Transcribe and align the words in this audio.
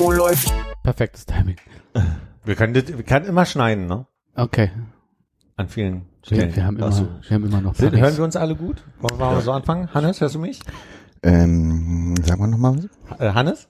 Oh, 0.00 0.12
läuft. 0.12 0.52
Perfektes 0.84 1.26
Timing. 1.26 1.56
Wir 2.44 2.54
können, 2.54 2.74
das- 2.74 2.86
wir 2.86 3.02
können 3.02 3.26
immer 3.26 3.44
schneiden, 3.44 3.86
ne? 3.86 4.06
Okay. 4.36 4.70
An 5.56 5.68
vielen 5.68 6.06
Stellen. 6.22 6.50
Wir, 6.50 6.56
wir, 6.56 6.64
haben 6.64 6.76
immer, 6.76 6.92
so. 6.92 7.08
wir 7.22 7.34
haben 7.34 7.44
immer 7.44 7.60
noch 7.60 7.74
Sind, 7.74 7.96
hören 7.96 8.16
wir 8.16 8.22
uns 8.24 8.36
alle 8.36 8.54
gut? 8.54 8.84
Wollen 9.00 9.18
wir 9.18 9.30
mal 9.32 9.40
so 9.40 9.50
anfangen? 9.50 9.92
Hannes, 9.92 10.20
hörst 10.20 10.36
du 10.36 10.38
mich? 10.38 10.60
Ähm, 11.24 12.14
sag 12.22 12.38
mal 12.38 12.46
nochmal 12.46 12.76
was. 13.08 13.20
Äh, 13.20 13.32
Hannes? 13.32 13.68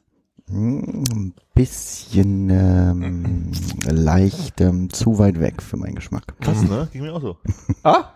Hm, 0.51 1.05
Ein 1.11 1.35
bisschen 1.55 2.51
ähm, 2.51 3.53
leicht 3.87 4.61
ähm, 4.61 4.91
zu 4.91 5.19
weit 5.19 5.41
weg 5.41 5.63
für 5.63 5.79
meinen 5.79 5.95
Geschmack. 5.95 6.39
Krass, 6.41 6.63
ne? 6.63 6.87
Ging 6.93 7.01
mir 7.03 7.15
auch 7.15 7.23
so. 7.23 7.39
Ah? 7.83 8.13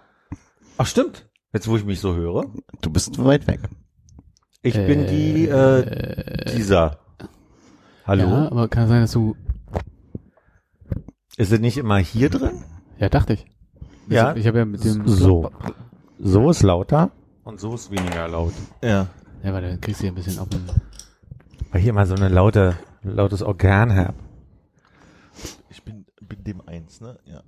Ach, 0.77 0.87
stimmt. 0.87 1.27
Jetzt, 1.55 1.69
wo 1.69 1.77
ich 1.77 1.85
mich 1.87 2.01
so 2.01 2.15
höre. 2.15 2.45
Du 2.83 2.91
bist 2.91 3.15
zu 3.15 3.25
weit 3.25 3.47
weg. 3.47 3.61
Ich 4.63 4.75
bin 4.75 5.07
die, 5.09 5.49
äh, 5.49 6.45
dieser. 6.55 6.99
Hallo? 8.07 8.23
Ja, 8.23 8.47
aber 8.47 8.69
kann 8.69 8.89
sein, 8.89 9.03
dass 9.03 9.13
du, 9.13 9.37
Ist 11.37 11.53
es 11.53 11.61
nicht 11.61 11.79
immer 11.79 11.99
hier 11.99 12.31
drin? 12.31 12.63
ja, 12.99 13.09
dachte 13.09 13.33
ich. 13.35 13.47
Ja. 14.09 14.35
Ich 14.37 14.47
habe 14.47 14.59
ja 14.59 14.65
mit 14.65 14.85
dem, 14.85 15.07
So. 15.09 15.51
So 16.19 16.51
ist 16.51 16.63
lauter 16.63 17.11
und 17.43 17.59
so 17.59 17.75
ist 17.75 17.91
weniger 17.91 18.29
laut. 18.29 18.53
Ja. 18.83 19.09
Ja, 19.43 19.53
weil 19.53 19.63
dann 19.63 19.81
kriegst 19.81 20.01
du 20.01 20.07
ja 20.07 20.13
ein 20.13 20.15
bisschen 20.15 20.39
auf 20.39 20.49
den, 20.49 20.65
Weil 21.71 21.79
ich 21.79 21.83
hier 21.83 21.93
mal 21.93 22.07
so 22.07 22.15
eine 22.15 22.29
laute, 22.29 22.77
lautes 23.03 23.43
Organ 23.43 23.97
habe. 23.97 24.15
Ich 25.71 25.83
bin, 25.83 26.07
bin 26.21 26.45
dem 26.45 26.61
eins, 26.69 27.01
ne? 27.01 27.19
Ja. 27.25 27.43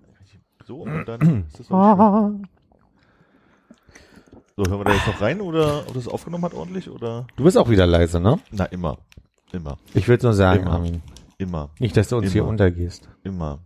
So, 0.66 0.78
und 0.82 1.04
dann 1.06 1.44
ist 1.48 1.60
das 1.60 1.70
auch 1.70 2.28
schön. 2.28 2.48
So, 4.56 4.64
hören 4.68 4.78
wir 4.80 4.84
da 4.84 4.94
jetzt 4.94 5.06
noch 5.08 5.20
rein 5.20 5.40
oder 5.40 5.80
ob 5.88 5.94
das 5.94 6.06
aufgenommen 6.06 6.44
hat 6.44 6.54
ordentlich 6.54 6.88
oder? 6.88 7.26
Du 7.34 7.42
bist 7.42 7.58
auch 7.58 7.68
wieder 7.68 7.86
leise, 7.86 8.20
ne? 8.20 8.38
Na, 8.52 8.66
immer. 8.66 8.98
Immer. 9.52 9.78
Ich 9.94 10.06
will 10.06 10.16
nur 10.22 10.32
sagen, 10.32 10.62
Immer. 10.62 10.72
Armin. 10.72 11.02
Immer. 11.38 11.70
Nicht, 11.80 11.96
dass 11.96 12.08
du 12.08 12.16
uns 12.18 12.30
hier 12.30 12.42
Immer. 12.42 12.50
untergehst. 12.50 13.08
Immer. 13.24 13.64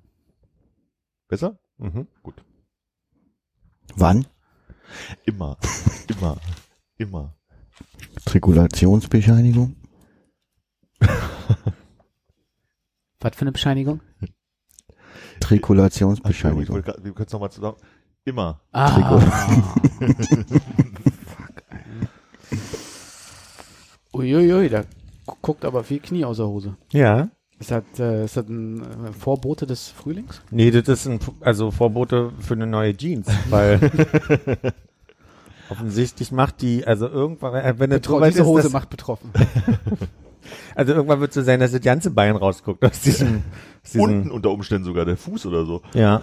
Besser? 1.28 1.58
Mhm. 1.76 2.06
Gut. 2.22 2.42
Wann? 3.96 4.26
Immer. 5.26 5.58
Immer. 6.08 6.38
Immer. 6.96 7.34
Trikulationsbescheinigung? 8.24 9.76
was 13.20 13.36
für 13.36 13.42
eine 13.42 13.52
Bescheinigung? 13.52 14.00
Trikulationsbescheinigung. 15.40 16.76
Wir 16.76 16.82
können 16.82 17.26
es 17.26 17.32
nochmal 17.32 17.50
zusammen. 17.52 17.76
Immer. 18.28 18.60
Ah. 18.72 19.72
Uiuiui, 24.12 24.68
da 24.68 24.82
gu- 25.26 25.36
guckt 25.40 25.64
aber 25.64 25.82
viel 25.84 26.00
Knie 26.00 26.24
aus 26.26 26.36
der 26.36 26.46
Hose. 26.46 26.76
Ja. 26.92 27.28
Ist 27.58 27.70
das, 27.70 27.82
äh, 27.98 28.24
ist 28.26 28.36
das 28.36 28.46
ein 28.48 28.82
äh, 28.82 29.12
Vorbote 29.18 29.66
des 29.66 29.88
Frühlings? 29.88 30.42
Nee, 30.50 30.70
das 30.70 30.86
ist 30.88 31.06
ein, 31.08 31.18
also 31.40 31.70
Vorbote 31.70 32.32
für 32.38 32.52
eine 32.54 32.66
neue 32.66 32.94
Jeans, 32.96 33.28
weil 33.48 33.80
offensichtlich 35.70 36.30
macht 36.30 36.60
die, 36.60 36.86
also 36.86 37.08
irgendwann, 37.08 37.54
äh, 37.54 37.74
wenn 37.78 37.90
es 37.90 37.96
Betro 38.00 38.20
diese 38.20 38.40
ist, 38.42 38.46
Hose 38.46 38.68
macht 38.70 38.90
betroffen. 38.90 39.30
also 40.74 40.92
irgendwann 40.92 41.20
wird 41.20 41.30
es 41.30 41.34
so 41.36 41.42
sein, 41.42 41.60
dass 41.60 41.72
das 41.72 41.80
ganze 41.80 42.10
Bein 42.10 42.36
rausguckt 42.36 42.84
aus 42.84 43.00
diesem, 43.00 43.42
aus 43.84 43.90
diesem 43.92 44.00
Unten 44.02 44.30
unter 44.30 44.50
Umständen 44.50 44.84
sogar 44.84 45.04
der 45.06 45.16
Fuß 45.16 45.46
oder 45.46 45.64
so. 45.64 45.80
ja, 45.94 46.20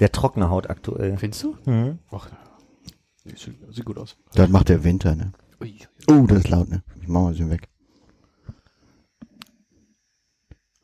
sehr 0.00 0.10
trockene 0.10 0.48
Haut 0.48 0.70
aktuell. 0.70 1.18
Findest 1.18 1.42
du? 1.42 1.56
Mhm. 1.66 1.98
Ach, 2.10 2.26
nee, 3.24 3.34
sieht, 3.36 3.54
sieht 3.70 3.84
gut 3.84 3.98
aus. 3.98 4.16
Das 4.32 4.48
macht 4.48 4.70
der 4.70 4.82
Winter, 4.82 5.14
ne? 5.14 5.32
Ui. 5.60 5.78
Oh, 6.10 6.24
das 6.26 6.38
ist 6.38 6.48
laut, 6.48 6.70
ne? 6.70 6.82
Ich 7.02 7.08
mach 7.08 7.20
mal 7.20 7.26
ein 7.26 7.32
bisschen 7.32 7.50
weg. 7.50 7.68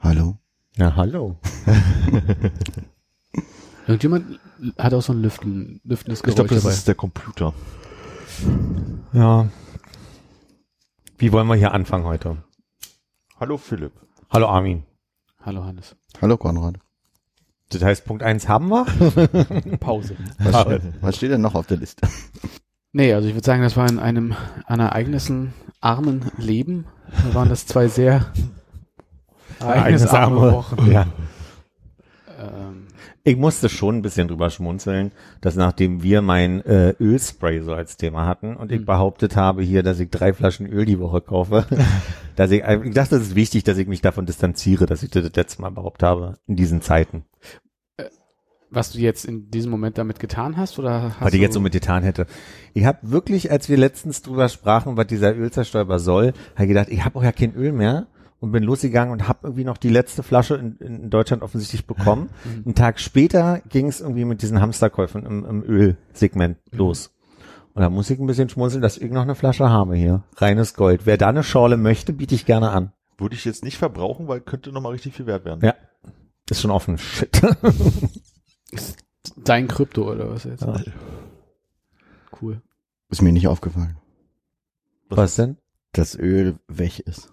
Hallo? 0.00 0.36
Ja, 0.76 0.94
hallo. 0.96 1.38
Irgendjemand 3.86 4.38
hat 4.76 4.92
auch 4.92 5.00
so 5.00 5.14
ein 5.14 5.22
Lüften, 5.22 5.80
lüftendes 5.82 6.20
Ich 6.20 6.24
Geräusch 6.24 6.34
glaube, 6.34 6.54
das 6.54 6.62
dabei. 6.62 6.74
ist 6.74 6.88
der 6.88 6.94
Computer. 6.94 7.54
Ja. 9.14 9.48
Wie 11.16 11.32
wollen 11.32 11.46
wir 11.46 11.54
hier 11.54 11.72
anfangen 11.72 12.04
heute? 12.04 12.44
Hallo 13.40 13.56
Philipp. 13.56 13.92
Hallo 14.28 14.48
Armin. 14.48 14.82
Hallo 15.40 15.64
Hannes. 15.64 15.96
Hallo 16.20 16.36
Konrad. 16.36 16.80
Das 17.70 17.82
heißt, 17.82 18.04
Punkt 18.04 18.22
eins 18.22 18.48
haben 18.48 18.68
wir? 18.68 18.86
Pause. 19.80 20.16
Was, 20.38 20.66
was 21.00 21.16
steht 21.16 21.32
denn 21.32 21.40
noch 21.40 21.54
auf 21.54 21.66
der 21.66 21.78
Liste? 21.78 22.06
Nee, 22.92 23.12
also 23.12 23.28
ich 23.28 23.34
würde 23.34 23.44
sagen, 23.44 23.62
das 23.62 23.76
war 23.76 23.88
in 23.88 23.98
einem 23.98 24.34
an 24.66 24.80
ereignissen 24.80 25.52
armen 25.80 26.30
Leben. 26.38 26.86
Da 27.24 27.34
waren 27.34 27.48
das 27.48 27.66
zwei 27.66 27.88
sehr 27.88 28.26
ereignisarme 29.60 30.52
Wochen. 30.52 30.90
Ja. 30.90 31.06
Ich 33.26 33.36
musste 33.36 33.68
schon 33.68 33.96
ein 33.96 34.02
bisschen 34.02 34.28
drüber 34.28 34.50
schmunzeln, 34.50 35.10
dass 35.40 35.56
nachdem 35.56 36.04
wir 36.04 36.22
mein 36.22 36.64
äh, 36.64 36.94
Ölspray 37.00 37.60
so 37.60 37.72
als 37.72 37.96
Thema 37.96 38.24
hatten 38.24 38.54
und 38.54 38.70
ich 38.70 38.78
Hm. 38.78 38.84
behauptet 38.84 39.34
habe 39.34 39.64
hier, 39.64 39.82
dass 39.82 39.98
ich 39.98 40.10
drei 40.10 40.32
Flaschen 40.32 40.64
Öl 40.64 40.84
die 40.84 41.00
Woche 41.00 41.22
kaufe, 41.22 41.66
dass 42.36 42.52
ich, 42.52 42.62
ich 42.62 42.94
dachte, 42.94 43.16
es 43.16 43.22
ist 43.22 43.34
wichtig, 43.34 43.64
dass 43.64 43.78
ich 43.78 43.88
mich 43.88 44.00
davon 44.00 44.26
distanziere, 44.26 44.86
dass 44.86 45.02
ich 45.02 45.10
das 45.10 45.24
das 45.24 45.34
letzte 45.34 45.60
Mal 45.60 45.70
behauptet 45.70 46.04
habe 46.04 46.38
in 46.46 46.54
diesen 46.54 46.82
Zeiten. 46.82 47.24
was 48.70 48.92
du 48.92 49.00
jetzt 49.00 49.24
in 49.24 49.50
diesem 49.50 49.72
Moment 49.72 49.98
damit 49.98 50.20
getan 50.20 50.56
hast 50.56 50.78
oder 50.78 51.16
hast 51.18 51.22
was 51.22 51.34
ich 51.34 51.40
jetzt 51.40 51.54
so 51.54 51.60
mit 51.60 51.72
getan 51.72 52.04
hätte. 52.04 52.26
Ich 52.74 52.84
habe 52.84 52.98
wirklich, 53.02 53.50
als 53.50 53.68
wir 53.68 53.76
letztens 53.76 54.22
drüber 54.22 54.48
sprachen, 54.48 54.96
was 54.96 55.08
dieser 55.08 55.34
Ölzerstäuber 55.34 55.98
soll, 55.98 56.32
habe 56.54 56.62
ich 56.62 56.68
gedacht, 56.68 56.88
ich 56.90 57.04
habe 57.04 57.18
auch 57.18 57.24
ja 57.24 57.32
kein 57.32 57.56
Öl 57.56 57.72
mehr 57.72 58.06
und 58.40 58.52
bin 58.52 58.62
losgegangen 58.62 59.12
und 59.12 59.28
habe 59.28 59.40
irgendwie 59.42 59.64
noch 59.64 59.76
die 59.76 59.88
letzte 59.88 60.22
Flasche 60.22 60.56
in, 60.56 60.76
in 60.78 61.10
Deutschland 61.10 61.42
offensichtlich 61.42 61.86
bekommen. 61.86 62.30
Einen 62.64 62.74
Tag 62.74 63.00
später 63.00 63.60
ging 63.68 63.88
es 63.88 64.00
irgendwie 64.00 64.24
mit 64.24 64.42
diesen 64.42 64.60
Hamsterkäufen 64.60 65.24
im, 65.24 65.44
im 65.44 65.62
Ölsegment 65.62 66.58
los. 66.70 67.12
Und 67.74 67.82
da 67.82 67.90
muss 67.90 68.08
ich 68.08 68.18
ein 68.18 68.26
bisschen 68.26 68.48
schmunzeln, 68.48 68.80
dass 68.80 68.96
ich 68.96 69.10
noch 69.10 69.22
eine 69.22 69.34
Flasche 69.34 69.68
habe 69.68 69.96
hier. 69.96 70.22
Reines 70.36 70.74
Gold. 70.74 71.02
Wer 71.04 71.18
da 71.18 71.28
eine 71.28 71.42
Schorle 71.42 71.76
möchte, 71.76 72.14
biete 72.14 72.34
ich 72.34 72.46
gerne 72.46 72.70
an. 72.70 72.92
Würde 73.18 73.34
ich 73.34 73.44
jetzt 73.44 73.64
nicht 73.64 73.76
verbrauchen, 73.76 74.28
weil 74.28 74.40
könnte 74.40 74.72
nochmal 74.72 74.92
richtig 74.92 75.14
viel 75.14 75.26
wert 75.26 75.44
werden. 75.44 75.60
Ja. 75.62 75.74
Ist 76.48 76.60
schon 76.60 76.70
offen. 76.70 76.96
Shit. 76.96 77.42
dein 79.36 79.68
Krypto 79.68 80.10
oder 80.10 80.30
was 80.30 80.44
jetzt? 80.44 80.62
Ja. 80.62 80.80
Cool. 82.40 82.62
Ist 83.10 83.22
mir 83.22 83.32
nicht 83.32 83.48
aufgefallen. 83.48 83.98
Was 85.08 85.36
denn? 85.36 85.58
Das 85.92 86.18
Öl 86.18 86.58
weg 86.68 87.00
ist. 87.00 87.32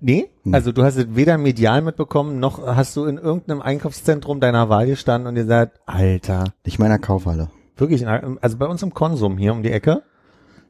Nee, 0.00 0.28
Hm. 0.44 0.54
also 0.54 0.70
du 0.72 0.84
hast 0.84 0.96
es 0.96 1.06
weder 1.16 1.38
medial 1.38 1.82
mitbekommen, 1.82 2.38
noch 2.38 2.64
hast 2.64 2.96
du 2.96 3.04
in 3.06 3.18
irgendeinem 3.18 3.60
Einkaufszentrum 3.62 4.38
deiner 4.40 4.68
Wahl 4.68 4.86
gestanden 4.86 5.26
und 5.28 5.34
gesagt, 5.34 5.80
Alter, 5.86 6.52
Nicht 6.64 6.78
meiner 6.78 6.98
Kaufhalle. 7.00 7.50
wirklich, 7.76 8.06
also 8.06 8.56
bei 8.58 8.66
uns 8.66 8.82
im 8.82 8.94
Konsum 8.94 9.38
hier 9.38 9.52
um 9.52 9.62
die 9.62 9.72
Ecke, 9.72 10.02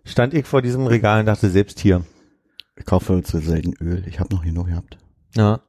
stand 0.05 0.33
ich 0.33 0.47
vor 0.47 0.63
diesem 0.63 0.87
Regal 0.87 1.21
und 1.21 1.27
dachte, 1.27 1.51
selbst 1.51 1.79
hier. 1.81 2.05
Ich 2.77 2.87
kaufe 2.87 3.23
zu 3.23 3.39
selten 3.39 3.75
Öl. 3.83 4.05
Ich 4.07 4.19
habe 4.21 4.33
noch 4.35 4.45
genug 4.45 4.69
gehabt. 4.69 4.99
Ja. 5.35 5.61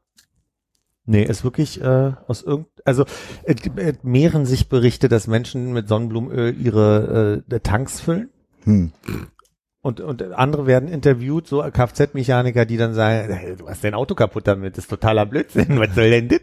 Nee, 1.05 1.23
ist 1.23 1.43
wirklich 1.43 1.81
äh, 1.81 2.13
aus 2.27 2.43
irgend, 2.43 2.67
also 2.85 3.03
es 3.43 3.55
gibt- 3.63 3.79
es 3.79 3.95
mehren 4.03 4.45
sich 4.45 4.69
Berichte, 4.69 5.09
dass 5.09 5.25
Menschen 5.27 5.73
mit 5.73 5.87
Sonnenblumenöl 5.87 6.55
ihre 6.61 7.43
äh, 7.49 7.59
Tanks 7.61 7.99
füllen. 7.99 8.29
Hm. 8.63 8.91
Und, 9.81 10.01
und 10.01 10.21
andere 10.33 10.65
werden 10.65 10.89
interviewt, 10.89 11.47
so 11.47 11.61
Kfz-Mechaniker, 11.61 12.65
die 12.65 12.75
dann 12.77 12.93
sagen, 12.93 13.33
hey, 13.33 13.55
du 13.55 13.67
hast 13.69 13.83
dein 13.83 13.93
Auto 13.93 14.13
kaputt 14.13 14.45
damit, 14.45 14.77
das 14.77 14.83
ist 14.85 14.89
totaler 14.89 15.25
Blödsinn, 15.25 15.79
was 15.79 15.95
soll 15.95 16.09
denn 16.09 16.27
das? 16.27 16.41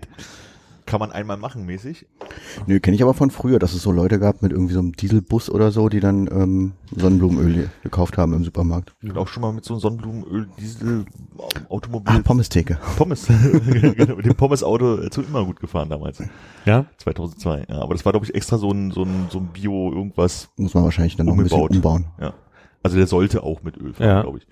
Kann 0.86 1.00
man 1.00 1.10
einmal 1.10 1.36
machen 1.36 1.66
mäßig. 1.66 2.06
Nö, 2.68 2.78
kenne 2.78 2.94
ich 2.94 3.02
aber 3.02 3.12
von 3.12 3.32
früher, 3.32 3.58
dass 3.58 3.74
es 3.74 3.82
so 3.82 3.90
Leute 3.90 4.20
gab 4.20 4.40
mit 4.40 4.52
irgendwie 4.52 4.72
so 4.72 4.78
einem 4.78 4.92
Dieselbus 4.92 5.50
oder 5.50 5.72
so, 5.72 5.88
die 5.88 5.98
dann 5.98 6.28
ähm, 6.30 6.72
Sonnenblumenöl 6.94 7.68
gekauft 7.82 8.16
haben 8.16 8.32
im 8.34 8.44
Supermarkt. 8.44 8.94
Ich 9.02 9.08
bin 9.08 9.18
auch 9.18 9.26
schon 9.26 9.40
mal 9.40 9.52
mit 9.52 9.64
so 9.64 9.74
einem 9.74 9.80
Sonnenblumenöl, 9.80 10.48
Diesel, 10.60 11.04
Automobil, 11.68 12.14
Ah, 12.16 12.20
Pommestheke. 12.22 12.78
Pommes, 12.96 13.26
genau, 13.96 14.14
mit 14.14 14.26
dem 14.26 14.36
Pommes-Auto 14.36 15.08
zu 15.08 15.22
immer 15.22 15.44
gut 15.44 15.58
gefahren 15.58 15.90
damals. 15.90 16.22
Ja? 16.66 16.86
2002. 16.98 17.66
Ja, 17.68 17.82
aber 17.82 17.94
das 17.94 18.04
war, 18.04 18.12
glaube 18.12 18.24
ich, 18.24 18.34
extra 18.36 18.56
so 18.56 18.70
ein, 18.70 18.92
so 18.92 19.02
ein, 19.02 19.26
so 19.28 19.38
ein 19.40 19.48
Bio 19.48 19.90
irgendwas. 19.92 20.50
Muss 20.56 20.72
man 20.74 20.84
wahrscheinlich 20.84 21.16
dann 21.16 21.26
noch 21.26 21.34
ein 21.34 21.42
bisschen 21.42 21.60
Umgebaut. 21.60 21.76
umbauen. 21.76 22.04
Ja. 22.20 22.32
Also 22.86 22.96
der 22.96 23.06
sollte 23.06 23.42
auch 23.42 23.62
mit 23.62 23.76
Öl 23.76 23.92
fahren, 23.94 24.06
Ja. 24.08 24.22
glaube 24.22 24.38
ich. 24.38 24.46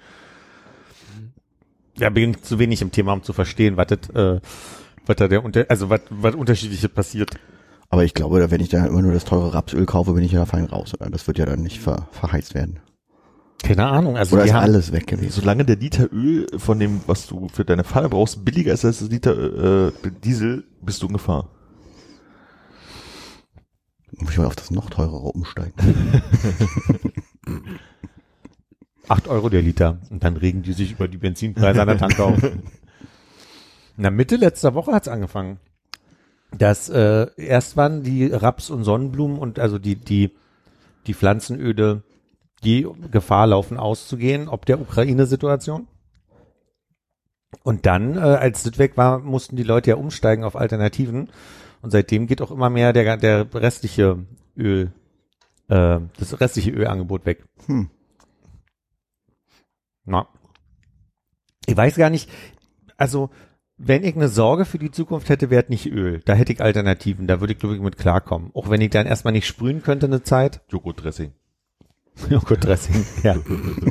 ja, 1.96 2.10
bin 2.10 2.36
zu 2.42 2.58
wenig 2.58 2.82
im 2.82 2.90
Thema, 2.90 3.12
um 3.12 3.22
zu 3.22 3.32
verstehen, 3.32 3.76
was 3.76 3.86
das, 3.86 4.10
äh, 4.10 4.40
was 5.06 5.16
da 5.16 5.28
der 5.28 5.44
unter, 5.44 5.66
also 5.68 5.88
was, 5.90 6.00
was 6.10 6.34
unterschiedliche 6.34 6.88
passiert. 6.88 7.30
Aber 7.90 8.02
ich 8.04 8.14
glaube, 8.14 8.50
wenn 8.50 8.60
ich 8.60 8.70
da 8.70 8.84
immer 8.86 9.02
nur 9.02 9.12
das 9.12 9.24
teure 9.24 9.54
Rapsöl 9.54 9.86
kaufe, 9.86 10.14
bin 10.14 10.24
ich 10.24 10.32
ja 10.32 10.44
fein 10.46 10.64
raus. 10.64 10.94
Oder? 10.94 11.10
Das 11.10 11.26
wird 11.28 11.38
ja 11.38 11.46
dann 11.46 11.60
nicht 11.62 11.80
ver 11.80 12.08
verheizt 12.10 12.54
werden. 12.54 12.80
Keine 13.62 13.86
Ahnung, 13.86 14.16
also 14.16 14.34
Oder 14.36 14.44
ist 14.46 14.52
haben, 14.52 14.62
alles 14.64 14.90
weg 14.92 15.06
gewesen? 15.06 15.30
Solange 15.30 15.64
der 15.64 15.76
Liter 15.76 16.12
Öl 16.12 16.46
von 16.58 16.78
dem, 16.80 17.00
was 17.06 17.26
du 17.28 17.48
für 17.48 17.64
deine 17.64 17.84
Pfanne 17.84 18.08
brauchst, 18.08 18.44
billiger 18.44 18.72
ist 18.72 18.84
als 18.84 18.98
das 18.98 19.08
Liter 19.10 19.88
äh, 19.88 19.92
Diesel, 20.24 20.64
bist 20.82 21.02
du 21.02 21.06
in 21.06 21.12
Gefahr. 21.14 21.48
Muss 24.18 24.30
ich 24.32 24.38
mal 24.38 24.46
auf 24.46 24.56
das 24.56 24.70
noch 24.70 24.90
teurere 24.90 25.28
umsteigen. 25.32 25.72
acht 29.08 29.28
Euro 29.28 29.48
der 29.48 29.62
Liter. 29.62 29.98
Und 30.10 30.24
dann 30.24 30.36
regen 30.36 30.62
die 30.62 30.72
sich 30.72 30.92
über 30.92 31.08
die 31.08 31.18
Benzinpreise 31.18 31.80
an 31.80 31.88
der 31.88 31.98
Tanke 31.98 32.24
auf. 32.24 32.38
Na, 33.96 34.10
Mitte 34.10 34.36
letzter 34.36 34.74
Woche 34.74 34.92
hat's 34.92 35.08
angefangen. 35.08 35.58
Das, 36.56 36.88
äh, 36.88 37.26
erst 37.36 37.76
waren 37.76 38.02
die 38.02 38.26
Raps 38.26 38.70
und 38.70 38.84
Sonnenblumen 38.84 39.38
und 39.38 39.58
also 39.58 39.78
die, 39.78 39.96
die, 39.96 40.30
die 41.06 41.14
Pflanzenöle, 41.14 42.02
die 42.62 42.86
Gefahr 43.10 43.48
laufen 43.48 43.76
auszugehen, 43.76 44.48
ob 44.48 44.66
der 44.66 44.80
Ukraine-Situation. 44.80 45.88
Und 47.62 47.86
dann, 47.86 48.16
äh, 48.16 48.20
als 48.20 48.62
das 48.62 48.78
weg 48.78 48.96
war, 48.96 49.20
mussten 49.20 49.56
die 49.56 49.62
Leute 49.62 49.90
ja 49.90 49.96
umsteigen 49.96 50.44
auf 50.44 50.56
Alternativen. 50.56 51.28
Und 51.82 51.90
seitdem 51.90 52.26
geht 52.26 52.42
auch 52.42 52.50
immer 52.50 52.70
mehr 52.70 52.92
der, 52.92 53.16
der 53.16 53.46
restliche 53.54 54.24
Öl, 54.56 54.92
äh, 55.68 56.00
das 56.18 56.40
restliche 56.40 56.70
Ölangebot 56.70 57.26
weg. 57.26 57.44
Hm. 57.66 57.90
Na. 60.04 60.28
Ich 61.66 61.76
weiß 61.76 61.96
gar 61.96 62.10
nicht, 62.10 62.28
also 62.96 63.30
wenn 63.76 64.04
ich 64.04 64.14
eine 64.14 64.28
Sorge 64.28 64.64
für 64.64 64.78
die 64.78 64.90
Zukunft 64.90 65.28
hätte, 65.28 65.50
wäre 65.50 65.64
es 65.64 65.68
nicht 65.68 65.86
Öl. 65.86 66.20
Da 66.24 66.34
hätte 66.34 66.52
ich 66.52 66.60
Alternativen, 66.60 67.26
da 67.26 67.40
würde 67.40 67.54
ich 67.54 67.58
glaube 67.58 67.74
ich 67.74 67.80
mit 67.80 67.96
klarkommen. 67.98 68.50
Auch 68.54 68.70
wenn 68.70 68.80
ich 68.80 68.90
dann 68.90 69.06
erstmal 69.06 69.32
nicht 69.32 69.46
sprühen 69.46 69.82
könnte 69.82 70.06
eine 70.06 70.22
Zeit. 70.22 70.60
Joghurtdressing. 70.68 71.32
Joghurtdressing, 72.30 73.04
ja. 73.24 73.36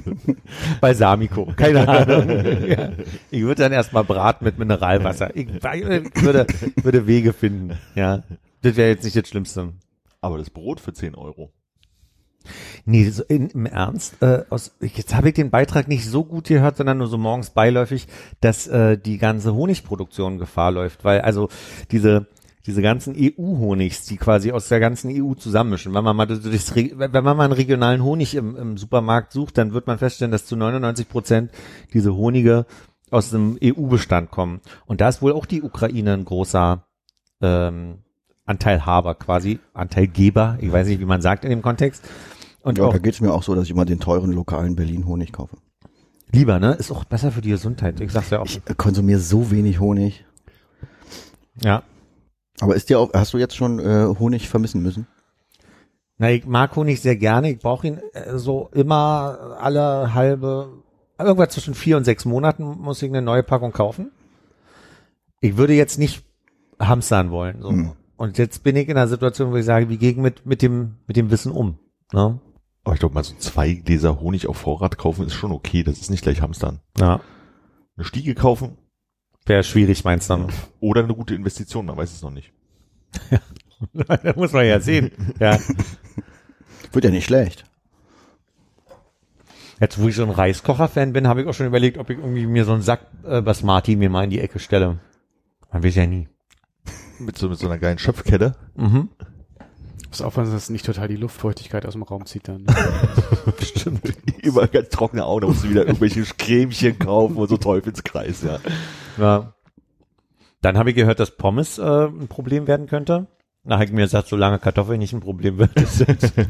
Balsamico, 0.81 1.51
keine 1.57 1.87
Ahnung. 1.87 2.29
ja. 2.67 2.91
Ich 3.31 3.41
würde 3.41 3.63
dann 3.63 3.71
erstmal 3.73 4.05
braten 4.05 4.45
mit 4.45 4.57
Mineralwasser. 4.57 5.35
Ich, 5.35 5.49
ich 5.49 5.61
würde, 6.23 6.47
würde 6.81 7.07
Wege 7.07 7.33
finden, 7.33 7.77
ja. 7.95 8.23
Das 8.61 8.77
wäre 8.77 8.89
jetzt 8.89 9.03
nicht 9.03 9.17
das 9.17 9.27
Schlimmste. 9.27 9.73
Aber 10.21 10.37
das 10.37 10.49
Brot 10.49 10.79
für 10.79 10.93
10 10.93 11.15
Euro. 11.15 11.51
Nee, 12.85 13.09
so 13.09 13.23
in, 13.23 13.49
im 13.49 13.65
Ernst, 13.65 14.21
äh, 14.21 14.43
aus, 14.49 14.75
jetzt 14.81 15.15
habe 15.15 15.29
ich 15.29 15.33
den 15.35 15.49
Beitrag 15.49 15.87
nicht 15.87 16.07
so 16.07 16.23
gut 16.23 16.47
gehört, 16.47 16.77
sondern 16.77 16.97
nur 16.97 17.07
so 17.07 17.17
morgens 17.17 17.51
beiläufig, 17.51 18.07
dass 18.41 18.67
äh, 18.67 18.97
die 18.97 19.17
ganze 19.17 19.53
Honigproduktion 19.53 20.37
Gefahr 20.37 20.71
läuft, 20.71 21.03
weil 21.03 21.21
also 21.21 21.49
diese 21.91 22.27
diese 22.65 22.81
ganzen 22.81 23.13
EU-Honigs, 23.17 24.05
die 24.05 24.15
quasi 24.15 24.51
aus 24.53 24.69
der 24.69 24.79
ganzen 24.79 25.11
EU 25.11 25.33
zusammenmischen. 25.33 25.93
Wenn 25.93 26.03
man 26.03 26.15
mal 26.15 26.27
Re- 26.27 26.91
wenn 26.95 27.23
man 27.23 27.35
mal 27.35 27.43
einen 27.43 27.51
regionalen 27.53 28.01
Honig 28.03 28.35
im, 28.35 28.55
im 28.55 28.77
Supermarkt 28.77 29.33
sucht, 29.33 29.57
dann 29.57 29.73
wird 29.73 29.85
man 29.85 29.97
feststellen, 29.97 30.31
dass 30.31 30.45
zu 30.45 30.55
99 30.55 31.09
Prozent 31.09 31.51
diese 31.93 32.15
Honige 32.15 32.65
aus 33.11 33.31
dem 33.31 33.57
EU-Bestand 33.61 34.31
kommen. 34.31 34.61
Und 34.85 35.01
da 35.01 35.09
ist 35.09 35.21
wohl 35.21 35.33
auch 35.33 35.45
die 35.45 35.61
Ukraine 35.61 36.13
ein 36.13 36.23
großer 36.25 36.85
ähm, 37.41 37.99
Anteilhaber 38.45 39.15
quasi, 39.15 39.59
Anteilgeber, 39.73 40.57
ich 40.59 40.71
weiß 40.71 40.87
nicht, 40.87 40.99
wie 40.99 41.05
man 41.05 41.21
sagt 41.21 41.43
in 41.45 41.49
dem 41.49 41.61
Kontext. 41.61 42.03
Und 42.61 42.77
Ja, 42.77 42.85
auch 42.85 42.91
da 42.93 42.97
geht's 42.99 43.21
mir 43.21 43.33
auch 43.33 43.43
so, 43.43 43.55
dass 43.55 43.65
ich 43.65 43.71
immer 43.71 43.85
den 43.85 43.99
teuren 43.99 44.31
lokalen 44.31 44.75
Berlin-Honig 44.75 45.31
kaufe. 45.31 45.57
lieber, 46.31 46.59
ne? 46.59 46.73
Ist 46.73 46.91
auch 46.91 47.03
besser 47.05 47.31
für 47.31 47.41
die 47.41 47.49
Gesundheit. 47.49 47.99
Ich 48.01 48.11
sag's 48.11 48.29
ja 48.31 48.39
auch. 48.39 48.45
Ich 48.45 48.61
äh, 48.65 48.73
konsumiere 48.75 49.19
so 49.19 49.51
wenig 49.51 49.79
Honig. 49.79 50.25
Ja. 51.61 51.83
Aber 52.59 52.75
ist 52.75 52.89
dir 52.89 52.99
auch, 52.99 53.11
hast 53.13 53.33
du 53.33 53.37
jetzt 53.37 53.55
schon 53.55 53.79
äh, 53.79 54.07
Honig 54.19 54.49
vermissen 54.49 54.81
müssen? 54.81 55.07
Na, 56.17 56.31
ich 56.31 56.45
mag 56.45 56.75
Honig 56.75 57.01
sehr 57.01 57.15
gerne. 57.15 57.51
Ich 57.51 57.59
brauche 57.59 57.87
ihn 57.87 57.99
äh, 58.13 58.37
so 58.37 58.69
immer 58.73 59.57
alle 59.59 60.13
halbe, 60.13 60.69
irgendwas 61.19 61.49
zwischen 61.49 61.73
vier 61.75 61.97
und 61.97 62.03
sechs 62.03 62.25
Monaten 62.25 62.63
muss 62.63 63.01
ich 63.01 63.09
eine 63.09 63.21
neue 63.21 63.43
Packung 63.43 63.71
kaufen. 63.71 64.11
Ich 65.41 65.57
würde 65.57 65.73
jetzt 65.73 65.99
nicht 65.99 66.23
hamstern 66.79 67.31
wollen. 67.31 67.61
So. 67.61 67.69
Hm. 67.69 67.91
Und 68.15 68.37
jetzt 68.37 68.63
bin 68.63 68.75
ich 68.75 68.87
in 68.87 68.97
einer 68.97 69.07
Situation, 69.07 69.51
wo 69.51 69.55
ich 69.55 69.65
sage, 69.65 69.89
wie 69.89 69.97
gehe 69.97 70.11
ich 70.11 70.17
mit, 70.17 70.45
mit 70.45 70.61
dem, 70.61 70.97
mit 71.07 71.17
dem 71.17 71.31
Wissen 71.31 71.51
um? 71.51 71.79
Ne? 72.11 72.39
Aber 72.83 72.93
ich 72.93 72.99
glaube 72.99 73.15
mal 73.15 73.23
so 73.23 73.35
zwei 73.37 73.73
Gläser 73.73 74.19
Honig 74.19 74.47
auf 74.47 74.57
Vorrat 74.57 74.97
kaufen 74.97 75.25
ist 75.25 75.33
schon 75.33 75.51
okay. 75.51 75.83
Das 75.83 75.99
ist 75.99 76.11
nicht 76.11 76.23
gleich 76.23 76.41
Hamstern. 76.41 76.79
Ja. 76.97 77.21
Eine 77.95 78.05
Stiege 78.05 78.35
kaufen 78.35 78.77
Wäre 79.45 79.63
schwierig, 79.63 80.03
meinst 80.03 80.29
du? 80.29 80.47
oder 80.79 81.03
eine 81.03 81.13
gute 81.13 81.35
Investition, 81.35 81.85
man 81.85 81.97
weiß 81.97 82.13
es 82.13 82.21
noch 82.21 82.31
nicht. 82.31 82.51
da 83.93 84.33
muss 84.35 84.53
man 84.53 84.65
ja 84.65 84.79
sehen. 84.79 85.11
Ja. 85.39 85.59
Wird 86.91 87.05
ja 87.05 87.11
nicht 87.11 87.25
schlecht. 87.25 87.65
Jetzt, 89.79 89.99
wo 89.99 90.07
ich 90.07 90.15
so 90.15 90.23
ein 90.23 90.29
Reiskocher-Fan 90.29 91.11
bin, 91.11 91.27
habe 91.27 91.41
ich 91.41 91.47
auch 91.47 91.53
schon 91.53 91.67
überlegt, 91.67 91.97
ob 91.97 92.09
ich 92.09 92.17
irgendwie 92.17 92.45
mir 92.45 92.63
so 92.63 92.71
einen 92.71 92.83
Sack 92.83 93.01
äh, 93.25 93.41
Basmati 93.41 93.95
mir 93.95 94.09
mal 94.09 94.23
in 94.23 94.29
die 94.29 94.39
Ecke 94.39 94.59
stelle. 94.59 94.99
Man 95.71 95.83
weiß 95.83 95.95
ja 95.95 96.05
nie. 96.05 96.29
Mit 97.19 97.37
so, 97.37 97.49
mit 97.49 97.59
so 97.59 97.67
einer 97.67 97.77
geilen 97.79 97.97
Schöpfkette. 97.99 98.55
Mhm. 98.75 99.09
Muss 100.09 100.21
aufpassen, 100.21 100.51
dass 100.53 100.63
es 100.63 100.69
nicht 100.69 100.85
total 100.85 101.07
die 101.07 101.15
Luftfeuchtigkeit 101.15 101.85
aus 101.85 101.93
dem 101.93 102.03
Raum 102.03 102.25
zieht 102.25 102.47
dann. 102.47 102.65
Stimmt. 103.61 104.01
Immer 104.43 104.67
ganz 104.67 104.89
trockene 104.89 105.25
Augen, 105.25 105.41
da 105.41 105.47
musst 105.47 105.63
du 105.63 105.69
wieder 105.69 105.85
irgendwelche 105.87 106.21
Cremchen 106.23 106.99
kaufen 106.99 107.37
und 107.37 107.47
so 107.49 107.57
Teufelskreis, 107.57 108.43
ja. 108.43 108.59
Ja. 109.17 109.53
Dann 110.61 110.77
habe 110.77 110.91
ich 110.91 110.95
gehört, 110.95 111.19
dass 111.19 111.35
Pommes 111.35 111.77
äh, 111.79 112.05
ein 112.07 112.27
Problem 112.27 112.67
werden 112.67 112.87
könnte. 112.87 113.27
Da 113.63 113.75
habe 113.75 113.85
ich 113.85 113.91
mir 113.91 114.01
gesagt, 114.03 114.27
solange 114.27 114.59
Kartoffeln 114.59 114.99
nicht 114.99 115.13
ein 115.13 115.19
Problem 115.21 115.57
wird. 115.57 115.75
ist 115.79 116.01
es- 116.01 116.33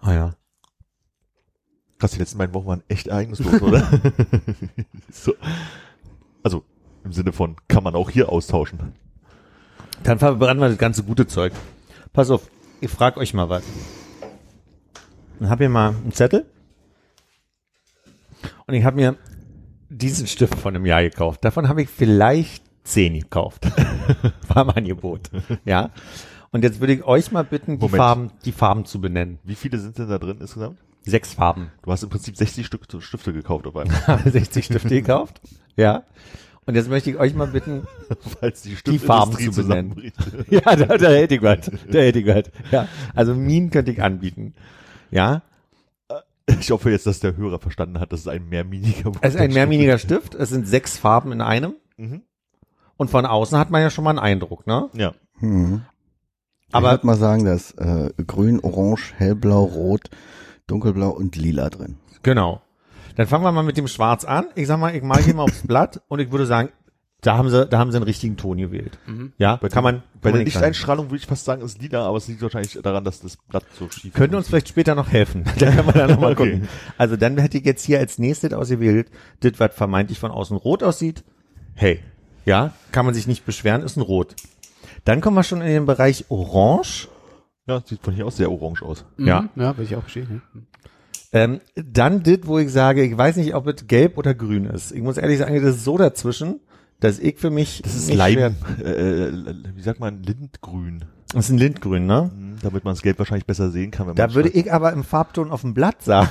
ah 0.00 0.12
ja. 0.12 0.34
Krass, 1.98 2.12
die 2.12 2.18
letzten 2.18 2.38
beiden 2.38 2.54
Wochen 2.54 2.66
waren 2.66 2.82
echt 2.88 3.06
ereignislos, 3.06 3.60
oder? 3.62 3.88
so. 5.10 5.34
Also, 6.42 6.64
im 7.04 7.12
Sinne 7.12 7.32
von, 7.32 7.56
kann 7.68 7.84
man 7.84 7.94
auch 7.94 8.10
hier 8.10 8.30
austauschen. 8.30 8.94
Dann 10.02 10.18
verbrennen 10.18 10.60
wir 10.60 10.68
das 10.68 10.78
ganze 10.78 11.04
gute 11.04 11.26
Zeug. 11.26 11.52
Pass 12.12 12.30
auf, 12.30 12.48
ich 12.80 12.90
frage 12.90 13.20
euch 13.20 13.34
mal 13.34 13.48
was. 13.48 13.64
Dann 15.38 15.48
hab 15.48 15.60
ihr 15.60 15.68
mal 15.68 15.90
einen 15.90 16.12
Zettel. 16.12 16.46
Und 18.66 18.74
ich 18.74 18.84
habe 18.84 18.96
mir 18.96 19.16
diesen 19.88 20.26
Stift 20.26 20.58
von 20.58 20.74
einem 20.74 20.86
Jahr 20.86 21.02
gekauft. 21.02 21.44
Davon 21.44 21.68
habe 21.68 21.82
ich 21.82 21.88
vielleicht 21.88 22.64
zehn 22.84 23.14
gekauft. 23.14 23.66
War 24.48 24.62
im 24.62 24.70
Angebot. 24.70 25.30
Ja. 25.64 25.90
Und 26.50 26.62
jetzt 26.62 26.80
würde 26.80 26.94
ich 26.94 27.04
euch 27.04 27.32
mal 27.32 27.44
bitten, 27.44 27.78
die. 27.78 27.88
Farben, 27.88 28.30
die 28.44 28.52
Farben 28.52 28.84
zu 28.84 29.00
benennen. 29.00 29.38
Wie 29.44 29.54
viele 29.54 29.78
sind 29.78 29.98
denn 29.98 30.08
da 30.08 30.18
drin 30.18 30.38
insgesamt? 30.40 30.78
Sechs 31.02 31.34
Farben. 31.34 31.70
Du 31.82 31.92
hast 31.92 32.02
im 32.02 32.08
Prinzip 32.08 32.36
60 32.36 32.64
Stück 32.64 32.86
Stifte 33.00 33.32
gekauft 33.32 33.66
auf 33.66 33.76
einmal. 33.76 34.06
habe 34.06 34.30
60 34.30 34.64
Stifte 34.64 34.88
gekauft. 34.88 35.40
Ja. 35.76 36.04
Und 36.66 36.74
jetzt 36.74 36.88
möchte 36.88 37.10
ich 37.10 37.18
euch 37.18 37.34
mal 37.34 37.46
bitten, 37.48 37.86
Falls 38.40 38.62
die 38.62 38.76
Die 38.86 38.98
Farben 38.98 39.36
zu 39.38 39.50
benennen. 39.62 40.12
ja, 40.50 40.60
da, 40.76 40.96
da 40.96 41.08
hätte 41.10 41.34
ich 41.34 41.42
was. 41.42 41.70
Da 41.90 41.98
hätte 41.98 42.20
ich 42.20 42.26
was. 42.26 42.44
Ja. 42.70 42.88
Also 43.14 43.34
Minen 43.34 43.70
könnte 43.70 43.90
ich 43.90 44.02
anbieten. 44.02 44.54
Ja. 45.10 45.42
Ich 46.46 46.70
hoffe 46.70 46.90
jetzt, 46.90 47.06
dass 47.06 47.20
der 47.20 47.36
Hörer 47.36 47.58
verstanden 47.58 48.00
hat, 48.00 48.12
dass 48.12 48.20
es 48.20 48.28
ein 48.28 48.48
mehrminiger 48.48 49.12
Es 49.22 49.34
ist 49.34 49.40
ein 49.40 49.52
mehrminiger 49.52 49.98
Stift. 49.98 50.34
Es 50.34 50.50
sind 50.50 50.66
sechs 50.68 50.98
Farben 50.98 51.32
in 51.32 51.40
einem. 51.40 51.74
Mhm. 51.96 52.22
Und 52.96 53.10
von 53.10 53.26
außen 53.26 53.58
hat 53.58 53.70
man 53.70 53.80
ja 53.82 53.90
schon 53.90 54.04
mal 54.04 54.10
einen 54.10 54.18
Eindruck, 54.18 54.66
ne? 54.66 54.88
Ja. 54.92 55.14
Mhm. 55.40 55.82
Aber- 56.72 56.88
ich 56.88 56.92
würde 56.92 57.06
mal 57.06 57.16
sagen, 57.16 57.44
dass 57.44 57.72
äh, 57.72 58.10
grün, 58.26 58.60
orange, 58.60 59.14
hellblau, 59.16 59.64
rot, 59.64 60.10
dunkelblau 60.66 61.10
und 61.10 61.36
lila 61.36 61.70
drin. 61.70 61.96
Genau. 62.22 62.60
Dann 63.16 63.26
fangen 63.26 63.44
wir 63.44 63.52
mal 63.52 63.62
mit 63.62 63.76
dem 63.76 63.88
Schwarz 63.88 64.24
an. 64.24 64.46
Ich 64.54 64.66
sag 64.66 64.78
mal, 64.78 64.94
ich 64.94 65.02
mal 65.02 65.22
hier 65.22 65.34
mal 65.34 65.42
aufs 65.44 65.66
Blatt 65.66 66.02
und 66.08 66.18
ich 66.20 66.30
würde 66.32 66.46
sagen, 66.46 66.70
da 67.20 67.38
haben 67.38 67.48
sie, 67.48 67.66
da 67.66 67.78
haben 67.78 67.90
sie 67.90 67.96
einen 67.96 68.04
richtigen 68.04 68.36
Ton 68.36 68.58
gewählt. 68.58 68.98
Ja, 69.38 69.56
Bei 69.56 69.68
kann 69.70 69.82
man, 69.82 70.02
Bei 70.20 70.28
kann 70.28 70.32
der 70.32 70.32
man. 70.40 70.44
Lichteinstrahlung 70.44 71.06
würde 71.06 71.16
ich 71.16 71.26
fast 71.26 71.46
sagen, 71.46 71.62
ist 71.62 71.80
lila, 71.80 72.06
aber 72.06 72.18
es 72.18 72.28
liegt 72.28 72.42
wahrscheinlich 72.42 72.78
daran, 72.82 73.02
dass 73.02 73.20
das 73.20 73.38
Blatt 73.48 73.64
so 73.78 73.88
schief 73.88 74.12
Könnte 74.12 74.36
uns 74.36 74.48
vielleicht 74.48 74.68
später 74.68 74.94
noch 74.94 75.10
helfen. 75.10 75.44
Da 75.58 75.70
können 75.70 75.86
wir 75.86 75.92
dann 75.94 76.10
nochmal 76.10 76.32
Okay. 76.32 76.52
gucken. 76.52 76.68
Also 76.98 77.16
dann 77.16 77.38
hätte 77.38 77.56
ich 77.56 77.64
jetzt 77.64 77.82
hier 77.84 77.98
als 77.98 78.18
nächstes 78.18 78.52
ausgewählt, 78.52 79.10
das, 79.40 79.52
was 79.58 79.74
vermeintlich 79.74 80.18
von 80.18 80.30
außen 80.32 80.56
rot 80.56 80.82
aussieht. 80.82 81.24
Hey, 81.74 82.00
ja, 82.44 82.74
kann 82.92 83.06
man 83.06 83.14
sich 83.14 83.26
nicht 83.26 83.46
beschweren, 83.46 83.82
ist 83.82 83.96
ein 83.96 84.02
Rot. 84.02 84.36
Dann 85.06 85.22
kommen 85.22 85.36
wir 85.36 85.44
schon 85.44 85.62
in 85.62 85.68
den 85.68 85.86
Bereich 85.86 86.26
Orange. 86.28 87.08
Ja, 87.66 87.80
sieht 87.86 88.02
von 88.02 88.12
hier 88.12 88.26
aus 88.26 88.36
sehr 88.36 88.50
orange 88.52 88.82
aus. 88.82 89.06
Ja. 89.16 89.42
Mhm. 89.54 89.62
Ja, 89.62 89.76
will 89.78 89.84
ich 89.86 89.96
auch 89.96 90.02
bestätigen. 90.02 90.42
Ja. 90.54 90.60
Ähm, 91.34 91.60
dann 91.74 92.22
das, 92.22 92.38
wo 92.44 92.58
ich 92.58 92.70
sage, 92.72 93.02
ich 93.02 93.16
weiß 93.18 93.36
nicht, 93.36 93.54
ob 93.54 93.66
es 93.66 93.86
gelb 93.86 94.16
oder 94.16 94.34
grün 94.34 94.64
ist. 94.66 94.92
Ich 94.92 95.02
muss 95.02 95.16
ehrlich 95.18 95.38
sagen, 95.38 95.54
das 95.62 95.76
ist 95.76 95.84
so 95.84 95.98
dazwischen, 95.98 96.60
dass 97.00 97.18
ich 97.18 97.38
für 97.38 97.50
mich 97.50 97.82
Das 97.82 97.94
ist 97.96 98.14
Leim, 98.14 98.38
äh, 98.82 98.90
äh, 98.90 99.54
wie 99.74 99.82
sagt 99.82 100.00
man, 100.00 100.22
Lindgrün. 100.22 101.04
Das 101.34 101.46
ist 101.46 101.50
ein 101.50 101.58
Lindgrün, 101.58 102.06
ne? 102.06 102.30
Hm, 102.32 102.56
Damit 102.62 102.84
man 102.84 102.94
das 102.94 103.02
Gelb 103.02 103.18
wahrscheinlich 103.18 103.46
besser 103.46 103.70
sehen 103.70 103.90
kann, 103.90 104.06
wenn 104.06 104.14
man 104.14 104.28
Da 104.28 104.34
würde 104.34 104.50
ich 104.50 104.72
aber 104.72 104.92
im 104.92 105.02
Farbton 105.02 105.50
auf 105.50 105.62
dem 105.62 105.74
Blatt 105.74 106.00
sagen, 106.02 106.28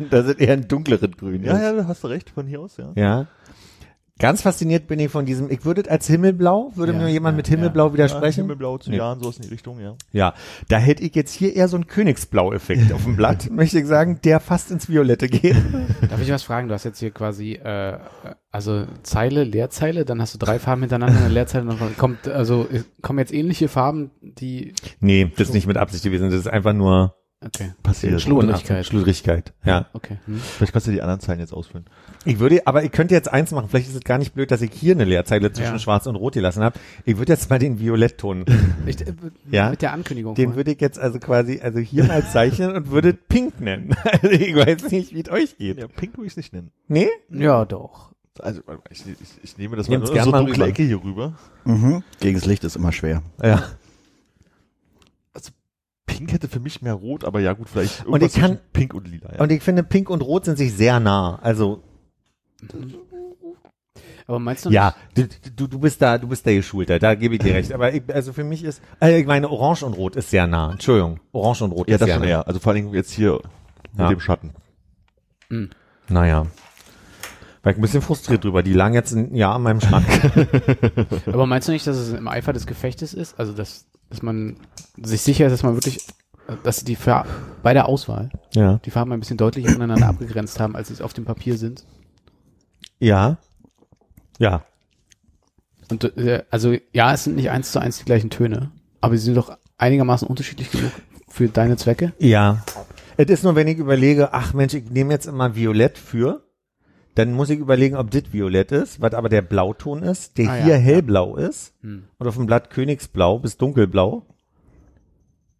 dass 0.10 0.26
es 0.26 0.34
eher 0.34 0.54
ein 0.54 0.66
dunkleres 0.66 1.08
Grün 1.16 1.44
Ja, 1.44 1.52
ist. 1.54 1.62
ja, 1.62 1.72
da 1.74 1.86
hast 1.86 2.02
du 2.02 2.08
recht, 2.08 2.30
von 2.30 2.46
hier 2.48 2.60
aus, 2.60 2.76
ja. 2.78 2.90
Ja. 2.96 3.26
Ganz 4.18 4.40
fasziniert 4.40 4.86
bin 4.86 4.98
ich 4.98 5.10
von 5.10 5.26
diesem, 5.26 5.50
ich 5.50 5.66
würde 5.66 5.82
es 5.82 5.88
als 5.88 6.06
Himmelblau, 6.06 6.72
würde 6.74 6.92
Ja, 6.92 6.98
mir 6.98 7.08
jemand 7.10 7.34
ja, 7.34 7.36
mit 7.36 7.48
Himmelblau 7.48 7.88
Ja, 7.88 7.92
widersprechen? 7.92 8.42
Himmelblau 8.42 8.78
zu 8.78 8.90
Nee. 8.90 8.96
Jahren, 8.96 9.20
sowas 9.20 9.36
in 9.36 9.42
die 9.42 9.48
Richtung, 9.48 9.78
ja. 9.78 9.94
Ja, 10.12 10.32
da 10.68 10.78
hätte 10.78 11.02
ich 11.02 11.14
jetzt 11.14 11.34
hier 11.34 11.54
eher 11.54 11.68
so 11.68 11.76
einen 11.76 11.86
Königsblau-Effekt 11.86 12.92
auf 12.94 13.04
dem 13.04 13.16
Blatt, 13.16 13.50
möchte 13.50 13.78
ich 13.78 13.86
sagen, 13.86 14.18
der 14.24 14.40
fast 14.40 14.70
ins 14.70 14.88
Violette 14.88 15.28
geht. 15.28 15.56
Darf 16.08 16.22
ich 16.22 16.30
was 16.30 16.44
fragen? 16.44 16.68
Du 16.68 16.74
hast 16.74 16.84
jetzt 16.84 16.98
hier 16.98 17.10
quasi, 17.10 17.52
äh, 17.54 17.98
also 18.50 18.86
Zeile, 19.02 19.44
Leerzeile, 19.44 20.06
dann 20.06 20.22
hast 20.22 20.32
du 20.32 20.38
drei 20.38 20.58
Farben 20.58 20.80
hintereinander, 20.82 21.18
eine 21.20 21.28
Leerzeile 21.28 21.66
noch, 21.66 21.78
kommt, 21.98 22.26
also, 22.26 22.66
kommen 23.02 23.18
jetzt 23.18 23.34
ähnliche 23.34 23.68
Farben, 23.68 24.12
die, 24.22 24.72
Nee, 25.00 25.30
das 25.36 25.48
ist 25.48 25.54
nicht 25.54 25.66
mit 25.66 25.76
Absicht 25.76 26.04
gewesen, 26.04 26.30
das 26.30 26.40
ist 26.40 26.48
einfach 26.48 26.72
nur 26.72 27.14
okay. 27.44 27.72
Passiert. 27.82 28.20
Schludrigkeit. 28.20 28.86
Schludrigkeit, 28.86 29.52
ja. 29.64 29.86
Okay. 29.92 30.16
Hm. 30.26 30.38
Vielleicht 30.38 30.72
kannst 30.72 30.86
du 30.86 30.90
die 30.92 31.02
anderen 31.02 31.20
Zeilen 31.20 31.40
jetzt 31.40 31.52
ausfüllen. 31.52 31.86
Ich 32.24 32.38
würde, 32.38 32.66
aber 32.66 32.82
ich 32.84 32.90
könnte 32.92 33.14
jetzt 33.14 33.28
eins 33.32 33.50
machen, 33.52 33.68
vielleicht 33.68 33.88
ist 33.88 33.94
es 33.94 34.02
gar 34.02 34.18
nicht 34.18 34.34
blöd, 34.34 34.50
dass 34.50 34.62
ich 34.62 34.72
hier 34.72 34.94
eine 34.94 35.04
Leerzeile 35.04 35.52
zwischen 35.52 35.72
Ja. 35.74 35.78
Schwarz 35.78 36.06
und 36.06 36.16
Rot 36.16 36.34
gelassen 36.34 36.62
habe. 36.62 36.78
Ich 37.04 37.16
würde 37.18 37.32
jetzt 37.32 37.48
mal 37.50 37.58
den 37.58 37.78
Violettton, 37.78 38.44
Ich, 38.86 39.00
äh, 39.00 39.14
Ja. 39.50 39.70
Mit 39.70 39.82
der 39.82 39.92
Ankündigung. 39.92 40.34
den 40.34 40.56
würde 40.56 40.72
ich 40.72 40.80
jetzt 40.80 40.98
also 40.98 41.18
quasi, 41.18 41.60
also 41.62 41.78
hier 41.78 42.04
mal 42.04 42.24
zeichnen 42.26 42.72
und 42.74 42.90
würde 42.90 43.12
Pink 43.28 43.60
nennen. 43.60 43.94
Also 44.04 44.28
ich 44.30 44.54
weiß 44.54 44.90
nicht, 44.90 45.12
wie 45.14 45.20
es 45.20 45.30
euch 45.30 45.56
geht. 45.58 45.78
Ja, 45.78 45.86
Pink 45.88 46.16
würde 46.16 46.26
ich 46.26 46.32
es 46.32 46.36
nicht 46.36 46.52
nennen. 46.52 46.70
Nee? 46.88 47.08
ja, 47.30 47.64
doch. 47.64 48.12
Also, 48.40 48.60
mal, 48.66 48.78
ich, 48.90 49.02
ich, 49.06 49.16
ich 49.42 49.56
nehme 49.58 49.76
das 49.76 49.88
mal 49.88 49.96
Nehm's 49.96 50.10
nur 50.10 50.22
so 50.22 50.30
mal 50.30 50.44
dunkle. 50.44 50.66
Ecke 50.66 50.82
hier 50.82 51.02
rüber. 51.02 51.34
Mhm. 51.64 52.02
Gegen 52.20 52.34
das 52.38 52.44
Licht 52.46 52.64
ist 52.64 52.76
immer 52.76 52.92
schwer. 52.92 53.22
Ja. 53.42 53.62
Pink 56.16 56.32
hätte 56.32 56.48
für 56.48 56.60
mich 56.60 56.82
mehr 56.82 56.94
Rot, 56.94 57.24
aber 57.24 57.40
ja 57.40 57.52
gut, 57.52 57.68
vielleicht 57.68 58.04
Und 58.06 58.22
ich 58.22 58.32
kann- 58.34 58.52
zwischen 58.52 58.60
Pink 58.72 58.94
und 58.94 59.08
Lila, 59.08 59.34
ja. 59.34 59.40
Und 59.40 59.52
ich 59.52 59.62
finde, 59.62 59.82
Pink 59.82 60.10
und 60.10 60.22
Rot 60.22 60.44
sind 60.46 60.56
sich 60.58 60.72
sehr 60.74 60.98
nah. 61.00 61.38
Also, 61.42 61.82
Aber 64.26 64.38
meinst 64.40 64.64
du 64.66 64.70
ja, 64.70 64.94
du, 65.14 65.28
du, 65.54 65.68
du 65.68 65.78
bist 65.78 66.02
da, 66.02 66.18
du 66.18 66.26
bist 66.28 66.44
da 66.46 66.52
geschulter, 66.52 66.98
da 66.98 67.14
gebe 67.14 67.36
ich 67.36 67.40
dir 67.42 67.54
recht. 67.54 67.72
Aber 67.72 67.92
ich, 67.94 68.02
also 68.12 68.32
für 68.32 68.42
mich 68.44 68.64
ist, 68.64 68.82
äh, 69.00 69.20
ich 69.20 69.26
meine, 69.26 69.48
Orange 69.48 69.84
und 69.84 69.92
Rot 69.94 70.16
ist 70.16 70.30
sehr 70.30 70.46
nah. 70.48 70.72
Entschuldigung, 70.72 71.20
Orange 71.32 71.62
und 71.62 71.72
Rot 71.72 71.88
ja, 71.88 71.94
ist 71.94 72.00
das 72.00 72.06
sehr 72.06 72.14
schon 72.16 72.22
nah. 72.24 72.28
eher. 72.28 72.46
Also 72.48 72.58
vor 72.58 72.72
allem 72.72 72.92
jetzt 72.92 73.12
hier 73.12 73.40
mit 73.92 74.00
Ja. 74.00 74.08
dem 74.08 74.20
Schatten. 74.20 74.50
Naja. 76.08 76.46
War 77.62 77.72
ich 77.72 77.78
ein 77.78 77.82
bisschen 77.82 78.02
frustriert 78.02 78.42
drüber. 78.44 78.62
Die 78.64 78.72
lagen 78.72 78.94
jetzt 78.94 79.12
ein 79.12 79.34
Jahr 79.34 79.54
an 79.54 79.62
meinem 79.62 79.80
Schrank. 79.80 80.06
nicht, 80.36 81.28
aber 81.28 81.46
meinst 81.46 81.68
du 81.68 81.72
nicht, 81.72 81.86
dass 81.86 81.96
es 81.96 82.12
im 82.12 82.26
Eifer 82.28 82.52
des 82.52 82.66
Gefechtes 82.66 83.14
ist? 83.14 83.38
Also, 83.38 83.52
dass, 83.52 83.86
dass 84.10 84.22
man 84.22 84.56
sich 85.02 85.22
sicher 85.22 85.46
ist, 85.46 85.52
dass 85.52 85.62
man 85.62 85.74
wirklich, 85.74 86.06
dass 86.62 86.84
die 86.84 86.96
Farben, 86.96 87.30
bei 87.62 87.72
der 87.74 87.88
Auswahl 87.88 88.30
ja. 88.54 88.80
die 88.84 88.90
Farben 88.90 89.12
ein 89.12 89.20
bisschen 89.20 89.36
deutlicher 89.36 89.70
voneinander 89.72 90.08
abgegrenzt 90.08 90.60
haben, 90.60 90.76
als 90.76 90.88
sie 90.88 90.94
es 90.94 91.00
auf 91.00 91.12
dem 91.12 91.24
Papier 91.24 91.56
sind? 91.56 91.84
Ja. 92.98 93.38
Ja. 94.38 94.64
Und 95.90 96.04
äh, 96.16 96.42
also 96.50 96.74
ja, 96.92 97.12
es 97.12 97.24
sind 97.24 97.36
nicht 97.36 97.50
eins 97.50 97.72
zu 97.72 97.78
eins 97.78 97.98
die 97.98 98.04
gleichen 98.04 98.30
Töne, 98.30 98.70
aber 99.00 99.16
sie 99.16 99.24
sind 99.24 99.34
doch 99.36 99.56
einigermaßen 99.78 100.26
unterschiedlich 100.26 100.70
genug 100.70 100.90
für 101.28 101.48
deine 101.48 101.76
Zwecke. 101.76 102.12
Ja. 102.18 102.64
Es 103.16 103.28
ist 103.28 103.44
nur, 103.44 103.54
wenn 103.54 103.68
ich 103.68 103.78
überlege, 103.78 104.32
ach 104.32 104.52
Mensch, 104.52 104.74
ich 104.74 104.90
nehme 104.90 105.12
jetzt 105.12 105.26
immer 105.26 105.54
Violett 105.54 105.96
für, 105.98 106.42
dann 107.14 107.32
muss 107.32 107.50
ich 107.50 107.58
überlegen, 107.58 107.96
ob 107.96 108.10
das 108.10 108.24
Violett 108.32 108.72
ist, 108.72 109.00
was 109.00 109.14
aber 109.14 109.28
der 109.28 109.42
Blauton 109.42 110.02
ist, 110.02 110.36
der 110.38 110.50
Ah, 110.50 110.56
ja, 110.58 110.64
hier 110.64 110.74
ja. 110.74 110.80
hellblau 110.80 111.36
ist 111.36 111.72
Hm. 111.82 112.04
und 112.18 112.26
auf 112.26 112.34
dem 112.36 112.46
Blatt 112.46 112.70
Königsblau 112.70 113.38
bis 113.38 113.56
dunkelblau. 113.56 114.26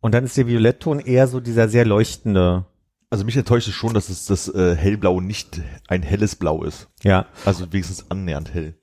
Und 0.07 0.13
dann 0.13 0.23
ist 0.23 0.37
der 0.37 0.47
Violettton 0.47 1.01
eher 1.01 1.27
so 1.27 1.41
dieser 1.41 1.69
sehr 1.69 1.85
leuchtende. 1.85 2.65
Also 3.11 3.25
mich 3.25 3.37
enttäuscht 3.37 3.67
es 3.67 3.75
schon, 3.75 3.93
dass 3.93 4.09
es 4.09 4.27
das 4.27 4.47
äh, 4.47 4.77
hellblau 4.77 5.21
nicht 5.21 5.61
ein 5.89 6.05
helles 6.05 6.37
Blau 6.37 6.63
ist. 6.63 6.87
Ja. 7.03 7.27
Also 7.45 7.73
wenigstens 7.73 8.09
annähernd 8.09 8.55
hell. 8.55 8.75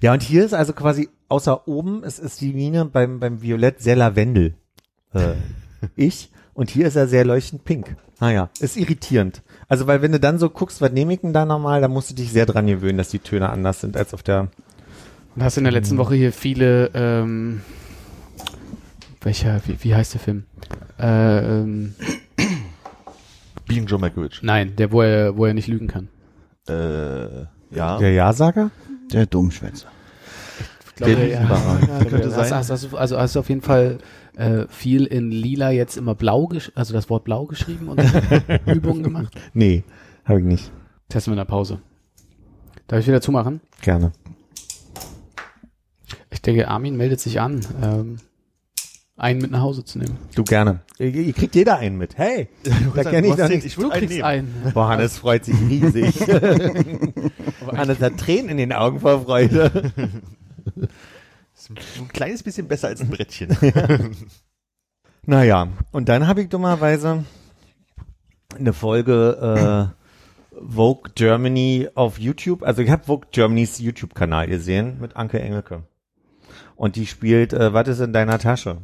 Ja, 0.00 0.14
und 0.14 0.22
hier 0.22 0.42
ist 0.42 0.54
also 0.54 0.72
quasi 0.72 1.10
außer 1.28 1.68
oben, 1.68 2.02
es 2.02 2.18
ist 2.18 2.40
die 2.40 2.54
Mine 2.54 2.86
beim, 2.86 3.20
beim 3.20 3.42
Violett 3.42 3.82
sehr 3.82 3.94
Lavendel. 3.94 4.54
Äh, 5.12 5.34
ich. 5.96 6.30
Und 6.54 6.70
hier 6.70 6.86
ist 6.86 6.96
er 6.96 7.08
sehr 7.08 7.26
leuchtend 7.26 7.64
pink. 7.64 7.94
Naja, 8.18 8.48
ist 8.58 8.78
irritierend. 8.78 9.42
Also, 9.68 9.86
weil 9.86 10.00
wenn 10.00 10.12
du 10.12 10.20
dann 10.20 10.38
so 10.38 10.48
guckst, 10.48 10.80
was 10.80 10.92
nehme 10.92 11.12
ich 11.12 11.20
denn 11.20 11.34
da 11.34 11.44
nochmal, 11.44 11.82
da 11.82 11.88
musst 11.88 12.08
du 12.08 12.14
dich 12.14 12.32
sehr 12.32 12.46
dran 12.46 12.66
gewöhnen, 12.66 12.96
dass 12.96 13.10
die 13.10 13.18
Töne 13.18 13.50
anders 13.50 13.82
sind 13.82 13.98
als 13.98 14.14
auf 14.14 14.22
der. 14.22 14.48
Und 15.36 15.44
hast 15.44 15.58
in 15.58 15.64
der 15.64 15.74
letzten 15.74 15.98
Woche 15.98 16.14
hier 16.14 16.32
viele, 16.32 16.90
ähm, 16.94 17.60
welcher, 19.24 19.60
wie, 19.66 19.82
wie 19.82 19.94
heißt 19.94 20.14
der 20.14 20.20
Film? 20.20 20.44
Äh, 20.98 21.60
ähm, 21.60 21.94
Being 23.66 23.86
John 23.86 24.00
Malkovich. 24.00 24.40
nein, 24.42 24.74
der, 24.76 24.92
wo 24.92 25.02
er, 25.02 25.36
wo 25.36 25.46
er 25.46 25.54
nicht 25.54 25.68
lügen 25.68 25.86
kann. 25.88 26.08
Äh, 26.68 27.42
ja. 27.74 27.98
Der 27.98 28.12
Ja-Sager? 28.12 28.70
Der 29.12 29.26
Dummschwätzer. 29.26 29.88
Ich 30.88 30.94
glaube, 30.96 31.14
Der 31.16 31.26
ja, 31.28 31.40
ja, 31.42 31.78
Könnte 31.98 32.10
könnte 32.10 32.30
sein. 32.30 32.48
sein. 32.48 32.58
Hast, 32.58 32.70
hast, 32.70 32.92
du- 32.92 32.96
also 32.96 33.18
hast 33.18 33.34
du 33.34 33.40
auf 33.40 33.48
jeden 33.48 33.62
Fall 33.62 33.98
äh, 34.36 34.66
viel 34.68 35.06
in 35.06 35.30
lila 35.30 35.70
jetzt 35.70 35.96
immer 35.96 36.14
blau, 36.14 36.46
gesch 36.46 36.70
also 36.74 36.92
das 36.92 37.08
Wort 37.10 37.24
blau 37.24 37.46
geschrieben 37.46 37.88
und 37.88 38.00
Übungen 38.66 39.02
gemacht. 39.02 39.34
Nee, 39.54 39.84
habe 40.24 40.40
ich 40.40 40.44
nicht. 40.46 40.70
Testen 41.08 41.30
wir 41.32 41.34
in 41.34 41.38
der 41.46 41.50
Pause. 41.50 41.80
Darf 42.88 43.00
ich 43.00 43.06
wieder 43.06 43.20
zumachen? 43.20 43.60
Gerne. 43.80 44.12
Ich 46.30 46.42
denke, 46.42 46.68
Armin 46.68 46.96
meldet 46.96 47.20
sich 47.20 47.40
an, 47.40 47.60
ähm, 47.82 48.16
einen 49.22 49.40
mit 49.40 49.52
nach 49.52 49.60
Hause 49.60 49.84
zu 49.84 49.98
nehmen. 49.98 50.18
Du 50.34 50.42
gerne. 50.42 50.80
Ihr, 50.98 51.08
ihr 51.14 51.32
kriegt 51.32 51.54
jeder 51.54 51.78
einen 51.78 51.96
mit. 51.96 52.18
Hey, 52.18 52.48
da 52.94 53.04
kenne 53.04 53.28
ich 53.28 53.34
doch 53.36 53.48
nicht. 53.48 53.64
Ich 53.64 53.76
Du 53.76 53.82
einen 53.90 53.92
kriegst 53.92 54.16
nehmen. 54.16 54.24
einen. 54.24 54.72
Boah, 54.74 54.88
Hannes 54.88 55.18
freut 55.18 55.44
sich 55.44 55.54
riesig. 55.60 56.20
Hannes 57.72 58.00
hat 58.00 58.18
Tränen 58.18 58.50
in 58.50 58.56
den 58.56 58.72
Augen 58.72 59.00
vor 59.00 59.22
Freude. 59.22 59.92
Ist 61.54 61.70
ein 61.70 62.08
kleines 62.08 62.42
bisschen 62.42 62.66
besser 62.66 62.88
als 62.88 63.00
ein 63.00 63.10
Brettchen. 63.10 63.56
Naja, 65.24 65.68
und 65.92 66.08
dann 66.08 66.26
habe 66.26 66.42
ich 66.42 66.48
dummerweise 66.48 67.24
eine 68.58 68.72
Folge 68.72 69.92
äh, 69.94 70.58
Vogue 70.68 71.12
Germany 71.14 71.88
auf 71.94 72.18
YouTube, 72.18 72.64
also 72.64 72.82
ich 72.82 72.90
habe 72.90 73.04
Vogue 73.04 73.28
Germanys 73.30 73.78
YouTube-Kanal 73.78 74.48
gesehen 74.48 74.98
mit 75.00 75.14
Anke 75.16 75.40
Engelke. 75.40 75.84
Und 76.74 76.96
die 76.96 77.06
spielt 77.06 77.52
äh, 77.52 77.72
Was 77.72 77.86
ist 77.86 78.00
in 78.00 78.12
deiner 78.12 78.40
Tasche? 78.40 78.78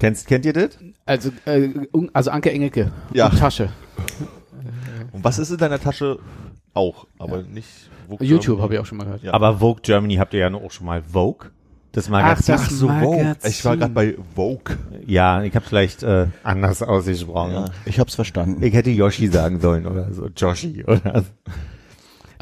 Kennst, 0.00 0.26
kennt 0.26 0.44
ihr 0.46 0.52
das? 0.52 0.70
Also, 1.06 1.30
äh, 1.44 1.68
un- 1.92 2.10
also 2.12 2.30
Anke 2.32 2.50
Engelke. 2.50 2.90
Ja. 3.12 3.28
Und 3.28 3.38
Tasche. 3.38 3.68
Und 5.12 5.22
was 5.24 5.38
ist 5.38 5.50
in 5.50 5.58
deiner 5.58 5.78
Tasche? 5.78 6.18
Auch, 6.74 7.06
aber 7.18 7.42
nicht. 7.42 7.68
Vogue 8.08 8.26
YouTube 8.26 8.60
habe 8.60 8.74
ich 8.74 8.80
auch 8.80 8.86
schon 8.86 8.98
mal 8.98 9.04
gehört. 9.04 9.22
Ja. 9.22 9.34
Aber 9.34 9.58
Vogue 9.58 9.80
Germany 9.82 10.14
habt 10.16 10.32
ihr 10.34 10.40
ja 10.40 10.52
auch 10.54 10.70
schon 10.70 10.86
mal. 10.86 11.02
Vogue? 11.02 11.50
Das 11.92 12.08
Magazin. 12.08 12.54
das 12.54 12.62
Ach 12.66 12.70
so, 12.70 12.88
Vogue. 12.88 13.24
Magazin. 13.24 13.50
Ich 13.50 13.64
war 13.64 13.76
gerade 13.76 13.92
bei 13.92 14.16
Vogue. 14.36 14.76
ja, 15.06 15.42
ich 15.42 15.54
habe 15.56 15.66
vielleicht 15.66 16.02
äh, 16.04 16.28
anders 16.44 16.82
ausgesprochen. 16.82 17.52
Ja. 17.52 17.64
Ich 17.84 17.98
hab's 17.98 18.14
verstanden. 18.14 18.62
Ich 18.62 18.72
hätte 18.72 18.90
Yoshi 18.90 19.26
sagen 19.26 19.60
sollen 19.60 19.86
oder 19.86 20.12
so. 20.12 20.28
Joshi 20.36 20.84
oder 20.84 20.96
so. 20.96 21.10
Also 21.10 21.28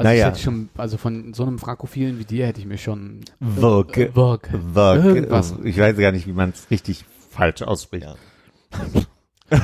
Naja. 0.03 0.27
ich 0.27 0.33
hätte 0.33 0.39
schon, 0.43 0.69
also 0.77 0.97
von 0.97 1.33
so 1.33 1.43
einem 1.43 1.57
Frankophilen 1.59 2.19
wie 2.19 2.23
dir 2.25 2.45
hätte 2.47 2.59
ich 2.61 2.67
mir 2.67 2.77
schon 2.77 3.21
Vogue. 3.41 4.11
Vogue. 4.13 4.39
Vogue. 4.73 5.01
Irgendwas. 5.03 5.55
Ich 5.63 5.77
weiß 5.77 5.97
gar 5.97 6.11
nicht, 6.13 6.25
wie 6.27 6.31
man 6.33 6.51
es 6.51 6.69
richtig 6.71 7.03
falsch 7.39 7.61
ausspricht. 7.61 8.05
Ja. 8.05 8.15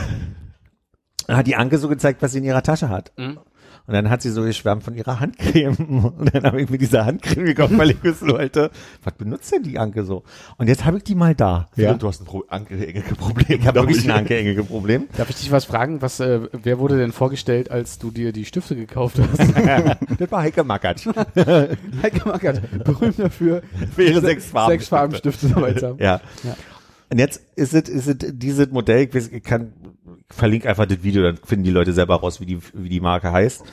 Dann 1.28 1.38
hat 1.38 1.48
die 1.48 1.56
Anke 1.56 1.78
so 1.78 1.88
gezeigt, 1.88 2.22
was 2.22 2.32
sie 2.32 2.38
in 2.40 2.44
ihrer 2.44 2.64
Tasche 2.64 2.90
hat. 2.90 3.12
Mhm. 3.18 3.40
Und 3.88 3.94
dann 3.94 4.10
hat 4.10 4.24
sie 4.24 4.32
so 4.32 4.42
geschwärmt 4.42 4.84
von 4.84 4.96
ihrer 4.96 5.20
Handcreme. 5.20 5.76
Und 6.18 6.34
dann 6.34 6.44
habe 6.44 6.60
ich 6.60 6.70
mir 6.72 6.80
diese 6.80 7.06
Handcreme 7.06 7.46
gekauft, 7.46 7.78
weil 7.78 7.92
ich 7.92 8.04
wissen 8.04 8.30
wollte, 8.30 8.72
was 9.04 9.14
benutzt 9.14 9.52
denn 9.52 9.62
die 9.62 9.78
Anke 9.78 10.04
so? 10.04 10.24
Und 10.58 10.68
jetzt 10.68 10.86
habe 10.86 10.98
ich 10.98 11.04
die 11.04 11.14
mal 11.14 11.36
da. 11.36 11.68
Ja. 11.76 11.94
Du 11.94 12.08
hast 12.08 12.20
ein 12.20 12.26
Pro 12.26 12.44
Anke 12.48 12.74
Engelke 12.74 13.14
Problem. 13.14 13.60
Ich 13.60 13.68
habe 13.68 13.82
wirklich 13.82 14.04
ein 14.06 14.12
Anke-Engel-Problem. 14.12 15.08
Darf 15.16 15.30
ich 15.30 15.36
dich 15.36 15.52
was 15.52 15.66
fragen? 15.66 16.02
Was, 16.02 16.20
äh, 16.20 16.48
wer 16.52 16.80
wurde 16.80 16.98
denn 16.98 17.12
vorgestellt, 17.12 17.70
als 17.70 18.00
du 18.00 18.10
dir 18.10 18.32
die 18.32 18.46
Stifte 18.46 18.76
gekauft 18.76 19.20
hast? 19.20 19.40
das 20.20 20.32
war 20.32 20.42
Heike 20.42 20.64
Mackert. 20.64 21.06
Heike 21.36 22.28
Mackert, 22.28 22.84
berühmt 22.84 23.20
dafür, 23.20 23.62
Für 23.94 24.04
ihre 24.04 24.22
sechs 24.22 24.46
Farben. 24.46 24.72
sechs 24.72 24.88
Farbenstifte 24.88 25.50
dabei 25.50 25.74
zu 25.74 25.90
haben. 25.90 26.00
Ja. 26.00 26.22
Ja. 26.44 26.56
Und 27.10 27.20
jetzt 27.20 27.42
ist 27.56 27.74
es, 27.74 27.90
ist 27.90 28.08
es 28.08 28.16
dieses 28.34 28.70
Modell, 28.72 29.06
ich, 29.08 29.14
weiß, 29.14 29.28
ich 29.30 29.44
kann, 29.44 29.74
ich 30.30 30.36
verlinke 30.36 30.68
einfach 30.68 30.86
das 30.86 31.04
Video, 31.04 31.24
dann 31.24 31.38
finden 31.38 31.64
die 31.64 31.72
Leute 31.72 31.94
selber 31.94 32.16
raus, 32.16 32.42
wie 32.42 32.46
die, 32.46 32.60
wie 32.74 32.90
die 32.90 33.00
Marke 33.00 33.32
heißt. 33.32 33.64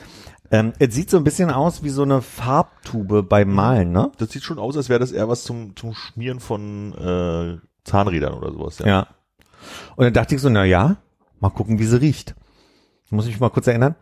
Ähm, 0.51 0.73
es 0.77 0.93
sieht 0.93 1.09
so 1.09 1.17
ein 1.17 1.23
bisschen 1.23 1.49
aus 1.49 1.83
wie 1.83 1.89
so 1.89 2.03
eine 2.03 2.21
Farbtube 2.21 3.23
beim 3.23 3.51
Malen, 3.51 3.91
ne? 3.91 4.11
Das 4.17 4.29
sieht 4.31 4.43
schon 4.43 4.59
aus, 4.59 4.77
als 4.77 4.87
wäre 4.87 4.99
das 4.99 5.11
eher 5.11 5.27
was 5.27 5.43
zum, 5.43 5.75
zum 5.75 5.95
Schmieren 5.95 6.39
von 6.39 6.93
äh, 6.93 7.57
Zahnrädern 7.83 8.33
oder 8.33 8.51
sowas. 8.51 8.79
Ja. 8.79 8.87
Ja. 8.87 9.07
Und 9.95 10.05
dann 10.05 10.13
dachte 10.13 10.35
ich 10.35 10.41
so, 10.41 10.49
na 10.49 10.63
ja, 10.65 10.97
mal 11.39 11.49
gucken, 11.49 11.79
wie 11.79 11.85
sie 11.85 11.99
riecht. 11.99 12.35
Muss 13.09 13.25
ich 13.25 13.31
mich 13.31 13.39
mal 13.39 13.49
kurz 13.49 13.67
erinnern. 13.67 13.95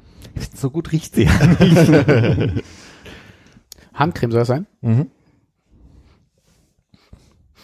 So 0.54 0.70
gut 0.70 0.92
riecht 0.92 1.16
sie 1.16 1.24
ja 1.24 1.46
nicht. 1.60 2.64
Handcreme 3.94 4.32
soll 4.32 4.42
das 4.42 4.48
sein? 4.48 4.68
mhm. 4.82 5.10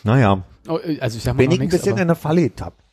Naja, 0.03 0.43
also 0.67 1.17
ich 1.17 1.23
sag 1.23 1.35
mal 1.35 1.43
bin 1.43 1.51
ich 1.51 1.61
ein 1.61 1.69
bisschen 1.69 1.95
in 1.95 2.01
eine 2.01 2.15
Falle 2.15 2.43
getappt. 2.43 2.83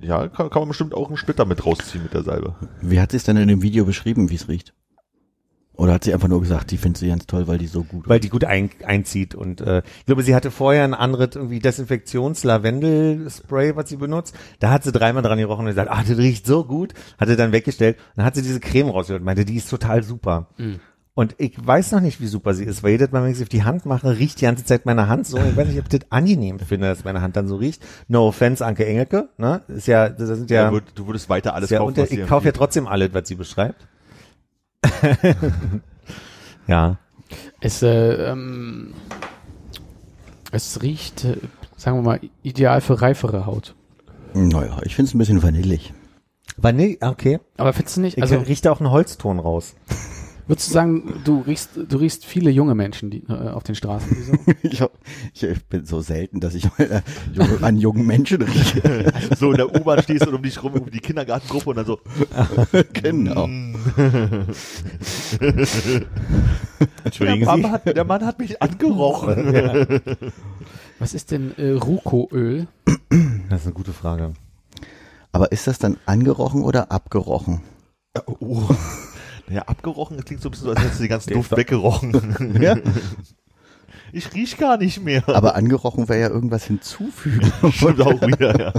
Ja, 0.00 0.28
kann, 0.28 0.50
kann 0.50 0.60
man 0.60 0.68
bestimmt 0.68 0.94
auch 0.94 1.08
einen 1.08 1.16
Splitter 1.16 1.46
mit 1.46 1.64
rausziehen 1.64 2.02
mit 2.02 2.12
der 2.12 2.22
Salbe. 2.22 2.54
Wie 2.82 3.00
hat 3.00 3.12
sie 3.12 3.16
es 3.16 3.24
denn 3.24 3.36
in 3.36 3.48
dem 3.48 3.62
Video 3.62 3.84
beschrieben, 3.84 4.30
wie 4.30 4.34
es 4.34 4.48
riecht? 4.48 4.74
Oder 5.76 5.94
hat 5.94 6.04
sie 6.04 6.14
einfach 6.14 6.28
nur 6.28 6.40
gesagt, 6.40 6.70
die 6.70 6.76
findet 6.76 6.98
sie 6.98 7.08
ganz 7.08 7.26
toll, 7.26 7.48
weil 7.48 7.58
die 7.58 7.66
so 7.66 7.82
gut 7.82 8.08
weil 8.08 8.20
die 8.20 8.28
gut 8.28 8.44
ein, 8.44 8.70
einzieht 8.84 9.34
und 9.34 9.60
äh, 9.60 9.82
ich 9.98 10.06
glaube, 10.06 10.22
sie 10.22 10.36
hatte 10.36 10.52
vorher 10.52 10.84
ein 10.84 10.94
anderes 10.94 11.34
irgendwie 11.34 11.58
Desinfektions-Lavendel-Spray, 11.58 13.74
was 13.74 13.88
sie 13.88 13.96
benutzt. 13.96 14.36
Da 14.60 14.70
hat 14.70 14.84
sie 14.84 14.92
dreimal 14.92 15.24
dran 15.24 15.38
gerochen 15.38 15.62
und 15.62 15.70
gesagt, 15.70 15.90
ah, 15.90 16.04
das 16.06 16.16
riecht 16.16 16.46
so 16.46 16.62
gut, 16.64 16.94
hatte 17.18 17.34
dann 17.34 17.50
weggestellt. 17.50 17.98
Dann 18.14 18.24
hat 18.24 18.36
sie 18.36 18.42
diese 18.42 18.60
Creme 18.60 18.90
rausgeholt 18.90 19.22
und 19.22 19.26
meinte, 19.26 19.44
die 19.44 19.56
ist 19.56 19.68
total 19.68 20.04
super. 20.04 20.46
Und 21.16 21.36
ich 21.38 21.54
weiß 21.64 21.92
noch 21.92 22.00
nicht, 22.00 22.20
wie 22.20 22.26
super 22.26 22.54
sie 22.54 22.64
ist, 22.64 22.82
weil 22.82 22.90
jedes 22.92 23.12
Mal, 23.12 23.22
wenn 23.22 23.30
ich 23.30 23.36
sie 23.36 23.44
auf 23.44 23.48
die 23.48 23.62
Hand 23.62 23.86
mache, 23.86 24.18
riecht 24.18 24.40
die 24.40 24.46
ganze 24.46 24.64
Zeit 24.64 24.84
meine 24.84 25.06
Hand 25.06 25.28
so. 25.28 25.38
Ich 25.38 25.56
weiß 25.56 25.68
nicht, 25.68 25.78
ob 25.78 25.84
ich 25.92 26.00
das 26.00 26.10
angenehm 26.10 26.58
finde, 26.58 26.88
dass 26.88 27.04
meine 27.04 27.20
Hand 27.20 27.36
dann 27.36 27.46
so 27.46 27.54
riecht. 27.54 27.80
No 28.08 28.26
offense, 28.26 28.66
Anke 28.66 28.84
Engelke, 28.84 29.28
ne? 29.38 29.62
Ist 29.68 29.86
ja, 29.86 30.08
das 30.08 30.26
sind 30.30 30.50
ja, 30.50 30.62
Ja. 30.64 30.70
Du, 30.70 30.76
würd- 30.78 30.94
du 30.96 31.06
würdest 31.06 31.28
weiter 31.28 31.54
alles 31.54 31.70
ja 31.70 31.78
kaufen, 31.78 31.88
unter, 31.90 32.02
was 32.02 32.10
sie 32.10 32.20
ich 32.20 32.26
kaufe 32.26 32.46
ja 32.46 32.52
trotzdem 32.52 32.88
alles, 32.88 33.14
was 33.14 33.28
sie 33.28 33.36
beschreibt. 33.36 33.86
ja. 36.66 36.98
Es, 37.60 37.82
äh, 37.82 38.30
ähm, 38.30 38.94
es 40.50 40.82
riecht, 40.82 41.24
äh, 41.24 41.36
sagen 41.76 41.98
wir 41.98 42.02
mal, 42.02 42.20
ideal 42.42 42.80
für 42.80 43.00
reifere 43.00 43.46
Haut. 43.46 43.74
Naja, 44.34 44.78
ich 44.82 44.96
finde 44.96 45.08
es 45.10 45.14
ein 45.14 45.18
bisschen 45.18 45.42
vanillig. 45.44 45.92
Vanille, 46.56 46.96
okay. 47.00 47.38
Aber 47.56 47.72
findest 47.72 47.96
du 47.96 48.00
nicht, 48.00 48.16
Ich 48.16 48.22
also 48.22 48.36
riecht 48.38 48.64
da 48.64 48.72
auch 48.72 48.80
einen 48.80 48.90
Holzton 48.90 49.38
raus. 49.38 49.74
würdest 50.46 50.68
du 50.68 50.72
sagen, 50.72 51.20
du 51.24 51.40
riechst, 51.40 51.70
du 51.88 51.96
riechst 51.96 52.24
viele 52.24 52.50
junge 52.50 52.74
Menschen 52.74 53.10
die, 53.10 53.24
äh, 53.28 53.50
auf 53.50 53.62
den 53.62 53.74
Straßen? 53.74 54.38
Ich, 54.62 54.80
hab- 54.80 54.92
ich 55.34 55.64
bin 55.66 55.84
so 55.86 56.00
selten, 56.00 56.40
dass 56.40 56.54
ich 56.54 56.66
äh, 56.78 57.00
an 57.62 57.76
jungen 57.76 58.06
Menschen 58.06 58.42
rieche. 58.42 59.12
So 59.38 59.50
in 59.50 59.56
der 59.58 59.74
U-Bahn 59.74 60.02
stehst 60.02 60.26
und 60.26 60.34
um 60.34 60.42
dich 60.42 60.62
rum, 60.62 60.74
um 60.74 60.90
die 60.90 61.00
Kindergartengruppe 61.00 61.70
und 61.70 61.76
dann 61.76 61.86
so, 61.86 61.98
genau. 62.92 63.48
Entschuldigen 67.04 67.44
der, 67.44 67.54
Sie. 67.54 67.62
Mann 67.62 67.70
hat, 67.70 67.96
der 67.96 68.04
Mann 68.04 68.24
hat 68.24 68.38
mich 68.38 68.60
angerochen. 68.62 70.00
Was 70.98 71.14
ist 71.14 71.30
denn 71.30 71.54
äh, 71.58 71.70
Rucoöl? 71.70 72.66
Das 73.50 73.60
ist 73.60 73.66
eine 73.66 73.74
gute 73.74 73.92
Frage. 73.92 74.32
Aber 75.30 75.52
ist 75.52 75.66
das 75.66 75.78
dann 75.78 75.98
angerochen 76.06 76.62
oder 76.62 76.90
abgerochen? 76.90 77.60
Oh. 78.40 78.62
Naja, 79.48 79.62
abgerochen, 79.62 80.16
das 80.16 80.26
klingt 80.26 80.42
so 80.42 80.48
ein 80.48 80.52
bisschen 80.52 80.66
so, 80.66 80.70
als 80.70 80.80
hättest 80.80 80.98
du 81.00 81.04
den 81.04 81.10
ganzen 81.10 81.32
Duft 81.34 81.56
weggerochen. 81.56 82.58
Ja. 82.62 82.76
Ich 84.12 84.32
riech 84.32 84.56
gar 84.58 84.76
nicht 84.76 85.02
mehr. 85.02 85.24
Aber 85.28 85.56
angerochen 85.56 86.08
wäre 86.08 86.20
ja 86.20 86.28
irgendwas 86.28 86.64
hinzufügen. 86.64 87.52
Stimmt 87.72 88.00
auch 88.00 88.20
wieder, 88.22 88.58
ja. 88.60 88.72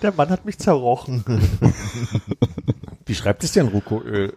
Der 0.00 0.12
Mann 0.12 0.28
hat 0.30 0.44
mich 0.44 0.58
zerrochen. 0.58 1.24
Wie 3.06 3.14
schreibt 3.14 3.42
es 3.42 3.52
denn 3.52 3.66
Rucoöl? 3.68 4.28
Steht 4.28 4.36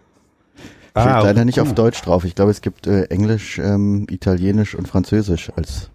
Ah, 0.96 1.22
leider 1.22 1.46
nicht 1.46 1.60
auf 1.60 1.74
Deutsch 1.76 2.02
drauf. 2.02 2.24
Ich 2.26 2.34
glaube, 2.34 2.50
es 2.52 2.62
gibt 2.62 2.88
äh, 2.88 3.04
Englisch, 3.06 3.60
ähm, 3.60 4.08
Italienisch 4.10 4.74
und 4.76 4.88
Französisch 4.88 5.52
als 5.56 5.90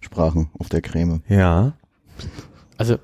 Sprachen 0.00 0.50
auf 0.58 0.68
der 0.70 0.80
Creme. 0.82 1.22
Ja. 1.28 1.72
Also, 2.78 2.98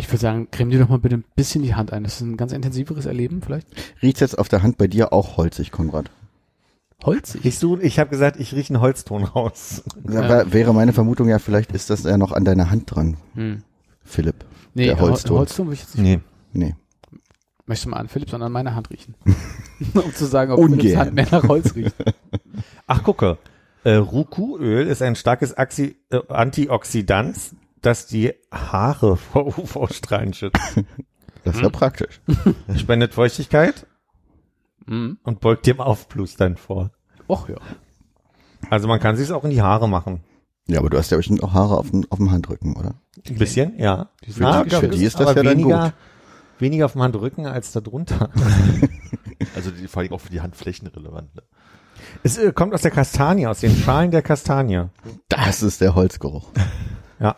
ich 0.00 0.08
würde 0.08 0.18
sagen, 0.18 0.48
creme 0.50 0.70
dir 0.70 0.80
doch 0.80 0.88
mal 0.88 0.98
bitte 0.98 1.16
ein 1.16 1.24
bisschen 1.36 1.62
die 1.62 1.74
Hand 1.74 1.92
ein. 1.92 2.02
Das 2.04 2.14
ist 2.16 2.20
ein 2.22 2.36
ganz 2.36 2.52
intensiveres 2.52 3.06
Erleben 3.06 3.40
vielleicht. 3.42 3.68
Riecht 4.02 4.20
jetzt 4.20 4.38
auf 4.38 4.48
der 4.48 4.62
Hand 4.62 4.78
bei 4.78 4.86
dir 4.88 5.12
auch 5.12 5.36
holzig, 5.36 5.70
Konrad? 5.70 6.10
Holzig. 7.04 7.44
Ich, 7.44 7.58
so, 7.58 7.78
ich 7.78 7.98
habe 7.98 8.10
gesagt, 8.10 8.38
ich 8.38 8.54
rieche 8.54 8.74
einen 8.74 8.82
Holzton 8.82 9.24
raus. 9.24 9.82
Aber 10.06 10.52
wäre 10.52 10.74
meine 10.74 10.92
Vermutung 10.92 11.28
ja, 11.28 11.38
vielleicht 11.38 11.72
ist 11.72 11.88
das 11.90 12.02
ja 12.04 12.18
noch 12.18 12.32
an 12.32 12.44
deiner 12.44 12.70
Hand 12.70 12.94
dran, 12.94 13.16
Hm. 13.34 13.62
Philipp. 14.02 14.44
Nee, 14.74 14.86
Der 14.86 15.00
Holzton. 15.00 15.38
Holzton. 15.38 15.66
Will 15.68 15.74
ich 15.74 15.80
jetzt 15.80 15.96
nicht. 15.96 16.04
Nee. 16.04 16.20
Nee. 16.52 16.74
Möchtest 17.66 17.86
du 17.86 17.90
mal 17.90 17.98
an 17.98 18.08
Philipp, 18.08 18.28
sondern 18.30 18.48
an 18.48 18.52
meine 18.52 18.74
Hand 18.74 18.90
riechen. 18.90 19.14
um 19.94 20.12
zu 20.14 20.26
sagen, 20.26 20.52
ob 20.52 20.58
Ungern. 20.58 20.80
Philipps 20.80 20.98
Hand 20.98 21.14
mehr 21.14 21.26
nach 21.30 21.44
Holz 21.48 21.74
riecht. 21.74 21.94
Ach, 22.86 23.02
gucke. 23.02 23.38
Äh, 23.84 23.94
Rucoöl 23.94 24.86
ist 24.88 25.00
ein 25.00 25.16
starkes 25.16 25.54
Axi 25.56 25.96
äh, 26.10 26.18
Antioxidant, 26.28 27.36
das 27.82 28.06
die 28.06 28.32
Haare 28.52 29.16
vor 29.16 29.46
UV-Strahlen 29.58 30.32
schützt. 30.34 30.60
Das 31.42 31.54
ist 31.56 31.62
ja 31.62 31.70
praktisch. 31.70 32.20
Spendet 32.76 33.14
Feuchtigkeit 33.14 33.86
Mhm. 34.86 35.16
und 35.22 35.40
beugt 35.40 35.66
dem 35.66 35.80
Aufplustern 35.80 36.58
vor. 36.58 36.90
Och 37.28 37.48
ja. 37.48 37.56
Also 38.68 38.88
man 38.88 39.00
kann 39.00 39.16
sich 39.16 39.32
auch 39.32 39.44
in 39.44 39.50
die 39.50 39.62
Haare 39.62 39.88
machen. 39.88 40.20
Ja, 40.66 40.80
aber 40.80 40.90
du 40.90 40.98
hast 40.98 41.10
ja 41.10 41.16
bestimmt 41.16 41.42
auch 41.42 41.54
Haare 41.54 41.78
auf 41.78 41.90
dem, 41.90 42.04
auf 42.10 42.18
dem 42.18 42.30
Handrücken, 42.30 42.76
oder? 42.76 42.94
Ein 43.26 43.36
bisschen, 43.38 43.78
ja. 43.78 44.10
Ah, 44.42 44.64
für 44.64 44.68
glaub, 44.68 44.90
die 44.90 45.02
ist 45.04 45.18
das 45.18 45.28
aber 45.28 45.36
ja 45.38 45.42
dann 45.44 45.58
weniger, 45.58 45.82
gut. 45.84 45.92
weniger 46.58 46.84
auf 46.84 46.92
dem 46.92 47.02
Handrücken 47.02 47.46
als 47.46 47.72
da 47.72 47.80
drunter. 47.80 48.28
Also 49.56 49.70
die, 49.70 49.88
vor 49.88 50.02
allem 50.02 50.12
auch 50.12 50.20
für 50.20 50.30
die 50.30 50.42
Handflächen 50.42 50.86
relevant. 50.88 51.34
Ne? 51.34 51.42
Es 52.22 52.36
äh, 52.36 52.52
kommt 52.52 52.74
aus 52.74 52.82
der 52.82 52.90
Kastanie, 52.90 53.46
aus 53.46 53.60
den 53.60 53.74
Schalen 53.74 54.10
der 54.10 54.20
Kastanie. 54.20 54.84
Das 55.28 55.62
ist 55.62 55.80
der 55.80 55.94
Holzgeruch. 55.94 56.50
Ja. 57.18 57.36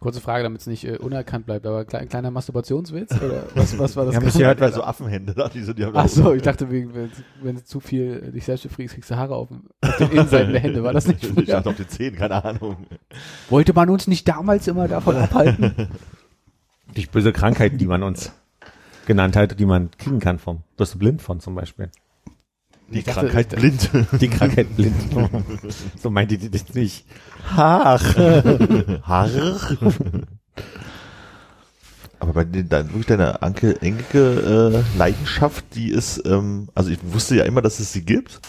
Kurze 0.00 0.20
Frage, 0.20 0.42
damit 0.42 0.60
es 0.60 0.66
nicht 0.66 0.84
äh, 0.84 0.98
unerkannt 0.98 1.46
bleibt, 1.46 1.66
aber 1.66 1.84
klein, 1.86 2.08
kleiner 2.08 2.30
Masturbationswitz? 2.30 3.12
Oder 3.22 3.44
was, 3.54 3.78
was 3.78 3.96
war 3.96 4.04
das? 4.04 4.14
Ja, 4.14 4.20
mich 4.20 4.32
gerade? 4.34 4.56
gehört, 4.56 4.62
Also 4.62 4.82
Affenhände, 4.84 5.32
da, 5.34 5.48
die 5.48 5.62
sind 5.62 5.78
ja 5.78 5.90
Ach 5.94 6.08
so, 6.08 6.34
ich 6.34 6.42
dachte, 6.42 6.70
wenn, 6.70 7.10
wenn 7.42 7.54
du 7.56 7.64
zu 7.64 7.80
viel 7.80 8.24
äh, 8.28 8.32
dich 8.32 8.44
selbst 8.44 8.64
befriedigst, 8.64 8.94
kriegst 8.96 9.10
du 9.10 9.16
Haare 9.16 9.34
auf, 9.34 9.48
dem- 9.48 9.62
auf 9.82 9.96
den 9.96 10.10
Innenseiten 10.10 10.52
der 10.52 10.60
Hände. 10.60 10.82
War 10.82 10.92
das 10.92 11.06
nicht 11.06 11.22
Ich 11.24 11.30
früher? 11.30 11.44
dachte 11.46 11.70
auf 11.70 11.76
den 11.76 11.88
Zehen, 11.88 12.16
keine 12.16 12.44
Ahnung. 12.44 12.76
Wollte 13.48 13.72
man 13.72 13.88
uns 13.88 14.06
nicht 14.06 14.28
damals 14.28 14.66
immer 14.68 14.88
davon 14.88 15.16
abhalten? 15.16 15.88
durch 16.94 17.10
böse 17.10 17.32
Krankheiten, 17.32 17.78
die 17.78 17.86
man 17.86 18.02
uns 18.02 18.32
genannt 19.06 19.36
hat, 19.36 19.58
die 19.58 19.66
man 19.66 19.90
kriegen 19.98 20.20
kann 20.20 20.38
vom, 20.38 20.62
wirst 20.76 20.94
du 20.94 20.98
blind 20.98 21.22
von 21.22 21.40
zum 21.40 21.54
Beispiel. 21.54 21.90
Die 22.88 22.98
Ich 22.98 23.04
dachte, 23.04 23.20
Krankheit 23.20 23.48
blind. 23.56 23.90
Die 24.20 24.28
Krankheit 24.28 24.76
blind. 24.76 24.94
so 26.00 26.10
meinte 26.10 26.38
die 26.38 26.50
das 26.50 26.74
nicht. 26.74 27.06
Ach. 27.56 28.16
Haar. 29.02 29.30
Aber 32.20 32.32
bei 32.32 32.44
den, 32.44 32.68
dann 32.68 32.88
wirklich 32.88 33.06
deiner 33.06 33.42
Anke 33.42 33.80
Engelke 33.82 34.82
äh, 34.94 34.98
Leidenschaft, 34.98 35.64
die 35.74 35.90
ist, 35.90 36.22
ähm, 36.26 36.68
also 36.74 36.90
ich 36.90 36.98
wusste 37.02 37.36
ja 37.36 37.44
immer, 37.44 37.62
dass 37.62 37.80
es 37.80 37.92
sie 37.92 38.04
gibt, 38.04 38.40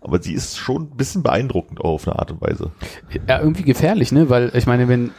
aber 0.00 0.18
die 0.18 0.34
ist 0.34 0.56
schon 0.58 0.82
ein 0.82 0.96
bisschen 0.96 1.22
beeindruckend 1.22 1.80
auch 1.80 1.94
auf 1.94 2.08
eine 2.08 2.18
Art 2.18 2.30
und 2.30 2.40
Weise. 2.40 2.70
Ja, 3.26 3.40
irgendwie 3.40 3.64
gefährlich, 3.64 4.12
ne? 4.12 4.28
Weil 4.28 4.52
ich 4.54 4.66
meine, 4.66 4.88
wenn 4.88 5.10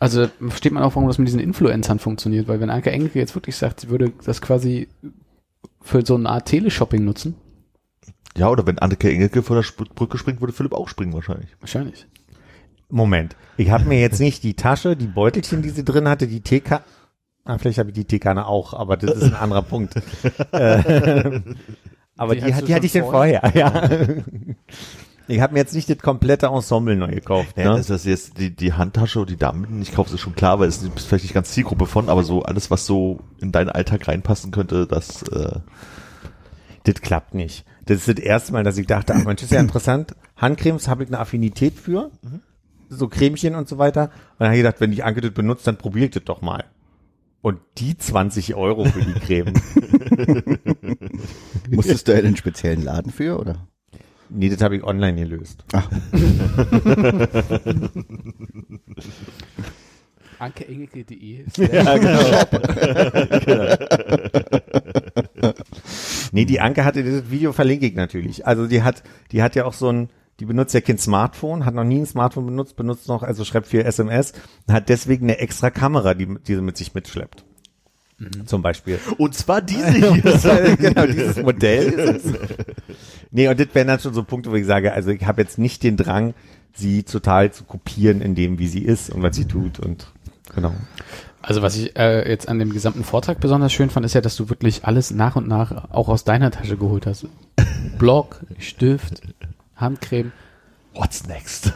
also 0.00 0.28
versteht 0.40 0.72
man 0.72 0.82
auch, 0.82 0.96
warum 0.96 1.08
das 1.08 1.18
mit 1.18 1.28
diesen 1.28 1.40
Influencern 1.40 1.98
funktioniert, 1.98 2.48
weil 2.48 2.58
wenn 2.58 2.70
Anke 2.70 2.90
Engelke 2.90 3.18
jetzt 3.18 3.34
wirklich 3.34 3.56
sagt, 3.56 3.80
sie 3.80 3.90
würde 3.90 4.12
das 4.24 4.40
quasi 4.40 4.88
für 5.82 6.04
so 6.04 6.14
eine 6.14 6.28
Art 6.28 6.46
Teleshopping 6.48 7.04
nutzen, 7.04 7.34
Ja, 8.36 8.48
oder 8.48 8.66
wenn 8.66 8.78
Anneke 8.78 9.10
Engelke 9.10 9.42
vor 9.42 9.56
der 9.56 9.62
Sp 9.66 9.84
Brücke 9.94 10.18
springt, 10.18 10.40
würde 10.40 10.52
Philipp 10.52 10.72
auch 10.74 10.88
springen 10.88 11.12
wahrscheinlich. 11.12 11.50
wahrscheinlich. 11.60 12.06
Moment. 12.88 13.36
Ich 13.56 13.70
habe 13.70 13.84
mir 13.84 14.00
jetzt 14.00 14.20
nicht 14.20 14.42
die 14.42 14.54
Tasche, 14.54 14.96
die 14.96 15.06
Beutelchen, 15.06 15.62
die 15.62 15.70
sie 15.70 15.84
drin 15.84 16.08
hatte, 16.08 16.26
die 16.26 16.40
TK. 16.42 16.82
Ah, 17.44 17.58
vielleicht 17.58 17.78
habe 17.78 17.90
ich 17.90 17.94
die 17.94 18.04
Teekanne 18.04 18.46
auch, 18.46 18.74
aber 18.74 18.96
das 18.96 19.16
ist 19.16 19.22
ein 19.24 19.34
anderer 19.34 19.62
Punkt. 19.62 19.94
äh, 20.52 21.40
aber 22.16 22.34
Die 22.34 22.40
die, 22.42 22.46
die 22.46 22.54
hatte 22.54 22.64
schon 22.66 22.84
ich 22.86 22.92
denn 22.92 23.04
vorher, 23.04 23.42
ja. 23.54 23.88
Ich 25.30 25.40
habe 25.40 25.52
mir 25.52 25.60
jetzt 25.60 25.74
nicht 25.74 25.88
das 25.88 25.98
komplette 25.98 26.46
Ensemble 26.46 26.96
neu 26.96 27.08
gekauft. 27.12 27.56
Ja, 27.56 27.70
Ne? 27.70 27.76
dass 27.76 27.86
das 27.86 28.04
jetzt 28.04 28.38
die, 28.38 28.50
die 28.54 28.72
Handtasche 28.72 29.20
oder 29.20 29.30
die 29.30 29.36
Damen, 29.36 29.80
ich 29.80 29.92
kaufe 29.92 30.12
ist 30.14 30.20
schon 30.20 30.34
klar, 30.34 30.58
weil 30.58 30.68
es 30.68 30.82
ist 30.82 31.06
vielleicht 31.06 31.24
nicht 31.24 31.34
ganz 31.34 31.52
Zielgruppe 31.52 31.86
von, 31.86 32.08
aber 32.08 32.24
so 32.24 32.42
alles, 32.42 32.70
was 32.70 32.84
so 32.86 33.20
in 33.38 33.52
deinen 33.52 33.68
Alltag 33.70 34.08
reinpassen 34.08 34.50
könnte, 34.50 34.86
das 34.86 35.22
äh, 35.28 35.60
Das 36.84 36.94
klappt 37.00 37.34
nicht. 37.34 37.64
Das 37.86 37.98
ist 37.98 38.08
das 38.08 38.24
erste 38.24 38.52
Mal, 38.52 38.64
dass 38.64 38.76
ich 38.78 38.86
dachte, 38.86 39.14
ach 39.14 39.24
Mensch, 39.24 39.42
ist 39.42 39.52
ja 39.52 39.60
interessant. 39.66 40.14
Handcremes 40.36 40.88
habe 40.88 41.04
ich 41.04 41.08
eine 41.10 41.18
Affinität 41.18 41.74
für. 41.78 42.10
So 42.88 43.06
Cremchen 43.08 43.54
und 43.54 43.68
so 43.68 43.78
weiter. 43.78 44.04
Und 44.04 44.40
dann 44.40 44.48
habe 44.48 44.56
ich 44.56 44.62
gedacht, 44.62 44.80
wenn 44.80 44.90
die 44.90 45.02
Anke 45.04 45.20
das 45.20 45.30
benutzt, 45.32 45.66
dann 45.66 45.76
probiere 45.76 46.06
ich 46.06 46.10
das 46.12 46.24
doch 46.24 46.42
mal. 46.42 46.64
Und 47.42 47.60
die 47.78 47.96
20 47.96 48.54
Euro 48.56 48.84
für 48.84 49.00
die 49.02 49.14
Creme. 49.14 49.54
Musstest 51.70 52.08
du 52.08 52.12
ja 52.14 52.20
den 52.20 52.36
speziellen 52.36 52.82
Laden 52.82 53.12
für, 53.12 53.38
oder? 53.38 53.68
Nee, 54.30 54.48
das 54.48 54.62
habe 54.62 54.76
ich 54.76 54.84
online 54.84 55.20
gelöst. 55.20 55.64
AnkeEngelke.de 60.38 61.44
Nee, 66.32 66.44
die 66.44 66.60
Anke 66.60 66.84
hatte 66.84 67.04
das 67.04 67.30
Video 67.30 67.52
verlinke 67.52 67.86
ich 67.86 67.94
natürlich. 67.94 68.46
Also 68.46 68.66
die 68.66 68.82
hat, 68.82 69.02
die 69.32 69.42
hat 69.42 69.56
ja 69.56 69.64
auch 69.64 69.74
so 69.74 69.90
ein, 69.90 70.08
die 70.38 70.46
benutzt 70.46 70.74
ja 70.74 70.80
kein 70.80 70.98
Smartphone, 70.98 71.66
hat 71.66 71.74
noch 71.74 71.84
nie 71.84 71.98
ein 71.98 72.06
Smartphone 72.06 72.46
benutzt, 72.46 72.76
benutzt 72.76 73.08
noch, 73.08 73.22
also 73.22 73.44
schreibt 73.44 73.66
viel 73.66 73.80
SMS, 73.80 74.32
und 74.66 74.74
hat 74.74 74.88
deswegen 74.88 75.26
eine 75.26 75.38
extra 75.38 75.70
Kamera, 75.70 76.14
die, 76.14 76.26
die 76.26 76.54
sie 76.54 76.62
mit 76.62 76.76
sich 76.76 76.94
mitschleppt. 76.94 77.44
Zum 78.44 78.60
Beispiel. 78.60 78.98
Und 79.16 79.34
zwar 79.34 79.62
diese 79.62 79.90
hier. 79.90 80.76
genau, 80.78 81.06
dieses 81.06 81.42
Modell 81.42 81.88
ist 81.88 82.26
es. 82.26 82.34
Nee, 83.30 83.48
und 83.48 83.60
das 83.60 83.68
wären 83.72 83.86
dann 83.86 84.00
schon 84.00 84.14
so 84.14 84.24
Punkte, 84.24 84.50
wo 84.50 84.56
ich 84.56 84.66
sage, 84.66 84.92
also 84.92 85.10
ich 85.10 85.24
habe 85.24 85.42
jetzt 85.42 85.58
nicht 85.58 85.82
den 85.82 85.96
Drang, 85.96 86.34
sie 86.72 87.02
total 87.02 87.52
zu 87.52 87.64
kopieren 87.64 88.20
in 88.20 88.34
dem, 88.34 88.58
wie 88.58 88.68
sie 88.68 88.82
ist 88.82 89.10
und 89.10 89.22
was 89.22 89.36
sie 89.36 89.44
tut 89.44 89.78
und 89.78 90.08
genau. 90.54 90.72
Also 91.42 91.62
was 91.62 91.76
ich 91.76 91.96
äh, 91.96 92.28
jetzt 92.28 92.48
an 92.48 92.58
dem 92.58 92.72
gesamten 92.72 93.02
Vortrag 93.02 93.40
besonders 93.40 93.72
schön 93.72 93.88
fand, 93.88 94.04
ist 94.04 94.14
ja, 94.14 94.20
dass 94.20 94.36
du 94.36 94.50
wirklich 94.50 94.84
alles 94.84 95.10
nach 95.10 95.36
und 95.36 95.48
nach 95.48 95.90
auch 95.90 96.08
aus 96.08 96.24
deiner 96.24 96.50
Tasche 96.50 96.76
geholt 96.76 97.06
hast. 97.06 97.26
Block, 97.98 98.40
Stift, 98.58 99.22
Handcreme. 99.76 100.32
What's 100.94 101.26
next? 101.26 101.72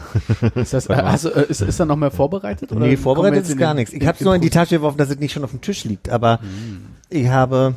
Ist 0.55 0.73
das, 0.73 0.85
äh, 1.25 1.45
ist, 1.47 1.61
ist 1.61 1.79
da 1.79 1.85
noch 1.85 1.95
mehr 1.95 2.11
vorbereitet? 2.11 2.71
oder 2.71 2.85
nee, 2.85 2.97
vorbereitet 2.97 3.47
ist 3.47 3.57
gar 3.57 3.73
nichts. 3.73 3.93
Ich 3.93 4.05
habe 4.05 4.17
es 4.17 4.23
nur 4.23 4.35
in 4.35 4.41
die 4.41 4.49
Tasche 4.49 4.75
geworfen, 4.75 4.97
dass 4.97 5.09
es 5.09 5.17
nicht 5.17 5.31
schon 5.31 5.43
auf 5.43 5.51
dem 5.51 5.61
Tisch 5.61 5.85
liegt, 5.85 6.09
aber 6.09 6.39
ich 7.09 7.27
habe, 7.29 7.75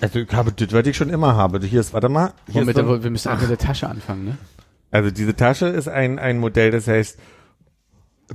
also 0.00 0.18
ich 0.18 0.32
habe 0.32 0.52
das, 0.52 0.72
was 0.72 0.86
ich 0.86 0.96
schon 0.96 1.10
immer 1.10 1.36
habe. 1.36 1.64
Hier 1.64 1.80
ist, 1.80 1.92
warte 1.92 2.08
mal, 2.08 2.32
hier 2.50 2.62
ist 2.62 2.66
wir, 2.68 2.74
so, 2.74 2.82
der, 2.82 3.02
wir 3.02 3.10
müssen 3.10 3.28
einfach 3.28 3.48
mit 3.48 3.60
der 3.60 3.66
Tasche 3.66 3.88
anfangen, 3.88 4.24
ne? 4.24 4.38
also 4.90 5.10
diese 5.10 5.34
Tasche 5.34 5.66
ist 5.66 5.88
ein, 5.88 6.18
ein 6.18 6.38
Modell, 6.38 6.70
das 6.70 6.88
heißt, 6.88 7.18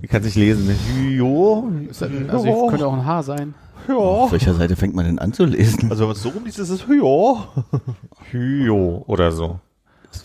ich 0.01 0.09
kann 0.09 0.21
es 0.21 0.27
nicht 0.27 0.35
lesen, 0.37 0.67
ne? 0.67 0.75
Hyo, 0.95 1.69
Ist 1.89 2.01
das, 2.01 2.09
also 2.29 2.67
könnte 2.67 2.87
auch 2.87 2.93
ein 2.93 3.05
Haar 3.05 3.23
sein. 3.23 3.53
Auf 3.89 4.31
welcher 4.31 4.53
Seite 4.53 4.75
fängt 4.75 4.95
man 4.95 5.05
denn 5.05 5.19
an 5.19 5.33
zu 5.33 5.43
lesen? 5.45 5.89
Also 5.89 6.01
wenn 6.01 6.09
man 6.09 6.15
es 6.15 6.21
so 6.21 6.29
rumliest, 6.29 6.59
ist 6.59 6.69
es 6.69 6.85
ja. 6.87 7.47
Hyo 8.31 9.03
oder 9.07 9.31
so. 9.31 9.59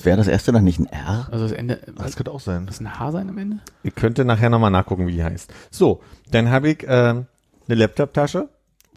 Wäre 0.03 0.17
das 0.17 0.29
erste 0.29 0.53
dann 0.53 0.65
nicht 0.65 0.79
ein 0.79 0.87
R? 0.87 1.29
Also 1.31 1.45
das 1.45 1.53
Ende. 1.53 1.81
Das 1.87 2.07
Was, 2.07 2.17
könnte 2.17 2.33
auch 2.33 2.41
sein. 2.41 2.67
das 2.67 2.81
ein 2.81 2.99
Haar 2.99 3.13
sein 3.13 3.29
am 3.29 3.39
Ende? 3.39 3.59
Ich 3.83 3.95
könnte 3.95 4.25
nachher 4.25 4.51
nochmal 4.51 4.71
nachgucken, 4.71 5.07
wie 5.07 5.13
die 5.13 5.25
heißt. 5.25 5.53
So, 5.71 6.01
dann 6.31 6.51
habe 6.51 6.71
ich 6.71 6.85
ähm, 6.87 7.27
eine 7.69 7.77
Laptop-Tasche. 7.77 8.49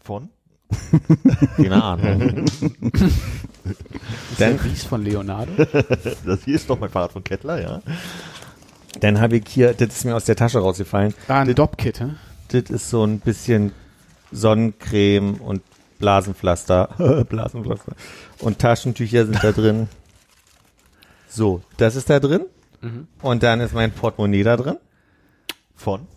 Von? 0.04 0.30
Keine 1.58 1.84
Ahnung. 1.84 2.46
Ist 2.52 4.40
Dann- 4.40 4.58
der 4.58 4.64
Ries 4.64 4.84
von 4.84 5.04
Leonardo? 5.04 5.52
Das 6.26 6.44
hier 6.46 6.56
ist 6.56 6.70
doch 6.70 6.80
mein 6.80 6.90
Fahrrad 6.90 7.12
von 7.12 7.24
Kettler, 7.24 7.62
ja. 7.62 7.82
Dann 9.00 9.20
habe 9.22 9.38
ich 9.38 9.44
hier, 9.48 9.74
das 9.74 9.90
ist 9.90 10.06
mir 10.06 10.16
aus 10.16 10.26
der 10.26 10.36
Tasche 10.36 10.60
rausgefallen. 10.60 11.14
Ah, 11.28 11.42
ein 11.42 11.54
Dopp-Kit, 11.54 12.00
hä? 12.00 12.16
Das 12.50 12.64
ist 12.70 12.90
so 12.90 13.04
ein 13.04 13.20
bisschen 13.20 13.72
Sonnencreme 14.32 15.36
und 15.36 15.62
Blasenpflaster. 16.00 17.26
Blasenpflaster. 17.30 17.94
Und 18.40 18.60
Taschentücher 18.60 19.26
sind 19.26 19.44
da 19.44 19.52
drin. 19.52 19.88
So, 21.28 21.62
das 21.78 21.96
ist 21.96 22.10
da 22.10 22.20
drin. 22.20 22.46
Und 23.22 23.44
dann 23.44 23.60
ist 23.60 23.74
mein 23.74 23.92
Portemonnaie 23.92 24.44
da 24.44 24.58
drin. 24.58 24.78
Von 25.76 26.08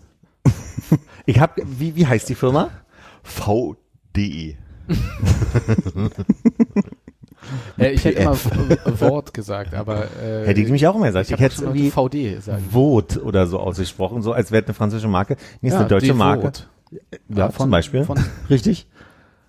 Ich 1.26 1.38
habe, 1.40 1.62
wie, 1.66 1.96
wie 1.96 2.06
heißt 2.06 2.28
die 2.28 2.34
Firma? 2.34 2.70
VDE. 4.14 4.56
Äh, 7.76 7.90
ich 7.90 8.04
hätte 8.04 8.20
immer 8.22 8.36
Wort 9.00 9.34
gesagt, 9.34 9.74
aber 9.74 10.04
äh, 10.22 10.46
Hätte 10.46 10.60
ich 10.60 10.70
mich 10.70 10.86
auch 10.86 10.94
immer 10.94 11.06
gesagt. 11.06 11.26
ich 11.28 11.34
Ich, 11.34 11.40
hätte 11.40 11.62
irgendwie 11.62 11.90
VD 11.90 12.40
sagen. 12.40 12.64
Vot 12.70 13.16
oder 13.16 13.46
so 13.48 13.58
ausgesprochen, 13.58 14.22
so 14.22 14.32
als 14.32 14.52
wäre 14.52 14.62
es 14.62 14.68
eine 14.68 14.74
französische 14.74 15.08
Marke. 15.08 15.36
Nee, 15.60 15.68
ist 15.70 15.74
eine 15.74 15.88
deutsche. 15.88 16.14
Marke. 16.14 16.52
Ja, 17.28 17.50
von- 17.50 17.64
zum 17.64 17.70
Beispiel. 17.70 18.04
von- 18.04 18.18
Richtig. 18.48 18.86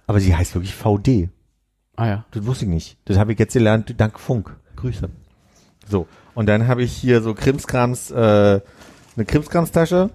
Aber 0.08 0.19
sie 0.19 0.36
heißt 0.36 0.56
wirklich 0.56 0.73
VD. 0.73 1.30
Ah 1.95 2.08
ja. 2.08 2.26
Das 2.32 2.45
wusste 2.45 2.65
ich 2.65 2.71
nicht. 2.71 2.97
Das 3.06 3.17
habe 3.17 3.34
ich 3.34 3.39
jetzt 3.39 3.54
gelernt, 3.54 3.93
dank 3.97 4.19
Funk. 4.19 4.56
Grüße. 4.76 5.10
So. 5.88 6.08
Und 6.34 6.47
dann 6.47 6.67
habe 6.67 6.82
ich 6.82 6.93
hier 6.93 7.21
so 7.21 7.36
Krimskrams, 7.36 8.10
äh, 8.12 8.15
eine 8.15 9.26
Krimskramstasche. 9.26 10.10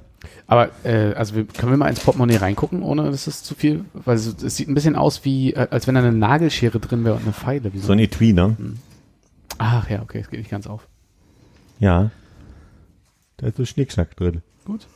Aber 0.46 0.70
äh, 0.84 1.14
also 1.14 1.34
wir, 1.36 1.44
können 1.46 1.72
wir 1.72 1.76
mal 1.76 1.88
ins 1.88 2.00
Portemonnaie 2.00 2.36
reingucken, 2.36 2.82
ohne 2.82 3.04
dass 3.10 3.26
es 3.26 3.42
zu 3.42 3.54
viel, 3.54 3.84
weil 3.92 4.16
es, 4.16 4.26
es 4.42 4.56
sieht 4.56 4.68
ein 4.68 4.74
bisschen 4.74 4.96
aus 4.96 5.24
wie, 5.24 5.52
äh, 5.54 5.68
als 5.70 5.86
wenn 5.86 5.94
da 5.94 6.00
eine 6.00 6.12
Nagelschere 6.12 6.80
drin 6.80 7.04
wäre 7.04 7.14
und 7.16 7.22
eine 7.22 7.32
Pfeile. 7.32 7.72
Wie 7.72 7.78
So 7.78 7.92
ein 7.92 7.98
Etui, 8.00 8.32
ne? 8.32 8.56
Ach 9.58 9.88
ja, 9.88 10.02
okay, 10.02 10.18
es 10.20 10.28
geht 10.30 10.40
nicht 10.40 10.50
ganz 10.50 10.66
auf. 10.66 10.86
Ja. 11.78 12.10
Da 13.36 13.46
ist 13.46 13.56
so 13.56 13.64
Schnickschnack 13.64 14.16
drin. 14.16 14.42
Gut. 14.64 14.86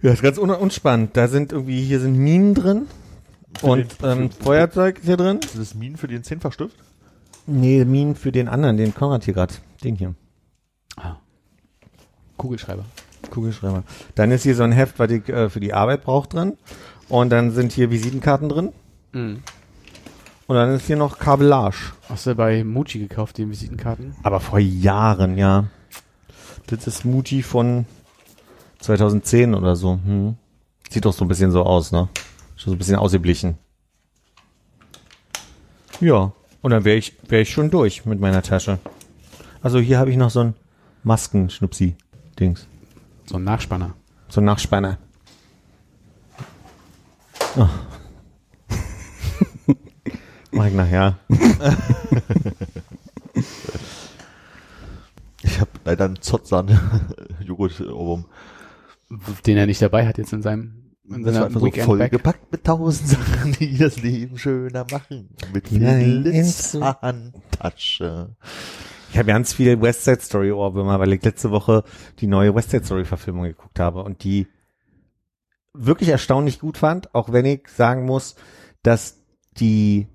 Ja, 0.00 0.12
ist 0.12 0.22
ganz 0.22 0.38
un 0.38 0.50
unspannend. 0.50 1.16
Da 1.16 1.28
sind 1.28 1.52
irgendwie, 1.52 1.82
hier 1.84 2.00
sind 2.00 2.16
Minen 2.16 2.54
drin. 2.54 2.86
Und 3.60 4.00
den- 4.02 4.22
ähm, 4.22 4.30
Feuerzeug 4.30 4.98
ist 5.00 5.04
hier 5.06 5.18
drin. 5.18 5.40
Ist 5.42 5.58
das 5.58 5.74
Minen 5.74 5.96
für 5.98 6.08
den 6.08 6.24
Zehnfachstift? 6.24 6.76
Nee, 7.46 7.84
Minen 7.84 8.14
für 8.16 8.32
den 8.32 8.48
anderen, 8.48 8.78
den 8.78 8.94
Konrad 8.94 9.24
hier 9.24 9.34
gerade. 9.34 9.54
Den 9.84 9.96
hier. 9.96 10.14
Ah. 10.96 11.16
Kugelschreiber. 12.38 12.84
Kugelschreiber. 13.32 13.82
Dann 14.14 14.30
ist 14.30 14.44
hier 14.44 14.54
so 14.54 14.62
ein 14.62 14.72
Heft, 14.72 14.98
was 14.98 15.10
ich 15.10 15.28
äh, 15.28 15.50
für 15.50 15.60
die 15.60 15.74
Arbeit 15.74 16.04
brauche 16.04 16.28
drin. 16.28 16.56
Und 17.08 17.30
dann 17.30 17.50
sind 17.50 17.72
hier 17.72 17.90
Visitenkarten 17.90 18.48
drin. 18.48 18.72
Mhm. 19.12 19.42
Und 20.46 20.56
dann 20.56 20.74
ist 20.74 20.86
hier 20.86 20.96
noch 20.96 21.18
Kabellage. 21.18 21.92
Hast 22.08 22.26
du 22.26 22.34
bei 22.34 22.62
Muji 22.62 22.98
gekauft, 22.98 23.38
die 23.38 23.48
Visitenkarten? 23.48 24.14
Aber 24.22 24.38
vor 24.40 24.58
Jahren, 24.58 25.38
ja. 25.38 25.64
Das 26.66 26.86
ist 26.86 27.04
Muji 27.04 27.42
von 27.42 27.86
2010 28.80 29.54
oder 29.54 29.76
so. 29.76 29.98
Hm. 30.04 30.36
Sieht 30.90 31.04
doch 31.04 31.12
so 31.12 31.24
ein 31.24 31.28
bisschen 31.28 31.52
so 31.52 31.62
aus, 31.62 31.92
ne? 31.92 32.08
Schon 32.56 32.72
so 32.72 32.76
ein 32.76 32.78
bisschen 32.78 32.96
ausgeblichen. 32.96 33.56
Ja. 36.00 36.32
Und 36.60 36.70
dann 36.70 36.84
wäre 36.84 36.96
ich, 36.96 37.14
wär 37.28 37.40
ich 37.40 37.50
schon 37.50 37.70
durch 37.70 38.04
mit 38.04 38.20
meiner 38.20 38.42
Tasche. 38.42 38.78
Also 39.62 39.78
hier 39.78 39.98
habe 39.98 40.10
ich 40.10 40.16
noch 40.16 40.30
so 40.30 40.40
ein 40.40 40.54
Maskenschnupsi-Dings. 41.04 42.66
So 43.32 43.38
ein 43.38 43.44
Nachspanner. 43.44 43.94
So 44.28 44.42
ein 44.42 44.44
Nachspanner. 44.44 44.98
Oh. 47.56 47.66
Mach 50.52 50.66
ich 50.66 50.74
nachher. 50.74 51.16
Ich 55.44 55.58
habe 55.58 55.70
leider 55.84 56.04
einen 56.04 56.20
Zotzan-Joghurt-Ohrwurm. 56.20 58.26
Den 59.46 59.56
er 59.56 59.66
nicht 59.66 59.80
dabei 59.80 60.06
hat 60.06 60.18
jetzt 60.18 60.34
in 60.34 60.42
seinem 60.42 60.92
in 61.08 61.22
Das 61.22 61.34
war 61.34 61.42
seiner 61.42 61.46
einfach 61.46 61.60
so 61.60 61.66
Weekend 61.66 61.86
vollgepackt 61.86 62.52
mit 62.52 62.64
tausend 62.64 63.08
Sachen, 63.08 63.52
die 63.54 63.78
das 63.78 64.02
Leben 64.02 64.36
schöner 64.38 64.84
machen. 64.90 65.30
Mit 65.54 65.68
viel 65.68 66.22
Glitzerhandtasche. 66.22 68.36
Ich 69.12 69.18
habe 69.18 69.26
ganz 69.26 69.52
viel 69.52 69.82
West 69.82 70.04
Side 70.04 70.22
Story 70.22 70.52
Ohrwürmer, 70.52 70.98
weil 70.98 71.12
ich 71.12 71.22
letzte 71.22 71.50
Woche 71.50 71.84
die 72.20 72.26
neue 72.26 72.54
West 72.54 72.70
Side 72.70 72.86
Story 72.86 73.04
Verfilmung 73.04 73.44
geguckt 73.44 73.78
habe 73.78 74.02
und 74.02 74.24
die 74.24 74.46
wirklich 75.74 76.08
erstaunlich 76.08 76.60
gut 76.60 76.78
fand, 76.78 77.14
auch 77.14 77.30
wenn 77.30 77.44
ich 77.44 77.68
sagen 77.68 78.06
muss, 78.06 78.36
dass 78.82 79.20
die 79.58 80.08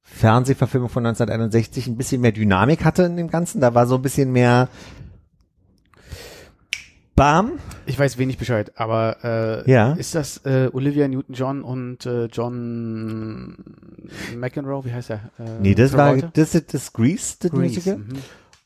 Fernsehverfilmung 0.00 0.88
von 0.88 1.04
1961 1.04 1.88
ein 1.88 1.98
bisschen 1.98 2.22
mehr 2.22 2.32
Dynamik 2.32 2.86
hatte 2.86 3.02
in 3.02 3.18
dem 3.18 3.28
Ganzen. 3.28 3.60
Da 3.60 3.74
war 3.74 3.86
so 3.86 3.96
ein 3.96 4.02
bisschen 4.02 4.32
mehr 4.32 4.70
Bam. 7.16 7.52
Ich 7.86 7.98
weiß 7.98 8.18
wenig 8.18 8.36
Bescheid, 8.36 8.72
aber 8.76 9.64
äh, 9.66 9.70
Ja. 9.70 9.92
ist 9.94 10.14
das 10.14 10.44
äh, 10.44 10.68
Olivia 10.72 11.08
Newton-John 11.08 11.62
und 11.62 12.04
äh, 12.04 12.26
John 12.26 13.56
McEnroe? 14.36 14.84
Wie 14.84 14.92
heißt 14.92 15.10
er? 15.10 15.30
Äh, 15.38 15.60
Nee, 15.60 15.74
das 15.74 15.94
war 15.94 16.14
das 16.16 16.54
ist 16.54 16.74
das 16.74 16.92
Grease, 16.92 17.36
das 17.40 17.50
Grease. 17.50 17.62
Musical. 17.74 17.96
Mhm. 17.98 18.18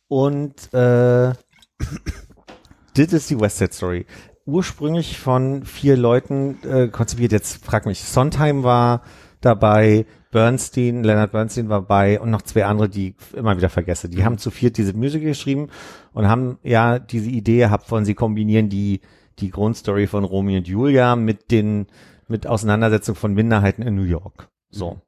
Und 0.08 0.74
äh, 0.74 1.32
das 2.94 3.12
ist 3.12 3.30
die 3.30 3.40
West 3.40 3.58
Side 3.58 3.72
Story. 3.72 4.06
Ursprünglich 4.46 5.18
von 5.20 5.64
vier 5.64 5.96
Leuten 5.96 6.58
äh, 6.68 6.88
konzipiert. 6.88 7.30
Jetzt 7.30 7.64
frag 7.64 7.86
mich, 7.86 8.02
Sondheim 8.02 8.64
war 8.64 9.02
dabei, 9.40 10.06
Bernstein, 10.30 11.02
Leonard 11.02 11.32
Bernstein 11.32 11.68
war 11.68 11.80
dabei 11.80 12.20
und 12.20 12.30
noch 12.30 12.42
zwei 12.42 12.64
andere, 12.64 12.88
die 12.88 13.08
ich 13.08 13.36
immer 13.36 13.56
wieder 13.56 13.68
vergesse. 13.68 14.08
Die 14.08 14.24
haben 14.24 14.38
zu 14.38 14.50
viert 14.50 14.76
diese 14.76 14.92
Musical 14.92 15.28
geschrieben 15.28 15.68
und 16.12 16.28
haben 16.28 16.58
ja 16.62 16.98
diese 16.98 17.30
Idee 17.30 17.58
gehabt 17.58 17.86
von, 17.86 18.04
sie 18.04 18.14
kombinieren 18.14 18.68
die, 18.68 19.00
die 19.38 19.50
Grundstory 19.50 20.06
von 20.06 20.24
Romeo 20.24 20.58
und 20.58 20.68
Julia 20.68 21.16
mit 21.16 21.50
den, 21.50 21.86
mit 22.28 22.46
Auseinandersetzung 22.46 23.16
von 23.16 23.34
Minderheiten 23.34 23.82
in 23.82 23.96
New 23.96 24.04
York. 24.04 24.48
So. 24.70 25.00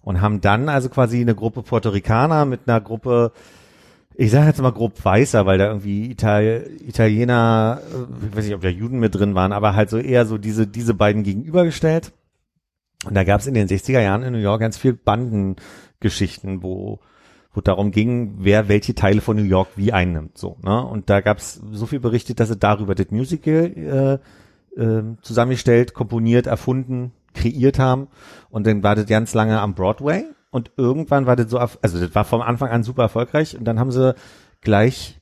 Und 0.00 0.20
haben 0.20 0.40
dann 0.40 0.68
also 0.68 0.88
quasi 0.88 1.20
eine 1.20 1.34
Gruppe 1.34 1.62
Puerto 1.62 1.90
Ricaner 1.90 2.44
mit 2.44 2.60
einer 2.66 2.80
Gruppe 2.80 3.32
ich 4.20 4.32
sage 4.32 4.48
jetzt 4.48 4.60
mal 4.60 4.72
grob 4.72 5.04
Weißer, 5.04 5.46
weil 5.46 5.58
da 5.58 5.68
irgendwie 5.68 6.10
Ital 6.10 6.68
Italiener, 6.84 7.80
äh, 7.80 8.26
ich 8.26 8.36
weiß 8.36 8.44
nicht, 8.46 8.54
ob 8.54 8.62
da 8.62 8.68
Juden 8.68 8.98
mit 8.98 9.14
drin 9.14 9.36
waren, 9.36 9.52
aber 9.52 9.76
halt 9.76 9.90
so 9.90 9.96
eher 9.96 10.26
so 10.26 10.38
diese, 10.38 10.66
diese 10.66 10.92
beiden 10.92 11.22
gegenübergestellt. 11.22 12.12
Und 13.08 13.14
da 13.14 13.24
gab 13.24 13.40
es 13.40 13.46
in 13.46 13.54
den 13.54 13.68
60er 13.68 14.00
Jahren 14.00 14.22
in 14.22 14.34
New 14.34 14.38
York 14.38 14.60
ganz 14.60 14.76
viel 14.76 14.92
Bandengeschichten, 14.92 16.62
wo, 16.62 17.00
wo 17.54 17.62
darum 17.62 17.90
ging, 17.90 18.34
wer 18.36 18.68
welche 18.68 18.94
Teile 18.94 19.22
von 19.22 19.34
New 19.34 19.44
York 19.44 19.68
wie 19.76 19.94
einnimmt. 19.94 20.36
So, 20.36 20.58
ne? 20.62 20.84
Und 20.84 21.08
da 21.08 21.22
gab 21.22 21.38
es 21.38 21.54
so 21.72 21.86
viel 21.86 22.00
berichtet, 22.00 22.38
dass 22.38 22.48
sie 22.48 22.58
darüber 22.58 22.94
das 22.94 23.10
Musical 23.10 24.20
äh, 24.76 24.82
äh, 24.82 25.02
zusammengestellt, 25.22 25.94
komponiert, 25.94 26.46
erfunden, 26.46 27.12
kreiert 27.32 27.78
haben. 27.78 28.08
Und 28.50 28.66
dann 28.66 28.82
war 28.82 28.94
das 28.94 29.06
ganz 29.06 29.32
lange 29.32 29.58
am 29.58 29.74
Broadway. 29.74 30.24
Und 30.50 30.72
irgendwann 30.76 31.24
war 31.24 31.36
das 31.36 31.50
so, 31.50 31.58
also 31.58 31.78
das 31.80 32.14
war 32.14 32.26
vom 32.26 32.42
Anfang 32.42 32.68
an 32.68 32.82
super 32.82 33.04
erfolgreich. 33.04 33.56
Und 33.56 33.64
dann 33.64 33.80
haben 33.80 33.90
sie 33.90 34.14
gleich, 34.60 35.18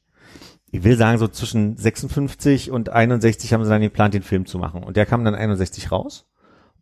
ich 0.72 0.82
will 0.82 0.96
sagen, 0.96 1.18
so 1.18 1.28
zwischen 1.28 1.76
56 1.76 2.72
und 2.72 2.88
61 2.88 3.52
haben 3.52 3.62
sie 3.62 3.70
dann 3.70 3.80
geplant, 3.80 4.12
den 4.14 4.24
Film 4.24 4.44
zu 4.44 4.58
machen. 4.58 4.82
Und 4.82 4.96
der 4.96 5.06
kam 5.06 5.24
dann 5.24 5.36
61 5.36 5.92
raus. 5.92 6.26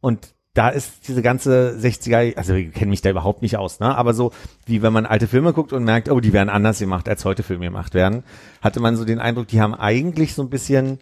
Und 0.00 0.34
da 0.54 0.68
ist 0.68 1.08
diese 1.08 1.20
ganze 1.20 1.76
60er, 1.78 2.36
also 2.36 2.54
ich 2.54 2.72
kenne 2.72 2.90
mich 2.90 3.02
da 3.02 3.10
überhaupt 3.10 3.42
nicht 3.42 3.56
aus, 3.56 3.80
ne? 3.80 3.96
Aber 3.96 4.14
so 4.14 4.32
wie 4.66 4.82
wenn 4.82 4.92
man 4.92 5.04
alte 5.04 5.26
Filme 5.26 5.52
guckt 5.52 5.72
und 5.72 5.84
merkt, 5.84 6.08
oh, 6.08 6.20
die 6.20 6.32
werden 6.32 6.48
anders 6.48 6.78
gemacht, 6.78 7.08
als 7.08 7.24
heute 7.24 7.42
Filme 7.42 7.66
gemacht 7.66 7.92
werden, 7.92 8.22
hatte 8.62 8.80
man 8.80 8.96
so 8.96 9.04
den 9.04 9.18
Eindruck, 9.18 9.48
die 9.48 9.60
haben 9.60 9.74
eigentlich 9.74 10.34
so 10.34 10.42
ein 10.42 10.50
bisschen 10.50 11.00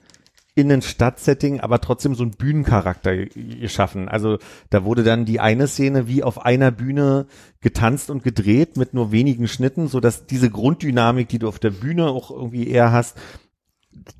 in 0.54 0.70
ein 0.70 0.82
Stadtsetting, 0.82 1.60
aber 1.60 1.80
trotzdem 1.80 2.14
so 2.14 2.22
einen 2.22 2.32
Bühnencharakter 2.32 3.16
geschaffen. 3.26 4.08
Also 4.08 4.38
da 4.68 4.84
wurde 4.84 5.02
dann 5.02 5.24
die 5.24 5.40
eine 5.40 5.66
Szene 5.66 6.08
wie 6.08 6.22
auf 6.22 6.44
einer 6.44 6.70
Bühne 6.70 7.26
getanzt 7.60 8.10
und 8.10 8.22
gedreht 8.22 8.76
mit 8.76 8.92
nur 8.92 9.12
wenigen 9.12 9.48
Schnitten, 9.48 9.88
so 9.88 10.00
dass 10.00 10.26
diese 10.26 10.50
Grunddynamik, 10.50 11.28
die 11.28 11.38
du 11.38 11.48
auf 11.48 11.58
der 11.58 11.70
Bühne 11.70 12.08
auch 12.08 12.30
irgendwie 12.30 12.68
eher 12.68 12.92
hast, 12.92 13.16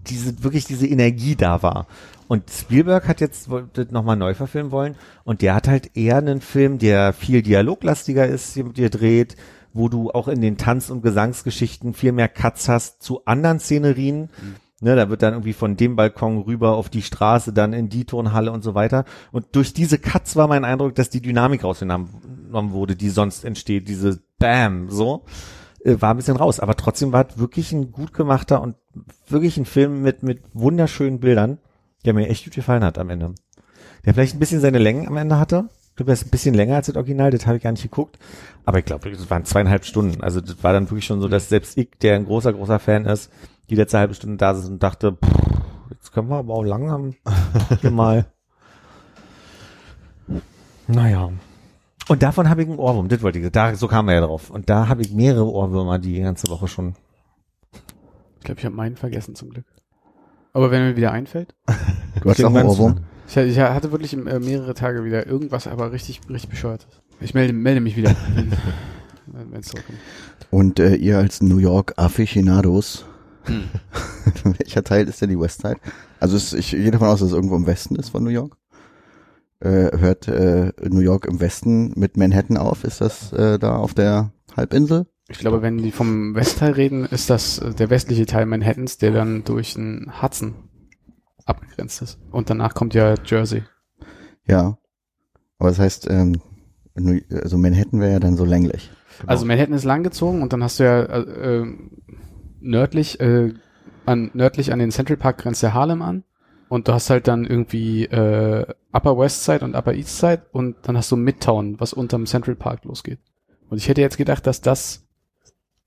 diese 0.07 0.43
wirklich 0.43 0.65
diese 0.65 0.87
Energie 0.87 1.37
da 1.37 1.63
war. 1.63 1.87
Und 2.29 2.51
Spielberg 2.51 3.09
hat 3.09 3.21
jetzt 3.21 3.51
wollte 3.51 3.87
nochmal 3.91 4.17
neu 4.17 4.35
verfilmen 4.35 4.73
wollen 4.73 4.97
und 5.25 5.43
der 5.43 5.55
hat 5.55 5.69
halt 5.69 5.97
eher 5.97 6.17
einen 6.17 6.41
Film, 6.41 6.79
der 6.79 7.13
viel 7.13 7.43
dialoglastiger 7.43 8.27
ist, 8.27 8.57
dir 8.57 8.91
dreht, 8.91 9.37
wo 9.75 9.89
du 9.89 10.11
auch 10.11 10.29
in 10.29 10.41
den 10.41 10.57
Tanz- 10.57 10.91
und 10.91 11.03
Gesangsgeschichten 11.03 11.95
viel 11.95 12.13
mehr 12.13 12.29
Cuts 12.29 12.69
hast 12.69 13.03
zu 13.03 13.25
anderen 13.25 13.59
Szenerien. 13.59 14.23
Mhm. 14.23 14.57
Ne, 14.81 14.97
da 14.97 15.09
wird 15.09 15.23
dann 15.23 15.35
irgendwie 15.35 15.53
von 15.53 15.77
dem 15.77 15.95
Balkon 15.95 16.39
rüber 16.39 16.75
auf 16.75 16.89
die 16.89 17.03
Straße, 17.03 17.53
dann 17.53 17.73
in 17.73 17.89
die 17.89 18.05
Turnhalle 18.05 18.51
und 18.51 18.65
so 18.65 18.75
weiter. 18.75 19.05
Und 19.31 19.55
durch 19.55 19.73
diese 19.73 19.97
Cuts 19.97 20.35
war 20.35 20.49
mein 20.49 20.65
Eindruck, 20.65 20.97
dass 20.97 21.09
die 21.09 21.23
Dynamik 21.23 21.63
rausgenommen 21.63 22.09
wurde, 22.51 22.97
die 22.97 23.11
sonst 23.11 23.45
entsteht, 23.45 23.87
diese 23.87 24.21
Bam, 24.41 24.91
so, 24.91 25.25
äh, 25.85 26.01
war 26.01 26.11
ein 26.11 26.17
bisschen 26.17 26.37
raus. 26.37 26.61
Aber 26.61 26.77
trotzdem 26.77 27.13
war 27.13 27.27
es 27.29 27.39
wirklich 27.39 27.73
ein 27.73 27.93
gut 27.93 28.13
gemachter 28.13 28.61
und 28.61 28.77
wirklich 29.29 29.57
ein 29.57 29.67
Film 29.67 30.03
mit, 30.03 30.23
mit 30.23 30.43
wunderschönen 30.53 31.21
Bildern, 31.21 31.59
der 32.05 32.15
mir 32.15 32.29
echt 32.29 32.45
gut 32.45 32.55
gefallen 32.55 32.85
hat 32.85 32.99
am 32.99 33.11
Ende. 33.11 33.35
Der 34.05 34.15
vielleicht 34.15 34.35
ein 34.35 34.41
bisschen 34.41 34.61
seine 34.61 34.79
Längen 34.79 35.07
am 35.07 35.17
Ende 35.17 35.39
hatte. 35.39 35.69
Ich 35.91 35.97
glaube, 35.97 36.13
das 36.13 36.23
ist 36.23 36.29
ein 36.29 36.31
bisschen 36.31 36.55
länger 36.55 36.77
als 36.77 36.87
das 36.87 36.97
Original, 36.97 37.31
das 37.31 37.47
habe 37.47 37.59
ich 37.59 37.63
gar 37.63 37.71
nicht 37.71 37.83
geguckt. 37.83 38.19
Aber 38.65 38.79
ich 38.79 38.85
glaube, 38.87 39.11
das 39.11 39.29
waren 39.29 39.45
zweieinhalb 39.45 39.85
Stunden. 39.85 40.23
Also 40.23 40.41
das 40.41 40.65
war 40.65 40.73
dann 40.73 40.89
wirklich 40.91 41.05
schon 41.05 41.21
so, 41.21 41.29
dass 41.29 41.51
selbst 41.51 41.77
ich, 41.77 41.91
der 42.01 42.17
ein 42.17 42.25
großer, 42.25 42.55
großer 42.55 42.79
Fan 42.79 43.05
ist, 43.05 43.31
die 43.69 43.75
letzte 43.75 43.99
halbe 43.99 44.15
Stunde 44.15 44.39
da 44.39 44.55
sitzt 44.55 44.71
und 44.71 44.83
dachte, 44.83 45.13
pff, 45.13 45.91
jetzt 45.91 46.13
können 46.13 46.29
wir 46.31 46.37
aber 46.37 46.55
auch 46.55 46.65
langsam 46.65 47.15
mal. 47.91 48.25
Naja. 50.87 51.31
Und 52.09 52.23
davon 52.23 52.49
habe 52.49 52.63
ich 52.63 52.69
einen 52.69 52.79
Ohrwurm, 52.79 53.09
das 53.09 53.23
wollte 53.23 53.39
ich, 53.39 53.51
da, 53.51 53.75
so 53.75 53.89
kam 53.89 54.09
er 54.09 54.15
ja 54.17 54.21
drauf. 54.23 54.51
Und 54.51 54.69
da 54.69 54.89
habe 54.89 55.03
ich 55.03 55.13
mehrere 55.13 55.47
Ohrwürmer 55.47 55.99
die 55.99 56.21
ganze 56.21 56.49
Woche 56.49 56.69
schon. 56.69 56.95
Ich 58.39 58.45
glaube, 58.45 58.59
ich 58.59 58.65
habe 58.65 58.75
meinen 58.75 58.97
vergessen 58.97 59.35
zum 59.35 59.51
Glück. 59.51 59.67
Aber 60.53 60.71
wenn 60.71 60.83
mir 60.83 60.97
wieder 60.97 61.13
einfällt. 61.13 61.55
Du 62.23 62.31
hast 62.31 62.45
auch 62.45 62.55
einen 62.55 62.69
Ohrwurm? 62.69 63.01
Ich, 63.27 63.37
ich 63.37 63.59
hatte 63.59 63.91
wirklich 63.91 64.13
äh, 64.13 64.39
mehrere 64.39 64.75
Tage 64.75 65.05
wieder 65.05 65.27
irgendwas, 65.27 65.67
aber 65.67 65.91
richtig, 65.91 66.21
richtig 66.29 66.51
bescheuert. 66.51 66.87
Ich 67.21 67.35
melde, 67.35 67.53
melde 67.53 67.81
mich 67.81 67.97
wieder, 67.97 68.15
wenn 69.27 69.61
es 69.61 69.69
zurückkommt. 69.69 69.99
Und 70.51 70.79
äh, 70.79 70.95
ihr 70.95 71.19
als 71.19 71.41
New 71.41 71.57
York 71.59 71.95
Aficionados, 71.97 73.07
hm. 73.45 73.65
welcher 74.59 74.85
Teil 74.85 75.09
ist 75.09 75.21
denn 75.21 75.31
die 75.31 75.41
Westside? 75.41 75.79
Also 76.21 76.37
es, 76.37 76.53
ich 76.53 76.71
gehe 76.71 76.91
davon 76.91 77.09
aus, 77.09 77.21
dass 77.21 77.31
es 77.31 77.35
irgendwo 77.35 77.57
im 77.57 77.67
Westen 77.67 77.97
ist 77.97 78.11
von 78.11 78.23
New 78.23 78.31
York. 78.31 78.57
Äh, 79.63 79.97
hört 79.97 80.27
äh, 80.27 80.73
New 80.89 81.01
York 81.01 81.27
im 81.27 81.39
Westen 81.39 81.93
mit 81.95 82.17
Manhattan 82.17 82.57
auf? 82.57 82.83
Ist 82.83 83.01
das 83.01 83.33
äh, 83.33 83.61
da 83.61 83.77
auf 83.77 83.95
der 83.95 84.33
Halbinsel? 84.57 85.07
Ich 85.29 85.39
glaube, 85.39 85.63
wenn 85.63 85.79
die 85.79 85.93
vom 85.93 86.35
Westteil 86.35 86.73
reden, 86.73 87.05
ist 87.05 87.31
das 87.31 87.61
äh, 87.61 87.73
der 87.73 87.89
westliche 87.89 88.27
Teil 88.27 88.47
Manhattans, 88.47 88.99
der 88.99 89.13
dann 89.13 89.45
durch 89.45 89.75
den 89.75 90.11
Hudson 90.21 90.69
abgegrenzt 91.45 92.03
ist. 92.03 92.19
Und 92.33 92.51
danach 92.51 92.75
kommt 92.75 92.95
ja 92.95 93.15
Jersey. 93.25 93.63
Ja. 94.49 94.79
Aber 95.61 95.69
das 95.69 95.79
heißt, 95.79 96.11
ähm, 96.11 96.41
also 97.31 97.57
Manhattan 97.57 98.01
wäre 98.01 98.15
ja 98.15 98.19
dann 98.19 98.37
so 98.37 98.45
länglich. 98.45 98.91
Genau. 99.21 99.31
Also 99.31 99.47
Manhattan 99.47 99.75
ist 99.75 99.85
langgezogen 99.85 100.43
und 100.43 100.53
dann 100.53 100.65
hast 100.65 100.81
du 100.81 100.85
ja 100.85 101.03
äh, 101.03 101.61
äh, 101.61 101.67
nördlich, 102.59 103.21
äh, 103.21 103.55
an, 104.07 104.33
nördlich 104.35 104.73
an 104.73 104.81
den 104.81 104.91
Central 104.91 105.19
Park 105.19 105.39
grenzt 105.39 105.63
der 105.63 105.73
Harlem 105.73 106.03
an. 106.03 106.25
Und 106.73 106.89
du 106.89 106.95
hast 106.95 107.11
halt 107.11 107.29
dann 107.29 107.45
irgendwie 107.45 108.07
äh, 108.07 108.65
Upper 108.93 109.19
West 109.19 109.45
Side 109.45 109.63
und 109.63 109.75
Upper 109.75 109.93
East 109.93 110.19
Side 110.19 110.47
und 110.53 110.77
dann 110.85 110.97
hast 110.97 111.13
du 111.13 111.17
Midtown, 111.17 111.79
was 111.79 111.93
unterm 111.93 112.25
Central 112.25 112.55
Park 112.57 112.87
losgeht. 112.87 113.19
Und 113.69 113.77
ich 113.77 113.89
hätte 113.89 114.01
jetzt 114.01 114.17
gedacht, 114.17 114.47
dass 114.47 114.63
das 114.63 115.07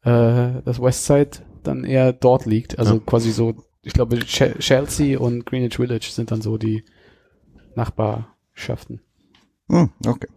äh, 0.04 0.62
das 0.64 0.80
West 0.80 1.08
Side 1.08 1.40
dann 1.64 1.86
eher 1.86 2.14
dort 2.14 2.46
liegt. 2.46 2.78
Also 2.78 2.94
ja. 2.94 3.02
quasi 3.04 3.32
so, 3.32 3.56
ich 3.82 3.94
glaube, 3.94 4.20
Chelsea 4.20 5.18
und 5.18 5.48
Greenwich 5.48 5.78
Village 5.78 6.10
sind 6.12 6.30
dann 6.30 6.44
so 6.44 6.60
die 6.60 6.86
Nachbarschaften. 7.74 9.02
Hm, 9.72 9.90
okay. 10.06 10.28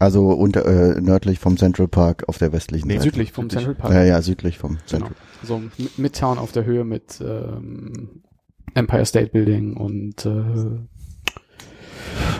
Also 0.00 0.30
unter, 0.30 0.66
äh, 0.66 1.00
nördlich 1.00 1.38
vom 1.38 1.56
Central 1.56 1.86
Park 1.86 2.28
auf 2.28 2.36
der 2.36 2.52
westlichen 2.52 2.88
nee, 2.88 2.94
Seite. 2.94 3.10
südlich 3.10 3.30
vom 3.30 3.44
südlich. 3.44 3.64
Central 3.64 3.74
Park. 3.76 3.94
Ja, 3.94 4.02
ja, 4.02 4.22
südlich 4.22 4.58
vom 4.58 4.72
genau. 4.72 4.86
Central. 4.86 5.12
Genau. 5.40 5.62
So 5.78 5.92
Midtown 5.98 6.38
auf 6.38 6.50
der 6.50 6.64
Höhe 6.64 6.82
mit 6.82 7.20
ähm, 7.20 8.24
Empire 8.74 9.04
State 9.04 9.28
Building 9.28 9.76
und 9.76 10.24
äh, 10.26 10.80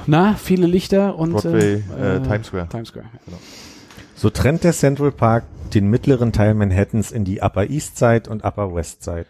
na, 0.06 0.34
viele 0.34 0.66
Lichter 0.66 1.16
und 1.16 1.32
Broadway, 1.32 1.82
äh, 1.98 2.16
äh, 2.16 2.22
Times 2.22 2.48
Square. 2.48 2.68
Times 2.68 2.88
Square, 2.88 3.06
genau. 3.24 3.38
So 4.16 4.30
trennt 4.30 4.64
der 4.64 4.72
Central 4.72 5.12
Park 5.12 5.44
den 5.74 5.88
mittleren 5.88 6.32
Teil 6.32 6.54
Manhattans 6.54 7.12
in 7.12 7.24
die 7.24 7.40
Upper 7.40 7.68
East 7.68 7.96
Side 7.96 8.28
und 8.28 8.44
Upper 8.44 8.74
West 8.74 9.02
Side. 9.02 9.26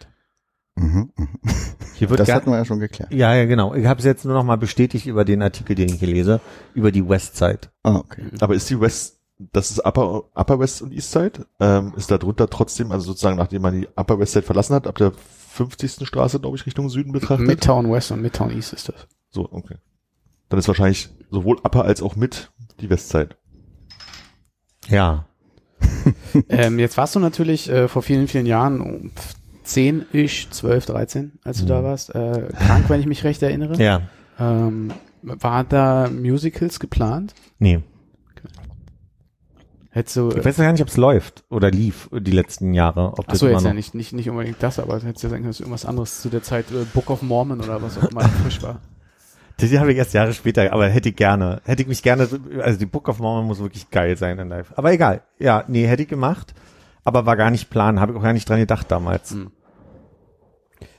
Mhm, 0.75 1.11
mh. 1.15 1.27
Hier 1.95 2.09
wird 2.09 2.19
das 2.19 2.31
hatten 2.31 2.49
wir 2.49 2.57
ja 2.57 2.65
schon 2.65 2.79
geklärt. 2.79 3.13
Ja, 3.13 3.33
ja, 3.35 3.45
genau. 3.45 3.75
Ich 3.75 3.85
habe 3.85 3.99
es 3.99 4.05
jetzt 4.05 4.25
nur 4.25 4.33
noch 4.33 4.43
mal 4.43 4.57
bestätigt 4.57 5.05
über 5.05 5.25
den 5.25 5.41
Artikel, 5.41 5.75
den 5.75 5.89
ich 5.89 5.99
hier 5.99 6.07
lese, 6.07 6.41
über 6.73 6.91
die 6.91 7.07
West 7.07 7.37
Side. 7.37 7.59
Ah, 7.83 7.97
okay. 7.97 8.23
Aber 8.39 8.55
ist 8.55 8.69
die 8.69 8.79
West, 8.81 9.19
das 9.37 9.69
ist 9.69 9.85
Upper, 9.85 10.23
Upper 10.33 10.59
West 10.59 10.81
und 10.81 10.91
East 10.91 11.11
Side, 11.11 11.45
ähm, 11.59 11.93
ist 11.95 12.09
da 12.09 12.17
drunter 12.17 12.49
trotzdem, 12.49 12.91
also 12.91 13.05
sozusagen 13.05 13.37
nachdem 13.37 13.61
man 13.61 13.79
die 13.81 13.87
Upper 13.95 14.19
West 14.19 14.33
Side 14.33 14.45
verlassen 14.45 14.73
hat, 14.73 14.87
ab 14.87 14.97
der 14.97 15.13
50. 15.53 16.07
Straße, 16.07 16.39
glaube 16.39 16.57
ich, 16.57 16.65
Richtung 16.65 16.89
Süden 16.89 17.11
betrachtet? 17.11 17.45
Midtown 17.45 17.91
West 17.91 18.11
und 18.11 18.21
Midtown 18.21 18.49
East 18.49 18.73
ist 18.73 18.89
das. 18.89 19.07
So, 19.29 19.47
okay. 19.51 19.75
Dann 20.49 20.59
ist 20.59 20.67
wahrscheinlich 20.67 21.09
sowohl 21.29 21.57
Upper 21.63 21.85
als 21.85 22.01
auch 22.01 22.15
Mid 22.15 22.51
die 22.79 22.89
Westside. 22.89 23.29
Ja. 24.89 25.27
ähm, 26.49 26.79
jetzt 26.79 26.97
warst 26.97 27.15
du 27.15 27.19
natürlich 27.19 27.69
äh, 27.69 27.87
vor 27.87 28.01
vielen, 28.01 28.27
vielen 28.27 28.47
Jahren, 28.47 29.11
10 29.63 30.07
ich, 30.11 30.49
12, 30.49 30.87
13, 30.87 31.31
als 31.43 31.59
du 31.59 31.65
mhm. 31.65 31.69
da 31.69 31.83
warst, 31.83 32.15
äh, 32.15 32.49
krank, 32.57 32.85
wenn 32.89 32.99
ich 32.99 33.05
mich 33.05 33.23
recht 33.23 33.43
erinnere. 33.43 33.81
Ja. 33.81 34.01
Ähm, 34.39 34.91
war 35.21 35.63
da 35.63 36.09
Musicals 36.09 36.79
geplant? 36.79 37.35
Nee. 37.59 37.81
Hättest 39.95 40.15
du, 40.15 40.29
ich 40.31 40.43
weiß 40.43 40.57
gar 40.57 40.71
nicht, 40.71 40.81
ob 40.81 40.87
es 40.87 40.97
läuft 40.97 41.43
oder 41.49 41.69
lief 41.69 42.09
die 42.11 42.31
letzten 42.31 42.73
Jahre. 42.73 43.13
Ob 43.15 43.29
Achso, 43.29 43.47
jetzt 43.47 43.63
ja 43.63 43.75
nicht, 43.75 43.93
nicht, 43.93 44.11
nicht 44.11 44.27
unbedingt 44.27 44.57
das, 44.59 44.79
aber 44.79 44.95
hättest 44.95 45.23
du 45.23 45.27
ja 45.27 45.29
sagen 45.29 45.43
können, 45.43 45.51
dass 45.51 45.59
irgendwas 45.59 45.85
anderes 45.85 46.19
zu 46.19 46.29
der 46.29 46.41
Zeit 46.41 46.71
äh, 46.71 46.83
Book 46.95 47.11
of 47.11 47.21
Mormon 47.21 47.61
oder 47.61 47.79
was 47.79 47.99
auch 47.99 48.09
immer 48.09 48.21
frisch 48.21 48.63
war. 48.63 48.81
Die 49.59 49.77
habe 49.77 49.91
ich 49.91 49.97
erst 49.99 50.15
Jahre 50.15 50.33
später, 50.33 50.73
aber 50.73 50.89
hätte 50.89 51.09
ich 51.09 51.15
gerne, 51.15 51.61
hätte 51.63 51.83
ich 51.83 51.87
mich 51.87 52.01
gerne, 52.01 52.27
also 52.59 52.79
die 52.79 52.87
Book 52.87 53.07
of 53.07 53.19
Mormon 53.19 53.45
muss 53.45 53.59
wirklich 53.59 53.91
geil 53.91 54.17
sein 54.17 54.39
in 54.39 54.49
live. 54.49 54.73
Aber 54.75 54.91
egal, 54.91 55.21
ja, 55.37 55.63
nee, 55.67 55.85
hätte 55.85 56.01
ich 56.01 56.09
gemacht, 56.09 56.55
aber 57.03 57.27
war 57.27 57.37
gar 57.37 57.51
nicht 57.51 57.69
plan, 57.69 57.99
habe 57.99 58.13
ich 58.13 58.17
auch 58.17 58.23
gar 58.23 58.33
nicht 58.33 58.49
dran 58.49 58.59
gedacht 58.59 58.89
damals. 58.89 59.29
Hm. 59.29 59.51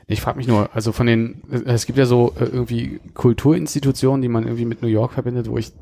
Ich 0.06 0.20
frage 0.20 0.36
mich 0.36 0.46
nur, 0.46 0.70
also 0.72 0.92
von 0.92 1.06
den, 1.06 1.42
es 1.66 1.86
gibt 1.86 1.98
ja 1.98 2.06
so 2.06 2.32
äh, 2.38 2.44
irgendwie 2.44 3.00
Kulturinstitutionen, 3.14 4.22
die 4.22 4.28
man 4.28 4.44
irgendwie 4.44 4.66
mit 4.66 4.82
New 4.82 4.88
York 4.88 5.14
verbindet, 5.14 5.50
wo 5.50 5.58
ich 5.58 5.72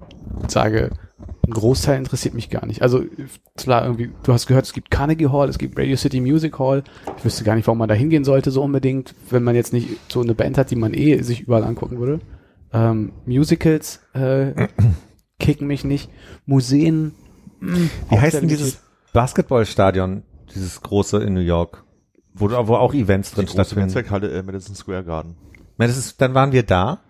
sage, 0.49 0.91
ein 1.47 1.53
Großteil 1.53 1.99
interessiert 1.99 2.35
mich 2.35 2.51
gar 2.51 2.67
nicht. 2.67 2.83
Also 2.83 3.05
klar, 3.57 3.85
irgendwie, 3.85 4.11
du 4.23 4.33
hast 4.33 4.47
gehört, 4.47 4.65
es 4.65 4.73
gibt 4.73 4.91
Carnegie 4.91 5.29
Hall, 5.29 5.49
es 5.49 5.59
gibt 5.59 5.79
Radio 5.79 5.97
City 5.97 6.21
Music 6.21 6.59
Hall. 6.59 6.85
Ich 7.19 7.25
wüsste 7.25 7.45
gar 7.45 7.57
nicht, 7.57 7.67
warum 7.67 7.79
man 7.79 7.89
da 7.89 7.95
hingehen 7.95 8.25
sollte, 8.25 8.51
so 8.51 8.63
unbedingt, 8.63 9.15
wenn 9.31 9.43
man 9.43 9.55
jetzt 9.55 9.73
nicht 9.73 9.89
so 10.11 10.21
eine 10.21 10.35
Band 10.35 10.59
hat, 10.59 10.71
die 10.71 10.77
man 10.77 10.95
eh 10.95 11.21
sich 11.23 11.43
überall 11.43 11.65
angucken 11.65 11.99
würde. 11.99 12.21
Ähm, 12.73 13.13
Musicals 13.27 14.01
äh, 14.15 14.69
kicken 15.39 15.67
mich 15.67 15.85
nicht. 15.85 16.11
Museen. 16.47 17.15
Mh, 17.61 17.77
hm, 17.77 17.91
Wie 18.11 18.19
heißt 18.19 18.41
denn 18.41 18.49
dieses 18.49 18.81
Basketballstadion, 19.13 20.23
dieses 20.55 20.81
große 20.81 21.19
in 21.19 21.35
New 21.35 21.41
York? 21.41 21.85
Wo, 22.35 22.51
wo 22.51 22.77
auch 22.77 22.95
Events 22.95 23.33
drin 23.33 23.47
stattfinden. 23.47 23.87
Netzwerkhalle 23.87 24.31
äh, 24.31 24.43
Madison 24.43 24.75
Square 24.75 25.05
Garden. 25.05 25.37
Ja, 25.79 25.87
das 25.87 25.99
ist, 25.99 26.21
dann 26.21 26.35
waren 26.35 26.53
wir 26.53 26.63
da 26.63 27.01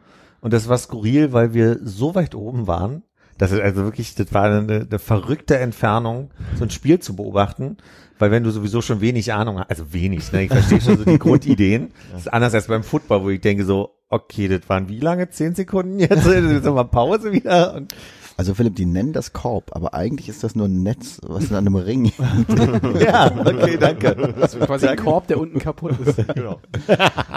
und 0.41 0.53
das 0.53 0.69
war 0.69 0.79
skurril, 0.79 1.33
weil 1.33 1.55
wir 1.55 1.79
so 1.83 2.15
weit 2.15 2.35
oben 2.35 2.67
waren, 2.67 3.03
das 3.39 3.53
ist 3.53 3.61
also 3.61 3.85
wirklich, 3.85 4.15
das 4.15 4.33
war 4.33 4.45
eine, 4.45 4.87
eine 4.89 4.99
verrückte 4.99 5.59
Entfernung, 5.59 6.31
so 6.57 6.65
ein 6.65 6.71
Spiel 6.71 6.99
zu 6.99 7.17
beobachten, 7.17 7.79
weil 8.19 8.31
wenn 8.31 8.45
du 8.45 8.51
sowieso 8.51 8.83
schon 8.83 9.01
wenig 9.01 9.33
Ahnung 9.33 9.59
hast, 9.59 9.71
also 9.71 9.93
wenig, 9.93 10.31
ne, 10.33 10.45
ich 10.45 10.51
verstehe 10.51 10.81
schon 10.81 10.99
so 10.99 11.05
die 11.05 11.19
Grundideen, 11.21 11.91
das 12.13 12.23
ist 12.23 12.33
anders 12.33 12.55
als 12.55 12.69
beim 12.69 12.85
Football, 12.85 13.23
wo 13.23 13.31
ich 13.31 13.41
denke 13.41 13.65
so, 13.65 13.97
okay, 14.09 14.47
das 14.47 14.69
waren 14.69 14.89
wie 14.89 15.01
lange? 15.01 15.31
Zehn 15.31 15.55
Sekunden 15.55 15.99
jetzt? 15.99 16.27
Jetzt 16.27 16.65
mal 16.65 16.85
Pause 16.85 17.33
wieder 17.33 17.75
und 17.75 17.95
Also 18.43 18.55
Philipp, 18.55 18.75
die 18.75 18.87
nennen 18.87 19.13
das 19.13 19.33
Korb, 19.33 19.71
aber 19.71 19.95
eigentlich 19.95 20.29
ist 20.29 20.43
das 20.43 20.57
nur 20.57 20.67
ein 20.67 20.83
Netz, 20.83 21.21
was 21.23 21.49
in 21.49 21.55
einem 21.55 21.77
Ring. 21.77 22.07
ja, 23.01 23.31
okay, 23.39 23.77
danke. 23.79 24.35
Das 24.37 24.55
ist 24.55 24.67
quasi 24.67 24.89
ein 24.89 24.97
Korb, 24.97 25.29
der 25.29 25.39
unten 25.39 25.61
kaputt 25.61 25.95
ist. 26.05 26.19
Genau. 26.35 26.61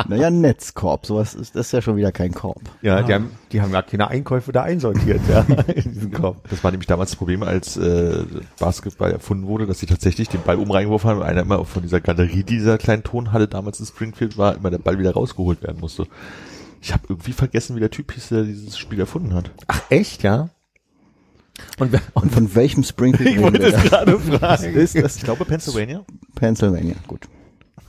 naja, 0.08 0.28
ein 0.28 0.42
Netzkorb, 0.42 1.06
sowas 1.06 1.36
ist 1.36 1.56
das 1.56 1.68
ist 1.68 1.74
ja 1.74 1.82
schon 1.84 1.96
wieder 1.96 2.12
kein 2.12 2.34
Korb. 2.34 2.62
Ja, 2.82 3.04
die 3.04 3.14
haben, 3.14 3.30
die 3.52 3.62
haben 3.62 3.72
gar 3.72 3.84
keine 3.84 4.08
Einkäufe 4.08 4.52
da 4.52 4.64
einsortiert, 4.64 5.22
ja, 5.30 5.42
in 5.76 5.94
diesem 5.94 6.12
Kopf. 6.12 6.38
Das 6.50 6.64
war 6.64 6.72
nämlich 6.72 6.88
damals 6.88 7.12
das 7.12 7.18
Problem, 7.18 7.44
als 7.44 7.78
äh, 7.78 8.24
Basketball 8.60 9.12
erfunden 9.12 9.46
wurde, 9.46 9.68
dass 9.68 9.78
sie 9.78 9.86
tatsächlich 9.86 10.30
den 10.30 10.42
Ball 10.42 10.58
oben 10.58 10.72
reingeworfen 10.72 11.12
haben 11.12 11.18
und 11.20 11.24
einer 11.24 11.42
immer 11.42 11.66
von 11.66 11.84
dieser 11.84 12.02
Galerie 12.02 12.42
dieser 12.42 12.80
kleinen 12.80 13.04
Tonhalle 13.04 13.48
damals 13.48 13.80
in 13.80 13.86
Springfield 13.86 14.40
war, 14.40 14.56
immer 14.56 14.72
der 14.72 14.80
Ball 14.80 14.98
wieder 14.98 15.14
rausgeholt 15.14 15.62
werden 15.62 15.82
musste. 15.82 16.08
Ich 16.82 16.94
habe 16.94 17.04
irgendwie 17.10 17.34
vergessen, 17.34 17.76
wie 17.76 17.80
der 17.80 17.92
Typ 17.92 18.12
hieß, 18.12 18.30
der 18.30 18.44
dieses 18.44 18.76
Spiel 18.80 19.00
erfunden 19.00 19.36
hat. 19.36 19.52
Ach, 19.68 19.82
echt, 19.90 20.24
ja? 20.24 20.50
Und, 21.80 21.92
wer- 21.92 22.02
Und 22.14 22.32
von 22.32 22.54
welchem 22.56 22.84
Springfield 22.84 23.30
ich 23.38 23.42
wollte 23.42 23.60
wir 23.62 23.74
es 23.74 23.84
gerade 23.84 24.20
fragen. 24.20 24.74
Ist 24.76 24.96
das 24.98 25.18
Ich 25.18 25.24
glaube 25.24 25.46
Pennsylvania. 25.46 26.04
Pennsylvania? 26.36 26.96
Gut. 27.08 27.28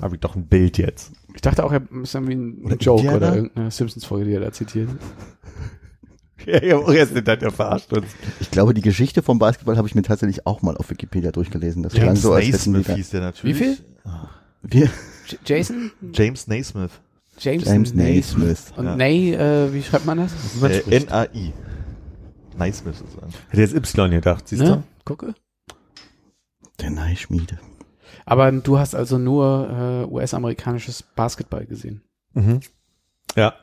Habe 0.00 0.16
ich 0.16 0.20
doch 0.20 0.36
ein 0.36 0.46
Bild 0.46 0.78
jetzt. 0.78 1.12
Ich 1.34 1.40
dachte 1.40 1.64
auch, 1.64 1.72
er 1.72 1.82
ist 2.02 2.14
irgendwie 2.14 2.34
ein 2.34 2.64
Oder 2.64 2.76
Joke 2.76 3.00
Indiana? 3.02 3.16
oder 3.26 3.36
irgendeine 3.36 3.70
Simpsons-Folge, 3.70 4.24
die 4.26 4.32
er 4.32 4.40
da 4.40 4.52
zitiert. 4.52 4.88
Ja, 6.44 6.62
ja, 6.62 6.76
auch 6.76 6.92
erst 6.92 7.12
nicht, 7.12 7.26
der 7.26 7.50
verarscht 7.50 7.92
uns. 7.92 8.06
Ich 8.38 8.52
glaube, 8.52 8.72
die 8.72 8.80
Geschichte 8.80 9.20
vom 9.20 9.40
Basketball 9.40 9.76
habe 9.76 9.88
ich 9.88 9.96
mir 9.96 10.02
tatsächlich 10.02 10.46
auch 10.46 10.62
mal 10.62 10.76
auf 10.76 10.90
Wikipedia 10.90 11.32
durchgelesen. 11.32 11.82
Das 11.82 11.92
klang 11.94 12.06
James 12.06 12.22
so, 12.22 12.34
als 12.34 12.46
Naismith 12.48 12.86
hieß 12.94 13.10
der 13.10 13.20
natürlich. 13.22 13.56
Wie 13.56 13.64
viel? 13.64 13.78
wir, 14.62 14.84
J 15.26 15.38
Jason? 15.44 15.90
James 16.12 16.46
Naismith. 16.46 16.92
James, 17.40 17.64
James 17.64 17.94
Naismith. 17.94 18.72
Und 18.76 18.84
Ja. 18.84 18.94
Nay, 18.96 19.34
äh, 19.34 19.72
wie 19.74 19.82
schreibt 19.82 20.06
man 20.06 20.18
das? 20.18 20.32
Äh, 20.62 20.82
N-A-I. 20.98 21.52
Naismith 22.56 22.98
sozusagen. 22.98 23.32
Hätte 23.48 23.62
jetzt 23.62 23.74
Y 23.74 24.10
gedacht, 24.10 24.48
siehst 24.48 24.62
Ne? 24.62 24.82
Gucke. 25.04 25.34
Der 26.80 26.90
Neischmiede. 26.90 27.58
Aber 28.24 28.50
du 28.52 28.78
hast 28.78 28.94
also 28.94 29.18
nur 29.18 29.70
äh, 29.70 30.12
US-amerikanisches 30.12 31.02
Basketball 31.02 31.66
gesehen. 31.66 32.02
du? 32.34 32.40
Mhm. 32.40 32.60
Ja. 33.34 33.54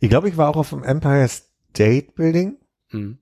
Ich 0.00 0.10
glaube, 0.10 0.28
ich 0.28 0.36
war 0.36 0.48
auch 0.48 0.56
auf 0.56 0.70
dem 0.70 0.82
Empire 0.82 1.28
State 1.28 2.12
Building. 2.14 2.58
Hm. 2.90 3.18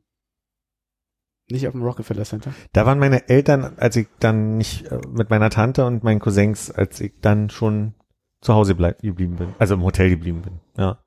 Nicht 1.50 1.66
auf 1.66 1.72
dem 1.72 1.82
Rockefeller 1.82 2.24
Center. 2.24 2.54
Da 2.72 2.86
waren 2.86 2.98
meine 2.98 3.28
Eltern, 3.28 3.74
als 3.76 3.96
ich 3.96 4.06
dann 4.20 4.56
nicht 4.56 4.86
äh, 4.86 5.00
mit 5.10 5.30
meiner 5.30 5.50
Tante 5.50 5.84
und 5.84 6.04
meinen 6.04 6.20
Cousins, 6.20 6.70
als 6.70 7.00
ich 7.00 7.12
dann 7.20 7.50
schon 7.50 7.94
zu 8.40 8.54
Hause 8.54 8.74
geblieben 8.74 9.36
bin, 9.36 9.54
also 9.58 9.74
im 9.74 9.82
Hotel 9.82 10.10
geblieben 10.10 10.42
bin, 10.42 10.60
ja. 10.76 11.02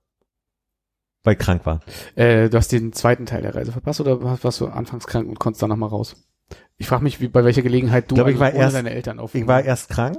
Weil 1.24 1.36
krank 1.36 1.66
war. 1.66 1.80
Äh, 2.16 2.50
du 2.50 2.58
hast 2.58 2.72
den 2.72 2.92
zweiten 2.94 3.26
Teil 3.26 3.42
der 3.42 3.56
Reise 3.56 3.72
verpasst 3.72 4.02
oder 4.02 4.22
warst 4.44 4.60
du 4.60 4.68
anfangs 4.68 5.08
krank 5.08 5.28
und 5.30 5.40
konntest 5.40 5.62
dann 5.62 5.70
nochmal 5.70 5.90
raus? 5.90 6.16
Ich 6.78 6.88
frage 6.88 7.04
mich, 7.04 7.22
wie, 7.22 7.30
bei 7.30 7.44
welcher 7.46 7.62
Gelegenheit 7.62 8.12
du 8.12 8.16
Ich 8.16 8.18
glaube, 8.18 8.32
ich 8.32 8.40
war 8.40 8.50
ohne 8.54 8.60
erst- 8.60 8.76
deine 8.76 8.92
Eltern 8.92 9.20
auf 9.20 9.34
Ich 9.34 9.48
war 9.48 9.64
erst 9.64 9.90
krank. 9.90 10.18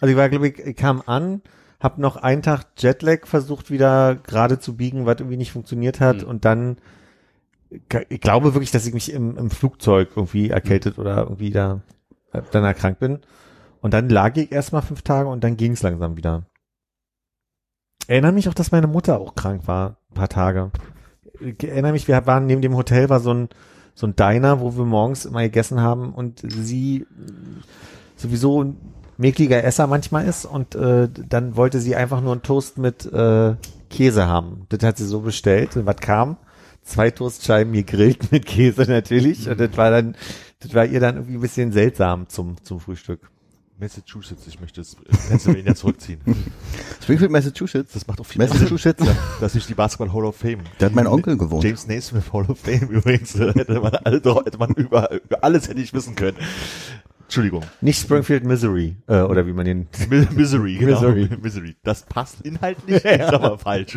Also 0.00 0.12
ich 0.12 0.16
war, 0.16 0.28
glaube 0.28 0.48
ich, 0.48 0.58
ich 0.60 0.76
kam 0.76 1.02
an, 1.06 1.42
hab 1.80 1.98
noch 1.98 2.16
einen 2.16 2.42
Tag 2.42 2.66
Jetlag 2.78 3.26
versucht 3.26 3.70
wieder 3.70 4.14
gerade 4.14 4.60
zu 4.60 4.76
biegen, 4.76 5.06
was 5.06 5.18
irgendwie 5.18 5.36
nicht 5.36 5.50
funktioniert 5.52 6.00
hat 6.00 6.22
Hm. 6.22 6.28
und 6.28 6.44
dann 6.44 6.76
ich 8.08 8.20
glaube 8.22 8.54
wirklich, 8.54 8.70
dass 8.70 8.86
ich 8.86 8.94
mich 8.94 9.12
im, 9.12 9.36
im 9.36 9.50
Flugzeug 9.50 10.10
irgendwie 10.16 10.48
erkältet 10.48 10.98
oder 10.98 11.18
irgendwie 11.24 11.50
da 11.50 11.82
äh, 12.32 12.40
dann 12.50 12.64
erkrankt 12.64 12.98
bin. 13.00 13.18
Und 13.82 13.92
dann 13.92 14.08
lag 14.08 14.36
ich 14.36 14.50
erst 14.52 14.72
mal 14.72 14.80
fünf 14.80 15.02
Tage 15.02 15.28
und 15.28 15.44
dann 15.44 15.58
ging 15.58 15.72
es 15.72 15.82
langsam 15.82 16.16
wieder. 16.16 16.46
Erinnere 18.06 18.32
mich 18.32 18.48
auch, 18.48 18.54
dass 18.54 18.72
meine 18.72 18.86
Mutter 18.86 19.20
auch 19.20 19.34
krank 19.34 19.66
war, 19.66 19.97
ein 20.10 20.14
paar 20.14 20.28
Tage. 20.28 20.70
Ich 21.40 21.62
erinnere 21.62 21.92
mich, 21.92 22.08
wir 22.08 22.26
waren 22.26 22.46
neben 22.46 22.62
dem 22.62 22.76
Hotel 22.76 23.08
war 23.08 23.20
so 23.20 23.32
ein 23.32 23.48
so 23.94 24.06
ein 24.06 24.14
Diner, 24.14 24.60
wo 24.60 24.76
wir 24.76 24.84
morgens 24.84 25.24
immer 25.24 25.42
gegessen 25.42 25.80
haben 25.80 26.12
und 26.14 26.40
sie 26.46 27.04
sowieso 28.14 28.62
ein 28.62 28.76
mäkliger 29.16 29.64
Esser 29.64 29.88
manchmal 29.88 30.26
ist 30.26 30.44
und 30.44 30.76
äh, 30.76 31.08
dann 31.10 31.56
wollte 31.56 31.80
sie 31.80 31.96
einfach 31.96 32.20
nur 32.20 32.32
einen 32.32 32.42
Toast 32.42 32.78
mit 32.78 33.12
äh, 33.12 33.56
Käse 33.90 34.28
haben. 34.28 34.66
Das 34.68 34.82
hat 34.84 34.98
sie 34.98 35.04
so 35.04 35.20
bestellt. 35.20 35.76
Und 35.76 35.86
was 35.86 35.96
kam? 35.96 36.36
Zwei 36.82 37.10
Toastscheiben 37.10 37.72
gegrillt 37.72 38.30
mit 38.32 38.46
Käse 38.46 38.82
natürlich. 38.82 39.48
Und 39.48 39.58
das 39.58 39.76
war 39.76 39.90
dann, 39.90 40.14
das 40.60 40.74
war 40.74 40.86
ihr 40.86 41.00
dann 41.00 41.16
irgendwie 41.16 41.34
ein 41.34 41.40
bisschen 41.40 41.72
seltsam 41.72 42.28
zum, 42.28 42.62
zum 42.62 42.78
Frühstück. 42.78 43.28
Massachusetts, 43.80 44.46
ich 44.48 44.60
möchte 44.60 44.80
es 44.80 44.96
Pennsylvania 45.28 45.74
zurückziehen. 45.74 46.20
Springfield, 47.02 47.30
Massachusetts. 47.30 47.92
Das 47.92 48.06
macht 48.08 48.20
auch 48.20 48.26
viel 48.26 48.40
Massachusetts. 48.44 49.04
Das 49.40 49.52
ist 49.52 49.54
nicht 49.54 49.68
die 49.68 49.74
Basketball 49.74 50.12
Hall 50.12 50.24
of 50.24 50.34
Fame. 50.36 50.60
Da 50.78 50.86
hat 50.86 50.94
mein 50.94 51.06
Onkel 51.06 51.36
gewohnt. 51.36 51.62
James 51.62 51.86
Naismith 51.86 52.32
Hall 52.32 52.46
of 52.48 52.58
Fame 52.58 52.88
übrigens. 52.90 53.36
äh, 53.36 53.52
Hätte 53.52 53.80
man, 53.80 53.94
alle, 53.94 54.20
doch- 54.20 54.44
hätte 54.44 54.58
man 54.58 54.72
über, 54.72 55.12
über 55.12 55.44
alles 55.44 55.68
hätte 55.68 55.80
ich 55.80 55.94
wissen 55.94 56.16
können. 56.16 56.36
Entschuldigung. 57.22 57.62
Nicht 57.80 58.00
Springfield, 58.00 58.44
Missouri, 58.44 58.96
äh, 59.06 59.20
oder 59.20 59.46
wie 59.46 59.52
man 59.52 59.64
den. 59.66 59.86
Mi- 60.08 60.26
Misery, 60.34 60.76
genau. 60.76 61.00
Misery. 61.00 61.28
Misery. 61.42 61.76
Das 61.84 62.02
passt 62.06 62.40
inhaltlich, 62.40 63.04
ist 63.04 63.20
aber 63.20 63.58
falsch. 63.58 63.94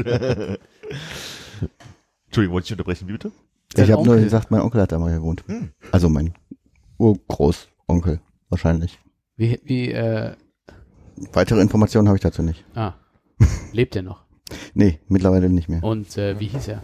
Entschuldigung, 2.28 2.54
wollte 2.54 2.66
ich 2.66 2.72
unterbrechen, 2.74 3.08
wie 3.08 3.14
bitte? 3.14 3.32
Ich 3.76 3.90
habe 3.92 4.04
nur 4.04 4.18
gesagt, 4.18 4.52
mein 4.52 4.62
Onkel 4.62 4.82
hat 4.82 4.92
da 4.92 5.00
mal 5.00 5.14
gewohnt. 5.16 5.44
Hm. 5.48 5.72
Also 5.92 6.10
mein 6.10 6.34
Urgroßonkel 6.98 8.20
wahrscheinlich. 8.50 9.00
Wie, 9.42 9.60
wie, 9.64 9.92
äh, 9.92 10.36
Weitere 11.34 11.62
Informationen 11.62 12.08
habe 12.08 12.16
ich 12.16 12.22
dazu 12.22 12.44
nicht. 12.44 12.64
ah, 12.76 12.94
lebt 13.74 13.96
er 13.96 14.04
noch? 14.04 14.24
Nee, 14.76 15.00
mittlerweile 15.08 15.50
nicht 15.50 15.68
mehr. 15.68 15.84
Und 15.84 16.16
äh, 16.16 16.40
wie 16.40 16.46
hieß 16.46 16.68
er? 16.68 16.84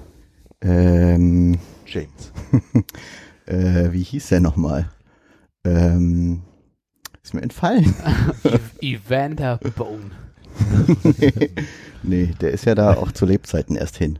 Ähm, 0.61 1.59
James. 1.85 2.31
äh, 3.45 3.91
wie 3.91 4.01
hieß 4.01 4.29
der 4.29 4.39
nochmal? 4.39 4.89
Ähm, 5.63 6.41
ist 7.21 7.35
mir 7.35 7.43
entfallen. 7.43 7.93
Evander 8.81 9.59
Bone. 9.75 10.09
nee, 12.01 12.33
der 12.41 12.53
ist 12.53 12.65
ja 12.65 12.73
da 12.73 12.95
auch 12.95 13.11
zu 13.11 13.27
Lebzeiten 13.27 13.75
erst 13.75 13.97
hin. 13.97 14.17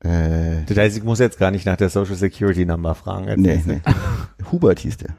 Äh, 0.00 0.64
Das 0.66 0.76
heißt, 0.76 0.98
ich 0.98 1.04
muss 1.04 1.20
jetzt 1.20 1.38
gar 1.38 1.50
nicht 1.50 1.64
nach 1.64 1.78
der 1.78 1.88
Social 1.88 2.16
Security 2.16 2.66
Number 2.66 2.94
fragen. 2.94 3.40
nee, 3.40 3.62
nee. 3.64 3.80
Hubert 4.52 4.80
hieß 4.80 4.98
der. 4.98 5.16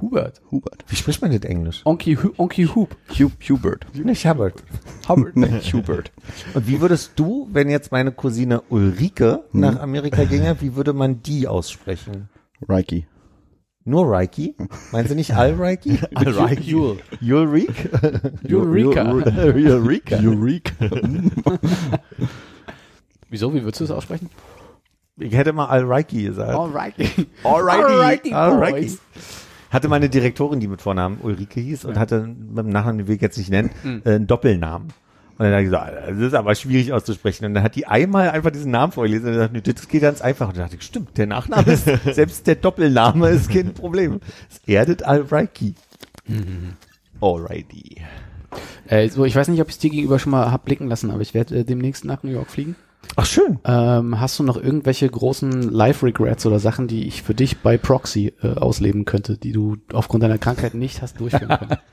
Hubert. 0.00 0.40
Hubert. 0.50 0.84
Wie 0.88 0.96
spricht 0.96 1.22
man 1.22 1.30
das 1.32 1.42
Englisch? 1.48 1.82
Onky, 1.84 2.16
Hu 2.16 2.30
Onky 2.36 2.66
Hub. 2.66 2.96
Hub 3.18 3.32
Hubert. 3.48 3.86
Nicht 3.94 4.26
Hubbard. 4.26 4.62
Hubbard. 5.08 5.36
nee, 5.36 5.60
Hubert. 5.72 6.12
Und 6.54 6.66
wie 6.66 6.80
würdest 6.80 7.12
du, 7.16 7.48
wenn 7.52 7.70
jetzt 7.70 7.92
meine 7.92 8.12
Cousine 8.12 8.62
Ulrike 8.68 9.44
Hm. 9.52 9.60
nach 9.60 9.80
Amerika 9.80 10.24
ginge, 10.24 10.56
wie 10.60 10.74
würde 10.76 10.92
man 10.92 11.22
die 11.22 11.46
aussprechen? 11.48 12.28
Reiki. 12.68 13.06
Nur 13.86 14.10
Reiki? 14.10 14.56
Meinen 14.92 15.08
Sie 15.08 15.14
nicht 15.14 15.34
Al-Reiki? 15.34 15.98
Jule. 16.62 16.98
Ulrike? 17.20 18.30
Eureka. 18.50 19.12
Ulrika. 19.12 20.16
Eureka. 20.16 20.86
Wieso? 23.30 23.52
Wie 23.54 23.62
würdest 23.62 23.80
du 23.80 23.84
es 23.84 23.90
aussprechen? 23.90 24.30
Ich 25.18 25.34
hätte 25.34 25.52
mal 25.52 25.66
Al-Reiki 25.66 26.22
gesagt. 26.24 26.54
Alrighty, 26.54 27.26
Alrighty. 27.44 28.30
boys. 28.30 28.98
Hatte 29.74 29.88
meine 29.88 30.08
Direktorin, 30.08 30.60
die 30.60 30.68
mit 30.68 30.80
Vornamen 30.80 31.18
Ulrike 31.22 31.60
hieß 31.60 31.84
und 31.84 31.98
hatte 31.98 32.26
mit 32.26 32.58
dem 32.64 32.68
Nachnamen, 32.70 32.98
den 32.98 33.08
will 33.08 33.16
ich 33.16 33.20
jetzt 33.20 33.36
nicht 33.36 33.50
nennen, 33.50 33.70
Hm. 33.82 34.02
äh, 34.04 34.14
einen 34.14 34.26
Doppelnamen. 34.26 34.88
Und 35.36 35.44
dann 35.46 35.52
hat 35.52 35.60
ich 35.60 35.64
gesagt, 35.66 35.92
das 36.10 36.18
ist 36.18 36.34
aber 36.34 36.54
schwierig 36.54 36.92
auszusprechen. 36.92 37.44
Und 37.44 37.54
dann 37.54 37.64
hat 37.64 37.74
die 37.74 37.86
einmal 37.86 38.30
einfach 38.30 38.52
diesen 38.52 38.70
Namen 38.70 38.92
vorgelesen 38.92 39.26
und 39.26 39.32
gesagt, 39.32 39.52
nee, 39.52 39.60
das 39.62 39.88
geht 39.88 40.00
ganz 40.02 40.20
einfach. 40.22 40.46
Und 40.48 40.56
dann 40.56 40.64
dachte 40.66 40.76
ich, 40.76 40.82
stimmt, 40.82 41.18
der 41.18 41.26
Nachname 41.26 41.72
ist, 41.72 41.84
selbst 42.14 42.46
der 42.46 42.54
Doppelname 42.54 43.30
ist 43.30 43.50
kein 43.50 43.74
Problem. 43.74 44.20
Es 44.48 44.60
erdet 44.66 45.02
Al-Reiki. 45.02 45.74
Alrighty. 47.20 47.96
Äh, 48.86 49.08
so, 49.08 49.24
ich 49.24 49.34
weiß 49.34 49.48
nicht, 49.48 49.60
ob 49.60 49.68
ich 49.68 49.74
es 49.74 49.78
dir 49.80 49.90
gegenüber 49.90 50.18
schon 50.20 50.30
mal 50.30 50.52
hab 50.52 50.64
blicken 50.64 50.88
lassen, 50.88 51.10
aber 51.10 51.20
ich 51.22 51.34
werde 51.34 51.58
äh, 51.58 51.64
demnächst 51.64 52.04
nach 52.04 52.22
New 52.22 52.30
York 52.30 52.50
fliegen. 52.50 52.76
Ach, 53.16 53.26
schön. 53.26 53.58
Ähm, 53.64 54.18
hast 54.20 54.38
du 54.38 54.42
noch 54.42 54.56
irgendwelche 54.56 55.08
großen 55.08 55.62
Life-Regrets 55.70 56.46
oder 56.46 56.58
Sachen, 56.58 56.88
die 56.88 57.06
ich 57.06 57.22
für 57.22 57.34
dich 57.34 57.58
bei 57.58 57.76
Proxy 57.78 58.32
äh, 58.42 58.54
ausleben 58.54 59.04
könnte, 59.04 59.38
die 59.38 59.52
du 59.52 59.76
aufgrund 59.92 60.22
deiner 60.22 60.38
Krankheit 60.38 60.74
nicht 60.74 61.02
hast 61.02 61.20
durchführen 61.20 61.48
können? 61.58 61.76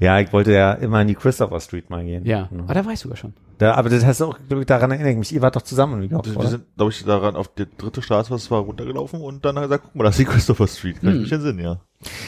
Ja, 0.00 0.18
ich 0.18 0.32
wollte 0.32 0.52
ja 0.52 0.72
immer 0.72 1.00
in 1.02 1.06
die 1.06 1.14
Christopher 1.14 1.60
Street 1.60 1.88
mal 1.88 2.04
gehen. 2.04 2.24
ja, 2.26 2.48
aber 2.58 2.74
da 2.74 2.84
weißt 2.84 3.04
du 3.04 3.10
ja 3.10 3.14
schon. 3.14 3.34
Da, 3.58 3.74
aber 3.74 3.88
das 3.88 4.04
heißt 4.04 4.20
auch, 4.22 4.36
glaube 4.48 4.62
ich, 4.62 4.66
daran 4.66 4.90
erinnere 4.90 5.12
ich 5.12 5.16
mich. 5.18 5.32
Ihr 5.32 5.42
wart 5.42 5.54
doch 5.54 5.62
zusammen 5.62 6.10
Wir 6.10 6.18
oder? 6.18 6.48
sind, 6.48 6.64
glaube 6.74 6.90
ich, 6.90 7.04
daran 7.04 7.36
auf 7.36 7.54
die 7.54 7.66
dritte 7.78 8.02
Straße, 8.02 8.32
was 8.32 8.50
war 8.50 8.62
runtergelaufen 8.62 9.20
und 9.20 9.44
dann 9.44 9.54
hat 9.54 9.62
er 9.64 9.68
gesagt, 9.68 9.84
guck 9.84 9.94
mal, 9.94 10.02
das 10.02 10.18
ist 10.18 10.26
die 10.26 10.32
Christopher 10.32 10.66
Street. 10.66 11.00
Kann 11.00 11.10
ich 11.10 11.14
Hm. 11.14 11.22
mich 11.22 11.32
entsinnen, 11.32 11.58
ja. 11.60 11.80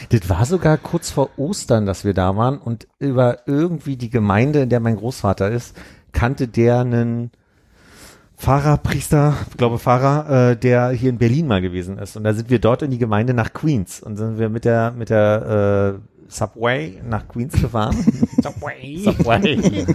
Das 0.07 0.29
war 0.29 0.45
sogar 0.45 0.77
kurz 0.77 1.09
vor 1.11 1.31
Ostern, 1.35 1.85
dass 1.85 2.05
wir 2.05 2.13
da 2.13 2.37
waren 2.37 2.59
und 2.59 2.87
über 2.97 3.39
irgendwie 3.45 3.97
die 3.97 4.09
Gemeinde, 4.09 4.61
in 4.61 4.69
der 4.69 4.79
mein 4.79 4.95
Großvater 4.95 5.51
ist, 5.51 5.75
kannte 6.13 6.47
der 6.47 6.79
einen 6.79 7.31
Pfarrer, 8.37 8.77
Priester, 8.77 9.35
ich 9.49 9.57
glaube 9.57 9.79
Pfarrer, 9.79 10.51
äh, 10.51 10.57
der 10.57 10.89
hier 10.89 11.09
in 11.09 11.17
Berlin 11.17 11.47
mal 11.47 11.61
gewesen 11.61 11.97
ist. 11.97 12.17
Und 12.17 12.25
da 12.25 12.33
sind 12.33 12.49
wir 12.49 12.59
dort 12.59 12.81
in 12.81 12.91
die 12.91 12.97
Gemeinde 12.97 13.33
nach 13.33 13.53
Queens 13.53 14.01
und 14.01 14.17
sind 14.17 14.37
wir 14.37 14.49
mit 14.49 14.65
der 14.65 14.91
mit 14.91 15.09
der 15.09 15.99
äh, 16.01 16.15
Subway 16.27 17.01
nach 17.07 17.27
Queens 17.27 17.53
gefahren. 17.59 17.95
Subway. 18.41 18.97
Subway. 18.97 19.85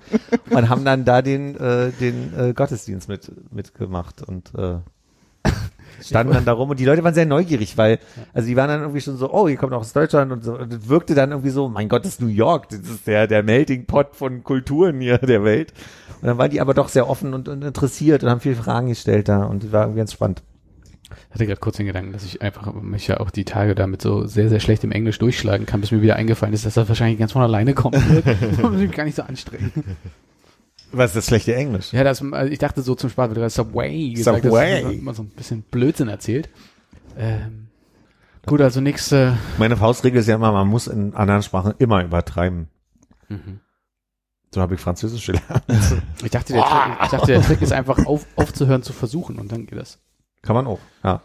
und 0.50 0.68
haben 0.68 0.84
dann 0.84 1.04
da 1.04 1.22
den, 1.22 1.56
äh, 1.56 1.90
den 1.92 2.32
äh, 2.38 2.52
Gottesdienst 2.52 3.08
mit, 3.08 3.30
mitgemacht 3.52 4.22
und 4.22 4.52
äh, 4.56 4.78
standen 6.02 6.34
dann 6.34 6.44
da 6.44 6.52
rum 6.52 6.70
und 6.70 6.78
die 6.78 6.84
Leute 6.84 7.02
waren 7.04 7.14
sehr 7.14 7.26
neugierig, 7.26 7.76
weil, 7.78 7.98
also 8.32 8.46
die 8.46 8.56
waren 8.56 8.68
dann 8.68 8.80
irgendwie 8.80 9.00
schon 9.00 9.16
so, 9.16 9.32
oh, 9.32 9.48
ihr 9.48 9.56
kommt 9.56 9.72
auch 9.72 9.80
aus 9.80 9.92
Deutschland 9.92 10.32
und 10.32 10.44
so, 10.44 10.58
und 10.58 10.72
es 10.72 10.88
wirkte 10.88 11.14
dann 11.14 11.30
irgendwie 11.30 11.50
so, 11.50 11.68
mein 11.68 11.88
Gott, 11.88 12.04
das 12.04 12.12
ist 12.12 12.20
New 12.20 12.28
York, 12.28 12.68
das 12.68 12.80
ist 12.80 13.06
der, 13.06 13.26
der 13.26 13.42
Melting 13.42 13.86
Pot 13.86 14.14
von 14.14 14.44
Kulturen 14.44 15.00
hier 15.00 15.18
der 15.18 15.44
Welt. 15.44 15.72
Und 16.20 16.28
dann 16.28 16.38
waren 16.38 16.50
die 16.50 16.60
aber 16.60 16.74
doch 16.74 16.88
sehr 16.88 17.08
offen 17.08 17.34
und, 17.34 17.48
und 17.48 17.62
interessiert 17.62 18.24
und 18.24 18.30
haben 18.30 18.40
viele 18.40 18.56
Fragen 18.56 18.88
gestellt 18.88 19.28
da 19.28 19.44
und 19.44 19.62
die 19.62 19.72
war 19.72 19.82
irgendwie 19.82 19.98
ganz 19.98 20.12
spannend. 20.12 20.42
Ich 21.28 21.34
hatte 21.34 21.46
gerade 21.46 21.60
kurz 21.60 21.76
den 21.76 21.86
Gedanken, 21.86 22.12
dass 22.12 22.24
ich 22.24 22.42
einfach 22.42 22.72
mich 22.74 23.06
ja 23.06 23.20
auch 23.20 23.30
die 23.30 23.44
Tage 23.44 23.74
damit 23.74 24.02
so 24.02 24.26
sehr, 24.26 24.48
sehr 24.48 24.58
schlecht 24.58 24.82
im 24.82 24.90
Englisch 24.90 25.18
durchschlagen 25.18 25.66
kann, 25.66 25.80
bis 25.80 25.92
mir 25.92 26.02
wieder 26.02 26.16
eingefallen 26.16 26.52
ist, 26.54 26.66
dass 26.66 26.74
das 26.74 26.88
wahrscheinlich 26.88 27.18
ganz 27.18 27.32
von 27.32 27.42
alleine 27.42 27.74
kommt. 27.74 27.96
muss 28.62 28.72
mich 28.72 28.90
gar 28.90 29.04
nicht 29.04 29.16
so 29.16 29.22
anstrengen. 29.22 29.72
Was 30.92 31.10
ist 31.10 31.16
das 31.16 31.26
schlechte 31.26 31.54
Englisch? 31.54 31.92
Ja, 31.92 32.04
das, 32.04 32.22
also 32.22 32.52
ich 32.52 32.58
dachte 32.58 32.82
so 32.82 32.94
zum 32.94 33.10
Spaß, 33.10 33.28
weil 33.28 33.34
du 33.34 33.40
gerade 33.40 33.50
Subway 33.50 34.12
gesagt 34.14 34.44
Subway. 34.44 34.82
hast, 34.82 34.92
immer 34.92 35.14
so 35.14 35.22
ein 35.22 35.28
bisschen 35.28 35.62
Blödsinn 35.62 36.08
erzählt. 36.08 36.48
Ähm, 37.18 37.68
gut, 38.46 38.60
also 38.60 38.80
nächste, 38.80 39.36
Meine 39.58 39.76
Faustregel 39.76 40.20
ist 40.20 40.26
ja 40.26 40.36
immer, 40.36 40.52
man 40.52 40.68
muss 40.68 40.86
in 40.86 41.14
anderen 41.14 41.42
Sprachen 41.42 41.74
immer 41.78 42.02
übertreiben. 42.02 42.68
Mhm. 43.28 43.60
So 44.54 44.60
habe 44.60 44.74
ich 44.74 44.80
Französisch 44.80 45.26
gelernt. 45.26 45.64
ich 46.24 46.30
dachte, 46.30 46.52
der, 46.52 46.62
Trick, 46.62 46.98
ich 47.02 47.08
dachte, 47.08 47.26
der 47.26 47.42
Trick 47.42 47.62
ist 47.62 47.72
einfach 47.72 48.06
auf, 48.06 48.26
aufzuhören 48.36 48.82
zu 48.82 48.92
versuchen 48.92 49.38
und 49.38 49.52
dann 49.52 49.66
geht 49.66 49.78
das. 49.78 49.98
Kann 50.42 50.54
man 50.54 50.66
auch, 50.66 50.80
ja. 51.04 51.20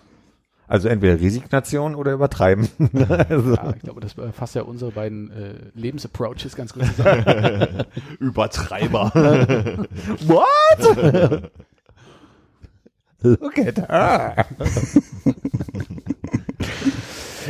Also 0.67 0.87
entweder 0.87 1.19
Resignation 1.19 1.95
oder 1.95 2.13
übertreiben. 2.13 2.69
also, 3.29 3.55
Ja, 3.55 3.73
ich 3.75 3.81
glaube, 3.81 3.99
das 3.99 4.15
fasst 4.33 4.55
ja 4.55 4.61
unsere 4.61 4.91
beiden 4.91 5.29
äh, 5.31 5.53
Lebensapproaches 5.73 6.55
ganz 6.55 6.73
gut 6.73 6.85
zusammen. 6.85 7.83
Übertreiber. 8.19 9.11
What? 10.27 11.51
Look 13.21 13.59
at 13.59 13.77
her. 13.77 14.45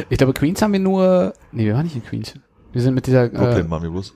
Ich 0.10 0.18
glaube, 0.18 0.34
Queens 0.34 0.62
haben 0.62 0.74
wir 0.74 0.80
nur, 0.80 1.34
nee, 1.52 1.66
wir 1.66 1.76
waren 1.76 1.84
nicht 1.84 1.96
in 1.96 2.04
Queens. 2.04 2.34
Wir 2.72 2.82
sind 2.82 2.94
mit 2.94 3.06
dieser, 3.08 3.30
Brooklyn 3.30 3.66
äh, 3.66 3.70
machen 3.70 3.84
wir 3.84 3.92
bloß. 3.92 4.16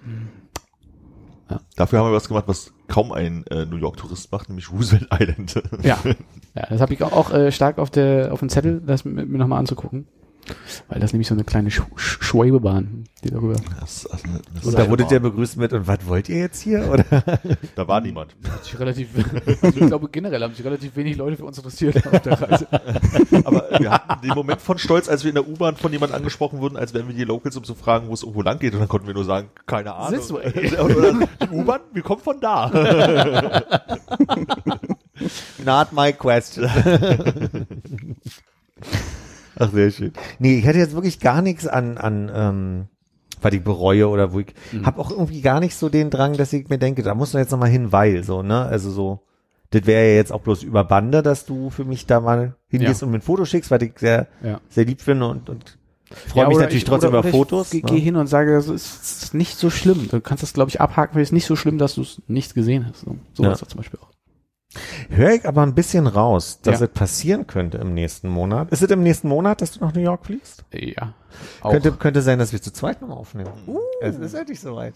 Ja. 1.50 1.60
Dafür 1.76 2.00
haben 2.00 2.10
wir 2.10 2.16
was 2.16 2.28
gemacht, 2.28 2.46
was 2.48 2.74
kaum 2.88 3.12
ein 3.12 3.46
äh, 3.48 3.66
New 3.66 3.78
York-Tourist 3.78 4.32
macht, 4.32 4.50
nämlich 4.50 4.72
Roosevelt 4.72 5.08
Island. 5.12 5.56
ja, 5.84 5.98
ja, 6.56 6.66
das 6.70 6.82
habe 6.82 6.94
ich 6.94 7.04
auch, 7.04 7.32
äh, 7.32 7.52
stark 7.52 7.78
auf 7.78 7.90
der, 7.90 8.34
auf 8.34 8.40
dem 8.40 8.50
Zettel, 8.50 8.82
das 8.86 9.06
mir, 9.06 9.26
mir 9.26 9.38
nochmal 9.38 9.60
anzugucken. 9.60 10.08
Weil 10.88 11.00
das 11.00 11.10
ist 11.10 11.14
nämlich 11.14 11.28
so 11.28 11.36
eine 11.36 11.44
kleine 11.44 11.72
Sch 11.72 11.82
Sch 11.96 12.18
Schwebebahn, 12.22 13.06
die 13.24 13.32
darüber. 13.32 13.56
Das, 13.80 14.06
also, 14.08 14.24
das 14.54 14.66
Und 14.66 14.78
da 14.78 14.90
wurde 14.90 15.06
der 15.06 15.20
begrüßt 15.20 15.58
mit, 15.58 15.74
und 15.74 15.88
was 15.88 16.00
wollt 16.08 16.30
ihr 16.30 16.40
jetzt 16.40 16.62
hier? 16.62 16.90
Oder? 16.90 17.06
da 17.76 17.88
war 17.88 18.02
niemand. 18.02 18.36
Hat 18.50 18.64
sich 18.64 18.80
relativ, 18.80 19.10
also 19.62 19.80
ich 19.80 19.88
glaube 19.88 20.10
generell 20.10 20.42
haben 20.42 20.54
sich 20.54 20.66
relativ 20.66 20.96
wenig 20.96 21.18
Leute 21.18 21.38
für 21.38 21.46
uns 21.46 21.58
interessiert 21.58 22.06
auf 22.08 22.22
der 22.22 22.42
Reise. 22.42 22.68
Aber 23.46 23.80
wir 23.80 23.92
hatten 23.92 24.22
den 24.22 24.36
Moment 24.36 24.62
von 24.62 24.78
Stolz, 24.78 25.10
als 25.10 25.24
wir 25.24 25.30
in 25.30 25.36
der 25.36 25.48
U-Bahn 25.48 25.76
von 25.76 25.92
jemand 25.92 26.14
angesprochen 26.14 26.60
wurden, 26.60 26.78
als 26.78 26.94
wären 26.94 27.08
wir 27.08 27.16
die 27.16 27.24
Locals, 27.24 27.58
um 27.58 27.64
zu 27.64 27.76
fragen, 27.76 28.08
wo 28.08 28.14
es 28.14 28.24
irgendwo 28.24 28.42
lang 28.42 28.60
geht. 28.60 28.74
Und 28.74 28.80
dann 28.80 28.90
konnten 28.90 29.08
wir 29.08 29.14
nur 29.14 29.26
sagen, 29.26 29.50
keine 29.66 29.96
Ahnung. 29.96 30.20
Oder 30.30 31.14
die 31.42 31.50
U-Bahn, 31.50 31.82
wir 31.94 32.04
kommen 32.04 32.22
von 32.22 32.40
da. 32.40 32.70
Not 35.64 35.94
my 35.94 36.14
question. 36.14 36.70
Ach, 39.58 39.72
sehr 39.72 39.92
schön. 39.92 40.14
Nee, 40.40 40.60
ich 40.60 40.66
hätte 40.66 40.80
jetzt 40.80 40.94
wirklich 40.94 41.20
gar 41.20 41.42
nichts 41.42 41.68
an, 41.68 41.98
an 41.98 42.32
ähm, 42.34 42.86
was 43.42 43.54
ich 43.54 43.64
bereue 43.64 44.08
oder 44.08 44.34
wo 44.34 44.40
ich 44.40 44.48
Mhm. 44.72 44.86
hab 44.86 44.98
auch 45.00 45.12
irgendwie 45.12 45.42
gar 45.42 45.60
nicht 45.60 45.76
so 45.76 45.90
den 45.90 46.10
Drang, 46.10 46.34
dass 46.38 46.52
ich 46.54 46.68
mir 46.70 46.78
denke, 46.78 47.04
da 47.04 47.16
muss 47.16 47.34
man 47.34 47.42
jetzt 47.44 47.52
nochmal 47.52 47.70
hin, 47.70 47.92
weil 47.92 48.24
so, 48.24 48.42
ne? 48.44 48.64
Also 48.66 48.90
so, 48.92 49.20
das 49.72 49.86
wäre 49.86 50.08
ja 50.10 50.16
jetzt 50.16 50.32
auch 50.32 50.42
bloß 50.42 50.64
über 50.64 50.84
Bande, 50.84 51.22
dass 51.22 51.46
du 51.46 51.70
für 51.70 51.86
mich 51.86 52.06
da 52.06 52.20
mal 52.20 52.56
hingehst 52.68 53.02
Ja. 53.02 53.06
und 53.06 53.12
mir 53.12 53.20
ein 53.20 53.22
Foto 53.22 53.46
schickst, 53.46 53.72
weil 53.72 53.84
ich 53.84 53.94
sehr, 53.98 54.28
Ja. 54.44 54.60
sehr 54.70 54.86
lieb 54.86 55.02
finde 55.02 55.28
und, 55.28 55.50
und 55.50 55.78
freue 56.10 56.44
Ja, 56.44 56.48
mich 56.50 56.58
natürlich 56.58 56.84
ich- 56.84 56.90
trotzdem 56.90 57.10
oder- 57.10 57.20
über 57.20 57.28
oder 57.28 57.38
Fotos. 57.38 57.74
Ich 57.74 57.84
ne? 57.84 57.90
gehe 57.92 58.00
hin 58.00 58.16
und 58.16 58.28
sage, 58.28 58.54
das 58.54 58.68
ist, 58.70 59.24
ist 59.24 59.34
nicht 59.34 59.58
so 59.58 59.70
schlimm. 59.70 60.08
Du 60.10 60.22
kannst 60.22 60.44
das, 60.44 60.54
glaube 60.54 60.70
ich, 60.70 60.80
abhaken, 60.80 61.16
weil 61.16 61.22
es 61.24 61.30
ist 61.30 61.34
nicht 61.34 61.46
so 61.48 61.56
schlimm, 61.56 61.78
dass 61.78 61.96
du 61.96 62.02
es 62.02 62.22
nicht 62.28 62.54
gesehen 62.56 62.86
hast. 62.88 63.02
So, 63.02 63.18
sowas 63.34 63.62
Ja. 63.62 63.68
zum 63.68 63.78
Beispiel 63.78 64.00
auch. 64.02 64.10
Höre 65.10 65.32
ich 65.32 65.48
aber 65.48 65.64
ein 65.64 65.74
bisschen 65.76 66.08
raus, 66.08 66.60
dass 66.62 66.80
Ja. 66.80 66.86
es 66.88 66.92
passieren 66.92 67.48
könnte 67.48 67.78
im 67.78 67.94
nächsten 67.94 68.30
Monat. 68.30 68.72
Ist 68.72 68.82
es 68.84 68.90
im 68.92 69.04
nächsten 69.04 69.28
Monat, 69.28 69.62
dass 69.62 69.72
du 69.72 69.80
nach 69.84 69.94
New 69.94 70.02
York 70.02 70.26
fliegst? 70.26 70.64
Ja. 70.74 71.14
Auch. 71.62 71.72
Könnte, 71.72 71.92
könnte 71.94 72.22
sein, 72.22 72.40
dass 72.40 72.52
wir 72.54 72.62
zu 72.62 72.72
zweit 72.72 73.02
nochmal 73.02 73.18
aufnehmen. 73.18 73.50
Es 74.02 74.18
ist 74.18 74.34
endlich 74.34 74.60
soweit. 74.60 74.94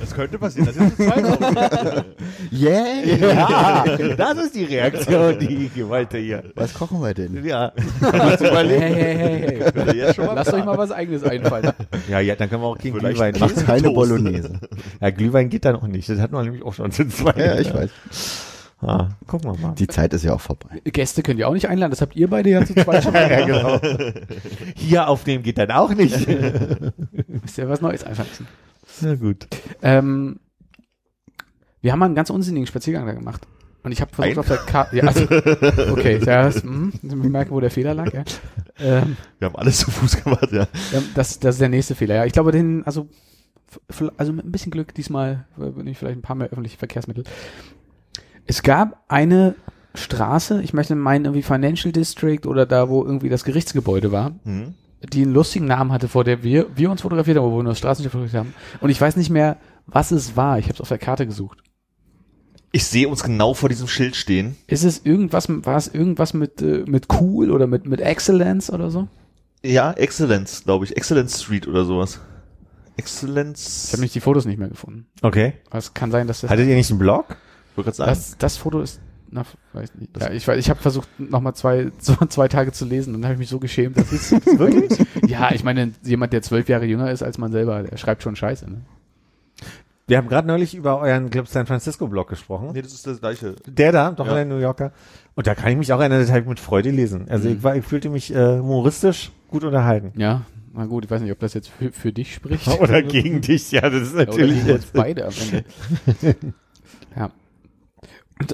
Das 0.00 0.14
könnte 0.14 0.38
passieren. 0.38 0.66
Das 0.66 0.76
ist 0.76 0.98
jetzt 0.98 2.04
Yeah! 2.52 3.04
Ja, 3.04 3.84
das 4.16 4.38
ist 4.38 4.54
die 4.54 4.64
Reaktion, 4.64 5.38
die 5.38 5.70
ich 5.74 5.88
wollte 5.88 6.18
hier. 6.18 6.44
Was 6.54 6.74
kochen 6.74 7.00
wir 7.00 7.14
denn? 7.14 7.44
Ja. 7.44 7.72
hey, 8.00 8.40
hey, 8.40 9.16
hey, 9.16 9.62
hey. 9.72 10.14
Lasst 10.34 10.52
euch 10.52 10.64
mal 10.64 10.78
was 10.78 10.90
eigenes 10.90 11.24
einfallen. 11.24 11.72
Ja, 12.08 12.20
ja, 12.20 12.36
dann 12.36 12.48
können 12.48 12.62
wir 12.62 12.68
auch 12.68 12.78
kein 12.78 12.94
Vielleicht 12.94 13.16
Glühwein 13.16 13.34
machen. 13.38 13.66
Keine 13.66 13.82
Toast. 13.82 13.94
Bolognese. 13.94 14.60
Ja, 15.00 15.10
Glühwein 15.10 15.48
geht 15.48 15.64
dann 15.64 15.76
auch 15.76 15.86
nicht. 15.86 16.08
Das 16.08 16.18
hatten 16.18 16.34
wir 16.34 16.42
nämlich 16.42 16.62
auch 16.62 16.74
schon 16.74 16.90
zu 16.92 17.08
zweit. 17.08 17.38
Ja, 17.38 17.58
ich 17.58 17.72
weiß. 17.72 17.90
Ah, 18.86 19.08
gucken 19.26 19.52
wir 19.52 19.58
mal. 19.58 19.74
Die 19.76 19.86
Zeit 19.86 20.12
ist 20.12 20.24
ja 20.24 20.34
auch 20.34 20.40
vorbei. 20.40 20.82
Gäste 20.84 21.22
könnt 21.22 21.38
ihr 21.38 21.48
auch 21.48 21.54
nicht 21.54 21.68
einladen, 21.68 21.90
das 21.90 22.02
habt 22.02 22.16
ihr 22.16 22.28
beide 22.28 22.50
ja 22.50 22.64
zu 22.64 22.74
zweit 22.74 23.02
schon 23.02 23.12
mal 23.12 23.30
Ja, 23.30 23.46
genau. 23.46 23.80
Hier 24.76 25.08
aufnehmen 25.08 25.42
geht 25.42 25.56
dann 25.58 25.70
auch 25.70 25.94
nicht. 25.94 26.28
Müsst 26.28 27.58
ihr 27.58 27.68
was 27.68 27.80
Neues 27.80 28.04
einfallen 28.04 28.28
Na 29.00 29.14
gut. 29.14 29.46
Ähm, 29.82 30.40
wir 31.80 31.92
haben 31.92 31.98
mal 31.98 32.06
einen 32.06 32.14
ganz 32.14 32.30
unsinnigen 32.30 32.66
Spaziergang 32.66 33.06
da 33.06 33.12
gemacht. 33.12 33.46
Und 33.82 33.92
ich 33.92 34.00
habe 34.00 34.14
versucht 34.14 34.32
Ein? 34.32 34.38
auf 34.38 34.48
der 34.48 34.56
Karte, 34.56 34.96
ja, 34.96 35.04
also, 35.04 35.24
okay, 35.92 36.18
ja, 36.24 36.44
das, 36.44 36.62
hm, 36.62 36.90
ich 37.02 37.14
merke, 37.14 37.50
wo 37.50 37.60
der 37.60 37.70
Fehler 37.70 37.92
lag, 37.92 38.14
ja. 38.14 38.24
Ähm, 38.78 39.18
Wir 39.38 39.46
haben 39.48 39.56
alles 39.56 39.76
zu 39.78 39.90
Fuß 39.90 40.24
gemacht, 40.24 40.50
ja. 40.52 40.66
Das, 41.14 41.38
das 41.38 41.56
ist 41.56 41.60
der 41.60 41.68
nächste 41.68 41.94
Fehler. 41.94 42.14
Ja, 42.14 42.24
ich 42.24 42.32
glaube, 42.32 42.50
den, 42.50 42.86
also, 42.86 43.08
also 44.16 44.32
mit 44.32 44.46
ein 44.46 44.52
bisschen 44.52 44.72
Glück 44.72 44.94
diesmal 44.94 45.46
äh, 45.60 45.68
bin 45.68 45.86
ich 45.86 45.98
vielleicht 45.98 46.16
ein 46.16 46.22
paar 46.22 46.36
mehr 46.36 46.48
öffentliche 46.48 46.78
Verkehrsmittel. 46.78 47.24
Es 48.46 48.62
gab 48.62 49.04
eine 49.08 49.54
Straße, 49.94 50.62
ich 50.62 50.72
möchte 50.72 50.94
meinen 50.94 51.26
irgendwie 51.26 51.42
Financial 51.42 51.92
District 51.92 52.46
oder 52.46 52.64
da, 52.64 52.88
wo 52.88 53.04
irgendwie 53.04 53.28
das 53.28 53.44
Gerichtsgebäude 53.44 54.10
war, 54.12 54.32
Hm. 54.44 54.74
Die 55.12 55.22
einen 55.22 55.34
lustigen 55.34 55.66
Namen 55.66 55.92
hatte, 55.92 56.08
vor 56.08 56.24
der 56.24 56.42
wir, 56.42 56.66
wir 56.76 56.90
uns 56.90 57.02
fotografiert 57.02 57.36
haben, 57.38 57.44
wo 57.44 57.56
wir 57.56 57.62
nur 57.62 57.72
das 57.72 57.78
Straßenschild 57.78 58.12
fotografiert 58.12 58.40
haben. 58.40 58.54
Und 58.80 58.90
ich 58.90 59.00
weiß 59.00 59.16
nicht 59.16 59.30
mehr, 59.30 59.58
was 59.86 60.10
es 60.10 60.36
war. 60.36 60.58
Ich 60.58 60.66
habe 60.66 60.74
es 60.74 60.80
auf 60.80 60.88
der 60.88 60.98
Karte 60.98 61.26
gesucht. 61.26 61.62
Ich 62.72 62.86
sehe 62.86 63.08
uns 63.08 63.22
genau 63.22 63.54
vor 63.54 63.68
diesem 63.68 63.86
Schild 63.86 64.16
stehen. 64.16 64.56
Ist 64.66 64.82
es 64.82 65.04
irgendwas, 65.04 65.48
war 65.48 65.76
es 65.76 65.88
irgendwas 65.88 66.34
mit, 66.34 66.60
äh, 66.60 66.84
mit 66.86 67.06
cool 67.20 67.50
oder 67.50 67.66
mit, 67.66 67.86
mit 67.86 68.00
Excellence 68.00 68.70
oder 68.70 68.90
so? 68.90 69.06
Ja, 69.62 69.92
Excellence, 69.92 70.64
glaube 70.64 70.84
ich. 70.84 70.96
Excellence 70.96 71.42
Street 71.42 71.68
oder 71.68 71.84
sowas. 71.84 72.20
Excellence. 72.96 73.84
Ich 73.86 73.92
habe 73.92 74.00
nämlich 74.00 74.12
die 74.12 74.20
Fotos 74.20 74.44
nicht 74.44 74.58
mehr 74.58 74.68
gefunden. 74.68 75.06
Okay. 75.22 75.54
Aber 75.68 75.78
es 75.78 75.94
kann 75.94 76.10
sein, 76.10 76.26
dass 76.26 76.40
das 76.40 76.50
Hattet 76.50 76.68
ihr 76.68 76.74
nicht 76.74 76.90
einen 76.90 76.98
Blog? 76.98 77.36
Ich 77.70 77.76
wollte 77.76 77.90
gerade 77.90 77.96
sagen. 77.96 78.10
Das, 78.10 78.36
das 78.38 78.56
Foto 78.56 78.80
ist, 78.80 79.00
na, 79.34 79.44
weiß 79.72 79.94
nicht. 79.96 80.16
Ja, 80.20 80.30
ich, 80.30 80.46
weiß- 80.48 80.56
ich 80.56 80.70
habe 80.70 80.80
versucht, 80.80 81.08
nochmal 81.18 81.54
zwei, 81.54 81.90
so 81.98 82.14
zwei 82.28 82.48
Tage 82.48 82.72
zu 82.72 82.84
lesen 82.84 83.14
und 83.14 83.20
dann 83.22 83.26
habe 83.30 83.34
ich 83.34 83.40
mich 83.40 83.48
so 83.48 83.58
geschämt. 83.58 83.98
Das 83.98 84.12
ist, 84.12 84.30
Wirklich? 84.58 84.98
ja, 85.28 85.50
ich 85.52 85.64
meine, 85.64 85.92
jemand, 86.04 86.32
der 86.32 86.40
zwölf 86.42 86.68
Jahre 86.68 86.86
jünger 86.86 87.10
ist 87.10 87.22
als 87.22 87.36
man 87.38 87.52
selber, 87.52 87.82
der 87.82 87.96
schreibt 87.96 88.22
schon 88.22 88.36
Scheiße. 88.36 88.70
Ne? 88.70 88.80
Wir 90.06 90.18
haben 90.18 90.28
gerade 90.28 90.46
neulich 90.46 90.74
über 90.74 91.00
euren 91.00 91.30
Club 91.30 91.48
San 91.48 91.66
Francisco 91.66 92.06
Blog 92.08 92.28
gesprochen. 92.28 92.70
nee, 92.74 92.82
das 92.82 92.92
ist 92.92 93.06
das 93.06 93.20
gleiche. 93.20 93.56
Der 93.66 93.90
da, 93.90 94.10
doch 94.12 94.26
Ja. 94.26 94.34
der 94.34 94.44
New 94.44 94.58
Yorker. 94.58 94.92
Und 95.34 95.46
da 95.46 95.54
kann 95.54 95.70
ich 95.72 95.78
mich 95.78 95.92
auch 95.92 95.98
erinnern, 96.00 96.20
das 96.20 96.28
habe 96.30 96.40
ich 96.40 96.46
mit 96.46 96.60
Freude 96.60 96.90
lesen. 96.90 97.26
Also 97.28 97.48
Mhm. 97.48 97.56
ich, 97.56 97.62
war, 97.62 97.74
ich 97.76 97.84
fühlte 97.84 98.10
mich 98.10 98.32
äh, 98.34 98.58
humoristisch 98.58 99.32
gut 99.48 99.64
unterhalten. 99.64 100.12
Ja, 100.20 100.42
na 100.74 100.84
gut, 100.86 101.04
ich 101.06 101.10
weiß 101.10 101.22
nicht, 101.22 101.32
ob 101.32 101.38
das 101.40 101.54
jetzt 101.54 101.68
für, 101.70 101.90
für 101.90 102.12
dich 102.12 102.34
spricht. 102.34 102.68
Oder 102.80 103.02
gegen 103.02 103.40
dich, 103.40 103.70
ja, 103.72 103.80
das 103.88 104.02
ist 104.02 104.14
Oder 104.14 104.26
natürlich 104.26 104.56
gegen 104.58 104.70
uns 104.74 104.82
jetzt. 104.84 104.92
beide 104.92 105.24
am 105.26 105.32
Ende. 105.40 105.64
ja. 107.16 107.30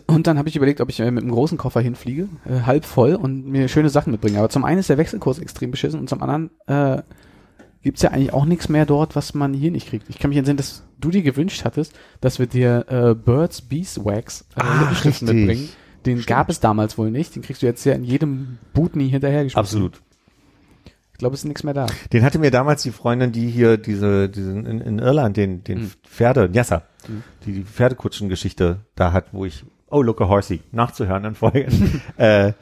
Und, 0.07 0.27
dann 0.27 0.37
habe 0.37 0.49
ich 0.49 0.57
überlegt, 0.57 0.81
ob 0.81 0.91
ich 0.91 1.01
äh, 1.01 1.11
mit 1.11 1.23
einem 1.23 1.33
großen 1.33 1.57
Koffer 1.57 1.81
hinfliege, 1.81 2.29
äh, 2.45 2.61
halb 2.67 2.85
voll 2.85 3.15
und 3.15 3.47
mir 3.47 3.67
schöne 3.69 3.89
Sachen 3.89 4.11
mitbringe. 4.13 4.39
Aber 4.39 4.51
zum 4.51 4.65
einen 4.65 4.79
ist 4.79 4.91
der 4.91 4.99
Wechselkurs 4.99 5.39
extrem 5.39 5.71
beschissen 5.71 5.99
und 5.99 6.09
zum 6.09 6.23
anderen 6.23 6.51
äh, 6.67 7.03
gibt's 7.83 8.03
ja 8.03 8.11
eigentlich 8.11 8.35
auch 8.35 8.45
nichts 8.45 8.69
mehr 8.69 8.85
dort, 8.85 9.17
was 9.17 9.33
man 9.33 9.55
hier 9.55 9.71
nicht 9.71 9.89
kriegt. 9.89 10.09
Ich 10.11 10.19
kann 10.19 10.29
mich 10.29 10.39
entsinnen, 10.39 10.59
dass 10.59 10.83
du 10.99 11.11
dir 11.11 11.23
gewünscht 11.23 11.65
hattest, 11.65 11.95
dass 12.21 12.39
wir 12.39 12.47
dir 12.47 12.85
äh, 12.89 13.15
Birds 13.15 13.63
Beeswax 13.63 14.43
äh, 14.55 14.61
Ah, 14.61 14.93
mitbringen. 15.03 15.71
Den 16.05 16.23
gab 16.25 16.51
es 16.51 16.61
damals 16.61 16.99
wohl 16.99 17.11
nicht. 17.11 17.35
Den 17.35 17.43
kriegst 17.43 17.63
du 17.63 17.67
jetzt 17.67 17.85
ja 17.85 17.95
in 17.95 18.05
jedem 18.05 18.59
Bootney 18.75 19.09
hinterhergeschmissen. 19.09 19.59
Absolut. 19.59 20.03
Ich 21.21 21.23
glaube, 21.23 21.35
es 21.35 21.41
ist 21.43 21.49
nichts 21.49 21.65
mehr 21.65 21.75
da. 21.75 21.85
Den 22.15 22.23
hatte 22.25 22.39
mir 22.39 22.51
damals 22.51 22.83
die 22.83 22.93
Freundin, 22.93 23.31
die 23.31 23.51
hier 23.51 23.77
diese, 23.77 24.31
diesen 24.31 24.65
in, 24.65 24.81
in 24.81 24.99
Irland 24.99 25.37
den, 25.37 25.63
den 25.65 25.81
Mhm. 25.83 25.91
Pferde, 26.03 26.49
Jassa, 26.51 26.83
Mhm. 27.07 27.23
die 27.45 27.53
die 27.53 27.63
Pferdekutschen-Geschichte 27.63 28.79
da 28.95 29.13
hat, 29.13 29.27
wo 29.33 29.45
ich, 29.45 29.67
oh, 29.91 30.01
look 30.01 30.23
a 30.23 30.29
horsey, 30.29 30.63
nachzuhören 30.73 31.27
in 31.27 31.35
Folgen. 31.35 32.01
äh, 32.17 32.55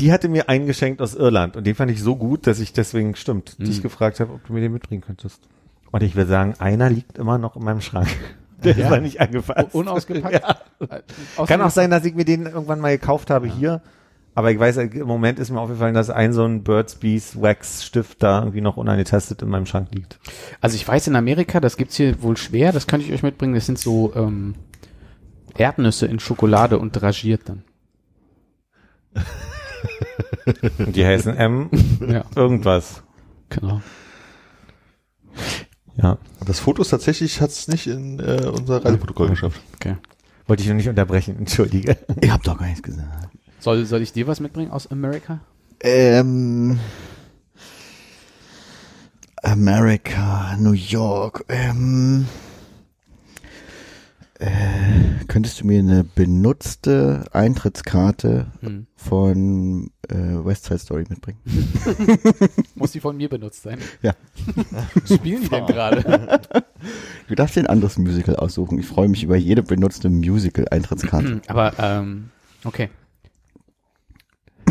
die 0.00 0.10
hatte 0.10 0.28
mir 0.28 0.48
einen 0.48 0.66
geschenkt 0.66 1.00
aus 1.00 1.14
Irland 1.14 1.56
und 1.56 1.68
den 1.68 1.76
fand 1.76 1.92
ich 1.92 2.02
so 2.02 2.16
gut, 2.16 2.48
dass 2.48 2.58
ich 2.58 2.72
deswegen, 2.72 3.14
stimmt, 3.14 3.56
Mhm. 3.60 3.64
dich 3.66 3.80
gefragt 3.80 4.18
habe, 4.18 4.32
ob 4.32 4.44
du 4.44 4.52
mir 4.54 4.60
den 4.60 4.72
mitbringen 4.72 5.02
könntest. 5.02 5.40
Und 5.92 6.02
ich 6.02 6.16
würde 6.16 6.28
sagen, 6.30 6.54
einer 6.58 6.90
liegt 6.90 7.16
immer 7.16 7.38
noch 7.38 7.54
in 7.54 7.62
meinem 7.62 7.80
Schrank. 7.80 8.08
Der 8.64 8.76
Ja. 8.76 8.86
ist 8.86 8.90
noch 8.90 9.00
nicht 9.00 9.20
angefasst. 9.20 9.72
Unausgepackt. 9.72 10.42
Ja. 10.80 10.96
Äh, 10.96 11.46
Kann 11.46 11.60
auch 11.62 11.70
sein, 11.70 11.92
dass 11.92 12.04
ich 12.04 12.16
mir 12.16 12.24
den 12.24 12.46
irgendwann 12.46 12.80
mal 12.80 12.90
gekauft 12.98 13.30
habe 13.30 13.46
hier. 13.46 13.82
Aber 14.34 14.52
ich 14.52 14.58
weiß, 14.58 14.76
im 14.76 15.06
Moment 15.06 15.38
ist 15.40 15.50
mir 15.50 15.60
aufgefallen, 15.60 15.94
dass 15.94 16.10
ein 16.10 16.32
so 16.32 16.44
ein 16.44 16.62
Burt's 16.62 16.94
Bees 16.94 17.40
Wax 17.42 17.84
Stift 17.84 18.22
da 18.22 18.40
irgendwie 18.40 18.60
noch 18.60 18.76
unangetastet 18.76 19.42
in 19.42 19.48
meinem 19.48 19.66
Schrank 19.66 19.88
liegt. 19.92 20.20
Also 20.60 20.76
ich 20.76 20.86
weiß 20.86 21.08
in 21.08 21.16
Amerika, 21.16 21.58
das 21.58 21.76
gibt's 21.76 21.96
hier 21.96 22.22
wohl 22.22 22.36
schwer, 22.36 22.70
das 22.72 22.86
kann 22.86 23.00
ich 23.00 23.12
euch 23.12 23.24
mitbringen, 23.24 23.54
das 23.54 23.66
sind 23.66 23.78
so 23.80 24.12
ähm, 24.14 24.54
Erdnüsse 25.56 26.06
in 26.06 26.20
Schokolade 26.20 26.78
und 26.78 26.92
dragiert 26.92 27.48
dann. 27.48 27.64
Und 30.78 30.94
die 30.96 31.04
heißen 31.04 31.36
M 31.36 31.68
Ja, 32.08 32.24
irgendwas. 32.36 33.02
genau. 33.48 33.80
Ja. 35.96 36.18
Das 36.46 36.60
Foto 36.60 36.82
ist 36.82 36.90
tatsächlich, 36.90 37.40
hat 37.40 37.50
es 37.50 37.66
nicht 37.66 37.88
in 37.88 38.20
äh, 38.20 38.46
unser 38.46 38.84
Reiseprotokoll 38.84 39.30
geschafft. 39.30 39.60
Okay. 39.74 39.96
Wollte 40.46 40.62
ich 40.62 40.68
noch 40.68 40.76
nicht 40.76 40.88
unterbrechen, 40.88 41.36
entschuldige. 41.38 41.96
Ich 42.20 42.30
hab 42.30 42.42
doch 42.44 42.56
gar 42.56 42.66
nichts 42.66 42.82
gesagt. 42.82 43.28
Soll, 43.60 43.84
soll 43.86 44.02
ich 44.02 44.12
dir 44.12 44.26
was 44.26 44.40
mitbringen 44.40 44.70
aus 44.70 44.90
Amerika? 44.90 45.40
Ähm, 45.80 46.78
Amerika, 49.42 50.56
New 50.58 50.72
York. 50.72 51.44
Ähm, 51.48 52.26
äh, 54.40 55.24
könntest 55.26 55.60
du 55.60 55.66
mir 55.66 55.80
eine 55.80 56.04
benutzte 56.04 57.24
Eintrittskarte 57.32 58.46
Hm. 58.60 58.86
von 58.96 59.90
äh, 60.08 60.14
West 60.14 60.64
Side 60.66 60.78
Story 60.78 61.04
mitbringen? 61.08 61.38
Muss 62.76 62.92
die 62.92 63.00
von 63.00 63.16
mir 63.16 63.28
benutzt 63.28 63.62
sein? 63.64 63.78
Ja. 64.02 64.14
Spielen 65.04 65.42
die 65.42 65.48
denn 65.48 65.66
gerade? 65.66 66.40
Du 67.26 67.34
darfst 67.34 67.56
dir 67.56 67.60
ein 67.60 67.66
anderes 67.66 67.98
Musical 67.98 68.36
aussuchen. 68.36 68.78
Ich 68.78 68.86
freue 68.86 69.08
mich 69.08 69.24
über 69.24 69.36
jede 69.36 69.64
benutzte 69.64 70.08
Musical-Eintrittskarte. 70.08 71.42
Aber, 71.48 71.72
ähm, 71.80 72.30
okay. 72.64 72.88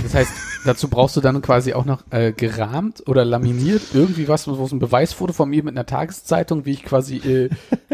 Das 0.03 0.13
heißt, 0.13 0.31
dazu 0.65 0.87
brauchst 0.89 1.15
du 1.17 1.21
dann 1.21 1.41
quasi 1.41 1.73
auch 1.73 1.85
noch 1.85 2.03
äh, 2.11 2.31
gerahmt 2.31 3.03
oder 3.07 3.25
laminiert 3.25 3.81
irgendwie 3.93 4.27
was, 4.27 4.47
wo 4.47 4.63
es 4.63 4.71
ein 4.71 4.79
Beweisfoto 4.79 5.33
von 5.33 5.49
mir 5.49 5.63
mit 5.63 5.73
einer 5.75 5.85
Tageszeitung, 5.85 6.65
wie 6.65 6.71
ich 6.71 6.83
quasi 6.83 7.17
äh, 7.17 7.49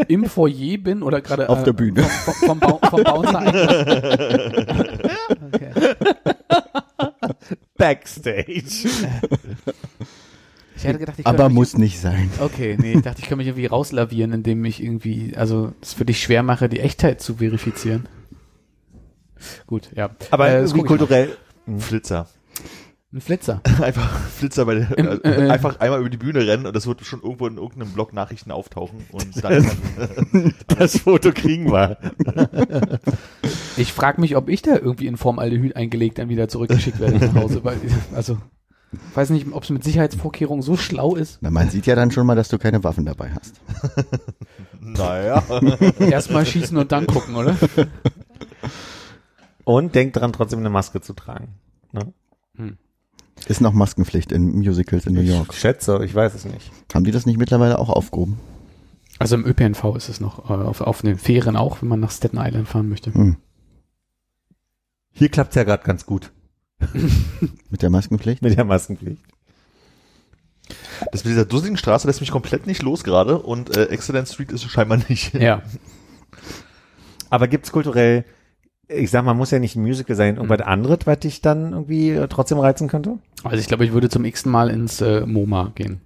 im 0.07 0.25
Foyer 0.25 0.77
bin 0.77 1.03
oder 1.03 1.21
gerade 1.21 1.49
Auf 1.49 1.61
äh, 1.61 1.63
der 1.65 1.73
Bühne. 1.73 2.03
vom, 2.03 2.33
vom, 2.33 2.59
vom, 2.59 2.59
Bau- 2.59 2.79
vom 2.89 3.03
Bouncer 3.03 3.47
okay. 5.53 5.71
Backstage. 7.77 8.87
Ich 10.75 10.83
hätte 10.83 10.99
gedacht, 10.99 11.19
ich 11.19 11.25
Aber 11.27 11.47
mich, 11.49 11.55
muss 11.55 11.77
nicht 11.77 11.99
sein. 11.99 12.29
Okay, 12.39 12.77
nee, 12.79 12.93
ich 12.93 13.01
dachte, 13.01 13.21
ich 13.21 13.29
kann 13.29 13.37
mich 13.37 13.47
irgendwie 13.47 13.67
rauslavieren, 13.67 14.33
indem 14.33 14.65
ich 14.65 14.83
irgendwie, 14.83 15.33
also 15.35 15.73
es 15.81 15.93
für 15.93 16.05
dich 16.05 16.21
schwer 16.21 16.43
mache, 16.43 16.67
die 16.69 16.79
Echtheit 16.79 17.21
zu 17.21 17.35
verifizieren. 17.35 18.07
Gut, 19.67 19.89
ja. 19.95 20.09
Aber 20.31 20.49
Äh, 20.49 20.61
das 20.61 20.73
kulturell. 21.65 21.81
Flitzer. 21.81 22.27
Ein 23.13 23.21
Flitzer. 23.21 23.61
Einfach 23.81 24.19
Flitzer 24.27 24.65
bei 24.65 24.73
der, 24.75 24.97
Im- 24.97 25.07
äh, 25.07 25.45
äh, 25.45 25.49
einfach 25.51 25.79
einmal 25.79 25.99
über 25.99 26.09
die 26.09 26.17
Bühne 26.17 26.47
rennen 26.47 26.65
und 26.65 26.75
das 26.75 26.87
wird 26.87 27.05
schon 27.05 27.21
irgendwo 27.21 27.45
in 27.45 27.57
irgendeinem 27.57 27.91
Blog 27.91 28.11
Nachrichten 28.11 28.49
auftauchen 28.51 29.05
und 29.11 29.43
dann 29.43 29.63
Das 30.79 30.97
Foto 30.97 31.31
kriegen 31.31 31.71
wir. 31.71 31.97
Ich 33.77 33.91
frage 33.91 34.21
mich, 34.21 34.35
ob 34.35 34.49
ich 34.49 34.61
da 34.61 34.75
irgendwie 34.77 35.07
in 35.07 35.17
Formaldehyd 35.17 35.75
eingelegt 35.75 36.19
dann 36.19 36.29
wieder 36.29 36.47
zurückgeschickt 36.47 36.99
werde 36.99 37.17
nach 37.17 37.33
Hause, 37.33 37.63
weil, 37.63 37.77
also, 38.15 38.37
weiß 39.15 39.31
nicht, 39.31 39.47
ob 39.51 39.63
es 39.63 39.71
mit 39.71 39.83
Sicherheitsvorkehrungen 39.83 40.61
so 40.61 40.77
schlau 40.77 41.15
ist. 41.15 41.39
Na, 41.41 41.49
man 41.49 41.69
sieht 41.71 41.87
ja 41.87 41.95
dann 41.95 42.11
schon 42.11 42.27
mal, 42.27 42.35
dass 42.35 42.49
du 42.49 42.59
keine 42.59 42.83
Waffen 42.83 43.03
dabei 43.05 43.31
hast. 43.31 43.55
naja. 44.79 45.43
Erstmal 45.99 46.45
schießen 46.45 46.77
und 46.77 46.91
dann 46.91 47.07
gucken, 47.07 47.35
oder? 47.35 47.55
Und 49.65 49.95
denkt 49.95 50.17
dran, 50.17 50.33
trotzdem 50.33 50.59
eine 50.59 50.69
Maske 50.69 51.01
zu 51.01 51.13
tragen. 51.13 51.55
Ne? 51.91 52.13
Ist 53.47 53.61
noch 53.61 53.73
Maskenpflicht 53.73 54.31
in 54.31 54.55
Musicals 54.57 55.05
in 55.05 55.13
New 55.13 55.21
York. 55.21 55.49
Ich 55.51 55.59
schätze, 55.59 56.03
ich 56.03 56.13
weiß 56.13 56.33
es 56.33 56.45
nicht. 56.45 56.71
Haben 56.93 57.03
die 57.03 57.11
das 57.11 57.25
nicht 57.25 57.37
mittlerweile 57.37 57.79
auch 57.79 57.89
aufgehoben? 57.89 58.39
Also 59.19 59.35
im 59.35 59.45
ÖPNV 59.45 59.95
ist 59.95 60.09
es 60.09 60.19
noch, 60.19 60.49
äh, 60.49 60.53
auf, 60.53 60.81
auf 60.81 61.01
den 61.01 61.17
Fähren 61.17 61.55
auch, 61.55 61.81
wenn 61.81 61.89
man 61.89 61.99
nach 61.99 62.11
Staten 62.11 62.37
Island 62.37 62.67
fahren 62.67 62.89
möchte. 62.89 63.13
Hm. 63.13 63.37
Hier 65.11 65.29
klappt's 65.29 65.55
ja 65.55 65.63
gerade 65.63 65.83
ganz 65.83 66.05
gut 66.05 66.31
Mit 67.69 67.81
der 67.81 67.89
Maskenpflicht? 67.89 68.41
mit 68.41 68.57
der 68.57 68.65
Maskenpflicht. 68.65 69.21
Das 71.11 71.23
mit 71.23 71.31
dieser 71.31 71.45
dusseligen 71.45 71.77
Straße 71.77 72.07
lässt 72.07 72.21
mich 72.21 72.31
komplett 72.31 72.65
nicht 72.67 72.81
los 72.81 73.03
gerade 73.03 73.37
und 73.39 73.75
äh, 73.75 73.85
Excellent 73.85 74.27
Street 74.27 74.51
ist 74.51 74.65
es 74.65 74.71
scheinbar 74.71 74.99
nicht. 75.09 75.33
Ja. 75.33 75.61
Aber 77.29 77.47
gibt's 77.47 77.71
kulturell, 77.71 78.25
ich 78.87 79.11
sag 79.11 79.23
mal, 79.25 79.33
muss 79.33 79.51
ja 79.51 79.59
nicht 79.59 79.75
ein 79.75 79.83
Musical 79.83 80.15
sein, 80.15 80.35
irgendwas 80.35 80.61
anderes, 80.61 80.99
was 81.05 81.19
dich 81.19 81.41
dann 81.41 81.71
irgendwie 81.71 82.11
äh, 82.11 82.27
trotzdem 82.27 82.59
reizen 82.59 82.87
könnte? 82.87 83.17
Also 83.43 83.57
ich 83.57 83.67
glaube, 83.67 83.85
ich 83.85 83.93
würde 83.93 84.09
zum 84.09 84.25
x 84.25 84.45
Mal 84.45 84.69
ins 84.69 85.01
äh, 85.01 85.25
MoMA 85.25 85.71
gehen. 85.75 86.01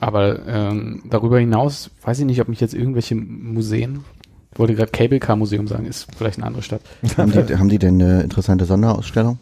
Aber 0.00 0.46
ähm, 0.46 1.02
darüber 1.10 1.40
hinaus 1.40 1.90
weiß 2.02 2.20
ich 2.20 2.24
nicht, 2.24 2.40
ob 2.40 2.48
mich 2.48 2.60
jetzt 2.60 2.74
irgendwelche 2.74 3.16
Museen, 3.16 4.04
ich 4.52 4.58
wollte 4.58 4.74
gerade 4.74 4.92
Cable 4.92 5.18
Car 5.18 5.36
Museum 5.36 5.66
sagen, 5.66 5.86
ist 5.86 6.06
vielleicht 6.16 6.38
eine 6.38 6.46
andere 6.46 6.62
Stadt. 6.62 6.82
Haben 7.16 7.32
die, 7.32 7.56
haben 7.56 7.68
die 7.68 7.78
denn 7.78 8.00
eine 8.00 8.22
interessante 8.22 8.64
Sonderausstellung? 8.64 9.38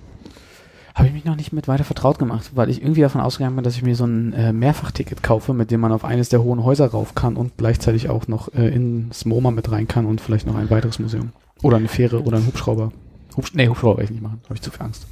Habe 0.96 1.08
ich 1.08 1.14
mich 1.14 1.26
noch 1.26 1.36
nicht 1.36 1.52
mit 1.52 1.68
weiter 1.68 1.84
vertraut 1.84 2.18
gemacht, 2.18 2.52
weil 2.54 2.70
ich 2.70 2.80
irgendwie 2.80 3.02
davon 3.02 3.20
ausgegangen 3.20 3.54
bin, 3.54 3.64
dass 3.64 3.76
ich 3.76 3.82
mir 3.82 3.94
so 3.94 4.06
ein 4.06 4.32
äh, 4.32 4.54
Mehrfachticket 4.54 5.22
kaufe, 5.22 5.52
mit 5.52 5.70
dem 5.70 5.80
man 5.80 5.92
auf 5.92 6.06
eines 6.06 6.30
der 6.30 6.42
hohen 6.42 6.64
Häuser 6.64 6.86
rauf 6.86 7.14
kann 7.14 7.36
und 7.36 7.58
gleichzeitig 7.58 8.08
auch 8.08 8.28
noch 8.28 8.52
äh, 8.54 8.68
ins 8.74 9.26
MoMA 9.26 9.50
mit 9.50 9.70
rein 9.70 9.86
kann 9.88 10.06
und 10.06 10.22
vielleicht 10.22 10.46
noch 10.46 10.56
ein 10.56 10.70
weiteres 10.70 10.98
Museum. 10.98 11.32
Oder 11.62 11.76
eine 11.76 11.88
Fähre 11.88 12.22
oder 12.22 12.38
ein 12.38 12.46
Hubschrauber. 12.46 12.92
Hubsch 13.36 13.52
nee, 13.52 13.68
Hubschrauber 13.68 13.98
werde 13.98 14.04
ich 14.04 14.10
nicht 14.10 14.22
machen, 14.22 14.40
habe 14.44 14.54
ich 14.54 14.62
zu 14.62 14.70
viel 14.70 14.82
Angst. 14.86 15.06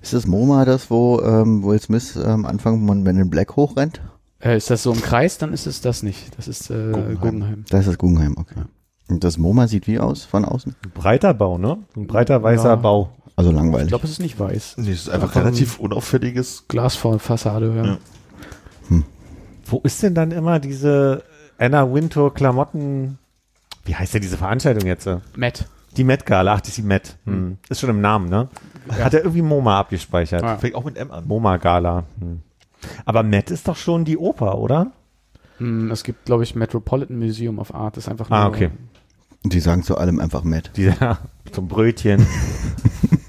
Ist 0.00 0.12
das 0.12 0.28
MoMA 0.28 0.64
das, 0.64 0.88
wo 0.92 1.20
ähm, 1.22 1.64
Will 1.64 1.80
Smith 1.80 2.16
am 2.16 2.46
Anfang, 2.46 2.80
wo 2.80 2.84
man 2.84 3.02
mit 3.02 3.16
den 3.16 3.30
Black 3.30 3.56
hochrennt? 3.56 4.00
Äh, 4.38 4.56
ist 4.58 4.70
das 4.70 4.84
so 4.84 4.92
im 4.92 5.02
Kreis, 5.02 5.38
dann 5.38 5.52
ist 5.52 5.66
es 5.66 5.80
das 5.80 6.04
nicht. 6.04 6.36
Das 6.36 6.46
ist 6.46 6.70
äh, 6.70 6.92
Guggenheim. 6.92 7.18
Guggenheim. 7.20 7.64
Da 7.68 7.78
ist 7.80 7.88
das 7.88 7.98
Guggenheim, 7.98 8.36
okay. 8.38 8.60
Und 9.08 9.24
das 9.24 9.38
MoMA 9.38 9.66
sieht 9.66 9.88
wie 9.88 9.98
aus 9.98 10.24
von 10.24 10.44
außen? 10.44 10.76
Ein 10.84 10.90
breiter 10.92 11.34
Bau, 11.34 11.58
ne? 11.58 11.78
Ein 11.96 12.06
breiter 12.06 12.42
weißer 12.42 12.70
Ja. 12.70 12.76
Bau. 12.76 13.10
Also 13.36 13.50
Ich 13.50 13.56
langweilig. 13.56 13.88
glaube, 13.88 14.04
es 14.04 14.10
ist 14.12 14.20
nicht 14.20 14.38
weiß. 14.38 14.76
Nee, 14.78 14.90
es 14.92 15.02
ist 15.02 15.08
einfach 15.08 15.28
Einfach 15.28 15.40
ein- 15.40 15.46
relativ 15.46 15.78
unauffälliges. 15.80 16.64
Glasfassade, 16.68 17.74
ja. 17.76 17.84
Ja. 17.84 17.98
Wo 19.66 19.80
ist 19.82 20.02
denn 20.02 20.14
dann 20.14 20.30
immer 20.30 20.60
diese 20.60 21.24
Anna 21.58 21.92
Wintour 21.92 22.34
Klamotten? 22.34 23.18
Wie 23.86 23.94
heißt 23.96 24.14
denn 24.14 24.22
diese 24.22 24.36
Veranstaltung 24.36 24.86
jetzt? 24.86 25.08
Matt. 25.36 25.66
Die 25.96 26.04
Met 26.04 26.26
Gala, 26.26 26.54
ach, 26.54 26.60
das 26.60 26.68
ist 26.70 26.78
die 26.78 26.82
Met. 26.82 27.16
Hm. 27.24 27.58
Ist 27.68 27.80
schon 27.80 27.90
im 27.90 28.00
Namen, 28.00 28.28
ne? 28.28 28.48
Hat 28.90 29.14
er 29.14 29.20
irgendwie 29.20 29.42
MoMA 29.42 29.78
abgespeichert. 29.80 30.42
Ja. 30.42 30.58
Fängt 30.58 30.74
auch 30.74 30.84
mit 30.84 30.96
M 30.98 31.10
an. 31.10 31.26
MoMA 31.26 31.56
Gala. 31.56 32.04
Hm. 32.20 32.40
Aber 33.06 33.22
Met 33.22 33.50
ist 33.50 33.66
doch 33.68 33.76
schon 33.76 34.04
die 34.04 34.18
Oper, 34.18 34.58
oder? 34.58 34.92
Mm, 35.58 35.90
Es 35.90 36.04
gibt, 36.04 36.26
glaube 36.26 36.42
ich, 36.42 36.54
Metropolitan 36.54 37.18
Museum 37.18 37.58
of 37.58 37.74
Art. 37.74 37.96
Das 37.96 38.04
ist 38.04 38.10
einfach 38.10 38.28
nur, 38.28 38.38
Ah, 38.38 38.46
okay. 38.48 38.70
Und 39.44 39.52
die 39.54 39.60
sagen 39.60 39.82
zu 39.82 39.96
allem 39.96 40.20
einfach 40.20 40.44
Matt. 40.44 40.72
Dieser 40.76 41.18
zum 41.52 41.68
Brötchen. 41.68 42.26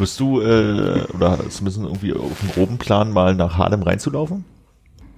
Wirst 0.00 0.18
du, 0.18 0.40
äh, 0.40 1.04
oder 1.14 1.38
zumindest 1.50 1.78
irgendwie 1.78 2.14
auf 2.14 2.40
dem 2.40 2.50
groben 2.52 2.78
Plan 2.78 3.12
mal 3.12 3.34
nach 3.34 3.58
Harlem 3.58 3.82
reinzulaufen? 3.82 4.44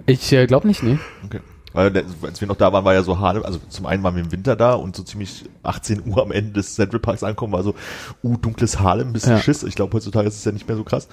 Ich 0.06 0.32
äh, 0.32 0.46
glaube 0.46 0.66
nicht, 0.66 0.82
nee. 0.82 0.98
Okay. 1.24 1.40
Weil 1.72 2.04
als 2.22 2.40
wir 2.40 2.48
noch 2.48 2.56
da 2.56 2.72
waren, 2.72 2.84
war 2.84 2.92
ja 2.92 3.02
so 3.02 3.18
Harlem, 3.18 3.44
also 3.44 3.58
zum 3.68 3.86
einen 3.86 4.02
waren 4.02 4.14
wir 4.14 4.22
im 4.22 4.32
Winter 4.32 4.56
da 4.56 4.74
und 4.74 4.94
so 4.94 5.02
ziemlich 5.02 5.44
18 5.62 6.02
Uhr 6.06 6.22
am 6.22 6.30
Ende 6.30 6.52
des 6.52 6.74
Central 6.74 7.00
Parks 7.00 7.22
ankommen, 7.22 7.52
war 7.52 7.62
so, 7.62 7.74
uh, 8.22 8.36
dunkles 8.36 8.80
Harlem, 8.80 9.12
bisschen 9.12 9.32
Ja. 9.32 9.38
Schiss. 9.38 9.62
Ich 9.62 9.74
glaube, 9.74 9.96
heutzutage 9.96 10.28
ist 10.28 10.36
es 10.36 10.44
ja 10.44 10.52
nicht 10.52 10.68
mehr 10.68 10.76
so 10.76 10.84
krass. 10.84 11.08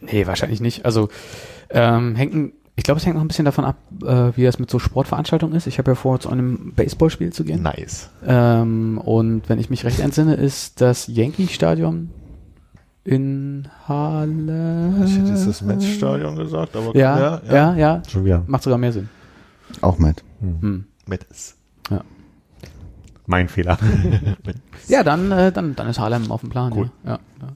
Nee, 0.00 0.26
wahrscheinlich 0.26 0.60
nicht. 0.60 0.86
Also 0.86 1.10
ähm, 1.68 2.16
hängt, 2.16 2.54
ich 2.76 2.84
glaube, 2.84 2.98
es 2.98 3.04
hängt 3.04 3.16
noch 3.16 3.22
ein 3.22 3.28
bisschen 3.28 3.44
davon 3.44 3.64
ab, 3.64 3.76
äh, 4.02 4.32
wie 4.36 4.44
das 4.44 4.58
mit 4.58 4.70
so 4.70 4.78
Sportveranstaltungen 4.78 5.54
ist. 5.54 5.66
Ich 5.66 5.78
habe 5.78 5.90
ja 5.90 5.94
vor, 5.94 6.18
zu 6.18 6.30
einem 6.30 6.72
Baseballspiel 6.74 7.32
zu 7.32 7.44
gehen. 7.44 7.62
Nice. 7.62 8.08
Ähm, 8.26 8.98
und 8.98 9.48
wenn 9.48 9.58
ich 9.58 9.68
mich 9.68 9.84
recht 9.84 10.00
entsinne, 10.00 10.34
ist 10.34 10.80
das 10.80 11.08
Yankee-Stadion 11.08 12.10
in 13.04 13.68
Halle. 13.86 15.02
Ich 15.04 15.16
hätte 15.18 15.28
jetzt 15.30 15.46
das 15.46 15.62
Matchstadion 15.62 16.36
gesagt, 16.36 16.74
aber 16.74 16.96
Ja, 16.96 17.40
ja, 17.48 17.74
ja, 17.76 18.02
Schon 18.08 18.24
wieder. 18.24 18.42
Macht 18.46 18.62
sogar 18.62 18.78
mehr 18.78 18.92
Sinn. 18.92 19.08
Auch 19.80 19.98
Matt. 19.98 20.22
Hm. 20.40 20.84
Metz. 21.06 21.56
Mein 23.26 23.48
Fehler. 23.48 23.78
Ja, 24.86 25.02
dann, 25.02 25.32
äh, 25.32 25.50
dann, 25.50 25.74
dann 25.74 25.88
ist 25.88 25.98
Harlem 25.98 26.30
auf 26.30 26.42
dem 26.42 26.50
Plan. 26.50 26.70
Cool. 26.74 26.90
Ja, 27.04 27.12
ja, 27.12 27.18
ja. 27.40 27.48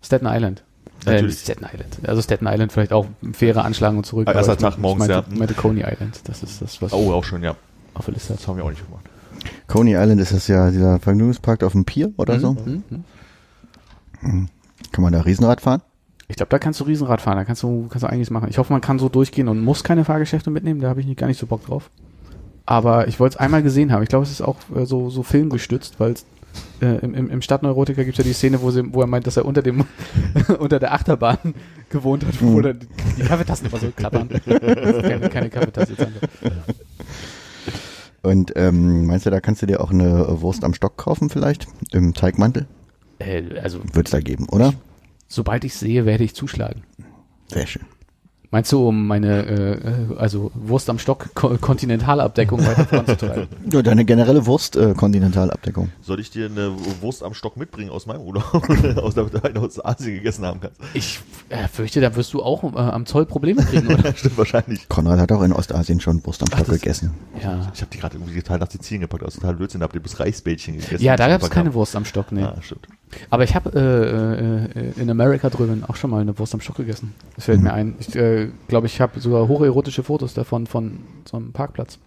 Staten 0.00 0.24
Island. 0.26 0.64
Äh, 1.04 1.10
Natürlich. 1.10 1.34
nicht 1.34 1.44
Staten 1.44 1.66
Island. 1.70 1.98
Also 2.08 2.22
Staten 2.22 2.46
Island 2.46 2.72
vielleicht 2.72 2.94
auch 2.94 3.04
faire 3.32 3.62
Anschlagen 3.62 3.98
und 3.98 4.06
zurück. 4.06 4.26
Ah, 4.26 4.32
erster 4.32 4.54
ich 4.54 4.58
Tag 4.58 4.78
morgens, 4.78 5.04
ich 5.04 5.10
meinte, 5.10 5.30
ja. 5.30 5.38
meinte 5.38 5.52
Coney 5.52 5.82
Island. 5.82 6.18
Das 6.24 6.42
ist 6.42 6.62
das, 6.62 6.80
was 6.80 6.94
Oh, 6.94 7.12
auch 7.12 7.24
schön, 7.24 7.42
ja. 7.42 7.54
auf 7.92 8.06
der 8.06 8.14
Liste 8.14 8.32
Das 8.32 8.48
haben 8.48 8.56
wir 8.56 8.64
auch 8.64 8.70
nicht 8.70 8.86
gemacht. 8.86 9.04
Coney 9.66 9.92
Island 9.92 10.18
ist 10.18 10.32
das 10.32 10.48
ja 10.48 10.70
dieser 10.70 10.98
Vergnügungspark 10.98 11.62
auf 11.62 11.72
dem 11.72 11.84
Pier 11.84 12.14
oder 12.16 12.40
so. 12.40 12.52
Mhm, 12.52 12.84
mhm. 12.88 13.04
Kann 14.92 15.02
man 15.02 15.12
da 15.12 15.20
Riesenrad 15.20 15.60
fahren? 15.60 15.82
Ich 16.28 16.36
glaube, 16.36 16.50
da 16.50 16.58
kannst 16.58 16.80
du 16.80 16.84
Riesenrad 16.84 17.20
fahren, 17.20 17.36
da 17.36 17.44
kannst 17.44 17.62
du, 17.62 17.86
kannst 17.88 18.02
du 18.02 18.08
einiges 18.08 18.30
machen. 18.30 18.48
Ich 18.48 18.58
hoffe, 18.58 18.72
man 18.72 18.80
kann 18.80 18.98
so 18.98 19.08
durchgehen 19.08 19.48
und 19.48 19.62
muss 19.62 19.84
keine 19.84 20.04
Fahrgeschäfte 20.04 20.50
mitnehmen, 20.50 20.80
da 20.80 20.88
habe 20.88 21.00
ich 21.00 21.06
nicht, 21.06 21.18
gar 21.18 21.26
nicht 21.26 21.38
so 21.38 21.46
Bock 21.46 21.66
drauf. 21.66 21.90
Aber 22.66 23.08
ich 23.08 23.20
wollte 23.20 23.34
es 23.34 23.40
einmal 23.40 23.62
gesehen 23.62 23.92
haben. 23.92 24.02
Ich 24.02 24.08
glaube, 24.08 24.24
es 24.24 24.30
ist 24.30 24.40
auch 24.40 24.56
äh, 24.74 24.86
so, 24.86 25.10
so 25.10 25.22
filmgestützt, 25.22 26.00
weil 26.00 26.14
äh, 26.80 26.96
im, 27.00 27.28
im, 27.28 27.42
Stadtneurotiker 27.42 28.04
gibt 28.04 28.18
es 28.18 28.24
ja 28.24 28.28
die 28.28 28.32
Szene, 28.32 28.62
wo, 28.62 28.70
sie, 28.70 28.94
wo 28.94 29.02
er 29.02 29.06
meint, 29.06 29.26
dass 29.26 29.36
er 29.36 29.44
unter 29.44 29.60
dem 29.60 29.84
unter 30.58 30.78
der 30.78 30.94
Achterbahn 30.94 31.54
gewohnt 31.90 32.24
hat, 32.24 32.40
wo 32.40 32.60
dann 32.60 32.80
die, 33.18 33.22
Kaffeetassen 33.22 33.66
immer 33.66 33.78
so 33.78 33.90
klappern. 33.94 34.28
keine, 34.28 35.28
keine 35.28 35.50
Kaffeetasse. 35.50 35.94
Und 38.22 38.52
ähm, 38.56 39.04
meinst 39.06 39.26
du, 39.26 39.30
da 39.30 39.40
kannst 39.40 39.60
du 39.60 39.66
dir 39.66 39.82
auch 39.82 39.90
eine 39.90 40.40
Wurst 40.40 40.64
am 40.64 40.72
Stock 40.72 40.96
kaufen 40.96 41.28
vielleicht? 41.28 41.66
Im 41.92 42.14
Teigmantel? 42.14 42.66
Äh, 43.18 43.58
also, 43.62 43.80
Wird's 43.92 44.10
da 44.10 44.20
geben, 44.20 44.46
oder? 44.48 44.74
sobald 45.28 45.64
ich 45.64 45.74
sehe, 45.74 46.06
werde 46.06 46.22
ich 46.24 46.34
zuschlagen. 46.34 46.82
Sehr 47.48 47.66
schön. 47.66 47.82
Meinst 48.50 48.70
du, 48.70 48.86
um 48.86 49.08
meine 49.08 49.44
äh, 49.46 49.72
äh, 49.72 50.16
also 50.16 50.52
Wurst 50.54 50.88
am 50.88 51.00
Stock 51.00 51.34
Ko 51.34 51.58
Kontinentalabdeckung 51.60 52.64
weiter 52.64 52.84
voranzutreiben? 52.84 53.48
Ja, 53.72 53.82
deine 53.82 54.04
generelle 54.04 54.46
Wurst-Kontinentalabdeckung. 54.46 55.90
Soll 56.02 56.20
ich 56.20 56.30
dir 56.30 56.46
eine 56.46 56.72
Wurst 57.00 57.24
am 57.24 57.34
Stock 57.34 57.56
mitbringen 57.56 57.90
aus 57.90 58.06
meinem 58.06 58.20
Urlaub? 58.20 58.44
aus 58.98 59.14
der 59.14 59.24
du 59.24 59.60
aus 59.60 59.84
Asien 59.84 60.14
gegessen 60.14 60.46
haben 60.46 60.60
kannst. 60.60 60.78
Ich 60.92 61.18
äh, 61.48 61.66
fürchte, 61.66 62.00
da 62.00 62.14
wirst 62.14 62.32
du 62.32 62.44
auch 62.44 62.62
äh, 62.62 62.76
am 62.76 63.06
Zoll 63.06 63.26
Probleme 63.26 63.64
kriegen, 63.64 63.88
oder? 63.88 64.14
Stimmt 64.16 64.38
wahrscheinlich. 64.38 64.88
Konrad 64.88 65.18
hat 65.18 65.32
auch 65.32 65.42
in 65.42 65.52
Ostasien 65.52 65.98
schon 66.00 66.24
Wurst 66.24 66.40
am 66.42 66.46
Stock 66.46 66.66
das- 66.66 66.80
gegessen. 66.80 67.10
ja. 67.42 67.72
Ich 67.74 67.80
habe 67.80 67.90
die 67.92 67.98
gerade 67.98 68.16
irgendwie 68.18 68.40
total 68.40 68.60
nach 68.60 68.70
Sizilien 68.70 69.00
gepackt, 69.00 69.24
aus 69.24 69.34
total 69.34 69.56
Blödsinn, 69.56 69.82
habt 69.82 69.96
ihr 69.96 70.00
bis 70.02 70.20
Reisbällchen 70.20 70.78
gegessen. 70.78 71.02
Ja, 71.02 71.16
da 71.16 71.26
gab 71.26 71.42
es 71.42 71.50
keine. 71.50 71.74
Wurst 71.74 71.96
am 71.96 72.04
Stock, 72.04 72.30
nee. 72.30 72.44
Ah, 72.44 72.56
stimmt. 72.60 72.86
Aber 73.30 73.44
ich 73.44 73.54
habe 73.54 73.70
äh, 73.74 74.78
äh, 74.78 75.00
in 75.00 75.10
Amerika 75.10 75.50
drüben 75.50 75.84
auch 75.84 75.96
schon 75.96 76.10
mal 76.10 76.20
eine 76.20 76.38
Wurst 76.38 76.54
am 76.54 76.60
Stock 76.60 76.76
gegessen. 76.76 77.14
Das 77.36 77.46
fällt 77.46 77.60
mir 77.60 77.72
ein. 77.72 77.94
Ich 77.98 78.14
äh, 78.16 78.48
glaube, 78.68 78.86
ich 78.86 79.00
habe 79.00 79.20
sogar 79.20 79.48
hocherotische 79.48 80.02
Fotos 80.02 80.34
davon 80.34 80.66
von 80.66 81.00
so 81.24 81.36
einem 81.36 81.52
Parkplatz. 81.52 81.98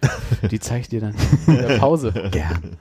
Die 0.50 0.60
zeige 0.60 0.82
ich 0.82 0.88
dir 0.88 1.00
dann 1.00 1.14
in 1.46 1.56
der 1.56 1.78
Pause. 1.78 2.12
Gern. 2.30 2.76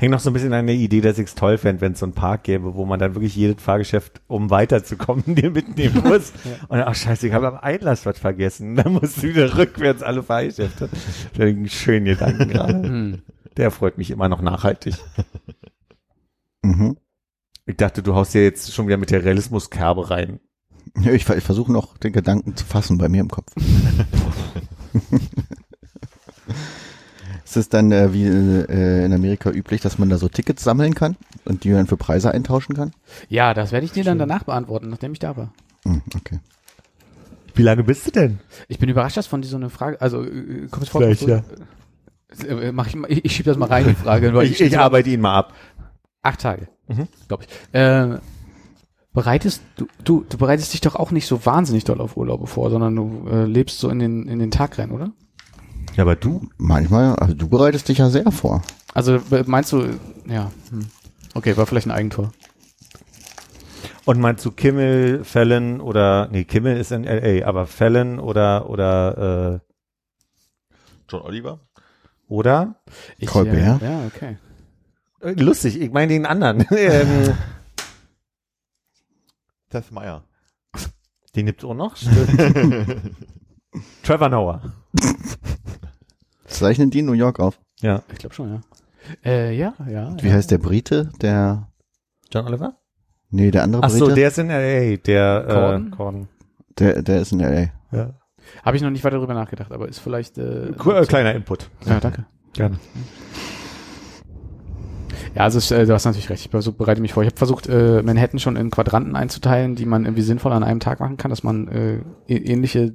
Hängt 0.00 0.12
noch 0.12 0.20
so 0.20 0.30
ein 0.30 0.32
bisschen 0.32 0.54
an 0.54 0.66
der 0.66 0.76
Idee, 0.76 1.02
dass 1.02 1.18
ich 1.18 1.26
es 1.26 1.34
toll 1.34 1.58
fände, 1.58 1.82
wenn 1.82 1.92
es 1.92 1.98
so 1.98 2.06
einen 2.06 2.14
Park 2.14 2.44
gäbe, 2.44 2.74
wo 2.74 2.86
man 2.86 2.98
dann 2.98 3.14
wirklich 3.14 3.36
jedes 3.36 3.62
Fahrgeschäft, 3.62 4.22
um 4.28 4.48
weiterzukommen, 4.48 5.24
dir 5.34 5.50
mitnehmen 5.50 6.02
muss. 6.02 6.32
Und 6.68 6.78
dann, 6.78 6.88
ach 6.88 6.94
scheiße, 6.94 7.26
ich 7.26 7.34
habe 7.34 7.48
am 7.48 7.58
Einlass 7.58 8.06
was 8.06 8.18
vergessen. 8.18 8.76
Dann 8.76 8.94
musst 8.94 9.18
du 9.18 9.24
wieder 9.24 9.58
rückwärts 9.58 10.02
alle 10.02 10.22
Fahrgeschäfte. 10.22 10.88
Schöner 11.66 12.14
Gedanken 12.14 12.48
gerade. 12.48 13.18
Der 13.60 13.70
freut 13.70 13.98
mich 13.98 14.10
immer 14.10 14.28
noch 14.28 14.40
nachhaltig. 14.40 14.96
Mhm. 16.62 16.98
Ich 17.64 17.78
dachte, 17.78 18.02
du 18.02 18.14
haust 18.14 18.34
ja 18.34 18.42
jetzt 18.42 18.74
schon 18.74 18.86
wieder 18.86 18.98
mit 18.98 19.10
der 19.10 19.24
Realismuskerbe 19.24 20.10
rein. 20.10 20.40
Ja, 21.00 21.12
ich, 21.12 21.26
ich 21.26 21.42
versuche 21.42 21.72
noch 21.72 21.96
den 21.96 22.12
Gedanken 22.12 22.54
zu 22.54 22.66
fassen 22.66 22.98
bei 22.98 23.08
mir 23.08 23.22
im 23.22 23.30
Kopf. 23.30 23.50
Ist 27.46 27.56
es 27.56 27.70
dann 27.70 27.90
äh, 27.92 28.12
wie 28.12 28.26
äh, 28.26 29.06
in 29.06 29.14
Amerika 29.14 29.50
üblich, 29.50 29.80
dass 29.80 29.98
man 29.98 30.10
da 30.10 30.18
so 30.18 30.28
Tickets 30.28 30.62
sammeln 30.62 30.94
kann 30.94 31.16
und 31.46 31.64
die 31.64 31.70
dann 31.70 31.86
für 31.86 31.96
Preise 31.96 32.30
eintauschen 32.30 32.76
kann? 32.76 32.92
Ja, 33.30 33.54
das 33.54 33.72
werde 33.72 33.86
ich 33.86 33.92
dir 33.92 34.04
dann 34.04 34.18
danach 34.18 34.44
beantworten, 34.44 34.90
nachdem 34.90 35.14
ich 35.14 35.18
da 35.18 35.38
war. 35.38 35.50
Hm, 35.84 36.02
okay. 36.14 36.40
Wie 37.54 37.62
lange 37.62 37.84
bist 37.84 38.06
du 38.06 38.10
denn? 38.10 38.40
Ich 38.68 38.78
bin 38.78 38.90
überrascht, 38.90 39.16
dass 39.16 39.26
von 39.26 39.40
dir 39.40 39.48
so 39.48 39.56
eine 39.56 39.70
Frage, 39.70 39.98
also 40.02 40.22
äh, 40.22 40.68
kommt 40.70 40.82
es 40.82 40.90
vor, 40.90 41.00
Vielleicht, 41.00 41.22
äh, 41.26 41.40
mach 42.72 42.86
ich, 42.86 42.96
mal- 42.96 43.10
ich, 43.10 43.24
ich 43.24 43.34
schieb 43.34 43.46
das 43.46 43.56
mal 43.56 43.66
rein, 43.68 43.86
die 43.88 43.94
Frage. 43.94 44.32
weil 44.34 44.46
Ich, 44.46 44.60
ich 44.60 44.78
arbeite 44.78 45.10
ihn 45.10 45.20
mal 45.20 45.34
ab. 45.36 45.54
Acht 46.22 46.40
Tage, 46.40 46.68
Mhm. 46.88 47.08
glaube 47.28 47.44
ich. 47.44 47.74
Äh, 47.74 48.18
bereitest 49.12 49.62
du, 49.76 49.86
du, 50.04 50.24
du 50.28 50.38
bereitest 50.38 50.72
dich 50.72 50.80
doch 50.80 50.94
auch 50.96 51.10
nicht 51.10 51.26
so 51.26 51.44
wahnsinnig 51.46 51.84
doll 51.84 52.00
auf 52.00 52.16
Urlaube 52.16 52.46
vor, 52.46 52.70
sondern 52.70 52.94
du 52.94 53.26
äh, 53.30 53.44
lebst 53.44 53.78
so 53.78 53.88
in 53.88 53.98
den, 53.98 54.28
in 54.28 54.38
den 54.38 54.50
Tag 54.50 54.78
rein, 54.78 54.90
oder? 54.90 55.12
Ja, 55.96 56.04
aber 56.04 56.14
du? 56.16 56.48
Manchmal, 56.58 57.16
also 57.16 57.34
du 57.34 57.48
bereitest 57.48 57.88
dich 57.88 57.98
ja 57.98 58.10
sehr 58.10 58.30
vor. 58.30 58.62
Also 58.94 59.14
äh, 59.30 59.44
meinst 59.46 59.72
du, 59.72 59.86
ja, 60.26 60.50
hm. 60.70 60.86
okay, 61.34 61.56
war 61.56 61.66
vielleicht 61.66 61.86
ein 61.86 61.90
Eigentor. 61.92 62.32
Und 64.04 64.18
meinst 64.20 64.44
du 64.44 64.50
Kimmel, 64.50 65.24
Fallon 65.24 65.80
oder, 65.80 66.28
nee, 66.32 66.44
Kimmel 66.44 66.76
ist 66.76 66.90
in 66.92 67.04
L.A., 67.04 67.46
aber 67.46 67.66
Fallon 67.66 68.18
oder, 68.18 68.68
oder, 68.68 69.60
John 71.08 71.22
Oliver? 71.22 71.60
Oder? 72.30 72.76
Ich, 73.18 73.28
Colbert? 73.28 73.82
Äh, 73.82 73.84
ja, 73.84 74.06
okay. 74.06 74.38
Äh, 75.20 75.32
Lustig, 75.32 75.80
ich 75.80 75.90
meine 75.90 76.12
den 76.12 76.24
anderen. 76.24 76.64
ähm, 76.70 77.34
Seth 79.70 79.92
Meyer. 79.92 80.24
den 81.36 81.46
gibt's 81.46 81.64
auch 81.64 81.74
noch? 81.74 81.96
Stimmt. 81.96 82.96
Trevor 84.02 84.28
Noah. 84.28 84.62
Zeichnen 86.46 86.90
die 86.90 87.00
in 87.00 87.06
New 87.06 87.12
York 87.12 87.38
auf. 87.38 87.60
Ja. 87.80 88.02
Ich 88.12 88.18
glaube 88.18 88.34
schon, 88.34 88.50
ja. 88.50 88.60
Äh, 89.24 89.56
ja, 89.56 89.74
ja. 89.88 90.16
Wie 90.20 90.28
ja. 90.28 90.34
heißt 90.34 90.50
der 90.50 90.58
Brite? 90.58 91.10
Der, 91.20 91.68
John 92.32 92.46
Oliver? 92.46 92.76
nee, 93.30 93.50
der 93.50 93.64
andere 93.64 93.82
Ach 93.82 93.90
so, 93.90 94.06
Brite? 94.06 94.14
der 94.14 94.28
ist 94.28 94.38
in 94.38 94.50
L.A., 94.50 94.96
der, 94.96 95.44
Corden? 95.48 95.86
äh, 95.86 95.96
Corden. 95.96 96.28
der, 96.78 97.02
der 97.02 97.20
ist 97.22 97.32
in 97.32 97.40
L.A. 97.40 97.96
Ja. 97.96 98.19
Habe 98.64 98.76
ich 98.76 98.82
noch 98.82 98.90
nicht 98.90 99.04
weiter 99.04 99.16
darüber 99.16 99.34
nachgedacht, 99.34 99.72
aber 99.72 99.88
ist 99.88 99.98
vielleicht. 99.98 100.38
Äh, 100.38 100.72
Ku- 100.78 100.92
äh, 100.92 101.04
kleiner 101.06 101.34
Input. 101.34 101.68
ja, 101.86 102.00
danke. 102.00 102.26
Gerne. 102.52 102.78
Ja, 105.34 105.42
also 105.44 105.74
äh, 105.74 105.86
du 105.86 105.92
hast 105.92 106.04
natürlich 106.04 106.30
recht. 106.30 106.44
Ich 106.44 106.50
bereite 106.50 107.00
mich 107.00 107.12
vor. 107.12 107.22
Ich 107.22 107.28
habe 107.28 107.36
versucht, 107.38 107.68
äh, 107.68 108.02
Manhattan 108.02 108.40
schon 108.40 108.56
in 108.56 108.70
Quadranten 108.70 109.14
einzuteilen, 109.14 109.76
die 109.76 109.86
man 109.86 110.04
irgendwie 110.04 110.22
sinnvoll 110.22 110.52
an 110.52 110.64
einem 110.64 110.80
Tag 110.80 110.98
machen 111.00 111.16
kann, 111.16 111.30
dass 111.30 111.42
man 111.42 111.68
äh, 111.68 112.00
ähnliche 112.26 112.94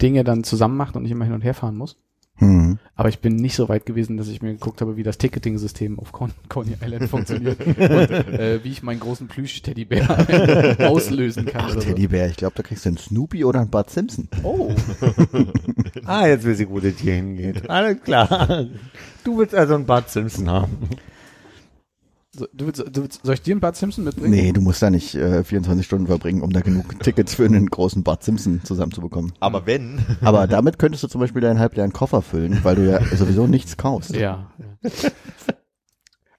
Dinge 0.00 0.22
dann 0.24 0.44
zusammen 0.44 0.76
macht 0.76 0.94
und 0.96 1.02
nicht 1.02 1.12
immer 1.12 1.24
hin 1.24 1.34
und 1.34 1.42
her 1.42 1.54
fahren 1.54 1.76
muss. 1.76 1.98
Hm. 2.42 2.78
Aber 2.96 3.08
ich 3.08 3.20
bin 3.20 3.36
nicht 3.36 3.54
so 3.54 3.68
weit 3.68 3.86
gewesen, 3.86 4.16
dass 4.16 4.28
ich 4.28 4.42
mir 4.42 4.52
geguckt 4.52 4.80
habe, 4.80 4.96
wie 4.96 5.02
das 5.02 5.18
Ticketing-System 5.18 5.98
auf 5.98 6.12
Con 6.12 6.32
Coney 6.48 6.76
Island 6.82 7.08
funktioniert 7.08 7.58
und 7.66 7.78
äh, 7.78 8.62
wie 8.64 8.70
ich 8.70 8.82
meinen 8.82 9.00
großen 9.00 9.28
Plüsch-Teddybär 9.28 10.76
auslösen 10.88 11.46
kann. 11.46 11.62
Ach, 11.64 11.72
oder 11.72 11.80
so. 11.80 11.88
Teddybär, 11.88 12.28
ich 12.28 12.36
glaube, 12.36 12.54
da 12.56 12.62
kriegst 12.62 12.84
du 12.84 12.90
einen 12.90 12.98
Snoopy 12.98 13.44
oder 13.44 13.60
einen 13.60 13.70
Bud 13.70 13.90
Simpson. 13.90 14.28
Oh, 14.42 14.74
Ah, 16.04 16.26
jetzt 16.26 16.46
weiß 16.46 16.60
ich, 16.60 16.68
wo 16.68 16.80
das 16.80 16.94
hier 16.98 17.14
hingeht. 17.14 17.70
Alles 17.70 18.02
klar. 18.02 18.66
Du 19.24 19.38
willst 19.38 19.54
also 19.54 19.74
einen 19.74 19.86
Bart 19.86 20.10
Simpson 20.10 20.50
haben. 20.50 20.88
So, 22.34 22.46
du, 22.54 22.64
willst, 22.66 22.80
du 22.80 23.02
willst, 23.02 23.20
soll 23.22 23.34
ich 23.34 23.42
dir 23.42 23.52
einen 23.52 23.60
Bart 23.60 23.76
Simpson 23.76 24.04
mitbringen? 24.04 24.30
Nee, 24.30 24.52
du 24.52 24.62
musst 24.62 24.80
da 24.80 24.88
nicht 24.88 25.14
äh, 25.14 25.44
24 25.44 25.84
Stunden 25.84 26.06
verbringen, 26.06 26.40
um 26.40 26.50
da 26.50 26.60
genug 26.60 26.98
Tickets 27.02 27.34
für 27.34 27.44
einen 27.44 27.66
großen 27.66 28.02
Bud 28.02 28.22
Simpson 28.22 28.62
zusammenzubekommen. 28.64 29.32
Aber 29.40 29.66
wenn, 29.66 30.00
Aber 30.22 30.46
damit 30.46 30.78
könntest 30.78 31.04
du 31.04 31.08
zum 31.08 31.20
Beispiel 31.20 31.42
deinen 31.42 31.58
halbleeren 31.58 31.92
Koffer 31.92 32.22
füllen, 32.22 32.60
weil 32.62 32.76
du 32.76 32.90
ja 32.90 33.04
sowieso 33.14 33.46
nichts 33.46 33.76
kaufst. 33.76 34.16
Ja. 34.16 34.50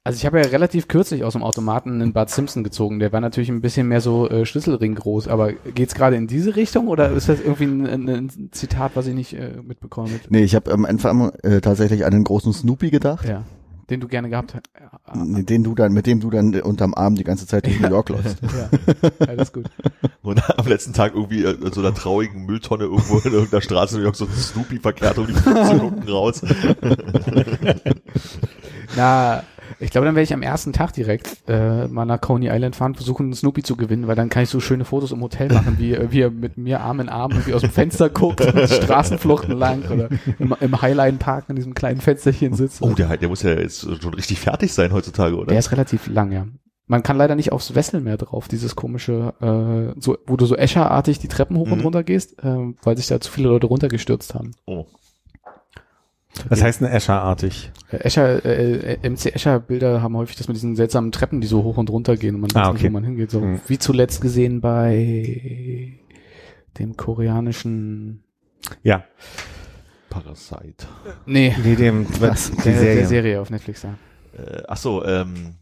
Also 0.04 0.18
ich 0.18 0.26
habe 0.26 0.42
ja 0.42 0.48
relativ 0.48 0.88
kürzlich 0.88 1.24
aus 1.24 1.34
dem 1.34 1.44
Automaten 1.44 2.02
einen 2.02 2.12
Bart 2.12 2.32
Simpson 2.32 2.64
gezogen. 2.64 2.98
Der 2.98 3.14
war 3.14 3.22
natürlich 3.22 3.50
ein 3.50 3.62
bisschen 3.62 3.88
mehr 3.88 4.02
so 4.02 4.28
äh, 4.28 4.48
Schlüsselring 4.48 4.96
groß. 4.96 5.28
Aber 5.28 5.54
geht's 5.54 5.94
gerade 5.94 6.16
in 6.16 6.26
diese 6.26 6.56
Richtung 6.56 6.88
oder 6.88 7.12
ist 7.12 7.30
das 7.30 7.40
irgendwie 7.40 7.66
ein, 7.66 7.86
ein, 7.86 8.10
ein 8.10 8.50
Zitat, 8.52 8.94
was 8.96 9.06
ich 9.06 9.14
nicht 9.14 9.34
äh, 9.34 9.62
mitbekomme? 9.62 10.10
Mit, 10.10 10.32
Nee, 10.32 10.44
ich 10.44 10.56
habe 10.56 10.72
am 10.72 10.86
Anfang 10.86 11.30
äh, 11.44 11.62
tatsächlich 11.62 12.04
an 12.04 12.14
einen 12.14 12.24
großen 12.24 12.52
Snoopy 12.52 12.90
gedacht, 12.90 13.30
ja, 13.30 13.44
den 13.90 14.00
du 14.00 14.08
gerne 14.08 14.30
gehabt 14.30 14.54
hast. 14.56 14.64
Ja, 14.80 15.24
den 15.44 15.64
du 15.64 15.76
dann, 15.76 15.94
mit 15.94 16.08
dem 16.08 16.20
du 16.20 16.30
dann 16.30 16.54
unterm 16.62 16.94
Arm 16.94 17.16
die 17.16 17.24
ganze 17.24 17.46
Zeit 17.48 17.66
durch 17.66 17.80
New 17.82 17.90
York 17.90 18.10
läufst. 18.10 18.38
ja, 18.42 18.70
alles 19.28 19.52
gut. 19.52 19.66
und 20.22 20.58
am 20.58 20.68
letzten 20.68 20.94
Tag 20.94 21.14
irgendwie 21.16 21.44
in 21.44 21.72
so 21.72 21.82
einer 21.82 21.94
traurigen 21.94 22.46
Mülltonne 22.46 22.86
irgendwo 22.86 23.18
in 23.20 23.34
irgendeiner 23.34 23.62
Straße 23.62 23.96
in 23.96 24.02
New 24.02 24.06
York 24.06 24.16
so 24.16 24.26
ein 24.26 24.32
Snoopy 24.32 24.80
verkehrt 24.80 25.18
und 25.18 25.28
die 25.30 25.34
Füße 25.34 25.78
gucken 25.80 26.10
raus. 26.10 26.42
Na, 28.96 29.44
ich 29.80 29.92
glaube, 29.92 30.06
dann 30.06 30.16
werde 30.16 30.24
ich 30.24 30.34
am 30.34 30.42
ersten 30.42 30.74
Tag 30.74 30.94
direkt 30.94 31.38
äh, 31.48 31.88
mal 31.88 32.06
nach 32.06 32.22
Coney 32.22 32.48
Island 32.50 32.76
fahren, 32.76 32.96
versuchen, 32.96 33.24
einen 33.28 33.34
Snoopy 33.34 33.64
zu 33.64 33.76
gewinnen, 33.76 34.08
weil 34.08 34.16
dann 34.16 34.30
kann 34.30 34.44
ich 34.44 34.50
so 34.50 34.60
schöne 34.60 34.86
Fotos 34.86 35.12
im 35.12 35.22
Hotel 35.22 35.52
machen, 35.52 35.76
wie, 35.80 35.94
äh, 35.94 36.12
wie 36.12 36.22
er 36.22 36.30
mit 36.32 36.58
mir 36.58 36.82
Arm 36.82 37.00
in 37.00 37.10
Arm 37.10 37.32
irgendwie 37.32 37.54
aus 37.54 37.62
dem 37.62 37.72
Fenster 37.72 38.10
guckt, 38.10 38.42
Straßenfluchten 38.42 39.58
lang 39.58 39.84
oder 39.92 40.10
im, 40.40 40.56
im 40.60 40.82
Highline 40.82 41.18
Park 41.18 41.46
in 41.50 41.56
diesem 41.56 41.74
kleinen 41.74 42.02
Fensterchen 42.02 42.54
sitzt. 42.54 42.82
Oh, 42.82 42.94
der, 42.94 43.18
der 43.18 43.30
muss 43.30 43.44
ja 43.44 43.52
jetzt 43.52 43.82
schon 44.02 44.14
richtig 44.14 44.40
fertig 44.40 44.74
sein 44.74 44.92
heutzutage, 44.94 45.36
oder? 45.36 45.48
Der 45.48 45.60
ist 45.60 45.72
relativ 45.72 46.08
lang, 46.08 46.32
ja. 46.32 46.46
Man 46.86 47.02
kann 47.02 47.18
leider 47.18 47.36
nicht 47.36 47.52
aufs 47.54 47.76
Wessel 47.76 48.02
mehr 48.02 48.18
drauf, 48.18 48.50
dieses 48.50 48.76
komische, 48.76 49.34
äh, 49.40 50.00
so, 50.02 50.18
wo 50.28 50.36
du 50.36 50.46
so 50.46 50.56
Escher-artig 50.56 51.18
die 51.20 51.30
Treppen 51.30 51.58
hoch 51.58 51.72
und 51.72 51.78
Mhm. 51.78 51.84
runter 51.86 52.04
gehst, 52.04 52.38
äh, 52.44 52.58
weil 52.84 52.98
sich 52.98 53.08
da 53.08 53.22
zu 53.22 53.32
viele 53.32 53.48
Leute 53.50 53.68
runtergestürzt 53.68 54.36
haben. 54.36 54.52
oh. 54.66 54.86
Was 56.50 56.64
heißt 56.64 56.82
eine 56.82 56.92
Escher-artig? 56.92 57.72
Äh, 57.92 57.98
Escher, 57.98 58.44
äh, 58.44 58.94
äh, 58.96 59.10
MC 59.10 59.28
Escher-Bilder 59.36 60.02
haben 60.02 60.18
häufig 60.18 60.36
das 60.36 60.48
mit 60.48 60.56
diesen 60.58 60.76
seltsamen 60.76 61.12
Treppen, 61.12 61.42
die 61.42 61.48
so 61.48 61.64
hoch 61.64 61.78
und 61.78 61.90
runter 61.90 62.18
gehen 62.18 62.36
und 62.36 62.42
man 62.42 62.50
weiß 62.54 62.56
Ah, 62.64 62.72
nicht, 62.74 62.82
okay. 62.82 62.88
wo 62.90 62.94
man 62.94 63.04
hingeht. 63.04 63.30
So 63.32 63.40
Mhm. 63.42 63.62
wie 63.68 63.78
zuletzt 63.78 64.20
gesehen 64.22 64.60
bei 64.62 66.00
dem 66.80 66.98
koreanischen, 66.98 68.24
Ja. 68.82 69.04
Parasite. 70.10 70.88
nee, 71.26 71.56
Nee, 71.64 71.76
dem, 71.76 72.08
Was? 72.20 72.50
die 72.52 72.58
der, 72.64 72.74
Serie. 72.80 72.96
der 72.96 73.08
Serie 73.08 73.42
auf 73.42 73.50
Netflix, 73.50 73.84
ja. 73.84 73.96
Äh, 74.38 74.64
ach 74.68 74.78
so, 74.78 75.04
ähm, 75.06 75.56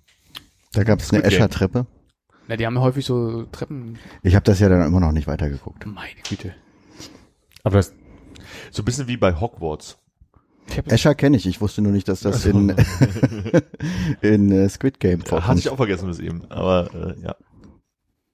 Da 0.73 0.83
gab 0.85 0.99
es 0.99 1.11
eine. 1.13 1.23
Escher-Treppe. 1.23 1.85
Na, 2.47 2.55
die 2.55 2.65
haben 2.65 2.79
häufig 2.79 3.05
so 3.05 3.43
Treppen. 3.51 3.97
Ich 4.23 4.35
habe 4.35 4.43
das 4.45 4.59
ja 4.59 4.69
dann 4.69 4.85
immer 4.85 4.99
noch 5.01 5.11
nicht 5.11 5.27
weitergeguckt. 5.27 5.85
Meine 5.85 6.09
Güte. 6.27 6.53
Aber 7.63 7.75
das, 7.77 7.93
So 8.71 8.81
ein 8.81 8.85
bisschen 8.85 9.07
wie 9.07 9.17
bei 9.17 9.33
Hogwarts. 9.39 9.97
Escher 10.85 11.15
kenne 11.15 11.37
ich, 11.37 11.45
ich 11.45 11.61
wusste 11.61 11.81
nur 11.81 11.91
nicht, 11.91 12.07
dass 12.07 12.21
das 12.21 12.45
in, 12.45 12.75
in 14.21 14.51
äh, 14.51 14.69
Squid 14.69 14.99
Game 14.99 15.19
Hatte 15.21 15.29
vorkommt. 15.29 15.59
ich 15.59 15.69
auch 15.69 15.77
vergessen 15.77 16.07
bis 16.07 16.19
eben. 16.19 16.49
Aber 16.49 16.89
äh, 16.93 17.21
ja. 17.23 17.35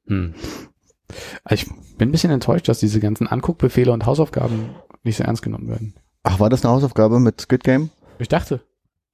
Hm. 0.08 0.34
Also 1.44 1.64
Ich 1.64 1.98
bin 1.98 2.10
ein 2.10 2.12
bisschen 2.12 2.32
enttäuscht, 2.32 2.68
dass 2.68 2.80
diese 2.80 3.00
ganzen 3.00 3.28
Anguckbefehle 3.28 3.92
und 3.92 4.06
Hausaufgaben 4.06 4.70
nicht 5.04 5.18
so 5.18 5.24
ernst 5.24 5.42
genommen 5.42 5.68
werden. 5.70 5.94
Ach, 6.24 6.40
war 6.40 6.50
das 6.50 6.64
eine 6.66 6.74
Hausaufgabe 6.74 7.20
mit 7.20 7.40
Squid 7.42 7.64
Game? 7.64 7.90
Ich 8.20 8.28
dachte. 8.28 8.62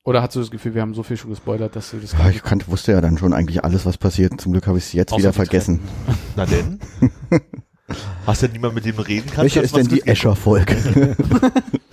Oder 0.05 0.21
hast 0.21 0.35
du 0.35 0.39
das 0.39 0.51
Gefühl, 0.51 0.73
wir 0.73 0.81
haben 0.81 0.93
so 0.93 1.03
viel 1.03 1.15
schon 1.15 1.29
gespoilert, 1.29 1.75
dass 1.77 1.91
du 1.91 1.97
das 1.97 2.11
Ja, 2.13 2.29
ich 2.29 2.43
kannte, 2.43 2.67
wusste 2.67 2.91
ja 2.91 2.99
dann 2.99 3.17
schon 3.17 3.33
eigentlich 3.33 3.63
alles, 3.63 3.85
was 3.85 3.97
passiert. 3.97 4.41
Zum 4.41 4.51
Glück 4.51 4.67
habe 4.67 4.77
ich 4.77 4.85
es 4.85 4.93
jetzt 4.93 5.13
Außer 5.13 5.19
wieder 5.19 5.33
vergessen. 5.33 5.79
Na 6.35 6.45
denn? 6.45 6.79
Hast 8.25 8.41
du 8.41 8.47
denn 8.47 8.53
niemand, 8.53 8.75
mit 8.75 8.85
dem 8.85 8.97
reden 8.97 9.27
kannst? 9.27 9.55
Welche 9.55 9.61
ist 9.61 9.75
denn 9.75 9.87
die 9.87 10.05
Escher-Folge? 10.05 11.15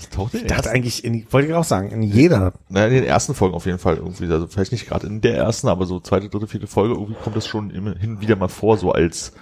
Das 0.01 0.11
taucht 0.11 0.35
in 0.35 0.39
ich 0.39 0.43
den 0.45 0.49
dachte 0.49 0.69
ersten, 0.69 0.77
eigentlich, 0.77 1.05
in, 1.05 1.27
wollte 1.31 1.49
ich 1.49 1.55
auch 1.55 1.65
sagen, 1.65 1.91
in 1.91 2.03
jeder. 2.03 2.55
na, 2.69 2.87
in 2.87 2.95
den 2.95 3.05
ersten 3.05 3.35
Folgen 3.35 3.55
auf 3.55 3.67
jeden 3.67 3.79
Fall 3.79 3.97
irgendwie. 3.97 4.31
Also 4.33 4.47
vielleicht 4.47 4.73
nicht 4.73 4.89
gerade 4.89 5.07
in 5.07 5.21
der 5.21 5.37
ersten, 5.37 5.69
aber 5.69 5.87
so 5.87 6.01
zweite, 6.01 6.29
dritte, 6.29 6.47
vierte 6.47 6.67
Folge 6.67 6.95
irgendwie 6.95 7.21
kommt 7.23 7.37
das 7.37 7.47
schon 7.47 7.71
immer 7.71 7.95
hin 7.97 8.13
und 8.17 8.21
wieder 8.21 8.37
mal 8.37 8.49
vor, 8.49 8.79
so 8.79 8.93
als 8.93 9.33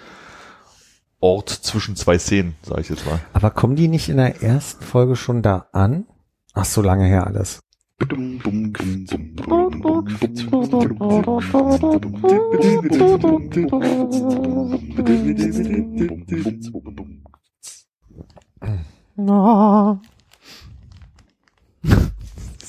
Ort 1.20 1.48
zwischen 1.48 1.96
zwei 1.96 2.18
Szenen, 2.18 2.54
sage 2.62 2.80
ich 2.80 2.88
jetzt 2.88 3.06
mal. 3.06 3.20
Aber 3.32 3.50
kommen 3.50 3.76
die 3.76 3.88
nicht 3.88 4.08
in 4.08 4.16
der 4.16 4.42
ersten 4.42 4.84
Folge 4.84 5.16
schon 5.16 5.42
da 5.42 5.66
an? 5.72 6.06
Ach, 6.54 6.64
so 6.64 6.82
lange 6.82 7.06
her 7.06 7.26
alles. 7.26 7.60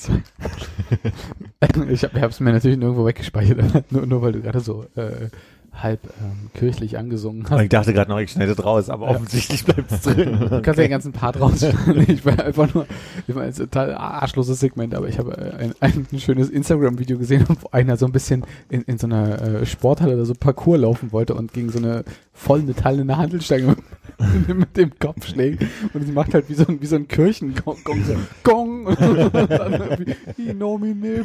Ich 1.90 2.04
habe 2.04 2.26
es 2.26 2.40
mir 2.40 2.52
natürlich 2.52 2.78
nirgendwo 2.78 3.04
weggespeichert, 3.04 3.90
nur, 3.92 4.06
nur 4.06 4.22
weil 4.22 4.32
du 4.32 4.40
gerade 4.40 4.60
so 4.60 4.86
äh, 4.96 5.28
halb 5.72 6.00
ähm, 6.20 6.50
kirchlich 6.54 6.98
angesungen 6.98 7.44
hast. 7.48 7.60
Ich 7.62 7.68
dachte 7.68 7.92
gerade 7.92 8.10
noch, 8.10 8.18
ich 8.18 8.30
schneide 8.30 8.54
das 8.54 8.64
raus, 8.64 8.90
aber 8.90 9.08
offensichtlich 9.08 9.64
bleibt 9.64 9.90
es 9.90 10.02
drin. 10.02 10.38
Du 10.50 10.62
kannst 10.62 10.78
ja 10.78 10.84
den 10.84 10.90
ganzen 10.90 11.12
Part 11.12 11.40
rausschneiden. 11.40 12.04
Ich 12.08 12.24
war 12.24 12.38
einfach 12.38 12.72
nur, 12.74 12.86
ich 13.26 13.34
meine, 13.34 13.48
es 13.48 13.58
ist 13.58 13.60
ein 13.60 13.70
total 13.70 13.94
arschloses 13.94 14.60
Segment, 14.60 14.94
aber 14.94 15.08
ich 15.08 15.18
habe 15.18 15.36
äh, 15.36 15.70
ein, 15.80 16.06
ein 16.12 16.18
schönes 16.18 16.50
Instagram-Video 16.50 17.18
gesehen, 17.18 17.44
wo 17.48 17.68
einer 17.70 17.96
so 17.96 18.06
ein 18.06 18.12
bisschen 18.12 18.44
in, 18.68 18.82
in 18.82 18.98
so 18.98 19.06
einer 19.06 19.40
äh, 19.40 19.66
Sporthalle 19.66 20.14
oder 20.14 20.24
so 20.24 20.34
Parcours 20.34 20.80
laufen 20.80 21.12
wollte 21.12 21.34
und 21.34 21.52
gegen 21.52 21.70
so 21.70 21.78
eine 21.78 22.04
voll 22.32 22.62
metallene 22.62 23.16
Handelstange 23.16 23.76
mit 24.48 24.76
dem 24.76 24.98
Kopf 24.98 25.26
schlägt. 25.26 25.64
Und 25.92 26.04
sie 26.04 26.12
macht 26.12 26.34
halt 26.34 26.48
wie 26.48 26.54
so 26.54 26.66
ein, 26.66 26.80
wie 26.80 26.86
so 26.86 26.96
ein 26.96 27.06
Kirchengong, 27.06 27.76
Gong, 27.84 28.04
so 28.04 28.14
Gong. 28.42 28.86
Und 28.86 29.50
dann 29.50 30.16
Inomine. 30.36 31.24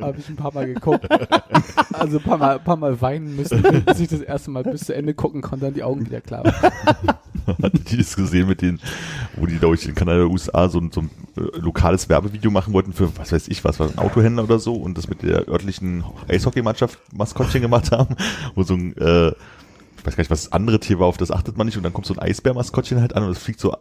Habe 0.00 0.18
ich 0.18 0.28
ein 0.28 0.36
paar 0.36 0.52
Mal 0.52 0.66
geguckt. 0.66 0.89
Also 1.92 2.18
ein 2.18 2.24
paar 2.24 2.38
Mal, 2.38 2.58
ein 2.58 2.64
paar 2.64 2.76
Mal 2.76 3.00
weinen 3.00 3.36
müssen, 3.36 3.62
bis 3.84 4.00
ich 4.00 4.08
das 4.08 4.20
erste 4.20 4.50
Mal 4.50 4.62
bis 4.62 4.82
zu 4.86 4.94
Ende 4.94 5.12
gucken 5.12 5.42
konnte, 5.42 5.66
dann 5.66 5.74
die 5.74 5.82
Augen 5.82 6.06
wieder 6.06 6.20
klar 6.20 6.44
waren. 6.44 6.72
Hattet 7.62 7.92
ihr 7.92 7.98
das 7.98 8.16
gesehen 8.16 8.48
mit 8.48 8.62
den, 8.62 8.80
wo 9.36 9.44
die, 9.44 9.58
glaube 9.58 9.74
ich, 9.74 9.86
in 9.86 9.94
Kanada, 9.94 10.24
USA 10.24 10.68
so 10.68 10.78
ein, 10.78 10.90
so 10.92 11.02
ein 11.02 11.10
äh, 11.36 11.58
lokales 11.58 12.08
Werbevideo 12.08 12.50
machen 12.50 12.72
wollten 12.72 12.92
für, 12.92 13.16
was 13.18 13.32
weiß 13.32 13.48
ich, 13.48 13.64
was 13.64 13.80
war 13.80 13.88
ein 13.88 13.98
Autohändler 13.98 14.44
oder 14.44 14.58
so 14.58 14.74
und 14.74 14.96
das 14.96 15.08
mit 15.08 15.22
der 15.22 15.48
örtlichen 15.48 16.04
Eishockeymannschaft 16.28 16.98
Maskottchen 17.12 17.60
gemacht 17.60 17.92
haben, 17.92 18.16
wo 18.54 18.62
so 18.62 18.74
ein, 18.74 18.96
äh, 18.96 19.28
ich 19.28 20.06
weiß 20.06 20.16
gar 20.16 20.22
nicht, 20.22 20.30
was 20.30 20.44
das 20.44 20.52
andere 20.52 20.80
Tier 20.80 20.98
war, 21.00 21.06
auf 21.06 21.18
das 21.18 21.30
achtet 21.30 21.58
man 21.58 21.66
nicht 21.66 21.76
und 21.76 21.82
dann 21.82 21.92
kommt 21.92 22.06
so 22.06 22.14
ein 22.14 22.20
Eisbär-Maskottchen 22.20 23.00
halt 23.00 23.14
an 23.14 23.24
und 23.24 23.30
es 23.30 23.38
fliegt 23.38 23.60
so 23.60 23.76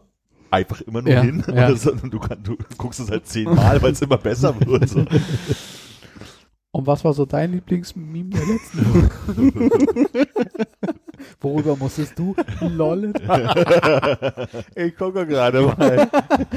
einfach 0.51 0.81
immer 0.81 1.01
nur 1.01 1.13
Ja, 1.13 1.21
hin 1.21 1.43
ja. 1.47 1.67
und, 1.67 1.73
das, 1.73 1.87
und 1.87 2.13
du, 2.13 2.19
kann, 2.19 2.43
du 2.43 2.57
guckst 2.77 2.99
es 2.99 3.09
halt 3.09 3.27
zehnmal, 3.27 3.81
weil 3.81 3.91
es 3.91 4.01
immer 4.01 4.17
besser 4.17 4.55
wird. 4.59 4.89
So. 4.89 5.05
Und 6.79 6.87
was 6.87 7.03
war 7.03 7.11
so 7.11 7.25
dein 7.25 7.51
Lieblingsmeme 7.51 8.29
der 8.29 8.45
letzten 8.45 8.79
Woche? 8.93 10.29
Worüber 11.41 11.75
musstest 11.75 12.17
du 12.17 12.35
lollen? 12.61 13.13
Ich 14.75 14.95
gucke 14.97 15.25
gerade 15.25 15.61
mal. 15.61 16.09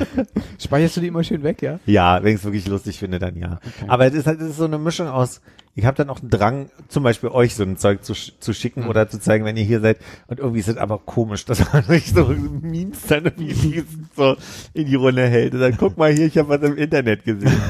Speicherst 0.59 0.97
du 0.97 1.01
die 1.01 1.07
immer 1.09 1.25
schön 1.25 1.43
weg, 1.43 1.63
ja? 1.63 1.79
Ja, 1.87 2.23
wenn 2.23 2.31
ich 2.35 2.41
es 2.41 2.45
wirklich 2.45 2.67
lustig 2.69 2.99
finde, 2.99 3.19
dann 3.19 3.37
ja. 3.37 3.59
Aber 3.89 4.07
es 4.07 4.15
ist 4.15 4.27
halt 4.27 4.41
es 4.41 4.51
ist 4.51 4.57
so 4.57 4.65
eine 4.65 4.79
Mischung 4.79 5.09
aus, 5.09 5.41
ich 5.75 5.85
habe 5.87 5.97
dann 5.97 6.11
auch 6.11 6.21
einen 6.21 6.31
Drang, 6.31 6.69
zum 6.89 7.03
Beispiel 7.03 7.31
euch 7.31 7.55
so 7.55 7.63
ein 7.63 7.77
Zeug 7.79 8.05
zu, 8.05 8.13
zu 8.15 8.53
schicken 8.53 8.87
oder 8.89 9.09
zu 9.09 9.19
zeigen, 9.19 9.45
wenn 9.45 9.57
ihr 9.57 9.65
hier 9.65 9.81
seid. 9.81 9.99
Und 10.27 10.39
irgendwie 10.39 10.61
ist 10.61 10.69
es 10.69 10.77
aber 10.77 10.99
komisch, 10.99 11.45
dass 11.47 11.73
man 11.73 11.83
sich 11.89 12.13
so 12.13 12.27
Memes 12.27 13.03
dann 13.09 13.25
irgendwie 13.25 13.83
so 14.15 14.37
in 14.75 14.87
die 14.87 14.95
Runde 14.95 15.27
hält. 15.27 15.55
Und 15.55 15.61
dann 15.61 15.77
guck 15.79 15.97
mal 15.97 16.13
hier, 16.13 16.27
ich 16.27 16.37
habe 16.39 16.49
was 16.51 16.63
im 16.63 16.77
Internet 16.77 17.25
gesehen. 17.25 17.61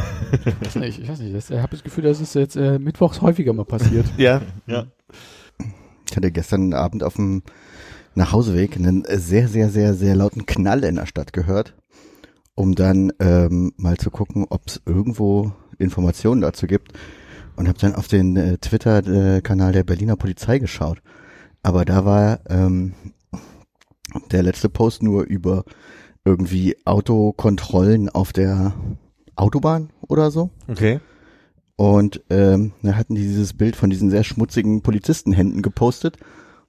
Ich 0.60 0.66
weiß 0.66 0.74
nicht, 0.76 0.98
ich 1.00 1.08
weiß 1.08 1.20
nicht. 1.20 1.34
Das- 1.34 1.50
Ich 1.50 1.58
habe 1.58 1.70
das 1.70 1.84
Gefühl, 1.84 2.04
dass 2.04 2.20
es 2.20 2.34
jetzt 2.34 2.56
äh, 2.56 2.78
mittwochs 2.78 3.20
häufiger 3.20 3.52
mal 3.52 3.64
passiert. 3.64 4.06
Ja. 4.16 4.40
Ja. 4.66 4.86
Ich 6.12 6.16
hatte 6.18 6.30
gestern 6.30 6.74
Abend 6.74 7.02
auf 7.02 7.14
dem 7.14 7.42
Nachhauseweg 8.14 8.76
einen 8.76 9.02
sehr, 9.08 9.48
sehr, 9.48 9.70
sehr, 9.70 9.94
sehr 9.94 10.14
lauten 10.14 10.44
Knall 10.44 10.84
in 10.84 10.96
der 10.96 11.06
Stadt 11.06 11.32
gehört, 11.32 11.74
um 12.54 12.74
dann 12.74 13.14
ähm, 13.18 13.72
mal 13.78 13.96
zu 13.96 14.10
gucken, 14.10 14.44
ob 14.50 14.66
es 14.66 14.82
irgendwo 14.84 15.52
Informationen 15.78 16.42
dazu 16.42 16.66
gibt. 16.66 16.92
Und 17.56 17.66
habe 17.66 17.78
dann 17.78 17.94
auf 17.94 18.08
den 18.08 18.36
äh, 18.36 18.58
Twitter-Kanal 18.58 19.72
der 19.72 19.84
Berliner 19.84 20.16
Polizei 20.16 20.58
geschaut. 20.58 21.00
Aber 21.62 21.86
da 21.86 22.04
war 22.04 22.40
ähm, 22.50 22.92
der 24.30 24.42
letzte 24.42 24.68
Post 24.68 25.02
nur 25.02 25.22
über 25.22 25.64
irgendwie 26.26 26.76
Autokontrollen 26.84 28.10
auf 28.10 28.34
der 28.34 28.74
Autobahn 29.34 29.88
oder 30.08 30.30
so. 30.30 30.50
Okay. 30.68 31.00
Und 31.82 32.22
ähm, 32.30 32.70
da 32.84 32.94
hatten 32.94 33.16
die 33.16 33.22
dieses 33.22 33.54
Bild 33.54 33.74
von 33.74 33.90
diesen 33.90 34.08
sehr 34.08 34.22
schmutzigen 34.22 34.82
Polizistenhänden 34.82 35.62
gepostet, 35.62 36.16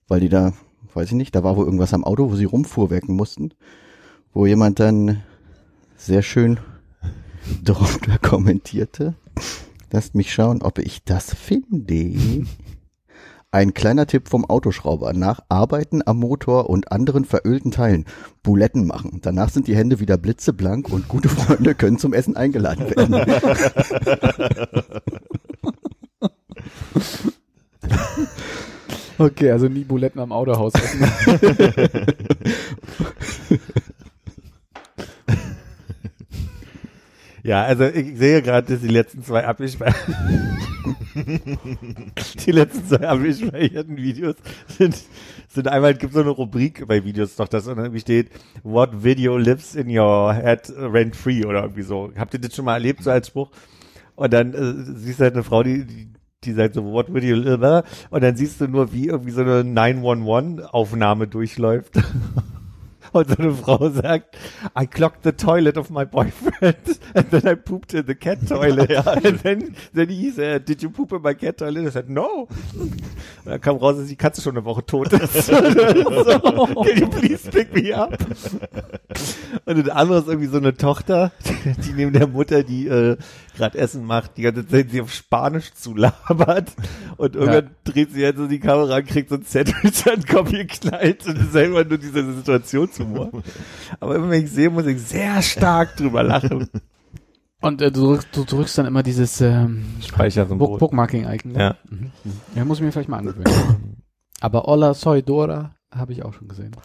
weil 0.07 0.21
die 0.21 0.27
da, 0.27 0.53
weiß 0.95 1.09
ich 1.09 1.13
nicht, 1.13 1.35
da 1.35 1.43
war 1.43 1.55
wohl 1.55 1.65
irgendwas 1.65 1.93
am 1.93 2.03
Auto, 2.03 2.31
wo 2.31 2.35
sie 2.35 2.45
rumfuhrwerken 2.45 3.15
mussten, 3.15 3.51
wo 4.33 4.47
jemand 4.47 4.79
dann 4.79 5.21
sehr 5.97 6.23
schön 6.23 6.57
drunter 7.63 8.17
kommentierte. 8.23 9.13
Lasst 9.91 10.15
mich 10.15 10.33
schauen, 10.33 10.63
ob 10.63 10.79
ich 10.79 11.03
das 11.03 11.35
finde. 11.35 12.47
Ein 13.53 13.73
kleiner 13.75 14.07
Tipp 14.07 14.29
vom 14.29 14.45
Autoschrauber. 14.45 15.13
Nach 15.13 15.41
Arbeiten 15.47 16.01
am 16.03 16.17
Motor 16.17 16.71
und 16.71 16.91
anderen 16.91 17.23
verölten 17.23 17.69
Teilen 17.69 18.05
Buletten 18.41 18.87
machen. 18.87 19.19
Danach 19.21 19.49
sind 19.49 19.67
die 19.67 19.75
Hände 19.75 19.99
wieder 19.99 20.17
blitzeblank 20.17 20.89
und 20.89 21.07
gute 21.07 21.29
Freunde 21.29 21.75
können 21.75 21.99
zum 21.99 22.13
Essen 22.13 22.35
eingeladen 22.35 22.89
werden. 22.89 23.13
Okay, 29.19 29.51
also 29.51 29.67
nie 29.67 29.83
Buletten 29.83 30.19
am 30.19 30.31
Autohaus 30.31 30.73
essen. 30.73 31.05
Ja, 37.43 37.63
also 37.63 37.83
ich 37.83 38.17
sehe 38.17 38.41
gerade, 38.41 38.71
dass 38.71 38.81
die 38.81 38.87
letzten 38.87 39.21
zwei 39.21 39.45
abgespeicherten 39.45 40.15
die 42.45 42.51
letzten 42.51 42.87
zwei 42.87 43.05
abgespeicherten 43.05 43.97
Videos 43.97 44.35
sind, 44.69 44.95
sind 45.49 45.67
einmal, 45.67 45.91
es 45.91 45.99
gibt 45.99 46.13
so 46.13 46.21
eine 46.21 46.29
Rubrik 46.29 46.87
bei 46.87 47.03
Videos 47.03 47.35
doch, 47.35 47.49
dass 47.49 47.67
irgendwie 47.67 47.99
steht, 47.99 48.29
what 48.63 49.03
video 49.03 49.37
lives 49.37 49.75
in 49.75 49.89
your 49.89 50.33
head 50.33 50.71
rent 50.77 51.17
free 51.17 51.43
oder 51.45 51.63
irgendwie 51.63 51.83
so. 51.83 52.11
Habt 52.15 52.33
ihr 52.33 52.39
das 52.39 52.55
schon 52.55 52.63
mal 52.63 52.75
erlebt, 52.75 53.03
so 53.03 53.11
als 53.11 53.27
Spruch? 53.27 53.51
Und 54.15 54.31
dann 54.31 54.53
äh, 54.53 54.95
siehst 54.95 55.19
du 55.19 55.23
halt 55.25 55.33
eine 55.33 55.43
Frau, 55.43 55.63
die, 55.63 55.85
die, 55.85 56.13
die 56.45 56.53
sagt 56.53 56.75
so, 56.75 56.85
what 56.85 57.13
video 57.13 57.35
live? 57.35 57.83
Und 58.09 58.23
dann 58.23 58.37
siehst 58.37 58.61
du 58.61 58.67
nur, 58.69 58.93
wie 58.93 59.07
irgendwie 59.07 59.31
so 59.31 59.41
eine 59.41 59.63
911-Aufnahme 59.63 61.27
durchläuft. 61.27 61.95
Und 63.13 63.29
so 63.29 63.35
eine 63.37 63.53
Frau 63.53 63.89
sagt, 63.89 64.35
I 64.77 64.87
clogged 64.87 65.23
the 65.23 65.31
toilet 65.31 65.77
of 65.77 65.89
my 65.91 66.03
boyfriend 66.03 66.99
and 67.13 67.29
then 67.29 67.47
I 67.47 67.55
pooped 67.55 67.93
in 67.93 68.05
the 68.07 68.15
cat 68.15 68.39
toilet. 68.47 68.89
And 69.23 69.41
then, 69.43 69.75
then 69.93 70.09
he 70.09 70.31
said, 70.31 70.65
did 70.65 70.81
you 70.81 70.89
poop 70.89 71.13
in 71.13 71.21
my 71.21 71.35
cat 71.35 71.57
toilet? 71.57 71.87
I 71.87 71.91
said, 71.91 72.09
no. 72.09 72.47
Und 72.75 72.91
dann 73.45 73.61
kam 73.61 73.77
raus, 73.77 73.97
dass 73.97 74.07
die 74.07 74.15
Katze 74.15 74.41
schon 74.41 74.57
eine 74.57 74.65
Woche 74.65 74.83
tot 74.85 75.13
ist. 75.13 75.45
so, 75.45 75.59
can 75.59 76.97
you 76.97 77.07
please 77.07 77.49
pick 77.49 77.73
me 77.73 77.95
up? 77.95 78.17
Und 79.65 79.87
das 79.87 79.89
andere 79.89 80.19
ist 80.19 80.27
irgendwie 80.27 80.47
so 80.47 80.57
eine 80.57 80.75
Tochter, 80.75 81.31
die, 81.45 81.81
die 81.81 81.93
neben 81.93 82.13
der 82.13 82.27
Mutter, 82.27 82.63
die 82.63 82.87
äh, 82.87 83.17
gerade 83.55 83.77
Essen 83.77 84.05
macht, 84.05 84.37
die 84.37 84.41
ganze 84.43 84.67
Zeit 84.67 84.89
sie 84.91 85.01
auf 85.01 85.11
Spanisch 85.13 85.73
zulabert. 85.73 86.71
Und 87.17 87.35
irgendwann 87.35 87.69
dreht 87.83 88.11
sie 88.13 88.21
jetzt 88.21 88.37
so 88.37 88.47
die 88.47 88.59
Kamera 88.59 88.97
und 88.97 89.07
kriegt 89.07 89.29
so 89.29 89.35
ein 89.35 89.43
Sandwich 89.43 90.05
an 90.07 90.21
den 90.21 90.25
Kopf 90.25 90.51
geknallt 90.51 91.25
und 91.27 91.37
ist 91.37 91.55
einfach 91.55 91.85
nur 91.87 91.97
dieser 91.97 92.33
Situationshumor. 92.33 93.31
Aber 93.99 94.15
immer 94.15 94.29
wenn 94.29 94.43
ich 94.43 94.51
sehe, 94.51 94.69
muss 94.69 94.85
ich 94.85 95.01
sehr 95.01 95.41
stark 95.41 95.95
drüber 95.97 96.23
lachen. 96.23 96.69
Und 97.61 97.81
äh, 97.81 97.91
du, 97.91 98.13
drückst- 98.13 98.27
du 98.33 98.43
drückst 98.43 98.77
dann 98.77 98.85
immer 98.87 99.03
dieses 99.03 99.39
ähm, 99.39 99.85
Speichersymbol. 100.01 100.79
Bookmarking-Icon. 100.79 101.51
ne? 101.53 101.59
Ja. 101.59 101.75
Mhm. 101.89 102.11
Ja, 102.55 102.65
muss 102.65 102.79
ich 102.79 102.83
mir 102.83 102.91
vielleicht 102.91 103.07
mal 103.09 103.19
angewöhnen. 103.19 104.03
Aber 104.41 104.67
Olla 104.67 104.93
Soy 104.93 105.23
Dora 105.23 105.75
habe 105.89 106.11
ich 106.11 106.25
auch 106.25 106.33
schon 106.33 106.47
gesehen. 106.49 106.75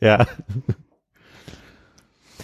Ja. 0.00 0.26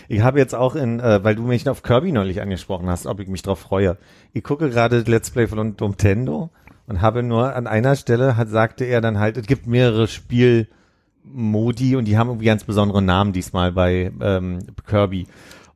Ich 0.09 0.23
habe 0.23 0.39
jetzt 0.39 0.55
auch 0.55 0.75
in, 0.75 1.01
äh, 1.01 1.23
weil 1.25 1.35
du 1.35 1.43
mich 1.43 1.69
auf 1.69 1.83
Kirby 1.83 2.13
neulich 2.13 2.41
angesprochen 2.41 2.89
hast, 2.89 3.07
ob 3.07 3.21
ich 3.21 3.29
mich 3.29 3.43
drauf 3.43 3.61
freue. 3.61 3.97
Ich 4.33 4.45
gucke 4.45 4.71
gerade 4.71 5.01
Let's 5.07 5.31
Play 5.31 5.47
von 5.47 5.75
Nintendo 5.79 6.51
und 6.87 7.01
habe 7.01 7.23
nur 7.23 7.55
an 7.55 7.67
einer 7.67 7.97
Stelle 7.97 8.37
hat, 8.37 8.49
sagte 8.49 8.85
er 8.85 9.01
dann 9.01 9.19
halt, 9.19 9.37
es 9.37 9.47
gibt 9.47 9.67
mehrere 9.67 10.07
Spielmodi 10.09 11.97
und 11.97 12.07
die 12.07 12.19
haben 12.19 12.29
irgendwie 12.29 12.47
ganz 12.47 12.65
besondere 12.65 13.03
Namen 13.03 13.33
diesmal 13.33 13.73
bei 13.73 14.13
ähm, 14.21 14.59
Kirby. 14.87 15.27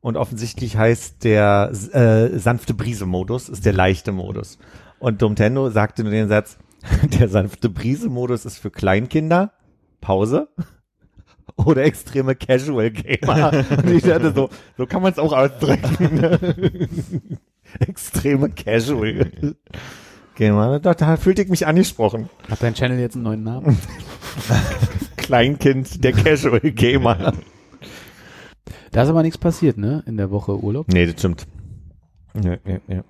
Und 0.00 0.16
offensichtlich 0.16 0.76
heißt 0.76 1.24
der 1.24 1.70
äh, 1.92 2.38
sanfte 2.38 2.74
Brise-Modus, 2.74 3.48
ist 3.48 3.66
der 3.66 3.72
leichte 3.72 4.12
Modus. 4.12 4.58
Und 4.98 5.20
Nintendo 5.20 5.70
sagte 5.70 6.02
nur 6.02 6.12
den 6.12 6.28
Satz, 6.28 6.58
der 7.18 7.28
sanfte 7.28 7.68
Brise-Modus 7.68 8.44
ist 8.44 8.58
für 8.58 8.70
Kleinkinder, 8.70 9.52
Pause, 10.00 10.48
oder 11.58 11.84
extreme 11.84 12.34
Casual 12.34 12.90
Gamer. 12.90 13.52
Und 13.70 13.90
ich 13.90 14.02
dachte 14.02 14.32
so, 14.34 14.48
so 14.76 14.86
kann 14.86 15.02
man 15.02 15.12
es 15.12 15.18
auch 15.18 15.32
ausdrücken. 15.32 16.88
Extreme 17.80 18.50
Casual 18.50 19.56
Gamer. 20.36 20.78
Da, 20.80 20.94
da 20.94 21.16
fühlte 21.16 21.42
ich 21.42 21.48
mich 21.48 21.66
angesprochen. 21.66 22.30
Hat 22.48 22.62
dein 22.62 22.74
Channel 22.74 22.98
jetzt 22.98 23.16
einen 23.16 23.24
neuen 23.24 23.42
Namen? 23.42 23.78
Kleinkind, 25.16 26.02
der 26.02 26.12
Casual 26.12 26.60
Gamer. 26.60 27.34
Da 28.92 29.02
ist 29.02 29.08
aber 29.08 29.22
nichts 29.22 29.38
passiert, 29.38 29.76
ne? 29.76 30.02
In 30.06 30.16
der 30.16 30.30
Woche 30.30 30.62
Urlaub. 30.62 30.88
nee, 30.88 31.04
das 31.04 31.18
stimmt. 31.18 31.46
Ja, 32.42 32.56
ja, 32.64 32.78
ja. 32.86 33.04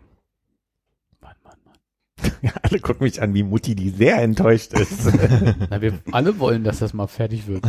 Ja, 2.43 2.53
alle 2.63 2.79
gucken 2.81 3.05
mich 3.05 3.21
an 3.21 3.35
wie 3.35 3.43
Mutti, 3.43 3.75
die 3.75 3.91
sehr 3.91 4.21
enttäuscht 4.23 4.73
ist. 4.73 4.93
Na, 5.71 5.81
wir 5.81 5.95
alle 6.13 6.39
wollen, 6.39 6.63
dass 6.65 6.79
das 6.79 6.93
mal 6.95 7.07
fertig 7.09 7.47
wird. 7.49 7.65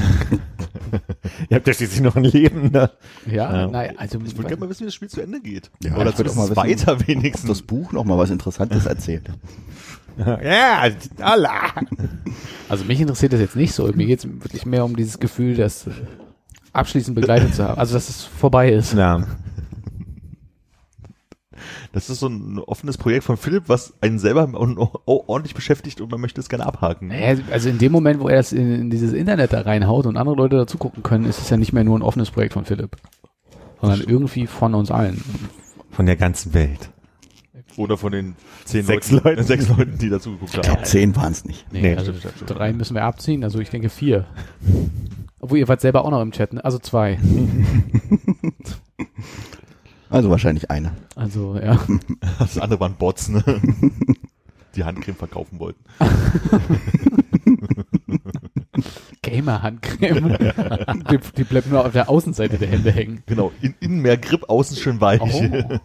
Ihr 1.50 1.56
habt 1.58 1.68
ja 1.68 1.74
schließlich 1.74 2.02
noch 2.02 2.16
ein 2.16 2.24
Leben, 2.24 2.72
ne? 2.72 2.92
Ja, 3.26 3.62
Ja. 3.62 3.68
naja, 3.68 3.92
also 3.98 4.20
Ich 4.26 4.36
würde 4.38 4.48
gerne 4.50 4.60
mal 4.60 4.70
wissen, 4.70 4.82
wie 4.82 4.86
das 4.86 4.94
Spiel 4.94 5.10
zu 5.10 5.22
Ende 5.22 5.40
geht. 5.42 5.72
Ja, 5.84 5.96
Oder 5.96 6.10
ich 6.12 6.16
auch 6.30 6.36
mal 6.36 6.44
wissen, 6.50 6.56
weiter 6.56 6.94
Ob 6.94 7.08
wenigstens. 7.08 7.48
das 7.50 7.62
Buch 7.64 7.92
noch 7.94 8.06
mal 8.06 8.18
was 8.18 8.30
Interessantes 8.30 8.86
erzählt. 8.86 9.30
Ja, 10.18 10.90
Allah. 11.22 11.72
Also 12.68 12.86
mich 12.86 13.00
interessiert 13.00 13.34
das 13.34 13.40
jetzt 13.40 13.56
nicht 13.56 13.74
so. 13.74 13.86
Mir 13.94 14.06
geht 14.06 14.20
es 14.20 14.26
wirklich 14.28 14.66
mehr 14.66 14.84
um 14.84 14.96
dieses 14.96 15.20
Gefühl, 15.20 15.56
das 15.56 15.86
abschließend 16.74 17.16
begleitet 17.16 17.56
zu 17.56 17.64
haben. 17.68 17.80
Also 17.80 17.94
dass 17.94 18.10
es 18.10 18.24
vorbei 18.24 18.72
ist. 18.72 18.94
Ja. 18.94 19.26
Das 21.94 22.10
ist 22.10 22.20
so 22.20 22.28
ein 22.28 22.60
offenes 22.60 22.98
Projekt 22.98 23.24
von 23.24 23.38
Philipp, 23.38 23.64
was 23.68 23.94
einen 24.02 24.20
selber 24.20 24.50
ordentlich 25.06 25.54
beschäftigt 25.56 26.02
und 26.02 26.12
man 26.12 26.22
möchte 26.22 26.42
es 26.42 26.50
gerne 26.50 26.66
abhaken. 26.66 27.08
Naja, 27.10 27.38
also 27.52 27.70
in 27.70 27.78
dem 27.78 27.92
Moment, 27.92 28.20
wo 28.20 28.28
er 28.28 28.38
das 28.38 28.52
in, 28.52 28.74
in 28.74 28.90
dieses 28.90 29.14
Internet 29.14 29.54
da 29.54 29.62
reinhaut 29.62 30.06
und 30.06 30.18
andere 30.18 30.36
Leute 30.36 30.58
dazu 30.58 30.78
gucken 30.78 31.04
können, 31.04 31.26
ist 31.26 31.40
es 31.40 31.50
ja 31.50 31.58
nicht 31.58 31.74
mehr 31.74 31.84
nur 31.84 31.98
ein 31.98 32.02
offenes 32.04 32.32
Projekt 32.32 32.54
von 32.54 32.66
Philipp. 32.66 32.96
Sondern 33.82 34.02
irgendwie 34.02 34.46
von 34.48 34.74
uns 34.76 34.92
allen. 34.92 35.24
Von 35.92 36.06
der 36.06 36.16
ganzen 36.18 36.54
Welt. 36.54 36.90
Oder 37.78 37.98
von 37.98 38.12
den 38.12 38.36
zehn 38.66 38.84
Sechs 38.84 39.10
Leuten, 39.12 39.28
Leuten. 39.28 39.44
sechs 39.44 39.70
Leuten, 39.70 39.98
die 39.98 40.10
dazu 40.10 40.32
geguckt 40.32 40.52
Ich 40.52 40.58
haben. 40.58 40.66
glaube, 40.66 40.84
zehn 40.84 41.16
waren 41.16 41.32
es 41.32 41.46
nicht. 41.46 41.66
Nee, 41.72 41.82
Nee, 41.82 41.96
also 41.96 42.12
drei 42.46 42.74
müssen 42.74 42.94
wir 42.96 43.04
abziehen, 43.04 43.44
also 43.44 43.60
ich 43.60 43.70
denke 43.70 43.88
vier. 43.90 44.26
Obwohl 45.40 45.60
ihr 45.60 45.68
wart 45.70 45.80
selber 45.80 46.04
auch 46.04 46.12
noch 46.12 46.22
im 46.22 46.32
Chat, 46.32 46.52
ne? 46.52 46.66
Also 46.66 46.78
zwei. 46.80 47.18
Also 50.10 50.30
wahrscheinlich 50.30 50.72
eine. 50.72 50.92
Also, 51.16 51.58
ja. 51.58 51.80
Das 52.40 52.58
andere 52.58 52.80
waren 52.80 52.96
Bots, 52.96 53.30
ne? 53.30 53.44
Die 54.76 54.84
Handcreme 54.84 55.16
verkaufen 55.16 55.60
wollten. 55.60 55.84
Gamer-Handcreme. 59.22 60.38
die, 61.12 61.20
die 61.38 61.44
bleibt 61.44 61.70
nur 61.70 61.86
auf 61.86 61.92
der 61.92 62.10
Außenseite 62.10 62.58
der 62.58 62.70
Hände 62.70 62.92
hängen. 62.92 63.22
Genau, 63.26 63.52
in, 63.62 63.76
innen 63.80 64.02
mehr 64.02 64.18
Grip, 64.18 64.50
außen 64.50 64.78
schön 64.78 65.02
weich. 65.02 65.22
Oh. 65.22 65.80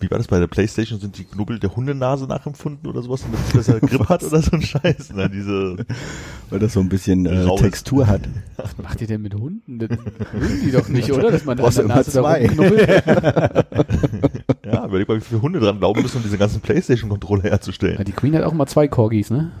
Wie 0.00 0.10
war 0.10 0.18
das 0.18 0.28
bei 0.28 0.38
der 0.38 0.46
Playstation? 0.46 1.00
Sind 1.00 1.18
die 1.18 1.24
Knubbel 1.24 1.58
der 1.58 1.74
Hundenase 1.74 2.26
nachempfunden 2.26 2.88
oder 2.88 3.02
sowas, 3.02 3.22
damit 3.22 3.38
es 3.46 3.52
besser 3.52 3.80
Grip 3.80 4.08
hat 4.08 4.22
oder 4.22 4.42
so 4.42 4.52
ein 4.52 4.62
Scheiß? 4.62 5.12
Na, 5.14 5.28
diese, 5.28 5.86
Weil 6.50 6.58
das 6.58 6.72
so 6.72 6.80
ein 6.80 6.88
bisschen 6.88 7.26
äh. 7.26 7.54
Textur 7.56 8.06
hat. 8.06 8.22
Was 8.56 8.76
macht 8.78 9.00
ihr 9.00 9.06
denn 9.06 9.22
mit 9.22 9.34
Hunden? 9.34 9.78
Das 9.78 9.90
mögen 9.90 10.60
die 10.64 10.72
doch 10.72 10.88
nicht, 10.88 11.12
oder? 11.12 11.30
Dass 11.30 11.44
man 11.44 11.56
da 11.56 11.62
du 11.62 11.82
Nase 11.82 11.82
immer 11.82 12.04
zwei. 12.04 12.44
ja, 14.64 14.86
überleg 14.86 15.08
mal, 15.08 15.16
wie 15.16 15.20
viele 15.20 15.42
Hunde 15.42 15.60
dran 15.60 15.78
glauben 15.78 16.02
müssen, 16.02 16.18
um 16.18 16.22
diese 16.22 16.38
ganzen 16.38 16.60
Playstation-Controller 16.60 17.44
herzustellen. 17.44 17.98
Ja, 17.98 18.04
die 18.04 18.12
Queen 18.12 18.34
hat 18.36 18.44
auch 18.44 18.52
mal 18.52 18.66
zwei 18.66 18.88
Corgis, 18.88 19.30
ne? 19.30 19.52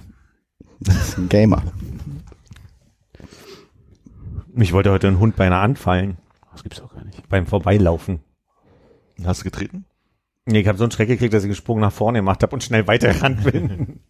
Das 0.80 1.08
ist 1.08 1.18
ein 1.18 1.28
Gamer. 1.28 1.62
Mich 4.52 4.72
wollte 4.72 4.90
heute 4.90 5.08
ein 5.08 5.18
Hund 5.18 5.36
beinahe 5.36 5.60
anfallen. 5.60 6.18
Das 6.52 6.62
gibt's 6.62 6.80
doch 6.80 6.94
gar 6.94 7.04
nicht. 7.04 7.28
Beim 7.28 7.46
Vorbeilaufen. 7.46 8.20
Hast 9.24 9.40
du 9.40 9.44
getreten? 9.44 9.84
Nee, 10.46 10.60
ich 10.60 10.68
habe 10.68 10.76
so 10.76 10.84
einen 10.84 10.90
Schreck 10.90 11.08
gekriegt, 11.08 11.32
dass 11.32 11.44
ich 11.44 11.48
gesprungen 11.50 11.80
nach 11.80 11.92
vorne 11.92 12.18
gemacht 12.18 12.42
habe 12.42 12.54
und 12.54 12.62
schnell 12.62 12.86
weitergerannt 12.86 13.44
bin. 13.52 14.00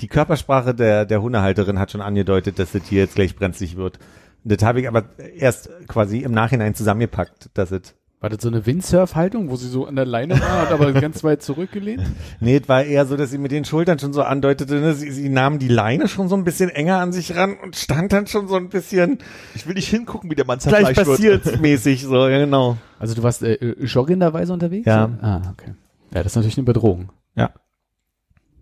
Die 0.00 0.08
Körpersprache 0.08 0.74
der, 0.74 1.04
der 1.04 1.22
Hundehalterin 1.22 1.78
hat 1.78 1.90
schon 1.90 2.00
angedeutet, 2.00 2.58
dass 2.58 2.72
das 2.72 2.86
hier 2.88 3.02
jetzt 3.02 3.14
gleich 3.14 3.36
brenzlig 3.36 3.76
wird. 3.76 3.98
Das 4.42 4.62
habe 4.62 4.80
ich 4.80 4.88
aber 4.88 5.18
erst 5.18 5.70
quasi 5.86 6.18
im 6.18 6.32
Nachhinein 6.32 6.74
zusammengepackt, 6.74 7.50
dass 7.54 7.70
es. 7.70 7.94
War 8.24 8.30
das 8.30 8.40
so 8.40 8.48
eine 8.48 8.64
Windsurf-Haltung, 8.64 9.50
wo 9.50 9.56
sie 9.56 9.68
so 9.68 9.84
an 9.84 9.96
der 9.96 10.06
Leine 10.06 10.40
war, 10.40 10.62
hat 10.62 10.72
aber 10.72 10.94
ganz 10.94 11.22
weit 11.24 11.42
zurückgelehnt? 11.42 12.02
Nee, 12.40 12.56
es 12.56 12.66
war 12.70 12.82
eher 12.82 13.04
so, 13.04 13.18
dass 13.18 13.30
sie 13.30 13.36
mit 13.36 13.52
den 13.52 13.66
Schultern 13.66 13.98
schon 13.98 14.14
so 14.14 14.22
andeutete, 14.22 14.76
ne? 14.76 14.94
sie, 14.94 15.10
sie 15.10 15.28
nahm 15.28 15.58
die 15.58 15.68
Leine 15.68 16.08
schon 16.08 16.28
so 16.30 16.34
ein 16.34 16.42
bisschen 16.42 16.70
enger 16.70 17.00
an 17.00 17.12
sich 17.12 17.36
ran 17.36 17.54
und 17.62 17.76
stand 17.76 18.14
dann 18.14 18.26
schon 18.26 18.48
so 18.48 18.56
ein 18.56 18.70
bisschen 18.70 19.18
Ich 19.54 19.66
will 19.66 19.74
nicht 19.74 19.88
hingucken, 19.90 20.30
wie 20.30 20.34
der 20.36 20.46
Mann 20.46 20.58
gleich 20.58 20.94
zerfleischt 20.94 21.20
wird. 21.20 21.42
passiert 21.42 21.60
mäßig, 21.60 22.04
so, 22.04 22.26
ja, 22.26 22.38
genau. 22.38 22.78
Also 22.98 23.14
du 23.14 23.22
warst 23.22 23.42
äh, 23.42 23.56
joggenderweise 23.82 24.54
unterwegs? 24.54 24.86
Ja. 24.86 25.10
Ah, 25.20 25.42
okay. 25.52 25.74
Ja, 26.14 26.22
das 26.22 26.32
ist 26.32 26.36
natürlich 26.36 26.56
eine 26.56 26.64
Bedrohung. 26.64 27.10
Ja, 27.36 27.50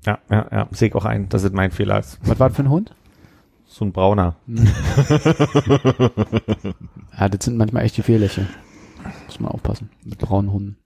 ja, 0.04 0.18
ja, 0.28 0.68
sehe 0.72 0.88
ich 0.88 0.94
auch 0.96 1.04
ein, 1.04 1.28
dass 1.28 1.44
es 1.44 1.52
mein 1.52 1.70
Fehler 1.70 2.00
ist. 2.00 2.18
Was 2.24 2.40
war 2.40 2.48
das 2.48 2.56
für 2.56 2.64
ein 2.64 2.70
Hund? 2.70 2.96
So 3.68 3.84
ein 3.84 3.92
brauner. 3.92 4.34
Ja, 7.16 7.28
das 7.28 7.44
sind 7.44 7.56
manchmal 7.56 7.84
echt 7.84 7.96
die 7.96 8.02
Fehlerchen. 8.02 8.48
Muss 9.26 9.40
man 9.40 9.50
aufpassen. 9.50 9.90
Mit 10.04 10.18
braunen 10.18 10.52
Hunden. 10.52 10.76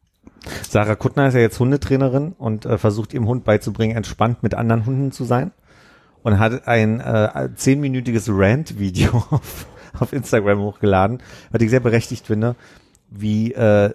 Sarah 0.69 0.95
Kuttner 0.95 1.29
ist 1.29 1.35
ja 1.35 1.41
jetzt 1.41 1.59
Hundetrainerin 1.59 2.33
und 2.39 2.67
äh, 2.67 2.79
versucht 2.79 3.15
ihrem 3.15 3.27
Hund 3.27 3.45
beizubringen, 3.45 3.97
entspannt 3.97 4.43
mit 4.43 4.55
anderen 4.55 4.87
Hunden 4.87 5.13
zu 5.13 5.25
sein. 5.25 5.53
Und 6.23 6.39
hat 6.41 6.67
ein 6.67 7.01
äh, 7.01 7.51
zehnminütiges 7.55 8.29
Rant-Video 8.29 9.11
auf, 9.31 9.67
auf 9.99 10.13
Instagram 10.13 10.59
hochgeladen, 10.61 11.23
was 11.51 11.63
ich 11.63 11.71
sehr 11.71 11.81
berechtigt 11.81 12.27
finde, 12.27 12.57
wie 13.11 13.53
äh, 13.53 13.95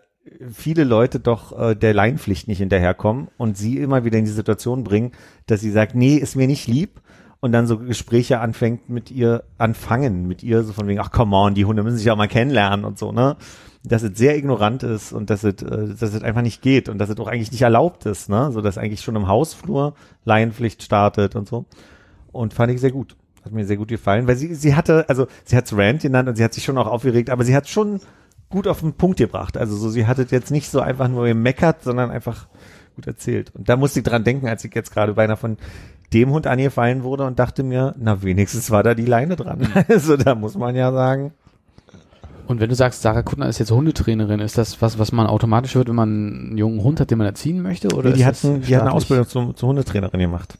viele 0.53 0.83
Leute 0.83 1.19
doch 1.19 1.57
äh, 1.59 1.75
der 1.75 1.93
Leinpflicht 1.93 2.47
nicht 2.47 2.59
hinterherkommen 2.59 3.27
und 3.37 3.57
sie 3.57 3.77
immer 3.77 4.05
wieder 4.05 4.17
in 4.17 4.25
die 4.25 4.31
Situation 4.31 4.83
bringen, 4.83 5.11
dass 5.47 5.61
sie 5.61 5.71
sagt, 5.71 5.95
nee, 5.95 6.15
ist 6.15 6.35
mir 6.35 6.47
nicht 6.47 6.67
lieb. 6.67 7.01
Und 7.43 7.53
dann 7.53 7.65
so 7.65 7.79
Gespräche 7.79 8.39
anfängt 8.39 8.87
mit 8.87 9.09
ihr, 9.09 9.43
anfangen 9.57 10.27
mit 10.27 10.43
ihr, 10.43 10.61
so 10.61 10.73
von 10.73 10.87
wegen, 10.87 10.99
ach 10.99 11.11
come 11.11 11.35
on, 11.35 11.55
die 11.55 11.65
Hunde 11.65 11.81
müssen 11.81 11.97
sich 11.97 12.11
auch 12.11 12.15
mal 12.15 12.27
kennenlernen 12.27 12.85
und 12.85 12.99
so, 12.99 13.11
ne? 13.11 13.35
Dass 13.83 14.03
es 14.03 14.17
sehr 14.17 14.37
ignorant 14.37 14.83
ist 14.83 15.11
und 15.11 15.29
dass 15.29 15.43
es, 15.43 15.61
äh, 15.63 15.87
dass 15.87 16.13
es 16.13 16.21
einfach 16.21 16.43
nicht 16.43 16.61
geht 16.61 16.87
und 16.87 16.99
dass 16.99 17.09
es 17.09 17.19
auch 17.19 17.27
eigentlich 17.27 17.51
nicht 17.51 17.63
erlaubt 17.63 18.05
ist, 18.05 18.29
ne? 18.29 18.51
So 18.51 18.61
dass 18.61 18.77
eigentlich 18.77 19.01
schon 19.01 19.15
im 19.15 19.27
Hausflur 19.27 19.95
Laienpflicht 20.25 20.83
startet 20.83 21.35
und 21.35 21.47
so. 21.47 21.65
Und 22.31 22.53
fand 22.53 22.71
ich 22.71 22.79
sehr 22.79 22.91
gut. 22.91 23.15
Hat 23.43 23.51
mir 23.51 23.65
sehr 23.65 23.77
gut 23.77 23.87
gefallen, 23.87 24.27
weil 24.27 24.35
sie, 24.35 24.53
sie 24.53 24.75
hatte, 24.75 25.09
also 25.09 25.25
sie 25.45 25.57
hat's 25.57 25.75
Rant 25.75 26.03
genannt 26.03 26.29
und 26.29 26.35
sie 26.35 26.43
hat 26.43 26.53
sich 26.53 26.63
schon 26.63 26.77
auch 26.77 26.85
aufgeregt, 26.85 27.31
aber 27.31 27.43
sie 27.43 27.55
hat 27.55 27.67
schon 27.67 27.99
gut 28.51 28.67
auf 28.67 28.81
den 28.81 28.93
Punkt 28.93 29.17
gebracht. 29.17 29.57
Also 29.57 29.75
so, 29.75 29.89
sie 29.89 30.05
hat 30.05 30.19
es 30.19 30.29
jetzt 30.29 30.51
nicht 30.51 30.69
so 30.69 30.79
einfach 30.79 31.07
nur 31.07 31.25
gemeckert, 31.25 31.83
sondern 31.83 32.11
einfach 32.11 32.47
gut 32.95 33.07
erzählt. 33.07 33.51
Und 33.55 33.67
da 33.67 33.77
musste 33.77 33.99
ich 33.99 34.05
dran 34.05 34.23
denken, 34.23 34.47
als 34.47 34.63
ich 34.63 34.75
jetzt 34.75 34.93
gerade 34.93 35.13
beinahe 35.13 35.37
von 35.37 35.57
dem 36.13 36.29
Hund 36.29 36.45
angefallen 36.45 37.03
wurde 37.03 37.25
und 37.25 37.39
dachte 37.39 37.63
mir, 37.63 37.95
na 37.97 38.21
wenigstens 38.21 38.69
war 38.69 38.83
da 38.83 38.93
die 38.93 39.05
Leine 39.05 39.35
dran. 39.35 39.67
Also 39.87 40.17
da 40.17 40.35
muss 40.35 40.55
man 40.55 40.75
ja 40.75 40.91
sagen. 40.91 41.33
Und 42.47 42.59
wenn 42.59 42.69
du 42.69 42.75
sagst, 42.75 43.01
Sarah 43.01 43.21
Kuttner 43.23 43.47
ist 43.47 43.59
jetzt 43.59 43.71
Hundetrainerin, 43.71 44.39
ist 44.39 44.57
das 44.57 44.81
was, 44.81 44.99
was 44.99 45.11
man 45.11 45.27
automatisch 45.27 45.75
wird, 45.75 45.87
wenn 45.87 45.95
man 45.95 46.09
einen 46.09 46.57
jungen 46.57 46.81
Hund 46.83 46.99
hat, 46.99 47.11
den 47.11 47.17
man 47.17 47.27
erziehen 47.27 47.61
möchte? 47.61 47.89
Oder 47.95 48.09
Nee, 48.09 48.15
die, 48.15 48.21
ist 48.21 48.27
hat, 48.27 48.43
ein, 48.43 48.61
die 48.61 48.75
hat 48.75 48.83
eine? 48.83 48.91
Ausbildung 48.93 49.27
zum, 49.27 49.55
zur 49.55 49.69
Hundetrainerin 49.69 50.19
gemacht. 50.19 50.57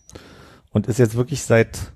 Und 0.72 0.88
ist 0.88 1.00
jetzt 1.00 1.16
wirklich 1.16 1.44
seit 1.44 1.92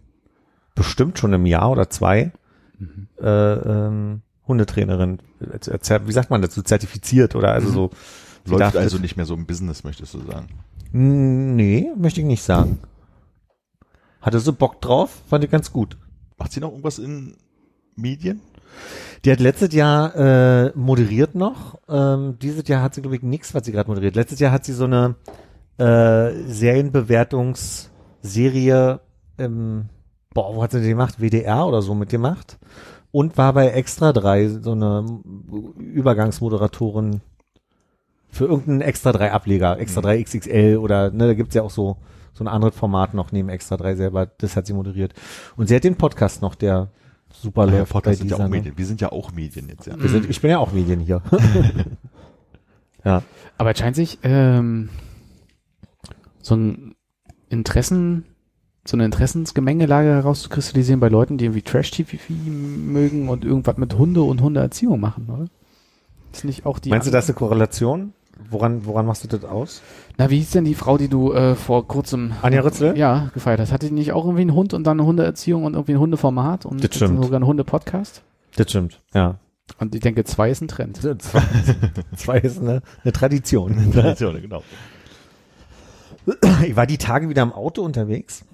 bestimmt 0.76 1.18
schon 1.20 1.34
einem 1.34 1.46
Jahr 1.46 1.72
oder 1.72 1.90
zwei 1.90 2.32
Mhm. 2.78 3.08
äh, 3.22 3.54
ähm, 3.54 4.22
Hundetrainerin. 4.48 5.20
Wie 5.40 6.12
sagt 6.12 6.30
man 6.30 6.42
dazu? 6.42 6.62
Zertifiziert 6.62 7.34
oder 7.36 7.54
also 7.54 7.70
so. 7.70 7.90
sie 8.44 8.52
Läuft 8.52 8.62
darf 8.62 8.76
also 8.76 8.98
nicht 8.98 9.16
mehr 9.16 9.26
so 9.26 9.34
im 9.34 9.46
Business, 9.46 9.86
möchtest 9.86 10.14
du 10.14 10.20
sagen. 10.20 10.48
Nee, 10.92 11.90
möchte 11.96 12.20
ich 12.20 12.26
nicht 12.28 12.44
sagen. 12.44 12.80
Hatte 14.22 14.40
so 14.42 14.52
Bock 14.52 14.82
drauf, 14.82 15.22
fand 15.30 15.44
ich 15.46 15.50
ganz 15.52 15.72
gut. 15.72 15.98
Macht 16.38 16.52
sie 16.52 16.60
noch 16.60 16.72
irgendwas 16.72 17.00
in 17.00 17.38
Medien? 17.96 18.42
Die 19.24 19.32
hat 19.32 19.40
letztes 19.40 19.74
Jahr 19.74 20.16
äh, 20.16 20.72
moderiert 20.76 21.36
noch. 21.36 21.80
Ähm, 21.90 22.38
dieses 22.42 22.68
Jahr 22.68 22.84
hat 22.84 22.94
sie, 22.94 23.02
glaube 23.02 23.16
ich, 23.16 23.24
nichts, 23.24 23.54
was 23.54 23.66
sie 23.66 23.72
gerade 23.72 23.90
moderiert. 23.90 24.16
Letztes 24.16 24.40
Jahr 24.40 24.52
hat 24.52 24.66
sie 24.66 24.74
so 24.74 24.84
eine 24.86 25.16
äh, 25.78 26.32
Serienbewertungsserie, 26.48 29.00
ähm, 29.38 29.90
boah, 30.34 30.56
wo 30.56 30.64
hat 30.64 30.72
sie 30.72 30.82
die 30.82 30.90
gemacht? 30.90 31.20
WDR 31.20 31.66
oder 31.66 31.82
so 31.82 31.96
mitgemacht. 31.96 32.58
Und 33.12 33.38
war 33.38 33.54
bei 33.54 33.70
Extra 33.70 34.14
3 34.14 34.50
so 34.50 34.74
eine 34.74 35.06
Übergangsmoderatorin 35.78 37.22
für 38.30 38.46
irgendeinen 38.46 38.82
Extra 38.82 39.12
3 39.14 39.32
Ableger, 39.32 39.80
Extra 39.80 40.02
3 40.02 40.24
XXL 40.24 40.78
oder, 40.78 41.12
ne, 41.12 41.28
da 41.28 41.34
gibt's 41.34 41.56
ja 41.56 41.62
auch 41.62 41.72
so, 41.72 41.96
so 42.34 42.44
ein 42.44 42.50
anderes 42.50 42.76
Format 42.76 43.14
noch 43.14 43.32
neben 43.32 43.48
Extra 43.48 43.78
3 43.78 43.96
selber, 43.96 44.26
das 44.26 44.58
hat 44.58 44.68
sie 44.68 44.74
moderiert. 44.74 45.14
Und 45.56 45.68
sie 45.68 45.76
hat 45.76 45.86
den 45.86 45.96
Podcast 45.96 46.42
noch, 46.42 46.56
der 46.56 46.90
super 47.42 47.66
ja, 47.66 47.80
läuft 47.80 47.92
Podcast 47.92 48.20
sind 48.20 48.32
ja 48.32 48.38
auch 48.38 48.44
ne? 48.44 48.50
Medien. 48.50 48.78
Wir 48.78 48.86
sind 48.86 49.02
ja 49.02 49.12
auch 49.12 49.32
Medien 49.32 49.70
jetzt, 49.70 49.88
ja. 49.88 50.00
Wir 50.00 50.10
sind, 50.10 50.30
ich 50.30 50.42
bin 50.42 50.52
ja 50.52 50.60
auch 50.60 50.72
Medien 50.72 51.00
hier. 51.00 51.22
ja. 53.06 53.22
Aber 53.58 53.72
es 53.72 53.80
scheint 53.80 53.96
sich 53.96 54.20
ähm, 54.24 54.90
so 56.42 56.56
ein 56.56 56.96
Interessen, 57.50 58.26
so 58.86 58.98
eine 58.98 59.06
Interessensgemengelage 59.06 60.10
herauszukristallisieren 60.10 61.00
bei 61.00 61.10
Leuten, 61.10 61.38
die 61.38 61.46
irgendwie 61.46 61.62
Trash-TV 61.62 62.34
mögen 62.34 63.30
und 63.30 63.46
irgendwas 63.46 63.78
mit 63.78 63.98
Hunde 63.98 64.22
und 64.22 64.42
Hundeerziehung 64.42 65.00
machen, 65.00 65.30
oder? 65.30 65.48
Ist 66.32 66.44
nicht 66.44 66.66
auch 66.66 66.80
die 66.80 66.90
Meinst 66.90 67.08
du, 67.08 67.12
das 67.12 67.26
ist 67.26 67.30
eine 67.30 67.38
Korrelation? 67.38 68.14
Woran, 68.50 68.86
woran 68.86 69.06
machst 69.06 69.24
du 69.24 69.28
das 69.28 69.44
aus? 69.46 69.82
Na, 70.18 70.30
wie 70.30 70.38
hieß 70.38 70.52
denn 70.52 70.66
die 70.66 70.76
Frau, 70.76 70.98
die 70.98 71.08
du 71.08 71.34
äh, 71.34 71.56
vor 71.56 71.88
kurzem 71.88 72.34
Anja 72.42 72.62
Rützel? 72.62 72.98
ja, 72.98 73.30
gefeiert 73.34 73.60
hast? 73.60 73.72
Hatte 73.72 73.88
die 73.88 73.94
nicht 73.94 74.12
auch 74.12 74.26
irgendwie 74.26 74.42
einen 74.42 74.54
Hund 74.54 74.74
und 74.74 74.86
dann 74.86 75.00
eine 75.00 75.08
Hundeerziehung 75.08 75.64
und 75.64 75.74
irgendwie 75.74 75.94
ein 75.94 76.00
Hundeformat 76.00 76.66
und 76.66 76.84
Das 76.84 76.96
stimmt. 76.96 77.24
sogar 77.24 77.38
einen 77.38 77.48
Hunde-Podcast? 77.48 78.22
Das 78.56 78.70
stimmt, 78.70 79.02
ja. 79.14 79.40
Und 79.80 79.96
ich 79.96 80.02
denke, 80.02 80.24
zwei 80.26 80.52
ist 80.52 80.62
ein 80.62 80.68
Trend. 80.68 80.98
Zwei, 81.22 81.42
zwei 82.16 82.38
ist 82.38 82.60
eine, 82.62 82.82
eine 83.04 83.12
Tradition. 83.14 83.92
Tradition, 83.92 84.40
genau. 84.42 84.62
Ich 86.64 86.76
war 86.76 86.86
die 86.86 86.98
Tage 87.00 87.30
wieder 87.30 87.42
im 87.42 87.52
Auto 87.52 87.82
unterwegs 87.82 88.46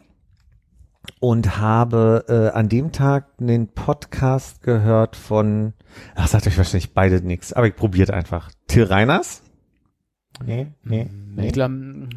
und 1.20 1.58
habe 1.58 2.26
äh, 2.28 2.58
an 2.58 2.70
dem 2.70 2.92
Tag 2.92 3.28
einen 3.40 3.68
Podcast 3.68 4.62
gehört 4.62 5.16
von, 5.16 5.74
ach, 6.16 6.28
sagt 6.28 6.48
euch 6.48 6.58
wahrscheinlich 6.58 6.94
beide 6.94 7.22
nichts, 7.22 7.52
aber 7.54 7.68
ich 7.68 7.76
probiert 7.76 8.12
einfach. 8.12 8.50
Till 8.68 8.84
Reiners? 8.86 9.42
Nee, 10.46 10.68
nee, 10.84 11.08
nee, 11.36 11.48
Ich 11.48 11.54
glaub, 11.54 11.70
hm, 11.70 12.10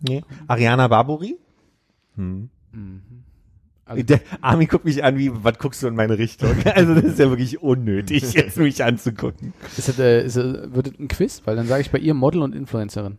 nee. 0.00 0.22
Ariana 0.46 0.88
Barbori? 0.88 1.36
Hm. 2.14 2.50
also, 3.84 4.02
Der 4.02 4.20
Armin 4.40 4.68
guckt 4.68 4.84
mich 4.84 5.02
an, 5.02 5.16
wie, 5.18 5.30
was 5.32 5.58
guckst 5.58 5.82
du 5.82 5.88
in 5.88 5.94
meine 5.94 6.18
Richtung? 6.18 6.50
Also 6.74 6.94
das 6.94 7.04
ist 7.04 7.18
ja 7.18 7.28
wirklich 7.30 7.62
unnötig, 7.62 8.32
jetzt 8.32 8.58
mich 8.58 8.82
anzugucken. 8.84 9.54
ist 9.76 9.88
das, 9.88 9.98
äh, 9.98 10.24
ist 10.24 10.36
das, 10.36 10.74
wird 10.74 10.88
das 10.88 10.98
ein 10.98 11.08
Quiz? 11.08 11.42
Weil 11.44 11.56
dann 11.56 11.66
sage 11.66 11.80
ich 11.80 11.90
bei 11.90 11.98
ihr 11.98 12.14
Model 12.14 12.42
und 12.42 12.54
Influencerin. 12.54 13.18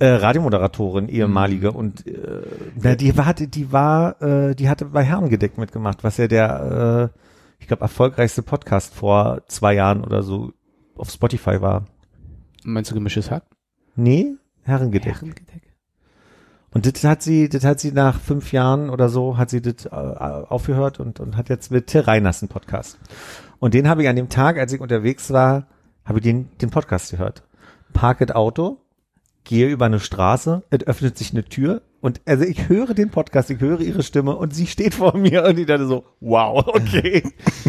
Äh, 0.00 0.06
Radiomoderatorin, 0.06 1.08
ehemalige 1.08 1.72
und 1.72 2.06
äh, 2.06 2.42
na, 2.80 2.94
die 2.94 3.16
war, 3.16 3.34
die 3.34 3.72
war, 3.72 4.22
äh, 4.22 4.54
die 4.54 4.68
hatte 4.68 4.84
bei 4.84 5.02
Herrengedeck 5.02 5.58
mitgemacht, 5.58 6.04
was 6.04 6.18
ja 6.18 6.28
der, 6.28 7.10
äh, 7.12 7.18
ich 7.58 7.66
glaube, 7.66 7.82
erfolgreichste 7.82 8.42
Podcast 8.42 8.94
vor 8.94 9.42
zwei 9.48 9.74
Jahren 9.74 10.04
oder 10.04 10.22
so 10.22 10.52
auf 10.96 11.10
Spotify 11.10 11.60
war. 11.60 11.86
Meinst 12.62 12.92
du 12.92 12.94
gemischtes 12.94 13.30
Hack? 13.30 13.42
Nee, 13.98 14.36
Herrengedeck. 14.62 15.16
Herrengedeck. 15.16 15.62
Und 16.70 16.86
das 16.86 17.02
hat 17.02 17.20
sie, 17.20 17.48
das 17.48 17.64
hat 17.64 17.80
sie 17.80 17.90
nach 17.90 18.20
fünf 18.20 18.52
Jahren 18.52 18.90
oder 18.90 19.08
so, 19.08 19.36
hat 19.36 19.50
sie 19.50 19.60
das 19.60 19.86
äh, 19.86 19.88
aufgehört 19.88 21.00
und, 21.00 21.18
und 21.18 21.36
hat 21.36 21.48
jetzt 21.48 21.72
mit 21.72 21.88
Till 21.88 22.02
Reiners 22.02 22.40
einen 22.40 22.48
Podcast. 22.48 22.96
Und 23.58 23.74
den 23.74 23.88
habe 23.88 24.02
ich 24.02 24.08
an 24.08 24.14
dem 24.14 24.28
Tag, 24.28 24.56
als 24.56 24.72
ich 24.72 24.80
unterwegs 24.80 25.32
war, 25.32 25.66
habe 26.04 26.20
ich 26.20 26.22
den, 26.22 26.48
den 26.58 26.70
Podcast 26.70 27.10
gehört. 27.10 27.42
Park 27.92 28.18
das 28.20 28.30
Auto, 28.30 28.78
gehe 29.48 29.68
über 29.68 29.86
eine 29.86 29.98
Straße, 29.98 30.62
es 30.70 30.86
öffnet 30.86 31.18
sich 31.18 31.32
eine 31.32 31.42
Tür 31.44 31.82
und 32.00 32.20
also 32.26 32.44
ich 32.44 32.68
höre 32.68 32.94
den 32.94 33.10
Podcast, 33.10 33.50
ich 33.50 33.58
höre 33.60 33.80
ihre 33.80 34.02
Stimme 34.04 34.36
und 34.36 34.54
sie 34.54 34.66
steht 34.68 34.94
vor 34.94 35.16
mir 35.16 35.42
und 35.44 35.58
ich 35.58 35.66
dachte 35.66 35.86
so, 35.88 36.04
wow, 36.20 36.64
okay. 36.68 37.22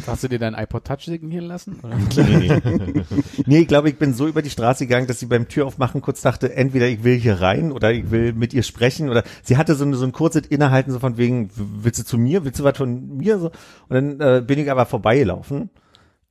Hast 0.06 0.24
du 0.24 0.28
dir 0.28 0.38
dein 0.40 0.54
iPod 0.54 0.86
Touch 0.86 1.06
signieren 1.06 1.46
lassen? 1.46 1.80
Oder? 1.82 1.98
Nee, 3.46 3.60
ich 3.60 3.68
glaube, 3.68 3.90
ich 3.90 3.98
bin 3.98 4.14
so 4.14 4.28
über 4.28 4.42
die 4.42 4.50
Straße 4.50 4.86
gegangen, 4.86 5.08
dass 5.08 5.20
sie 5.20 5.26
beim 5.26 5.48
Türaufmachen 5.48 6.02
kurz 6.02 6.22
dachte, 6.22 6.54
entweder 6.56 6.88
ich 6.88 7.04
will 7.04 7.16
hier 7.16 7.42
rein 7.42 7.72
oder 7.72 7.92
ich 7.92 8.12
will 8.12 8.34
mit 8.34 8.54
ihr 8.54 8.64
sprechen 8.64 9.10
oder 9.10 9.24
sie 9.42 9.58
hatte 9.58 9.74
so, 9.76 9.86
ein- 9.86 9.94
so 9.94 10.06
ein 10.06 10.12
kurzes 10.12 10.44
Innehalten 10.48 10.92
so 10.92 11.00
von 11.00 11.18
wegen, 11.18 11.50
willst 11.56 12.00
du 12.00 12.04
zu 12.06 12.18
mir, 12.18 12.44
willst 12.46 12.60
du 12.60 12.64
was 12.64 12.78
von 12.78 13.18
mir? 13.18 13.40
So. 13.40 13.48
Und 13.88 13.96
dann 13.96 14.20
äh, 14.20 14.42
bin 14.46 14.60
ich 14.60 14.70
aber 14.70 14.86
vorbeigelaufen. 14.86 15.70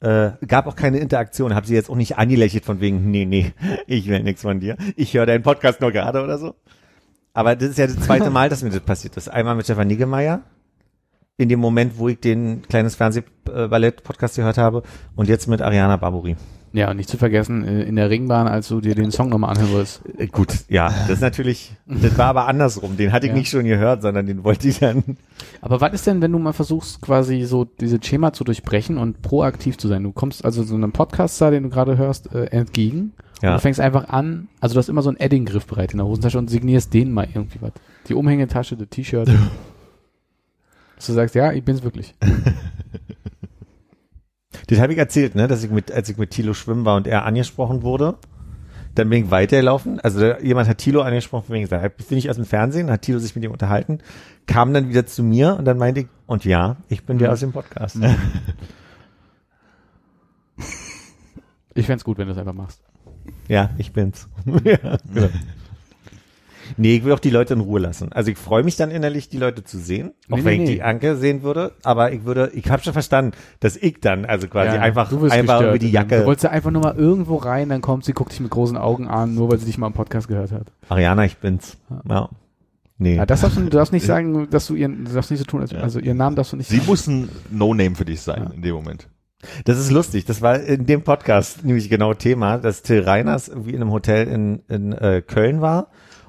Äh, 0.00 0.30
gab 0.46 0.66
auch 0.68 0.76
keine 0.76 0.98
Interaktion, 0.98 1.54
habe 1.54 1.66
sie 1.66 1.74
jetzt 1.74 1.90
auch 1.90 1.96
nicht 1.96 2.18
angelächelt 2.18 2.64
von 2.64 2.80
wegen, 2.80 3.10
nee, 3.10 3.24
nee, 3.24 3.52
ich 3.86 4.08
will 4.08 4.22
nichts 4.22 4.42
von 4.42 4.60
dir. 4.60 4.76
Ich 4.96 5.14
höre 5.14 5.26
deinen 5.26 5.42
Podcast 5.42 5.80
nur 5.80 5.90
gerade 5.90 6.22
oder 6.22 6.38
so. 6.38 6.54
Aber 7.32 7.56
das 7.56 7.70
ist 7.70 7.78
ja 7.78 7.86
das 7.86 8.00
zweite 8.00 8.30
Mal, 8.30 8.48
dass 8.48 8.62
mir 8.62 8.70
das 8.70 8.80
passiert 8.80 9.16
ist. 9.16 9.28
Einmal 9.28 9.54
mit 9.54 9.64
Stefan 9.64 9.86
Niggemeier, 9.86 10.42
in 11.36 11.48
dem 11.48 11.60
Moment, 11.60 11.98
wo 11.98 12.08
ich 12.08 12.18
den 12.18 12.62
kleines 12.62 12.96
Fernsehballett-Podcast 12.96 14.36
gehört 14.36 14.58
habe 14.58 14.82
und 15.14 15.28
jetzt 15.28 15.46
mit 15.46 15.62
Ariana 15.62 15.96
Barbori. 15.96 16.36
Ja, 16.72 16.90
und 16.90 16.96
nicht 16.98 17.08
zu 17.08 17.16
vergessen, 17.16 17.64
äh, 17.64 17.82
in 17.84 17.96
der 17.96 18.10
Ringbahn, 18.10 18.46
als 18.46 18.68
du 18.68 18.80
dir 18.80 18.94
den 18.94 19.10
Song 19.10 19.30
nochmal 19.30 19.50
anhören 19.56 19.72
wolltest. 19.72 20.02
Äh, 20.18 20.26
Gut, 20.26 20.48
ja, 20.68 20.88
das 20.88 21.10
ist 21.10 21.20
natürlich, 21.22 21.72
das 21.86 22.18
war 22.18 22.26
aber 22.26 22.46
andersrum. 22.46 22.96
Den 22.96 23.10
hatte 23.12 23.26
ich 23.26 23.32
Ja. 23.32 23.38
nicht 23.38 23.48
schon 23.50 23.64
gehört, 23.64 24.02
sondern 24.02 24.26
den 24.26 24.44
wollte 24.44 24.68
ich 24.68 24.78
dann. 24.80 25.02
Aber 25.62 25.80
was 25.80 25.92
ist 25.94 26.06
denn, 26.06 26.20
wenn 26.20 26.32
du 26.32 26.38
mal 26.38 26.52
versuchst, 26.52 27.00
quasi 27.00 27.44
so 27.44 27.64
diese 27.64 27.98
Schema 28.02 28.32
zu 28.34 28.44
durchbrechen 28.44 28.98
und 28.98 29.22
proaktiv 29.22 29.78
zu 29.78 29.88
sein? 29.88 30.02
Du 30.02 30.12
kommst 30.12 30.44
also 30.44 30.62
so 30.62 30.74
einem 30.74 30.92
Podcaster, 30.92 31.50
den 31.50 31.62
du 31.64 31.68
gerade 31.70 31.96
hörst, 31.96 32.32
äh, 32.34 32.44
entgegen. 32.46 33.12
Ja. 33.40 33.50
Und 33.50 33.56
du 33.56 33.60
fängst 33.60 33.80
einfach 33.80 34.08
an, 34.08 34.48
also 34.60 34.74
du 34.74 34.78
hast 34.80 34.88
immer 34.88 35.02
so 35.02 35.08
einen 35.10 35.18
Edding-Griff 35.20 35.66
bereit 35.66 35.92
in 35.92 35.98
der 35.98 36.06
Hosentasche 36.06 36.38
und 36.38 36.50
signierst 36.50 36.92
denen 36.92 37.12
mal 37.12 37.28
irgendwie 37.32 37.58
was. 37.62 37.72
Die 38.08 38.14
Umhängetasche, 38.14 38.76
das 38.76 38.88
T-Shirt. 38.90 39.28
Dass 40.96 41.06
du 41.06 41.12
sagst, 41.12 41.34
ja, 41.36 41.52
ich 41.52 41.62
bin's 41.64 41.82
wirklich. 41.84 42.14
Das 44.68 44.80
habe 44.80 44.92
ich 44.92 44.98
erzählt, 44.98 45.34
ne, 45.34 45.48
dass 45.48 45.64
ich 45.64 45.70
mit, 45.70 45.90
als 45.90 46.08
ich 46.08 46.16
mit 46.16 46.30
Thilo 46.30 46.54
schwimmen 46.54 46.84
war 46.84 46.96
und 46.96 47.06
er 47.06 47.24
angesprochen 47.24 47.82
wurde. 47.82 48.16
Dann 48.94 49.08
bin 49.10 49.24
ich 49.24 49.30
weitergelaufen. 49.30 50.00
Also 50.00 50.20
da, 50.20 50.38
jemand 50.40 50.68
hat 50.68 50.78
Thilo 50.78 51.02
angesprochen, 51.02 51.46
von 51.46 51.54
wegen 51.54 51.64
gesagt, 51.64 51.96
bist 51.96 52.10
du 52.10 52.14
nicht 52.14 52.30
aus 52.30 52.36
dem 52.36 52.44
Fernsehen? 52.44 52.90
Hat 52.90 53.02
Thilo 53.02 53.18
sich 53.18 53.34
mit 53.34 53.44
ihm 53.44 53.52
unterhalten, 53.52 53.98
kam 54.46 54.72
dann 54.72 54.88
wieder 54.88 55.06
zu 55.06 55.22
mir 55.22 55.56
und 55.56 55.64
dann 55.64 55.78
meinte 55.78 56.00
ich, 56.00 56.06
und 56.26 56.44
ja, 56.44 56.76
ich 56.88 57.04
bin 57.04 57.18
der 57.18 57.32
aus 57.32 57.40
dem 57.40 57.52
Podcast. 57.52 57.98
Ich 61.78 61.86
fänd's 61.86 62.02
gut, 62.02 62.18
wenn 62.18 62.26
du 62.26 62.32
es 62.32 62.38
einfach 62.38 62.54
machst. 62.54 62.82
Ja, 63.46 63.70
ich 63.78 63.92
bin's. 63.92 64.28
ja, 64.64 64.98
genau. 65.14 65.28
Nee, 66.78 66.96
ich 66.96 67.04
will 67.04 67.12
auch 67.12 67.18
die 67.18 67.30
Leute 67.30 67.54
in 67.54 67.60
Ruhe 67.60 67.80
lassen. 67.80 68.12
Also 68.12 68.30
ich 68.30 68.38
freue 68.38 68.62
mich 68.62 68.76
dann 68.76 68.90
innerlich, 68.90 69.28
die 69.28 69.36
Leute 69.36 69.64
zu 69.64 69.78
sehen, 69.78 70.12
auch 70.30 70.36
Nee, 70.38 70.44
wenn 70.44 70.56
nee, 70.58 70.62
ich 70.64 70.68
nee. 70.70 70.74
die 70.76 70.82
Anke 70.82 71.16
sehen 71.16 71.42
würde. 71.42 71.72
Aber 71.82 72.12
ich 72.12 72.24
würde, 72.24 72.50
ich 72.54 72.70
habe 72.70 72.82
schon 72.82 72.92
verstanden, 72.92 73.32
dass 73.60 73.76
ich 73.76 74.00
dann 74.00 74.24
also 74.24 74.48
quasi 74.48 74.76
Ja, 74.76 74.82
einfach, 74.82 75.10
du 75.10 75.24
einfach 75.26 75.60
über 75.60 75.78
die 75.78 75.86
Du 75.88 75.92
Jacke. 75.92 76.24
wolltest 76.24 76.44
ja 76.44 76.50
einfach 76.50 76.70
nur 76.70 76.82
mal 76.82 76.94
irgendwo 76.96 77.36
rein, 77.36 77.68
dann 77.68 77.80
kommt 77.82 78.04
sie, 78.04 78.12
guckt 78.12 78.32
dich 78.32 78.40
mit 78.40 78.50
großen 78.50 78.76
Augen 78.76 79.08
an, 79.08 79.34
nur 79.34 79.50
weil 79.50 79.58
sie 79.58 79.66
dich 79.66 79.76
mal 79.76 79.88
im 79.88 79.92
Podcast 79.92 80.28
gehört 80.28 80.52
hat. 80.52 80.72
Ariana, 80.88 81.24
ich 81.24 81.36
bin's. 81.38 81.76
Ja. 82.08 82.28
Nee. 83.00 83.16
Ja, 83.16 83.26
das 83.26 83.42
darfst 83.42 83.56
du, 83.58 83.62
du 83.62 83.70
darfst 83.70 83.92
nicht 83.92 84.06
sagen, 84.06 84.48
dass 84.50 84.66
du 84.66 84.74
ihren, 84.74 85.04
du 85.04 85.12
darfst 85.12 85.30
nicht 85.30 85.40
so 85.40 85.44
tun, 85.44 85.60
als, 85.60 85.74
also 85.74 85.98
ihren 86.00 86.16
Namen 86.16 86.36
darfst 86.36 86.52
du 86.52 86.56
nicht 86.56 86.68
Sie 86.68 86.76
sagen. 86.78 86.88
muss 86.88 87.06
ein 87.06 87.28
No-Name 87.50 87.94
für 87.94 88.04
dich 88.04 88.20
sein 88.22 88.44
Ja. 88.44 88.50
in 88.54 88.62
dem 88.62 88.74
Moment. 88.74 89.08
Das 89.64 89.78
ist 89.78 89.92
lustig. 89.92 90.24
Das 90.24 90.42
war 90.42 90.58
in 90.60 90.84
dem 90.86 91.02
Podcast 91.02 91.64
nämlich 91.64 91.88
genau 91.88 92.12
Thema, 92.14 92.58
dass 92.58 92.82
Till 92.82 93.02
Reiners 93.02 93.46
irgendwie 93.48 93.70
in 93.70 93.80
einem 93.82 93.92
Hotel 93.92 94.26
in, 94.26 94.62
in 94.68 94.92
äh, 94.92 95.22
Köln 95.24 95.60
war 95.60 95.88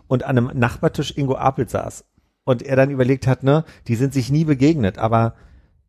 und 0.10 0.24
an 0.24 0.38
einem 0.38 0.51
Nachbartisch 0.60 1.16
Ingo 1.16 1.36
Apel 1.36 1.70
saß. 1.70 2.03
Und 2.43 2.64
er 2.64 2.76
dann 2.76 2.89
überlegt 2.89 3.28
hat, 3.28 3.43
ne, 3.43 3.64
die 3.88 3.95
sind 3.95 4.14
sich 4.14 4.32
nie 4.32 4.43
begegnet. 4.43 4.97
Aber 4.97 5.36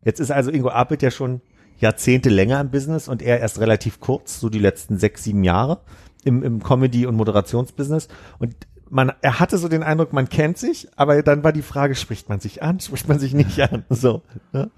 jetzt 0.05 0.21
ist 0.21 0.31
also 0.31 0.53
Ingo 0.53 0.69
Apel 0.69 0.99
ja 1.01 1.11
schon 1.11 1.41
Jahrzehnte 1.79 2.29
länger 2.29 2.61
im 2.61 2.71
Business 2.71 3.09
und 3.09 3.23
er 3.23 3.41
erst 3.41 3.59
relativ 3.59 3.99
kurz, 3.99 4.39
so 4.39 4.51
die 4.51 4.59
letzten 4.59 4.99
sechs, 4.99 5.25
sieben 5.25 5.43
Jahre 5.43 5.81
im, 6.23 6.43
im 6.43 6.63
Comedy- 6.63 7.07
und 7.07 7.17
Moderationsbusiness. 7.17 8.09
Und 8.39 8.55
man, 8.91 9.13
er 9.23 9.41
hatte 9.41 9.57
so 9.57 9.69
den 9.69 9.83
Eindruck, 9.83 10.13
man 10.13 10.29
kennt 10.29 10.59
sich, 10.59 10.89
aber 10.97 11.23
dann 11.23 11.43
war 11.43 11.53
die 11.53 11.63
Frage, 11.63 11.95
spricht 11.95 12.29
man 12.29 12.41
sich 12.41 12.63
an, 12.63 12.79
spricht 12.81 13.09
man 13.09 13.19
sich 13.19 13.33
nicht 13.33 13.59
an? 13.61 13.85
So. 13.89 14.23
Ne? 14.53 14.71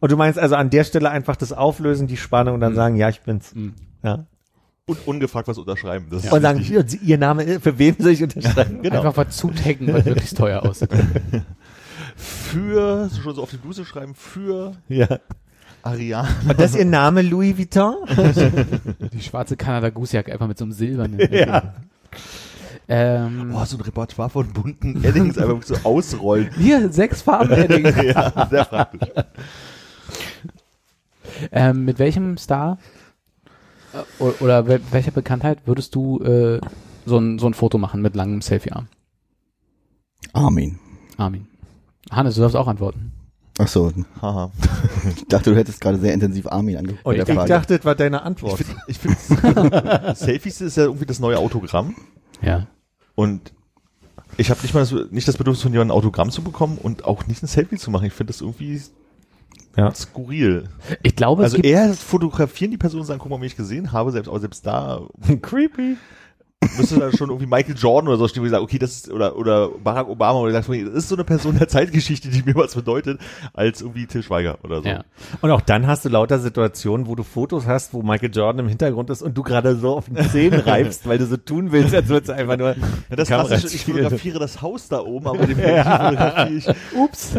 Und 0.00 0.10
du 0.10 0.16
meinst 0.16 0.38
also 0.38 0.56
an 0.56 0.70
der 0.70 0.84
Stelle 0.84 1.10
einfach 1.10 1.36
das 1.36 1.52
Auflösen, 1.52 2.06
die 2.06 2.16
Spannung 2.16 2.54
und 2.54 2.60
dann 2.60 2.74
sagen, 2.74 2.96
ja, 2.96 3.10
ich 3.10 3.20
bin's. 3.20 3.54
Mhm. 3.54 3.74
Ja. 4.02 4.26
Und 4.86 4.98
ungefragt 5.06 5.46
was 5.46 5.58
unterschreiben. 5.58 6.06
Das 6.10 6.24
ist 6.24 6.32
Und 6.32 6.42
sagen, 6.42 6.58
hier, 6.58 6.84
ihr 7.02 7.16
Name, 7.18 7.60
für 7.60 7.78
wen 7.78 7.94
soll 7.98 8.10
ich 8.12 8.22
unterschreiben? 8.22 8.82
Genau. 8.82 8.96
Einfach 8.96 9.16
was 9.16 9.36
zutaggen, 9.36 9.92
was 9.92 10.04
wirklich 10.04 10.34
teuer 10.34 10.62
aussieht. 10.64 10.90
für, 12.16 13.08
schon 13.22 13.34
so 13.36 13.42
auf 13.44 13.50
die 13.50 13.58
Bluse 13.58 13.84
schreiben, 13.84 14.14
für 14.16 14.72
Ja. 14.88 15.20
Ariane. 15.84 16.28
Und 16.48 16.60
das 16.60 16.72
ist 16.72 16.78
ihr 16.78 16.84
Name 16.84 17.22
Louis 17.22 17.56
Vuitton? 17.58 17.94
Die 19.12 19.20
schwarze 19.20 19.56
Kanada 19.56 19.90
Goosejacke 19.90 20.32
einfach 20.32 20.46
mit 20.48 20.58
so 20.58 20.64
einem 20.64 20.72
silbernen. 20.72 21.20
Ja. 21.32 21.74
Ähm, 22.88 23.50
Boah, 23.52 23.66
so 23.66 23.76
ein 23.76 23.80
Repertoire 23.80 24.30
von 24.30 24.52
bunten 24.52 25.02
Eddings 25.04 25.38
einfach 25.38 25.62
so 25.62 25.76
ausrollen. 25.84 26.50
hier, 26.58 26.92
sechs 26.92 27.22
Farben 27.22 27.52
Edding. 27.52 27.84
ja, 28.06 28.48
sehr 28.50 28.64
praktisch. 28.64 29.08
Ähm, 31.52 31.84
mit 31.84 31.98
welchem 31.98 32.36
Star 32.36 32.78
oder 34.18 34.66
wel- 34.66 34.80
welcher 34.90 35.10
Bekanntheit 35.10 35.66
würdest 35.66 35.94
du 35.94 36.18
äh, 36.22 36.60
so, 37.06 37.18
ein, 37.18 37.38
so 37.38 37.46
ein 37.46 37.54
Foto 37.54 37.78
machen 37.78 38.02
mit 38.02 38.14
langem 38.16 38.40
Selfie-Arm? 38.42 38.88
Armin. 40.32 40.78
Armin. 41.16 41.46
Hannes, 42.10 42.34
du 42.36 42.40
darfst 42.40 42.56
auch 42.56 42.68
antworten. 42.68 43.12
Ach 43.58 43.68
so, 43.68 43.92
Haha. 44.22 44.50
ich 45.16 45.26
dachte, 45.28 45.50
du 45.50 45.56
hättest 45.56 45.80
gerade 45.80 45.98
sehr 45.98 46.14
intensiv 46.14 46.46
Armin 46.46 46.76
angeguckt. 46.78 47.04
Bei 47.04 47.14
ich 47.16 47.22
Frage. 47.24 47.48
dachte, 47.48 47.76
das 47.76 47.84
war 47.84 47.94
deine 47.94 48.22
Antwort. 48.22 48.58
Ich 48.86 48.98
finde, 48.98 50.14
Selfies 50.16 50.60
ist 50.62 50.76
ja 50.78 50.84
irgendwie 50.84 51.04
das 51.06 51.20
neue 51.20 51.38
Autogramm. 51.38 51.94
Ja. 52.40 52.66
Und 53.14 53.52
ich 54.38 54.50
habe 54.50 54.60
nicht 54.62 54.72
mal 54.72 54.80
das, 54.80 54.94
nicht 55.10 55.28
das 55.28 55.36
Bedürfnis, 55.36 55.62
von 55.62 55.72
jemandem 55.72 55.94
ein 55.94 55.98
Autogramm 55.98 56.30
zu 56.30 56.42
bekommen 56.42 56.78
und 56.78 57.04
auch 57.04 57.26
nicht 57.26 57.42
ein 57.42 57.46
Selfie 57.46 57.76
zu 57.76 57.90
machen. 57.90 58.06
Ich 58.06 58.14
finde 58.14 58.32
das 58.32 58.40
irgendwie 58.40 58.80
Ja. 59.76 59.94
skurril. 59.94 60.68
Ich 61.02 61.16
glaube, 61.16 61.42
Also 61.44 61.56
eher 61.56 61.92
fotografieren 61.94 62.70
die 62.70 62.76
Person 62.78 63.00
und 63.00 63.06
sagen, 63.06 63.20
guck 63.20 63.30
mal, 63.30 63.40
wie 63.40 63.46
ich 63.46 63.56
gesehen 63.56 63.92
habe, 63.92 64.10
selbst, 64.12 64.28
aber 64.28 64.40
selbst 64.40 64.66
da 64.66 65.00
Creepy. 65.42 65.96
müsste 66.78 66.98
da 67.00 67.10
schon 67.10 67.28
irgendwie 67.30 67.46
Michael 67.48 67.74
Jordan 67.76 68.06
oder 68.08 68.18
so 68.18 68.28
stehen, 68.28 68.42
wo 68.42 68.46
ich 68.46 68.52
sage, 68.52 68.62
okay, 68.62 68.78
das 68.78 68.92
ist, 68.92 69.10
oder, 69.10 69.36
oder 69.36 69.68
Barack 69.82 70.08
Obama, 70.08 70.38
oder 70.38 70.56
ich 70.56 70.64
sage, 70.64 70.84
das 70.84 70.94
ist 70.94 71.08
so 71.08 71.16
eine 71.16 71.24
Person 71.24 71.58
der 71.58 71.66
Zeitgeschichte, 71.68 72.28
die 72.28 72.42
mir 72.44 72.54
was 72.54 72.74
bedeutet, 72.76 73.18
als 73.52 73.80
irgendwie 73.80 74.06
Till 74.06 74.22
Schweiger 74.22 74.58
oder 74.62 74.80
so. 74.82 74.88
ja. 74.88 75.02
Und 75.40 75.50
auch 75.50 75.60
dann 75.60 75.86
hast 75.88 76.04
du 76.04 76.08
lauter 76.08 76.38
Situationen, 76.38 77.08
wo 77.08 77.14
du 77.16 77.24
Fotos 77.24 77.66
hast, 77.66 77.94
wo 77.94 78.02
Michael 78.02 78.30
Jordan 78.32 78.60
im 78.60 78.68
Hintergrund 78.68 79.10
ist 79.10 79.22
und 79.22 79.36
du 79.36 79.42
gerade 79.42 79.74
so 79.74 79.96
auf 79.96 80.04
den 80.04 80.18
Zähnen 80.30 80.60
reibst, 80.66 81.08
weil 81.08 81.18
du 81.18 81.26
so 81.26 81.36
tun 81.36 81.72
willst, 81.72 81.94
als 81.94 82.08
würdest 82.08 82.28
du 82.28 82.34
einfach 82.34 82.56
nur 82.58 82.76
Ja, 83.10 83.16
das 83.16 83.28
Kamera 83.28 83.48
klassische, 83.48 83.74
ich 83.76 83.84
fotografiere 83.86 84.38
das 84.38 84.62
Haus 84.62 84.86
da 84.88 85.00
oben, 85.00 85.26
aber 85.26 85.46
den 85.46 85.56
Menschen 85.56 85.82
fotografiere 85.92 86.50
ich. 86.58 86.68
Ups. 86.96 87.30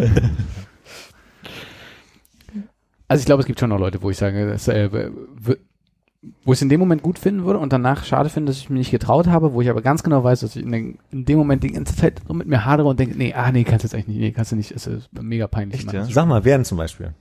Also 3.08 3.22
ich 3.22 3.26
glaube, 3.26 3.42
es 3.42 3.48
gibt 3.48 3.60
schon 3.60 3.70
noch 3.70 3.80
Leute, 3.80 4.02
wo 4.02 4.10
ich 4.10 4.18
sage, 4.18 4.48
das, 4.50 4.68
äh, 4.68 4.90
wo 6.46 6.54
ich 6.54 6.58
es 6.58 6.62
in 6.62 6.70
dem 6.70 6.80
Moment 6.80 7.02
gut 7.04 7.20
finden 7.20 7.44
würde 7.44 7.60
und 7.60 7.74
danach 7.74 8.06
schade 8.06 8.30
finde, 8.30 8.50
dass 8.50 8.58
ich 8.58 8.70
mich 8.70 8.80
nicht 8.80 8.92
getraut 8.92 9.28
habe, 9.28 9.54
wo 9.54 9.62
ich 9.62 9.70
aber 9.70 9.82
ganz 9.82 10.04
genau 10.04 10.24
weiß, 10.24 10.40
dass 10.40 10.56
ich 10.56 10.64
in, 10.64 10.72
den, 10.72 11.00
in 11.12 11.26
dem 11.26 11.38
Moment 11.38 11.64
die 11.64 11.72
ganze 11.72 11.96
Zeit 11.96 12.22
so 12.28 12.34
mit 12.34 12.48
mir 12.48 12.66
hadere 12.66 12.88
und 12.88 13.00
denke, 13.00 13.18
nee, 13.18 13.34
ah 13.34 13.52
nee, 13.52 13.64
kannst 13.64 13.84
du 13.84 13.88
jetzt 13.88 13.96
eigentlich 13.96 14.08
nicht, 14.08 14.20
nee, 14.20 14.32
kannst 14.32 14.52
du 14.52 14.56
nicht, 14.56 14.72
es 14.72 14.88
ist 14.88 15.10
mega 15.22 15.48
peinlich. 15.48 15.82
Echt, 15.82 15.94
ja? 15.94 16.06
Sag 16.06 16.28
mal, 16.28 16.46
wer 16.46 16.58
denn 16.58 16.66
zum 16.66 16.78
Beispiel? 16.78 17.14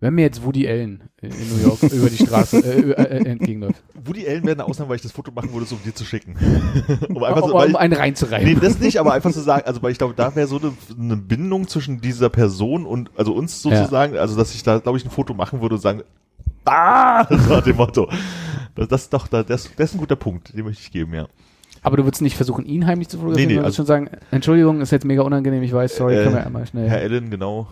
Wenn 0.00 0.14
mir 0.14 0.22
jetzt 0.22 0.44
Woody 0.44 0.68
Allen 0.68 1.02
in 1.20 1.30
in 1.32 1.48
New 1.56 1.60
York 1.66 1.82
über 1.92 2.08
die 2.08 2.16
Straße 2.24 2.58
äh, 2.58 2.80
über- 2.80 2.98
äh, 2.98 3.18
entgegenläuft, 3.28 3.82
Woody 4.04 4.28
Allen 4.28 4.44
wäre 4.44 4.52
eine 4.54 4.64
Ausnahme, 4.64 4.90
weil 4.90 4.96
ich 4.96 5.02
das 5.02 5.10
Foto 5.10 5.32
machen 5.32 5.52
würde, 5.52 5.66
um 5.72 5.82
dir 5.84 5.92
zu 5.94 6.04
schicken. 6.04 6.36
um 7.08 7.22
einfach 7.24 7.42
um, 7.42 7.48
so, 7.50 7.54
weil 7.56 7.66
um 7.66 7.70
ich, 7.72 7.78
einen 7.78 7.94
reinzureiben. 7.94 8.46
Nee, 8.46 8.58
das 8.60 8.78
nicht, 8.78 9.00
aber 9.00 9.12
einfach 9.12 9.32
zu 9.32 9.40
sagen, 9.40 9.64
also 9.66 9.82
weil 9.82 9.90
ich 9.90 9.98
glaube, 9.98 10.14
da 10.16 10.36
wäre 10.36 10.46
so 10.46 10.58
eine, 10.58 10.72
eine 10.98 11.16
Bindung 11.16 11.66
zwischen 11.66 12.00
dieser 12.00 12.28
Person 12.28 12.86
und 12.86 13.10
also 13.16 13.32
uns 13.34 13.60
sozusagen, 13.60 14.16
also 14.16 14.36
dass 14.36 14.54
ich 14.54 14.62
da, 14.62 14.78
glaube 14.78 14.98
ich, 14.98 15.04
ein 15.04 15.10
Foto 15.10 15.34
machen 15.34 15.60
würde 15.62 15.74
und 15.74 15.80
sagen, 15.80 16.02
ah, 16.64 17.26
nach 17.28 17.62
dem 17.64 17.76
Motto. 17.76 18.08
Das, 18.76 18.86
das 18.86 19.02
ist 19.02 19.12
doch, 19.12 19.26
da- 19.26 19.42
das, 19.42 19.68
das 19.76 19.90
ist 19.90 19.94
ein 19.96 19.98
guter 19.98 20.14
Punkt, 20.16 20.56
den 20.56 20.64
möchte 20.64 20.82
ich 20.82 20.92
geben, 20.92 21.12
ja. 21.14 21.26
Aber 21.82 21.96
du 21.96 22.04
würdest 22.04 22.22
nicht 22.22 22.36
versuchen, 22.36 22.64
ihn 22.66 22.86
heimlich 22.86 23.08
zu 23.08 23.16
fotografieren, 23.18 23.48
Nee, 23.48 23.54
nee, 23.54 23.56
sondern 23.56 23.64
also- 23.66 23.76
schon 23.76 23.86
sagen, 23.86 24.10
Entschuldigung, 24.30 24.80
ist 24.80 24.92
jetzt 24.92 25.04
mega 25.04 25.22
unangenehm, 25.22 25.62
ich 25.64 25.72
weiß, 25.72 25.96
sorry, 25.96 26.14
Äh, 26.16 26.22
können 26.22 26.34
wir 26.36 26.46
einmal 26.46 26.66
schnell. 26.66 26.88
Herr 26.88 27.00
Allen, 27.00 27.30
genau. 27.30 27.66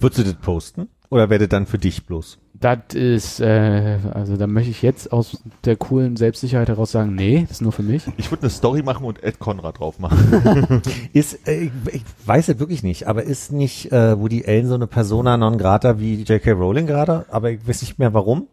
Würdest 0.00 0.20
du 0.20 0.24
das 0.24 0.34
posten? 0.34 0.88
Oder 1.10 1.30
wäre 1.30 1.40
das 1.40 1.48
dann 1.48 1.66
für 1.66 1.78
dich 1.78 2.04
bloß? 2.04 2.38
Das 2.60 2.78
ist, 2.92 3.40
äh, 3.40 3.98
also 4.12 4.36
da 4.36 4.46
möchte 4.46 4.70
ich 4.70 4.82
jetzt 4.82 5.12
aus 5.12 5.42
der 5.64 5.76
coolen 5.76 6.16
Selbstsicherheit 6.16 6.68
heraus 6.68 6.90
sagen, 6.90 7.14
nee, 7.14 7.42
das 7.42 7.52
ist 7.52 7.60
nur 7.62 7.72
für 7.72 7.82
mich. 7.84 8.02
Ich 8.16 8.30
würde 8.30 8.42
eine 8.42 8.50
Story 8.50 8.82
machen 8.82 9.06
und 9.06 9.22
Ed 9.22 9.38
Conrad 9.38 9.78
drauf 9.78 9.98
machen. 10.00 10.82
Ist, 11.12 11.46
äh, 11.46 11.66
ich, 11.66 11.70
ich 11.92 12.02
weiß 12.26 12.48
es 12.48 12.58
wirklich 12.58 12.82
nicht, 12.82 13.06
aber 13.06 13.22
ist 13.22 13.52
nicht 13.52 13.92
äh, 13.92 14.18
Woody 14.18 14.44
Allen 14.46 14.66
so 14.66 14.74
eine 14.74 14.86
Persona 14.86 15.36
non 15.36 15.56
grata 15.56 15.98
wie 16.00 16.22
J.K. 16.22 16.52
Rowling 16.52 16.86
gerade? 16.86 17.26
Aber 17.30 17.50
ich 17.52 17.66
weiß 17.66 17.80
nicht 17.82 17.98
mehr 17.98 18.12
warum. 18.12 18.48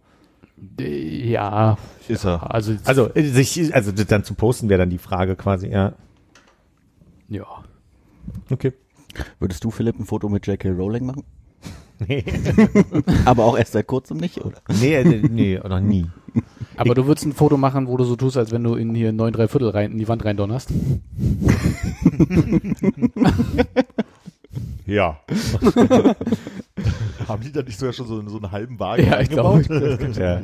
Äh, 0.80 1.30
Ja, 1.32 1.78
Ist 2.08 2.26
er. 2.26 2.54
also, 2.54 2.74
Also, 2.86 3.10
äh, 3.16 3.24
sich, 3.24 3.74
also 3.74 3.92
dann 3.92 4.24
zu 4.24 4.36
posten 4.36 4.70
wäre 4.70 4.80
dann 4.80 4.90
die 4.92 5.00
Frage 5.00 5.36
quasi, 5.36 5.68
ja. 5.70 5.94
ja. 7.28 7.46
Okay. 8.52 8.72
Würdest 9.40 9.64
du, 9.64 9.72
Philipp, 9.72 10.00
ein 10.00 10.06
Foto 10.06 10.30
mit 10.30 10.46
J.K. 10.46 10.70
Rowling 10.70 11.06
machen? 11.06 11.24
Nee, 12.08 12.26
Aber 13.26 13.46
auch 13.46 13.58
erst 13.58 13.72
seit 13.72 13.88
kurzem 13.88 14.18
nicht, 14.18 14.44
oder? 14.44 14.58
nee, 14.82 14.96
äh, 14.96 15.22
nee, 15.30 15.60
noch 15.60 15.80
nie. 15.80 16.06
Aber 16.76 16.94
du 16.94 17.08
würdest 17.08 17.26
ein 17.26 17.32
Foto 17.34 17.56
machen, 17.58 17.88
wo 17.88 17.96
du 17.96 18.04
so 18.04 18.16
tust, 18.16 18.36
als 18.38 18.52
wenn 18.52 18.64
du 18.64 18.76
in 18.76 18.94
hier 18.94 19.14
neun 19.14 19.32
drei 19.32 19.48
Viertel 19.48 19.70
rein, 19.70 19.94
in 19.94 19.98
die 19.98 20.08
Wand 20.08 20.26
reindonnerst. 20.26 20.70
Ja. 24.86 25.20
Haben 27.28 27.44
die 27.44 27.52
da 27.52 27.64
nicht 27.64 27.80
sogar 27.80 27.94
schon 27.94 28.08
so, 28.08 28.22
so 28.30 28.38
einen 28.38 28.52
halben 28.52 28.80
Wagen 28.80 29.06
Ja, 29.06 29.20
ich 29.20 29.30
glaube, 29.30 29.64
ja. 30.16 30.42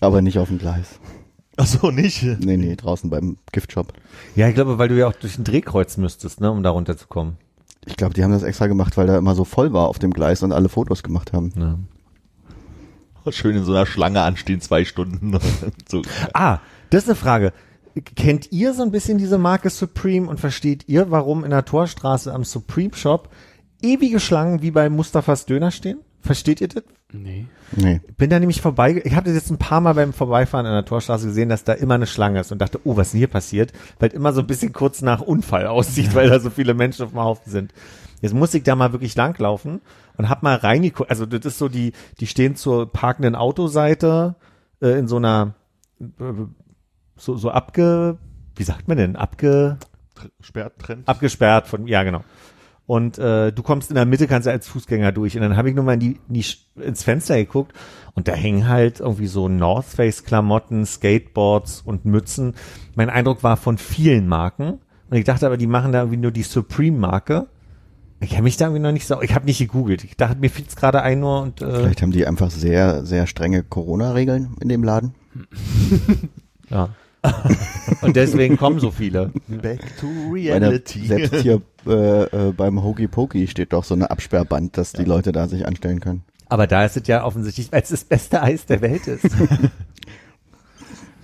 Aber 0.00 0.22
nicht 0.22 0.38
auf 0.38 0.48
dem 0.48 0.58
Gleis. 0.58 0.98
Ach 1.56 1.66
so, 1.66 1.90
nicht? 1.90 2.22
Nee, 2.22 2.56
nee, 2.56 2.74
draußen 2.74 3.10
beim 3.10 3.36
Giftshop. 3.52 3.92
Ja, 4.34 4.48
ich 4.48 4.54
glaube, 4.54 4.78
weil 4.78 4.88
du 4.88 4.98
ja 4.98 5.08
auch 5.08 5.12
durch 5.12 5.36
ein 5.38 5.44
Drehkreuz 5.44 5.98
müsstest, 5.98 6.40
ne, 6.40 6.50
um 6.50 6.62
da 6.62 6.70
runterzukommen. 6.70 7.36
Ich 7.86 7.96
glaube, 7.96 8.14
die 8.14 8.22
haben 8.22 8.32
das 8.32 8.42
extra 8.42 8.66
gemacht, 8.66 8.96
weil 8.96 9.06
da 9.06 9.16
immer 9.16 9.34
so 9.34 9.44
voll 9.44 9.72
war 9.72 9.88
auf 9.88 9.98
dem 9.98 10.12
Gleis 10.12 10.42
und 10.42 10.52
alle 10.52 10.68
Fotos 10.68 11.02
gemacht 11.02 11.32
haben. 11.32 11.52
Ja. 11.56 11.78
Schön 13.32 13.56
in 13.56 13.64
so 13.64 13.72
einer 13.72 13.86
Schlange 13.86 14.22
anstehen, 14.22 14.60
zwei 14.60 14.84
Stunden. 14.84 15.38
so. 15.88 16.02
Ah, 16.32 16.58
das 16.90 17.04
ist 17.04 17.10
eine 17.10 17.16
Frage. 17.16 17.52
Kennt 18.16 18.52
ihr 18.52 18.72
so 18.72 18.82
ein 18.82 18.92
bisschen 18.92 19.18
diese 19.18 19.38
Marke 19.38 19.68
Supreme 19.68 20.28
und 20.28 20.40
versteht 20.40 20.88
ihr, 20.88 21.10
warum 21.10 21.44
in 21.44 21.50
der 21.50 21.64
Torstraße 21.64 22.32
am 22.32 22.44
Supreme 22.44 22.94
Shop 22.94 23.30
ewige 23.82 24.20
Schlangen 24.20 24.62
wie 24.62 24.70
bei 24.70 24.88
Mustafas 24.88 25.46
Döner 25.46 25.70
stehen? 25.70 25.98
Versteht 26.22 26.60
ihr 26.60 26.68
das? 26.68 26.82
Nee. 27.12 27.46
Nee. 27.72 28.00
Bin 28.16 28.30
da 28.30 28.38
nämlich 28.38 28.60
vorbei, 28.60 29.00
ich 29.04 29.14
habe 29.14 29.26
das 29.26 29.34
jetzt 29.34 29.50
ein 29.50 29.58
paar 29.58 29.80
Mal 29.80 29.94
beim 29.94 30.12
Vorbeifahren 30.12 30.66
an 30.66 30.74
der 30.74 30.84
Torstraße 30.84 31.26
gesehen, 31.26 31.48
dass 31.48 31.64
da 31.64 31.72
immer 31.72 31.94
eine 31.94 32.06
Schlange 32.06 32.40
ist 32.40 32.52
und 32.52 32.58
dachte, 32.58 32.80
oh, 32.84 32.96
was 32.96 33.08
ist 33.08 33.12
denn 33.14 33.18
hier 33.18 33.28
passiert? 33.28 33.72
Weil 33.98 34.10
immer 34.10 34.32
so 34.32 34.40
ein 34.40 34.46
bisschen 34.46 34.72
kurz 34.72 35.02
nach 35.02 35.20
Unfall 35.20 35.66
aussieht, 35.66 36.14
weil 36.14 36.28
da 36.28 36.38
so 36.40 36.50
viele 36.50 36.74
Menschen 36.74 37.04
auf 37.04 37.10
dem 37.10 37.20
Haufen 37.20 37.50
sind. 37.50 37.72
Jetzt 38.20 38.34
muss 38.34 38.52
ich 38.54 38.62
da 38.62 38.76
mal 38.76 38.92
wirklich 38.92 39.16
langlaufen 39.16 39.80
und 40.18 40.28
hab 40.28 40.42
mal 40.42 40.56
reingeguckt, 40.56 41.08
also 41.08 41.24
das 41.24 41.46
ist 41.46 41.58
so 41.58 41.68
die, 41.68 41.92
die 42.20 42.26
stehen 42.26 42.54
zur 42.54 42.92
parkenden 42.92 43.34
Autoseite 43.34 44.36
äh, 44.82 44.98
in 44.98 45.08
so 45.08 45.16
einer, 45.16 45.54
äh, 46.00 46.24
so, 47.16 47.36
so 47.36 47.50
abge, 47.50 48.18
wie 48.56 48.62
sagt 48.62 48.88
man 48.88 48.98
denn, 48.98 49.16
abge, 49.16 49.78
Sperrt, 50.40 50.78
trennt. 50.78 51.08
abgesperrt 51.08 51.66
von, 51.66 51.86
ja 51.86 52.02
genau. 52.02 52.22
Und 52.90 53.18
äh, 53.18 53.52
du 53.52 53.62
kommst 53.62 53.92
in 53.92 53.94
der 53.94 54.04
Mitte, 54.04 54.26
kannst 54.26 54.48
du 54.48 54.50
als 54.50 54.66
Fußgänger 54.66 55.12
durch. 55.12 55.36
Und 55.36 55.42
dann 55.42 55.56
habe 55.56 55.68
ich 55.68 55.76
nur 55.76 55.84
mal 55.84 55.94
in 55.94 56.00
die, 56.00 56.18
in 56.26 56.34
die, 56.34 56.44
ins 56.82 57.04
Fenster 57.04 57.36
geguckt 57.36 57.72
und 58.16 58.26
da 58.26 58.32
hängen 58.32 58.66
halt 58.66 58.98
irgendwie 58.98 59.28
so 59.28 59.48
North 59.48 59.84
Face 59.84 60.24
Klamotten, 60.24 60.84
Skateboards 60.84 61.82
und 61.82 62.04
Mützen. 62.04 62.56
Mein 62.96 63.08
Eindruck 63.08 63.44
war 63.44 63.56
von 63.56 63.78
vielen 63.78 64.26
Marken. 64.26 64.80
Und 65.08 65.16
ich 65.16 65.22
dachte 65.22 65.46
aber, 65.46 65.56
die 65.56 65.68
machen 65.68 65.92
da 65.92 66.00
irgendwie 66.00 66.16
nur 66.16 66.32
die 66.32 66.42
Supreme 66.42 66.98
Marke. 66.98 67.46
Ich 68.18 68.32
habe 68.32 68.42
mich 68.42 68.56
da 68.56 68.64
irgendwie 68.64 68.82
noch 68.82 68.90
nicht 68.90 69.06
so, 69.06 69.22
ich 69.22 69.36
habe 69.36 69.46
nicht 69.46 69.60
gegoogelt. 69.60 70.02
Ich 70.02 70.16
dachte, 70.16 70.40
mir 70.40 70.50
fiel's 70.50 70.74
gerade 70.74 71.02
ein 71.02 71.20
nur 71.20 71.42
und 71.42 71.62
äh, 71.62 71.72
Vielleicht 71.72 72.02
haben 72.02 72.10
die 72.10 72.26
einfach 72.26 72.50
sehr, 72.50 73.06
sehr 73.06 73.28
strenge 73.28 73.62
Corona-Regeln 73.62 74.56
in 74.60 74.68
dem 74.68 74.82
Laden. 74.82 75.14
ja. 76.68 76.88
und 78.02 78.16
deswegen 78.16 78.56
kommen 78.56 78.80
so 78.80 78.90
viele. 78.90 79.32
Back 79.48 79.80
to 79.98 80.06
reality. 80.32 81.06
selbst 81.06 81.34
hier 81.36 81.62
äh, 81.86 82.48
äh, 82.48 82.52
beim 82.52 82.82
Hokey 82.82 83.08
Pokey 83.08 83.46
steht 83.46 83.72
doch 83.72 83.84
so 83.84 83.94
eine 83.94 84.10
Absperrband, 84.10 84.76
dass 84.76 84.92
die 84.92 85.04
Leute 85.04 85.32
da 85.32 85.48
sich 85.48 85.66
anstellen 85.66 86.00
können. 86.00 86.22
Aber 86.48 86.66
da 86.66 86.84
ist 86.84 86.96
es 86.96 87.06
ja 87.06 87.24
offensichtlich, 87.24 87.70
weil 87.72 87.82
es 87.82 87.90
das 87.90 88.04
beste 88.04 88.42
Eis 88.42 88.66
der 88.66 88.80
Welt 88.80 89.06
ist. 89.06 89.24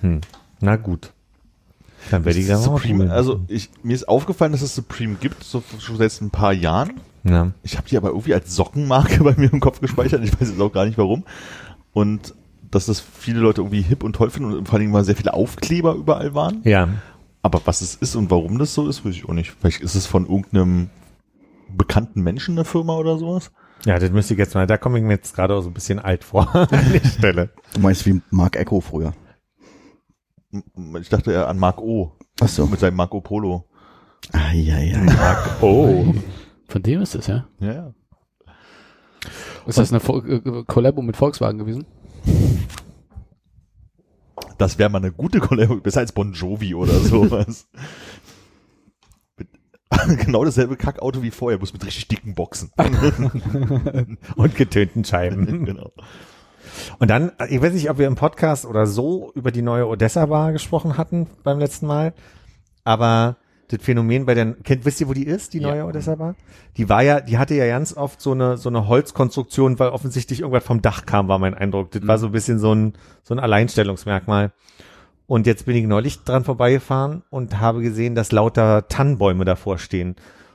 hm. 0.00 0.20
Na 0.60 0.76
gut. 0.76 1.12
Dann 2.10 2.24
werde 2.24 2.38
ich 2.38 2.46
da 2.46 2.54
mal 2.54 2.62
Supreme, 2.62 3.10
also 3.10 3.40
ich, 3.48 3.70
mir 3.82 3.94
ist 3.94 4.08
aufgefallen, 4.08 4.52
dass 4.52 4.62
es 4.62 4.74
Supreme 4.74 5.16
gibt, 5.16 5.42
so 5.42 5.62
schon 5.80 5.96
seit 5.96 6.20
ein 6.20 6.30
paar 6.30 6.52
Jahren. 6.52 7.00
ja. 7.24 7.50
Ich 7.64 7.76
habe 7.76 7.88
die 7.88 7.96
aber 7.96 8.10
irgendwie 8.10 8.34
als 8.34 8.54
Sockenmarke 8.54 9.24
bei 9.24 9.34
mir 9.36 9.52
im 9.52 9.60
Kopf 9.60 9.80
gespeichert. 9.80 10.22
Ich 10.22 10.40
weiß 10.40 10.50
jetzt 10.50 10.60
auch 10.60 10.72
gar 10.72 10.86
nicht 10.86 10.98
warum. 10.98 11.24
Und 11.92 12.34
dass 12.76 12.86
das 12.86 13.00
viele 13.00 13.40
Leute 13.40 13.62
irgendwie 13.62 13.82
hip 13.82 14.04
und 14.04 14.14
toll 14.14 14.30
finden 14.30 14.52
und 14.52 14.68
vor 14.68 14.78
allem 14.78 14.90
mal 14.90 15.04
sehr 15.04 15.16
viele 15.16 15.34
Aufkleber 15.34 15.94
überall 15.94 16.34
waren. 16.34 16.60
ja. 16.64 16.88
Aber 17.42 17.60
was 17.64 17.80
es 17.80 17.94
ist 17.94 18.16
und 18.16 18.28
warum 18.32 18.58
das 18.58 18.74
so 18.74 18.88
ist, 18.88 19.04
weiß 19.04 19.14
ich 19.14 19.28
auch 19.28 19.32
nicht. 19.32 19.52
Vielleicht 19.60 19.80
ist 19.80 19.94
es 19.94 20.04
von 20.04 20.26
irgendeinem 20.26 20.90
bekannten 21.68 22.20
Menschen 22.20 22.56
eine 22.56 22.64
Firma 22.64 22.96
oder 22.96 23.18
sowas. 23.18 23.52
Ja, 23.84 24.00
das 24.00 24.10
müsste 24.10 24.34
ich 24.34 24.38
jetzt 24.38 24.56
mal, 24.56 24.66
da 24.66 24.78
komme 24.78 24.98
ich 24.98 25.04
mir 25.04 25.12
jetzt 25.12 25.32
gerade 25.32 25.54
auch 25.54 25.60
so 25.60 25.68
ein 25.70 25.74
bisschen 25.74 26.00
alt 26.00 26.24
vor 26.24 26.52
an 26.56 26.92
der 26.92 27.08
Stelle. 27.08 27.50
Du 27.72 27.80
meinst 27.80 28.04
wie 28.04 28.20
Mark 28.30 28.56
Echo 28.56 28.80
früher. 28.80 29.12
Ich 31.00 31.08
dachte 31.08 31.30
eher 31.30 31.46
an 31.46 31.58
Mark 31.58 31.80
O. 31.80 32.16
Ach 32.40 32.48
so. 32.48 32.66
Mit 32.66 32.80
seinem 32.80 32.96
Marco 32.96 33.20
Polo. 33.20 33.64
Ah, 34.32 34.52
ja, 34.52 34.78
ja. 34.78 35.36
Oh. 35.60 36.14
Von 36.68 36.82
dem 36.82 37.02
ist 37.02 37.14
es, 37.14 37.28
ja. 37.28 37.46
Ja, 37.60 37.72
ja. 37.72 37.94
Ist 39.66 39.78
das 39.78 39.92
eine 39.92 40.00
Vol 40.00 40.42
äh, 40.44 40.64
Collabo 40.66 41.02
mit 41.02 41.16
Volkswagen 41.16 41.58
gewesen? 41.58 41.86
Das 44.58 44.78
wäre 44.78 44.90
mal 44.90 44.98
eine 44.98 45.12
gute 45.12 45.40
Kollabo, 45.40 45.76
besser 45.76 46.00
als 46.00 46.12
Bon 46.12 46.32
Jovi 46.32 46.74
oder 46.74 46.94
sowas. 46.98 47.68
Genau 50.24 50.44
dasselbe 50.44 50.76
Kackauto 50.76 51.22
wie 51.22 51.30
vorher, 51.30 51.58
bloß 51.58 51.72
mit 51.72 51.84
richtig 51.84 52.08
dicken 52.08 52.34
Boxen. 52.34 52.70
Und 54.36 54.54
getönten 54.56 55.04
Scheiben. 55.04 55.64
genau. 55.64 55.92
Und 56.98 57.10
dann, 57.10 57.32
ich 57.48 57.60
weiß 57.62 57.72
nicht, 57.72 57.88
ob 57.90 57.98
wir 57.98 58.06
im 58.06 58.16
Podcast 58.16 58.66
oder 58.66 58.86
so 58.86 59.32
über 59.34 59.50
die 59.50 59.62
neue 59.62 59.86
Odessa 59.86 60.26
Bar 60.26 60.52
gesprochen 60.52 60.98
hatten 60.98 61.26
beim 61.42 61.58
letzten 61.58 61.86
Mal, 61.86 62.12
aber 62.84 63.36
das 63.68 63.82
Phänomen 63.82 64.26
bei 64.26 64.34
den, 64.34 64.62
kennt, 64.62 64.84
wisst 64.84 65.00
ihr, 65.00 65.08
wo 65.08 65.12
die 65.12 65.26
ist, 65.26 65.54
die 65.54 65.58
Ja. 65.58 65.68
neue 65.70 65.84
Odessa 65.86 66.14
Bar? 66.14 66.34
Die 66.76 66.88
war 66.88 67.02
ja, 67.02 67.20
die 67.20 67.38
hatte 67.38 67.54
ja 67.54 67.66
ganz 67.66 67.96
oft 67.96 68.20
so 68.20 68.32
eine, 68.32 68.56
so 68.56 68.68
eine 68.68 68.86
Holzkonstruktion, 68.88 69.78
weil 69.78 69.88
offensichtlich 69.88 70.40
irgendwas 70.40 70.64
vom 70.64 70.82
Dach 70.82 71.06
kam, 71.06 71.28
war 71.28 71.38
mein 71.38 71.54
Eindruck. 71.54 71.90
Das 71.90 72.06
war 72.06 72.18
so 72.18 72.26
ein 72.26 72.32
bisschen 72.32 72.58
so 72.58 72.74
ein, 72.74 72.94
so 73.22 73.34
ein 73.34 73.40
Alleinstellungsmerkmal. 73.40 74.52
Und 75.26 75.46
jetzt 75.46 75.66
bin 75.66 75.74
ich 75.76 75.86
neulich 75.86 76.22
dran 76.22 76.44
vorbeigefahren 76.44 77.22
und 77.30 77.58
habe 77.60 77.82
gesehen, 77.82 78.14
dass 78.14 78.30
lauter 78.30 78.86
Tannenbäume 78.88 79.44
davor 79.44 79.78
stehen 79.78 80.14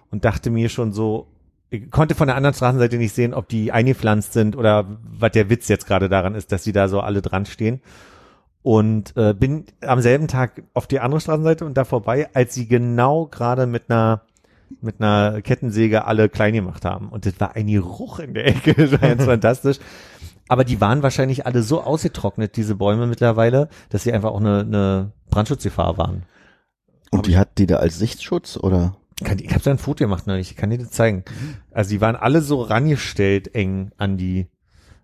und 0.09 0.23
dachte 0.23 0.49
mir 0.49 0.69
schon 0.69 0.93
so, 0.93 1.27
ich 1.69 1.89
konnte 1.91 2.15
von 2.15 2.27
der 2.27 2.35
anderen 2.35 2.53
Straßenseite 2.53 2.97
nicht 2.97 3.13
sehen, 3.15 3.33
ob 3.33 3.47
die 3.49 3.71
eingepflanzt 3.71 4.33
sind 4.33 4.55
oder 4.55 4.85
was 5.03 5.31
der 5.31 5.49
Witz 5.49 5.67
jetzt 5.67 5.88
gerade 5.88 6.09
daran 6.09 6.35
ist, 6.35 6.51
dass 6.51 6.63
die 6.63 6.71
da 6.73 6.88
so 6.88 7.01
alle 7.01 7.21
dran 7.21 7.45
stehen. 7.45 7.81
Und 8.63 9.17
äh, 9.17 9.33
bin 9.33 9.65
am 9.81 10.01
selben 10.01 10.27
Tag 10.27 10.63
auf 10.73 10.85
die 10.85 10.99
andere 10.99 11.19
Straßenseite 11.19 11.65
und 11.65 11.75
da 11.75 11.83
vorbei, 11.83 12.29
als 12.33 12.53
sie 12.53 12.67
genau 12.67 13.25
gerade 13.25 13.65
mit 13.65 13.89
einer 13.89 14.21
mit 14.79 15.01
einer 15.01 15.41
Kettensäge 15.41 16.05
alle 16.05 16.29
klein 16.29 16.53
gemacht 16.53 16.85
haben. 16.85 17.09
Und 17.09 17.25
das 17.25 17.39
war 17.39 17.55
ein 17.55 17.67
Geruch 17.67 18.19
in 18.19 18.33
der 18.33 18.47
Ecke, 18.47 18.73
das 18.77 18.91
war 18.93 18.99
ganz 18.99 19.23
fantastisch. 19.25 19.79
Aber 20.47 20.63
die 20.63 20.81
waren 20.81 21.03
wahrscheinlich 21.03 21.45
alle 21.45 21.63
so 21.63 21.81
ausgetrocknet, 21.81 22.55
diese 22.55 22.75
Bäume 22.75 23.07
mittlerweile, 23.07 23.69
dass 23.89 24.03
sie 24.03 24.13
einfach 24.13 24.31
auch 24.31 24.39
eine, 24.39 24.59
eine 24.59 25.11
Brandschutzgefahr 25.29 25.97
waren. 25.97 26.23
Und 27.09 27.27
die 27.27 27.38
hat 27.38 27.57
die 27.57 27.67
da 27.67 27.77
als 27.77 27.99
Sichtschutz 27.99 28.57
oder? 28.57 28.95
Kann, 29.23 29.39
ich 29.39 29.51
habe 29.51 29.63
da 29.63 29.71
ein 29.71 29.77
Foto 29.77 30.03
gemacht 30.03 30.27
neulich, 30.27 30.51
ich 30.51 30.57
kann 30.57 30.69
dir 30.69 30.77
das 30.77 30.91
zeigen. 30.91 31.23
Also 31.71 31.91
die 31.91 32.01
waren 32.01 32.15
alle 32.15 32.41
so 32.41 32.61
rangestellt 32.61 33.53
eng 33.53 33.91
an 33.97 34.17
die, 34.17 34.47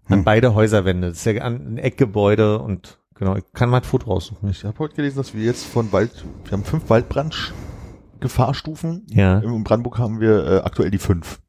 an 0.06 0.20
Hm. 0.20 0.24
beide 0.24 0.54
Häuserwände. 0.56 1.10
Das 1.10 1.18
ist 1.18 1.26
ja 1.26 1.44
ein 1.44 1.78
Eckgebäude 1.78 2.60
und 2.60 3.00
genau, 3.18 3.36
ich 3.36 3.44
kann 3.54 3.70
mal 3.70 3.78
ein 3.78 3.84
Foto 3.84 4.12
raussuchen. 4.12 4.50
Ich 4.50 4.64
habe 4.64 4.78
heute 4.80 4.96
gelesen, 4.96 5.18
dass 5.18 5.34
wir 5.34 5.44
jetzt 5.44 5.66
von 5.66 5.92
Wald, 5.92 6.26
wir 6.44 6.52
haben 6.52 6.64
fünf 6.64 6.90
Waldbrand-Gefahrstufen. 6.90 9.06
Ja. 9.10 9.40
In 9.40 9.64
Brandenburg 9.64 10.00
haben 10.00 10.20
wir 10.20 10.46
äh, 10.46 10.60
aktuell 10.60 10.92
die 10.92 10.98
fünf. 10.98 11.40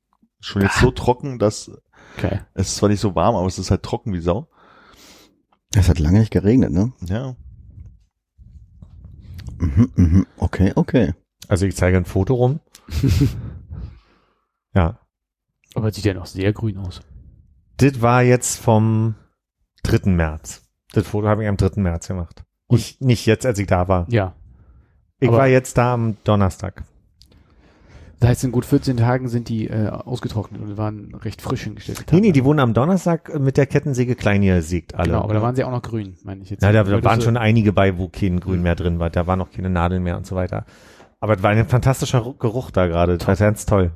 Schon 0.41 0.63
jetzt 0.63 0.79
so 0.79 0.93
trocken, 0.93 1.39
dass 1.39 1.71
Okay. 2.17 2.41
es 2.55 2.69
ist 2.69 2.77
zwar 2.77 2.89
nicht 2.89 3.01
so 3.01 3.15
warm, 3.15 3.37
aber 3.37 3.47
es 3.47 3.59
ist 3.59 3.71
halt 3.71 3.83
trocken 3.83 4.13
wie 4.13 4.21
Sau. 4.21 4.49
Es 5.75 5.89
hat 5.89 5.99
lange 5.99 6.21
nicht 6.21 6.33
geregnet, 6.33 6.73
ne? 6.73 6.93
Ja. 7.05 7.37
Mhm, 9.59 9.93
mhm. 9.95 10.27
Okay, 10.37 10.73
okay. 10.75 11.15
Also 11.49 11.67
ich 11.67 11.77
zeige 11.77 11.97
ein 11.97 12.05
Foto 12.05 12.35
rum. 12.35 12.61
ja. 14.75 14.99
Aber 15.75 15.93
sieht 15.93 16.05
ja 16.05 16.15
noch 16.15 16.27
sehr 16.27 16.53
grün 16.53 16.79
aus. 16.79 17.01
Das 17.77 18.01
war 18.01 18.23
jetzt 18.23 18.59
vom 18.59 19.15
3. 19.85 20.11
März. 20.11 20.68
Das 20.93 21.07
Foto 21.07 21.29
habe 21.29 21.43
ich 21.43 21.49
am 21.49 21.57
3. 21.57 21.81
März 21.81 22.09
gemacht. 22.09 22.45
Nicht, 22.71 23.01
nicht 23.03 23.27
jetzt, 23.27 23.47
als 23.47 23.59
ich 23.59 23.67
da 23.67 23.89
war. 23.89 24.07
Ja. 24.09 24.35
Ich 25.21 25.29
aber- 25.29 25.39
war 25.39 25.47
jetzt 25.49 25.77
da 25.79 25.95
am 25.95 26.17
Donnerstag. 26.25 26.85
Das 28.21 28.31
heißt, 28.31 28.45
in 28.45 28.53
gut 28.53 28.65
14 28.65 28.97
Tagen 28.97 29.29
sind 29.29 29.49
die 29.49 29.69
äh, 29.69 29.89
ausgetrocknet 29.91 30.61
und 30.61 30.77
waren 30.77 31.15
recht 31.15 31.41
frisch 31.41 31.63
hingestellt. 31.63 32.05
Nee, 32.11 32.19
nee, 32.21 32.33
die 32.33 32.45
wurden 32.45 32.59
am 32.59 32.75
Donnerstag 32.75 33.39
mit 33.39 33.57
der 33.57 33.67
Kettensäge 33.67 34.17
klein 34.17 34.43
gesägt 34.43 34.97
alle. 34.97 35.11
Genau, 35.11 35.23
aber 35.23 35.35
da 35.35 35.43
waren 35.43 35.55
sie 35.55 35.63
auch 35.63 35.71
noch 35.71 35.83
grün, 35.83 36.17
meine 36.25 36.43
ich 36.43 36.51
jetzt. 36.51 36.63
Ja, 36.65 36.73
da, 36.73 36.83
da 36.83 37.05
waren 37.05 37.21
schon 37.21 37.37
einige 37.37 37.73
bei, 37.73 37.97
wo 37.97 38.09
kein 38.09 38.41
Grün 38.41 38.61
mehr 38.63 38.75
drin 38.75 38.99
war. 38.99 39.09
Da 39.11 39.29
war 39.29 39.37
noch 39.37 39.53
keine 39.53 39.71
Nadeln 39.71 40.03
mehr 40.03 40.17
und 40.17 40.27
so 40.27 40.35
weiter. 40.35 40.65
Aber 41.21 41.37
es 41.37 41.43
war 41.45 41.51
ein 41.51 41.69
fantastischer 41.69 42.19
Ru- 42.23 42.37
Geruch 42.37 42.73
da 42.73 42.89
gerade. 42.89 43.19
Das 43.19 43.29
war 43.29 43.37
ganz 43.37 43.67
toll. 43.67 43.93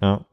Ja. 0.00 0.24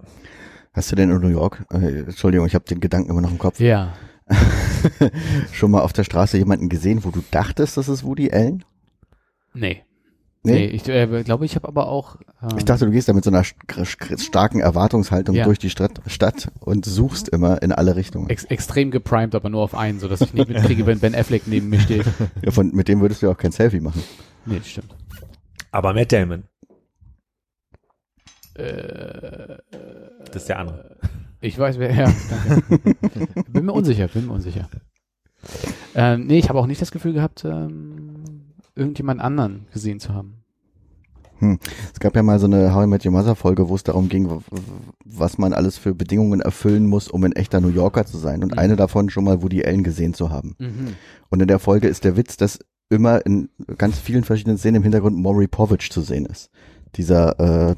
Hast 0.72 0.92
du 0.92 0.96
denn 0.96 1.10
in 1.12 1.20
New 1.22 1.28
York, 1.28 1.66
äh, 1.74 2.00
Entschuldigung, 2.04 2.48
ich 2.48 2.56
habe 2.56 2.66
den 2.66 2.80
Gedanken 2.80 3.10
immer 3.10 3.22
noch 3.22 3.32
im 3.32 3.38
Kopf, 3.38 3.60
Ja. 3.60 3.94
schon 5.52 5.72
mal 5.72 5.82
auf 5.82 5.94
der 5.94 6.04
Straße 6.04 6.38
jemanden 6.38 6.70
gesehen, 6.70 7.04
wo 7.04 7.12
du 7.12 7.24
dachtest, 7.32 7.78
das 7.78 7.88
ist 7.90 8.04
Woody 8.04 8.32
Allen? 8.32 8.64
Nee. 9.54 9.84
Nee, 10.48 10.66
ich 10.68 10.88
äh, 10.88 11.24
glaube, 11.24 11.44
ich 11.46 11.56
habe 11.56 11.68
aber 11.68 11.88
auch. 11.88 12.18
Ähm, 12.40 12.50
Ich 12.60 12.66
dachte, 12.66 12.86
du 12.86 12.92
gehst 12.92 13.10
da 13.10 13.14
mit 13.14 13.24
so 13.24 13.32
einer 13.32 13.42
st- 13.42 13.56
st- 13.68 14.20
starken 14.22 14.60
Erwartungshaltung 14.60 15.36
Ja. 15.36 15.44
durch 15.46 15.58
die 15.58 15.72
Stadt, 15.72 16.02
Stadt 16.06 16.52
und 16.60 16.86
suchst 16.86 17.30
immer 17.30 17.64
in 17.64 17.72
alle 17.72 17.96
Richtungen. 17.96 18.30
ex 18.30 18.44
extrem 18.44 18.92
geprimed, 18.92 19.34
aber 19.34 19.50
nur 19.50 19.62
auf 19.64 19.74
einen, 19.74 20.00
so 20.00 20.08
dass 20.08 20.22
ich 20.22 20.36
nicht 20.36 20.48
mitkriege, 20.50 20.86
wenn 20.86 21.00
Ben 21.00 21.16
Affleck 21.16 21.48
neben 21.48 21.70
mir 21.70 21.80
steht. 21.80 22.06
Ja, 22.44 22.52
von, 22.52 22.70
mit 22.76 22.88
dem 22.88 23.02
würdest 23.02 23.24
du 23.24 23.26
ja 23.26 23.32
auch 23.32 23.38
kein 23.40 23.52
Selfie 23.54 23.80
machen. 23.80 24.04
Nee, 24.46 24.60
das 24.60 24.68
stimmt. 24.68 24.96
Aber 25.72 25.94
Matt 25.96 26.12
Damon, 26.12 26.44
Äh, 28.54 29.58
das 30.28 30.36
ist 30.44 30.50
der 30.50 30.60
andere. 30.60 30.96
Ich 31.46 31.58
weiß, 31.60 31.80
wer. 31.80 31.94
Ja, 31.94 32.14
bin 33.50 33.66
mir 33.66 33.74
unsicher, 33.74 34.08
bin 34.08 34.28
mir 34.28 34.34
unsicher. 34.34 34.68
Ähm, 35.94 36.26
nee, 36.28 36.40
ich 36.40 36.50
habe 36.50 36.60
auch 36.60 36.68
nicht 36.68 36.82
das 36.82 36.92
Gefühl 36.92 37.14
gehabt, 37.14 37.46
ähm, 37.46 38.54
irgendjemand 38.76 39.22
anderen 39.22 39.68
gesehen 39.74 40.00
zu 40.00 40.14
haben. 40.14 40.42
Es 41.94 42.00
gab 42.00 42.16
ja 42.16 42.24
mal 42.24 42.40
so 42.40 42.46
eine 42.48 42.74
How 42.74 42.86
I 42.86 42.88
Met 42.88 43.06
Your 43.06 43.12
Mother 43.12 43.36
Folge, 43.36 43.68
wo 43.68 43.76
es 43.76 43.84
darum 43.84 44.08
ging, 44.08 44.42
was 45.04 45.38
man 45.38 45.54
alles 45.54 45.78
für 45.78 45.94
Bedingungen 45.94 46.40
erfüllen 46.40 46.88
muss, 46.88 47.10
um 47.10 47.24
ein 47.26 47.34
echter 47.34 47.60
New 47.60 47.68
Yorker 47.70 48.06
zu 48.06 48.18
sein. 48.18 48.42
Und 48.42 48.54
Mhm. 48.54 48.58
eine 48.58 48.76
davon 48.78 49.10
schon 49.10 49.26
mal 49.26 49.42
Woody 49.44 49.64
Allen 49.64 49.84
gesehen 49.84 50.14
zu 50.14 50.30
haben. 50.30 50.56
Mhm. 50.60 50.96
Und 51.30 51.42
in 51.42 51.48
der 51.48 51.60
Folge 51.60 51.88
ist 51.90 52.06
der 52.06 52.16
Witz, 52.16 52.38
dass 52.38 52.60
immer 52.90 53.26
in 53.26 53.50
ganz 53.78 54.00
vielen 54.00 54.24
verschiedenen 54.24 54.58
Szenen 54.58 54.78
im 54.78 54.84
Hintergrund 54.84 55.18
Maury 55.18 55.48
Povich 55.48 55.92
zu 55.92 56.02
sehen 56.02 56.26
ist. 56.26 56.50
Dieser 56.96 57.70
äh, 57.70 57.76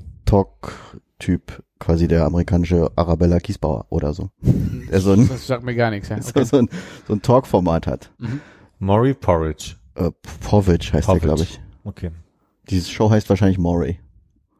Talk-Typ, 1.20 1.64
quasi 1.80 2.08
der 2.08 2.26
amerikanische 2.26 2.92
Arabella 2.96 3.40
Kiesbauer 3.40 3.86
oder 3.90 4.14
so. 4.14 4.30
Der 4.92 5.00
so 5.02 5.14
ein, 5.14 5.28
Das 5.28 5.48
sagt 5.48 5.64
mir 5.64 5.76
gar 5.76 5.90
nichts, 5.90 6.10
ja. 6.10 6.22
so, 6.22 6.30
Okay. 6.30 6.46
so 6.46 6.58
ein, 6.58 6.70
so 7.08 7.14
ein 7.14 7.22
Talk-Format 7.22 7.88
hat. 7.88 8.12
Mhm. 8.20 8.42
Maury 8.80 9.14
Porridge. 9.14 9.76
Äh, 9.96 10.12
Povich 10.42 10.94
heißt 10.94 11.08
Povich. 11.08 11.22
der, 11.22 11.28
glaube 11.28 11.44
ich. 11.44 11.60
Okay. 11.84 12.12
Diese 12.70 12.90
Show 12.92 13.10
heißt 13.10 13.30
wahrscheinlich 13.30 13.58
Maury. 13.58 14.00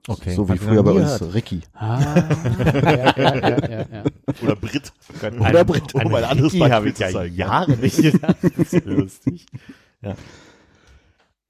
Okay. 0.08 0.34
So 0.34 0.48
wie 0.50 0.54
ich 0.54 0.62
früher 0.62 0.84
bei 0.84 0.92
uns 0.92 1.20
gehört. 1.20 1.34
Ricky. 1.34 1.62
Ah, 1.74 2.00
ja, 2.60 3.14
ja, 3.18 3.36
ja, 3.36 3.70
ja, 3.70 3.86
ja. 3.92 4.04
Oder 4.42 4.56
Brit. 4.56 4.94
Oder 5.40 5.66
Brit. 5.66 5.94
Um 5.94 6.16
ein 6.16 6.24
anderes 6.24 6.54
Ricky 6.54 6.60
Beispiel 6.60 6.76
habe 6.76 6.90
ich 6.90 6.96
zu 6.96 7.04
ja 7.04 7.10
zeigen. 7.12 7.36
Jahre 7.36 7.72
nicht 7.76 7.98
gedacht. 8.02 8.38
Das 8.58 8.74
ist 8.74 8.86
lustig. 8.86 9.46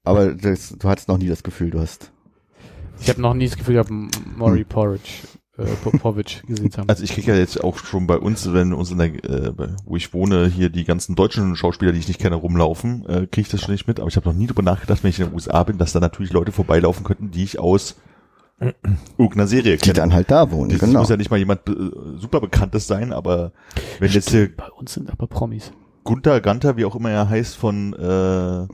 Aber 0.02 0.34
das, 0.34 0.74
du 0.76 0.88
hattest 0.88 1.06
noch 1.08 1.18
nie 1.18 1.28
das 1.28 1.42
Gefühl, 1.44 1.70
du 1.70 1.78
hast. 1.80 2.10
Ich 3.00 3.08
habe 3.08 3.20
noch 3.20 3.34
nie 3.34 3.46
das 3.46 3.56
Gefühl 3.56 3.74
gehabt, 3.74 3.90
Maury 4.36 4.64
Porridge, 4.64 5.10
äh, 5.56 5.64
Po- 5.82 5.90
Povich 5.90 6.42
gesehen 6.46 6.70
zu 6.70 6.78
haben. 6.78 6.88
Also 6.88 7.02
ich 7.04 7.12
kriege 7.12 7.32
ja 7.32 7.38
jetzt 7.38 7.62
auch 7.62 7.78
schon 7.78 8.06
bei 8.06 8.18
uns, 8.18 8.52
wenn 8.52 8.72
uns 8.72 8.90
in 8.90 8.98
der, 8.98 9.08
äh, 9.24 9.52
wo 9.84 9.96
ich 9.96 10.12
wohne, 10.12 10.46
hier 10.46 10.68
die 10.70 10.84
ganzen 10.84 11.14
deutschen 11.14 11.56
Schauspieler, 11.56 11.92
die 11.92 11.98
ich 11.98 12.08
nicht 12.08 12.20
kenne, 12.20 12.36
rumlaufen, 12.36 13.04
äh, 13.06 13.26
kriege 13.26 13.42
ich 13.42 13.48
das 13.48 13.62
schon 13.62 13.72
nicht 13.72 13.86
mit. 13.88 13.98
Aber 14.00 14.08
ich 14.08 14.16
habe 14.16 14.28
noch 14.28 14.34
nie 14.36 14.46
drüber 14.46 14.62
nachgedacht, 14.62 15.02
wenn 15.02 15.10
ich 15.10 15.18
in 15.20 15.26
den 15.26 15.34
USA 15.34 15.62
bin, 15.64 15.78
dass 15.78 15.92
da 15.92 16.00
natürlich 16.00 16.32
Leute 16.32 16.52
vorbeilaufen 16.52 17.04
könnten, 17.04 17.30
die 17.30 17.44
ich 17.44 17.58
aus 17.58 17.96
irgendeiner 19.18 19.46
Serie 19.46 19.76
Die 19.76 19.82
kenne. 19.82 19.94
dann 19.94 20.12
halt 20.12 20.30
da 20.30 20.50
wohnen, 20.50 20.70
Das 20.70 20.80
genau. 20.80 21.00
muss 21.00 21.08
ja 21.08 21.16
nicht 21.16 21.30
mal 21.30 21.36
jemand 21.38 21.68
äh, 21.68 21.74
super 22.18 22.40
bekanntes 22.40 22.86
sein, 22.86 23.12
aber 23.12 23.52
wenn 24.00 24.10
jetzt 24.10 24.30
hier 24.30 24.54
Bei 24.54 24.68
uns 24.70 24.94
sind 24.94 25.10
aber 25.10 25.26
Promis. 25.28 25.72
Gunther 26.04 26.40
Ganter, 26.40 26.76
wie 26.76 26.84
auch 26.84 26.96
immer 26.96 27.10
er 27.10 27.28
heißt, 27.28 27.56
von 27.56 27.92
äh, 27.94 28.66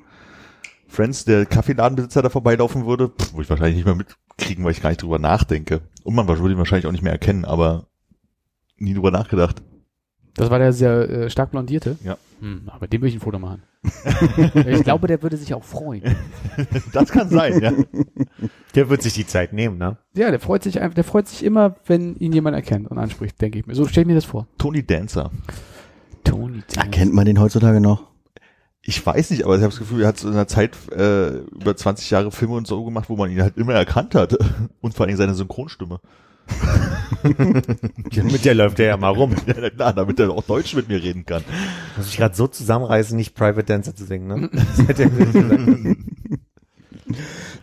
Friends, 0.95 1.25
der 1.25 1.45
Kaffeeladenbesitzer 1.45 2.23
da 2.23 2.29
vorbeilaufen 2.29 2.87
würde, 2.87 3.09
pff, 3.09 3.33
würde 3.33 3.43
ich 3.43 3.51
wahrscheinlich 3.51 3.77
nicht 3.77 3.87
mehr 3.87 3.97
mitkriegen, 3.97 4.65
weil 4.65 4.73
ich 4.73 4.81
gar 4.81 4.91
nicht 4.91 5.03
drüber 5.03 5.19
nachdenke. 5.19 5.83
Und 6.05 6.15
man 6.15 6.29
würde 6.29 6.53
ihn 6.53 6.59
wahrscheinlich 6.59 6.87
auch 6.87 6.93
nicht 6.93 7.03
mehr 7.03 7.13
erkennen, 7.13 7.45
aber 7.45 7.87
nie 8.79 8.95
drüber 8.95 9.11
nachgedacht. 9.11 9.63
Das 10.35 10.51
war 10.51 10.59
der 10.59 10.73
sehr 10.73 11.09
äh, 11.09 11.31
stark 11.31 11.51
blondierte? 11.53 11.97
Ja. 12.03 12.17
Hm, 12.41 12.63
aber 12.67 12.89
dem 12.89 13.01
würde 13.01 13.09
ich 13.09 13.15
ein 13.15 13.21
Foto 13.21 13.39
machen. 13.39 13.63
ich 14.67 14.83
glaube, 14.83 15.07
der 15.07 15.23
würde 15.23 15.37
sich 15.37 15.55
auch 15.55 15.65
freuen. 15.65 16.03
Das 16.93 17.11
kann 17.11 17.29
sein, 17.29 17.61
ja. 17.61 17.73
Der 18.77 18.89
wird 18.89 19.03
sich 19.03 19.15
die 19.15 19.27
Zeit 19.27 19.53
nehmen, 19.53 19.79
ne? 19.79 19.97
Ja, 20.15 20.31
der 20.31 20.39
freut 20.39 20.63
sich 20.63 20.81
einfach, 20.81 20.95
der 20.95 21.05
freut 21.05 21.27
sich 21.27 21.45
immer, 21.45 21.77
wenn 21.87 22.15
ihn 22.17 22.33
jemand 22.33 22.55
erkennt 22.55 22.89
und 22.89 22.99
anspricht, 22.99 23.41
denke 23.41 23.59
ich 23.59 23.67
mir. 23.67 23.75
So 23.75 23.87
stell 23.87 24.03
ich 24.03 24.07
mir 24.07 24.15
das 24.15 24.25
vor. 24.25 24.47
Tony 24.59 24.85
Dancer. 24.85 25.31
Tony. 26.23 26.63
Erkennt 26.77 27.13
man 27.13 27.27
den 27.27 27.41
heutzutage 27.41 27.81
noch? 27.81 28.14
Ich 28.87 29.05
weiß 29.05 29.31
nicht, 29.31 29.45
aber 29.45 29.57
ich 29.57 29.63
habe 29.63 29.71
das 29.71 29.79
Gefühl, 29.79 30.03
er 30.03 30.09
hat 30.09 30.19
so 30.19 30.29
in 30.29 30.35
der 30.35 30.47
Zeit 30.47 30.77
äh, 30.93 31.39
über 31.39 31.75
20 31.75 32.11
Jahre 32.11 32.31
Filme 32.31 32.55
und 32.55 32.67
so 32.67 32.85
gemacht, 32.85 33.09
wo 33.09 33.17
man 33.17 33.31
ihn 33.31 33.41
halt 33.41 33.57
immer 33.57 33.73
erkannt 33.73 34.15
hat. 34.15 34.37
Und 34.83 34.95
vor 34.95 35.07
allem 35.07 35.17
seine 35.17 35.35
Synchronstimme. 35.35 36.01
Mit 37.23 38.45
der 38.45 38.55
läuft 38.55 38.79
der 38.79 38.87
ja 38.89 38.97
mal 38.99 39.09
rum. 39.09 39.35
Ja, 39.47 39.71
klar, 39.71 39.95
damit 39.95 40.21
er 40.21 40.31
auch 40.31 40.45
Deutsch 40.45 40.75
mit 40.75 40.89
mir 40.89 41.03
reden 41.03 41.25
kann. 41.25 41.43
Muss 41.97 42.09
ich 42.09 42.19
gerade 42.19 42.35
so 42.35 42.47
zusammenreißen, 42.47 43.17
nicht 43.17 43.35
Private 43.35 43.65
Dancer 43.65 43.97
zu 43.97 44.05
singen, 44.05 44.27
ne? 44.27 45.97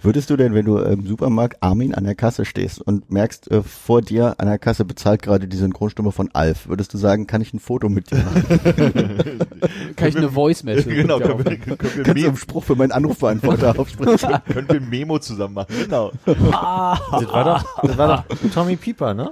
Würdest 0.03 0.29
du 0.29 0.37
denn, 0.37 0.53
wenn 0.53 0.65
du 0.65 0.77
im 0.77 1.05
Supermarkt 1.07 1.61
Armin 1.61 1.95
an 1.95 2.03
der 2.03 2.15
Kasse 2.15 2.45
stehst 2.45 2.81
und 2.81 3.11
merkst, 3.11 3.49
äh, 3.51 3.63
vor 3.63 4.01
dir 4.01 4.35
an 4.39 4.47
der 4.47 4.59
Kasse 4.59 4.85
bezahlt 4.85 5.21
gerade 5.21 5.47
die 5.47 5.57
Synchronstimme 5.57 6.11
von 6.11 6.29
Alf, 6.33 6.67
würdest 6.67 6.93
du 6.93 6.97
sagen, 6.97 7.27
kann 7.27 7.41
ich 7.41 7.53
ein 7.53 7.59
Foto 7.59 7.89
mit 7.89 8.11
dir 8.11 8.17
machen? 8.17 9.39
Kann 9.95 10.09
ich 10.09 10.17
eine 10.17 10.29
Voice 10.29 10.63
Message? 10.63 10.95
Genau, 10.95 11.19
können 11.19 11.45
wir, 11.45 11.57
können, 11.57 11.77
wir 11.79 12.03
Kannst 12.03 12.07
du 12.07 12.13
Memo, 12.13 12.27
einen 12.29 12.37
Spruch 12.37 12.63
für 12.63 12.75
meinen 12.75 12.91
Anrufbeantworter 12.91 13.77
aufsprechen? 13.77 14.39
können 14.51 14.69
wir 14.69 14.81
Memo 14.81 15.19
zusammen 15.19 15.55
machen. 15.55 15.75
Genau. 15.83 16.11
Das 16.25 17.27
war 17.31 17.43
doch, 17.43 17.81
das 17.83 17.97
war 17.97 18.25
doch 18.29 18.51
Tommy 18.53 18.75
Pieper, 18.75 19.13
ne? 19.13 19.31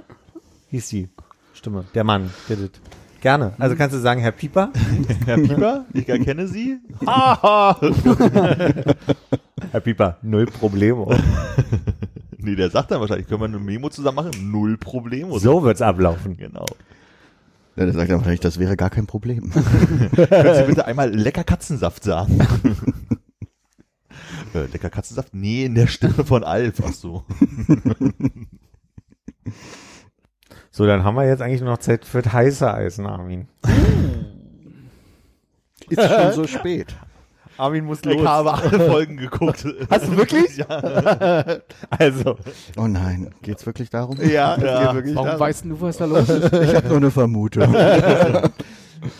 Hieß 0.70 0.88
die 0.88 1.08
Stimme. 1.54 1.84
Der 1.94 2.04
Mann, 2.04 2.30
der 2.48 2.56
das. 2.56 2.70
Gerne. 3.20 3.52
Also 3.58 3.76
kannst 3.76 3.94
du 3.94 4.00
sagen, 4.00 4.20
Herr 4.20 4.32
Pieper? 4.32 4.70
Herr 5.26 5.36
Pieper, 5.36 5.84
ich 5.92 6.08
erkenne 6.08 6.48
Sie. 6.48 6.78
Herr 9.70 9.80
Pieper, 9.82 10.16
null 10.22 10.46
Problemo. 10.46 11.14
Nee, 12.42 12.56
der 12.56 12.70
sagt 12.70 12.90
dann 12.90 13.02
wahrscheinlich, 13.02 13.28
können 13.28 13.42
wir 13.42 13.48
eine 13.48 13.58
Memo 13.58 13.90
zusammen 13.90 14.16
machen? 14.16 14.50
Null 14.50 14.78
Probleme. 14.78 15.38
So 15.38 15.62
wird's 15.62 15.82
ablaufen. 15.82 16.38
Genau. 16.38 16.64
Ja, 17.76 17.84
der 17.84 17.92
sagt 17.92 18.08
dann 18.08 18.16
wahrscheinlich, 18.16 18.40
das 18.40 18.58
wäre 18.58 18.78
gar 18.78 18.88
kein 18.88 19.06
Problem. 19.06 19.50
Können 19.50 20.54
Sie 20.56 20.64
bitte 20.66 20.86
einmal 20.86 21.14
lecker 21.14 21.44
Katzensaft 21.44 22.02
sagen? 22.02 22.38
äh, 24.54 24.64
lecker 24.72 24.88
Katzensaft? 24.88 25.34
Nee, 25.34 25.66
in 25.66 25.74
der 25.74 25.86
Stimme 25.86 26.24
von 26.24 26.42
Alf. 26.42 26.80
Ach 26.82 26.94
so. 26.94 27.24
So, 30.70 30.86
dann 30.86 31.02
haben 31.04 31.16
wir 31.16 31.26
jetzt 31.26 31.42
eigentlich 31.42 31.60
nur 31.60 31.70
noch 31.70 31.78
Zeit 31.78 32.04
für 32.04 32.22
das 32.22 32.32
heiße 32.32 32.72
Eisen, 32.72 33.06
Armin. 33.06 33.48
Ist 35.88 36.00
schon 36.08 36.32
so 36.34 36.46
spät. 36.46 36.94
Armin 37.58 37.84
muss 37.84 38.00
Ich 38.06 38.24
habe 38.24 38.54
alle 38.54 38.78
Folgen 38.88 39.16
geguckt. 39.18 39.66
Hast 39.90 40.06
du 40.06 40.16
wirklich? 40.16 40.56
Ja. 40.56 41.44
Also, 41.90 42.36
Oh 42.78 42.86
nein, 42.86 43.34
geht's 43.42 43.66
wirklich 43.66 43.90
darum? 43.90 44.16
ja, 44.18 44.56
Ja. 44.58 44.84
geht 44.86 44.94
wirklich 44.94 45.14
Warum 45.14 45.26
darum. 45.26 45.40
weißt 45.40 45.64
du, 45.66 45.80
was 45.80 45.96
da 45.98 46.04
los 46.06 46.28
ist? 46.28 46.52
Ich 46.52 46.74
habe 46.74 46.88
nur 46.88 46.96
eine 46.98 47.10
Vermutung. 47.10 47.74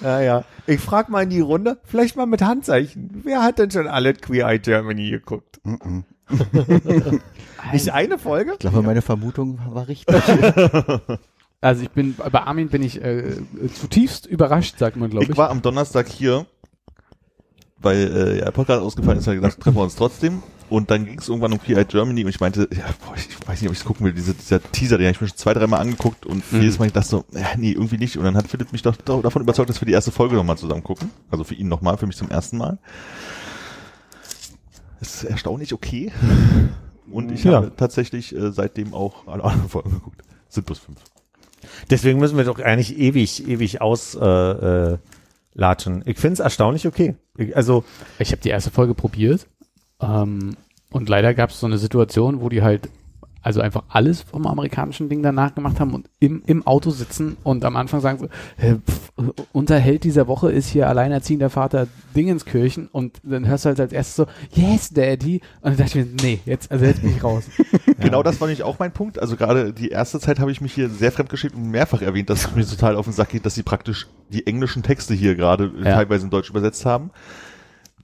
Ja, 0.02 0.20
ja. 0.20 0.44
Ich 0.66 0.81
frag 0.81 1.09
mal 1.10 1.22
in 1.24 1.31
die 1.31 1.40
Runde, 1.40 1.78
vielleicht 1.85 2.16
mal 2.16 2.27
mit 2.27 2.40
Handzeichen. 2.43 3.20
Wer 3.24 3.43
hat 3.43 3.59
denn 3.59 3.70
schon 3.70 3.89
alle 3.89 4.14
Queer 4.14 4.47
Eye 4.48 4.59
Germany 4.59 5.10
geguckt? 5.10 5.60
Mhm. 5.64 6.05
Nicht 7.72 7.93
eine 7.93 8.18
Folge? 8.18 8.52
Ich 8.52 8.59
glaube, 8.60 8.82
meine 8.82 9.02
Vermutung 9.02 9.59
war 9.68 9.89
richtig. 9.89 10.14
Also 11.62 11.82
ich 11.82 11.91
bin, 11.91 12.15
bei 12.15 12.41
Armin 12.43 12.69
bin 12.69 12.82
ich 12.82 13.03
äh, 13.03 13.37
zutiefst 13.74 14.27
überrascht, 14.27 14.78
sagt 14.78 14.97
man, 14.97 15.11
glaube 15.11 15.24
ich. 15.24 15.31
Ich 15.31 15.37
war 15.37 15.51
am 15.51 15.61
Donnerstag 15.61 16.09
hier, 16.09 16.47
weil 17.78 17.97
äh, 18.16 18.39
ja, 18.39 18.45
der 18.47 18.51
Podcast 18.53 18.81
ausgefallen 18.82 19.19
ist, 19.19 19.27
hat 19.27 19.35
gesagt, 19.35 19.61
treffen 19.62 19.77
wir 19.77 19.82
uns 19.82 19.97
trotzdem. 19.97 20.43
Und 20.70 20.89
dann 20.93 21.05
ging 21.05 21.19
es 21.19 21.28
irgendwann 21.28 21.53
um 21.53 21.59
Eye 21.66 21.85
Germany 21.85 22.23
und 22.23 22.31
ich 22.31 22.39
meinte, 22.39 22.69
ja, 22.73 22.85
boah, 23.05 23.16
ich 23.16 23.27
weiß 23.47 23.61
nicht, 23.61 23.69
ob 23.69 23.73
ich 23.74 23.81
es 23.81 23.85
gucken 23.85 24.07
will, 24.07 24.12
diese, 24.12 24.35
dieser 24.35 24.62
Teaser, 24.62 24.99
den 24.99 25.07
habe 25.09 25.15
ich 25.16 25.20
mir 25.20 25.27
schon 25.27 25.37
zwei, 25.37 25.53
dreimal 25.53 25.81
angeguckt 25.81 26.24
und 26.27 26.51
Mhm. 26.53 26.61
jedes 26.61 26.78
Mal 26.78 26.87
ich 26.87 26.93
dachte 26.93 27.09
so, 27.09 27.24
ja, 27.32 27.49
nee, 27.59 27.73
irgendwie 27.73 27.99
nicht. 27.99 28.16
Und 28.16 28.23
dann 28.24 28.37
hat 28.37 28.47
Philipp 28.47 28.70
mich 28.73 28.82
doch 28.82 28.95
da- 28.97 29.20
davon 29.20 29.43
überzeugt, 29.43 29.69
dass 29.69 29.81
wir 29.82 29.87
die 29.87 29.93
erste 29.93 30.12
Folge 30.12 30.37
nochmal 30.37 30.57
zusammen 30.57 30.85
gucken. 30.85 31.11
Also 31.28 31.43
für 31.43 31.55
ihn 31.57 31.66
nochmal, 31.69 31.97
für 31.99 32.07
mich 32.07 32.16
zum 32.16 32.31
ersten 32.31 32.57
Mal. 32.57 32.78
Das 35.01 35.16
ist 35.16 35.24
erstaunlich 35.24 35.73
okay. 35.74 36.12
Und 37.11 37.32
ich 37.32 37.43
Ja. 37.45 37.55
habe 37.55 37.73
tatsächlich 37.77 38.35
äh, 38.35 38.53
seitdem 38.53 38.95
auch 38.95 39.27
alle 39.27 39.43
anderen 39.43 39.69
Folgen 39.69 39.91
geguckt. 39.91 40.23
Sind 40.49 40.66
bloß 40.66 40.78
fünf. 40.78 40.99
Deswegen 41.91 42.19
müssen 42.19 42.37
wir 42.37 42.45
doch 42.45 42.59
eigentlich 42.59 42.99
ewig, 42.99 43.47
ewig 43.49 43.81
auslatschen. 43.81 44.95
Äh, 44.95 44.99
latschen. 45.55 46.03
ich 46.07 46.19
finde 46.19 46.35
es 46.35 46.41
erstaunlich 46.41 46.87
okay. 46.87 47.16
Ich, 47.37 47.57
also, 47.57 47.85
Ich 48.19 48.32
habe 48.32 48.43
die 48.43 48.49
erste 48.51 48.70
Folge 48.70 48.95
probiert 48.95 49.47
ähm, 50.01 50.57
und 50.91 51.09
leider 51.09 51.35
gab 51.35 51.51
es 51.51 51.61
so 51.61 51.66
eine 51.66 51.78
Situation, 51.78 52.41
wo 52.41 52.49
die 52.49 52.62
halt 52.62 52.89
also 53.42 53.60
einfach 53.60 53.84
alles 53.88 54.20
vom 54.22 54.46
amerikanischen 54.46 55.08
Ding 55.08 55.22
danach 55.22 55.54
gemacht 55.54 55.80
haben 55.80 55.94
und 55.94 56.10
im, 56.18 56.42
im 56.46 56.66
Auto 56.66 56.90
sitzen 56.90 57.36
und 57.42 57.64
am 57.64 57.76
Anfang 57.76 58.00
sagen 58.00 58.18
so, 58.18 58.26
äh, 58.64 58.76
pff, 58.76 59.10
unser 59.52 59.78
Held 59.78 60.04
dieser 60.04 60.26
Woche 60.28 60.50
ist 60.52 60.68
hier 60.68 60.88
alleinerziehender 60.88 61.50
Vater 61.50 61.86
Dingenskirchen 62.14 62.88
und 62.88 63.20
dann 63.22 63.46
hörst 63.46 63.64
du 63.64 63.68
halt 63.70 63.80
als 63.80 63.92
erstes 63.92 64.16
so, 64.16 64.26
yes, 64.52 64.90
Daddy 64.90 65.40
und 65.62 65.70
dann 65.70 65.76
dachte 65.78 65.98
ich 66.00 66.06
mir, 66.06 66.12
nee, 66.22 66.40
jetzt, 66.44 66.70
also 66.70 66.84
jetzt 66.84 67.02
bin 67.02 67.10
ich 67.16 67.22
raus. 67.24 67.44
Genau 68.00 68.22
das 68.22 68.40
war 68.40 68.48
nämlich 68.48 68.62
auch 68.62 68.78
mein 68.78 68.92
Punkt. 68.92 69.18
Also 69.18 69.36
gerade 69.36 69.74
die 69.74 69.90
erste 69.90 70.20
Zeit 70.20 70.40
habe 70.40 70.50
ich 70.50 70.62
mich 70.62 70.72
hier 70.72 70.88
sehr 70.88 71.12
fremdgeschickt 71.12 71.54
und 71.54 71.70
mehrfach 71.70 72.00
erwähnt, 72.00 72.30
dass 72.30 72.46
es 72.46 72.54
mir 72.56 72.66
total 72.66 72.96
auf 72.96 73.04
den 73.04 73.12
Sack 73.12 73.28
geht, 73.28 73.44
dass 73.44 73.54
sie 73.54 73.62
praktisch 73.62 74.06
die 74.30 74.46
englischen 74.46 74.82
Texte 74.82 75.12
hier 75.12 75.34
gerade 75.34 75.70
Ja. 75.84 75.96
teilweise 75.96 76.24
in 76.24 76.30
Deutsch 76.30 76.48
übersetzt 76.48 76.86
haben. 76.86 77.10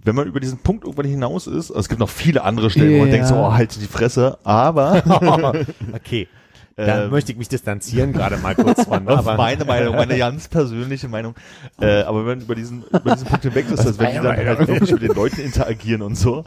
Wenn 0.06 0.14
man 0.14 0.26
über 0.26 0.40
diesen 0.40 0.58
Punkt 0.58 0.84
irgendwann 0.84 1.06
hinaus 1.06 1.46
ist, 1.46 1.70
also 1.70 1.80
es 1.80 1.88
gibt 1.88 1.98
noch 2.00 2.08
viele 2.08 2.42
andere 2.44 2.70
Stellen, 2.70 2.94
wo 2.94 2.98
man 3.00 3.10
denkt 3.10 3.26
so, 3.26 3.34
oh, 3.34 3.52
halt 3.52 3.74
die 3.80 3.86
Fresse, 3.86 4.38
aber 4.44 5.02
okay. 5.94 6.28
Da 6.76 7.04
Ähm. 7.04 7.10
möchte 7.10 7.32
ich 7.32 7.38
mich 7.38 7.48
distanzieren 7.48 8.12
gerade 8.12 8.36
mal 8.36 8.54
kurz 8.54 8.84
von. 8.84 9.04
Das 9.06 9.18
aber 9.20 9.32
ist 9.32 9.36
meine 9.38 9.64
Meinung, 9.64 9.96
meine 9.96 10.16
ganz 10.26 10.46
persönliche 10.48 11.08
Meinung. 11.08 11.34
Äh, 11.80 12.02
aber 12.02 12.20
wenn 12.20 12.38
man 12.38 12.40
über 12.42 12.54
diesen, 12.54 12.84
über 12.84 13.12
diesen 13.14 13.26
Punkt 13.26 13.44
hinweg 13.44 13.64
ist, 13.70 13.78
also 13.80 13.98
wenn 13.98 14.10
die 14.10 14.16
dann 14.16 14.36
halt 14.36 14.68
wirklich 14.68 14.92
mit 14.92 15.02
den 15.02 15.14
Leuten 15.14 15.40
interagieren 15.40 16.02
und 16.02 16.16
so, 16.16 16.44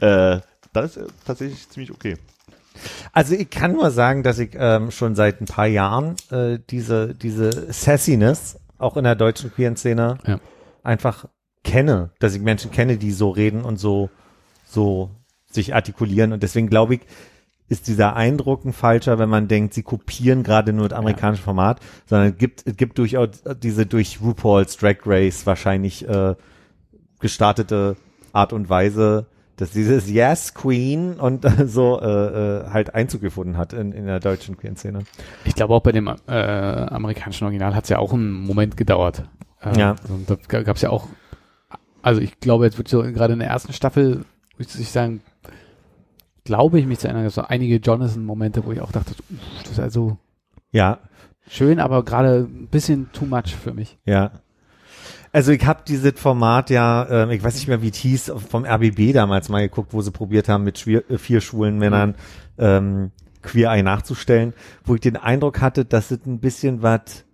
äh, 0.00 0.38
dann 0.72 0.84
ist 0.84 0.96
er 0.96 1.06
tatsächlich 1.26 1.68
ziemlich 1.68 1.90
okay. 1.90 2.16
Also 3.12 3.34
ich 3.34 3.50
kann 3.50 3.72
nur 3.72 3.90
sagen, 3.90 4.22
dass 4.22 4.38
ich 4.38 4.50
ähm, 4.54 4.90
schon 4.90 5.14
seit 5.16 5.40
ein 5.40 5.46
paar 5.46 5.66
Jahren 5.66 6.14
äh, 6.30 6.58
diese, 6.70 7.14
diese 7.14 7.72
Sassiness 7.72 8.58
auch 8.78 8.96
in 8.96 9.04
der 9.04 9.16
deutschen 9.16 9.52
queeren 9.52 9.76
Szene 9.76 10.16
Ja. 10.26 10.38
einfach 10.82 11.26
kenne, 11.64 12.10
dass 12.18 12.34
ich 12.34 12.42
Menschen 12.42 12.70
kenne, 12.70 12.96
die 12.96 13.12
so 13.12 13.30
reden 13.30 13.64
und 13.64 13.78
so, 13.78 14.10
so 14.64 15.10
sich 15.50 15.74
artikulieren. 15.74 16.32
Und 16.32 16.42
deswegen 16.42 16.68
glaube 16.68 16.94
ich, 16.96 17.00
ist 17.68 17.88
dieser 17.88 18.16
Eindruck 18.16 18.64
ein 18.64 18.72
falscher, 18.72 19.18
wenn 19.18 19.30
man 19.30 19.48
denkt, 19.48 19.72
sie 19.72 19.82
kopieren 19.82 20.42
gerade 20.42 20.72
nur 20.72 20.88
das 20.88 20.98
amerikanische 20.98 21.42
Format, 21.42 21.80
sondern 22.06 22.32
es 22.32 22.38
gibt, 22.38 22.66
es 22.66 22.76
gibt 22.76 22.98
durchaus 22.98 23.42
diese 23.62 23.86
durch 23.86 24.20
RuPaul's 24.20 24.76
Drag 24.76 24.98
Race 25.06 25.46
wahrscheinlich 25.46 26.06
äh, 26.06 26.34
gestartete 27.20 27.96
Art 28.32 28.52
und 28.52 28.68
Weise, 28.68 29.26
dass 29.56 29.70
dieses 29.70 30.10
Yes 30.10 30.54
Queen 30.54 31.14
und 31.14 31.44
äh, 31.44 31.66
so 31.66 32.00
äh, 32.00 32.06
äh, 32.06 32.70
halt 32.70 32.94
Einzug 32.94 33.22
gefunden 33.22 33.56
hat 33.56 33.72
in, 33.72 33.92
in 33.92 34.06
der 34.06 34.20
deutschen 34.20 34.56
Queen-Szene. 34.56 35.04
Ich 35.44 35.54
glaube 35.54 35.72
auch 35.74 35.82
bei 35.82 35.92
dem 35.92 36.08
äh, 36.08 36.32
amerikanischen 36.32 37.44
Original 37.44 37.74
hat 37.74 37.84
es 37.84 37.90
ja 37.90 37.98
auch 37.98 38.12
einen 38.12 38.32
Moment 38.32 38.76
gedauert. 38.76 39.24
Äh, 39.62 39.78
Ja. 39.78 39.96
Und 40.08 40.28
da 40.28 40.62
gab 40.62 40.76
es 40.76 40.82
ja 40.82 40.90
auch, 40.90 41.06
also 42.02 42.20
ich 42.20 42.38
glaube, 42.40 42.64
jetzt 42.64 42.78
wird 42.78 42.88
so 42.88 43.02
gerade 43.02 43.32
in 43.32 43.38
der 43.38 43.48
ersten 43.48 43.72
Staffel, 43.72 44.24
würde 44.56 44.70
ich 44.78 44.90
sagen, 44.90 45.20
glaube 46.44 46.78
ich 46.78 46.86
mich 46.86 46.98
zu 46.98 47.08
erinnern, 47.08 47.28
so 47.30 47.42
einige 47.42 47.76
Jonathan-Momente, 47.76 48.64
wo 48.64 48.72
ich 48.72 48.80
auch 48.80 48.92
dachte, 48.92 49.12
uff, 49.12 49.38
das 49.62 49.72
ist 49.72 49.80
also 49.80 50.18
Ja, 50.72 50.98
schön, 51.48 51.78
aber 51.80 52.04
gerade 52.04 52.48
ein 52.48 52.66
bisschen 52.68 53.10
too 53.12 53.26
much 53.26 53.54
für 53.54 53.72
mich. 53.72 53.98
ja. 54.04 54.30
Also 55.34 55.50
ich 55.52 55.64
habe 55.64 55.80
dieses 55.88 56.20
Format 56.20 56.68
ja, 56.68 57.08
ähm, 57.08 57.30
ich 57.30 57.42
weiß 57.42 57.54
nicht 57.54 57.66
mehr, 57.66 57.80
wie 57.80 57.88
es 57.88 57.96
hieß, 57.96 58.32
vom 58.50 58.66
RBB 58.66 59.14
damals 59.14 59.48
mal 59.48 59.62
geguckt, 59.62 59.94
wo 59.94 60.02
sie 60.02 60.10
probiert 60.10 60.46
haben, 60.50 60.62
mit 60.62 60.78
schwier 60.78 61.10
äh, 61.10 61.16
vier 61.16 61.40
schwulen 61.40 61.78
Männern 61.78 62.16
ähm, 62.58 63.12
Queer 63.40 63.70
Eye 63.72 63.82
nachzustellen, 63.82 64.52
wo 64.84 64.94
ich 64.94 65.00
den 65.00 65.16
Eindruck 65.16 65.62
hatte, 65.62 65.86
dass 65.86 66.10
es 66.10 66.26
ein 66.26 66.38
bisschen 66.38 66.82
was 66.82 67.24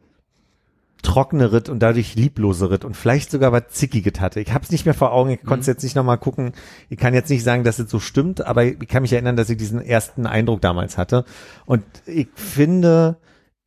trockeneres 1.03 1.69
und 1.69 1.81
dadurch 1.81 2.15
liebloseres 2.15 2.85
und 2.85 2.97
vielleicht 2.97 3.31
sogar 3.31 3.53
was 3.53 3.69
zickiges 3.69 4.20
hatte. 4.20 4.41
Ich 4.41 4.53
habe 4.53 4.65
es 4.65 4.70
nicht 4.70 4.85
mehr 4.85 4.95
vor 4.95 5.12
Augen, 5.12 5.31
ich 5.31 5.43
konnte 5.43 5.61
es 5.61 5.66
jetzt 5.66 5.83
nicht 5.83 5.97
nochmal 5.97 6.19
gucken. 6.19 6.53
Ich 6.89 6.99
kann 6.99 7.15
jetzt 7.15 7.31
nicht 7.31 7.45
sagen, 7.45 7.65
dass 7.65 7.79
es 7.79 7.91
so 7.91 8.01
stimmt, 8.01 8.45
aber 8.45 8.65
ich 8.65 8.89
kann 8.89 9.03
mich 9.03 9.12
erinnern, 9.12 9.37
dass 9.37 9.51
ich 9.51 9.57
diesen 9.57 9.81
ersten 9.81 10.27
Eindruck 10.27 10.61
damals 10.61 10.99
hatte. 10.99 11.25
Und 11.66 11.85
ich 12.07 12.29
finde, 12.35 13.16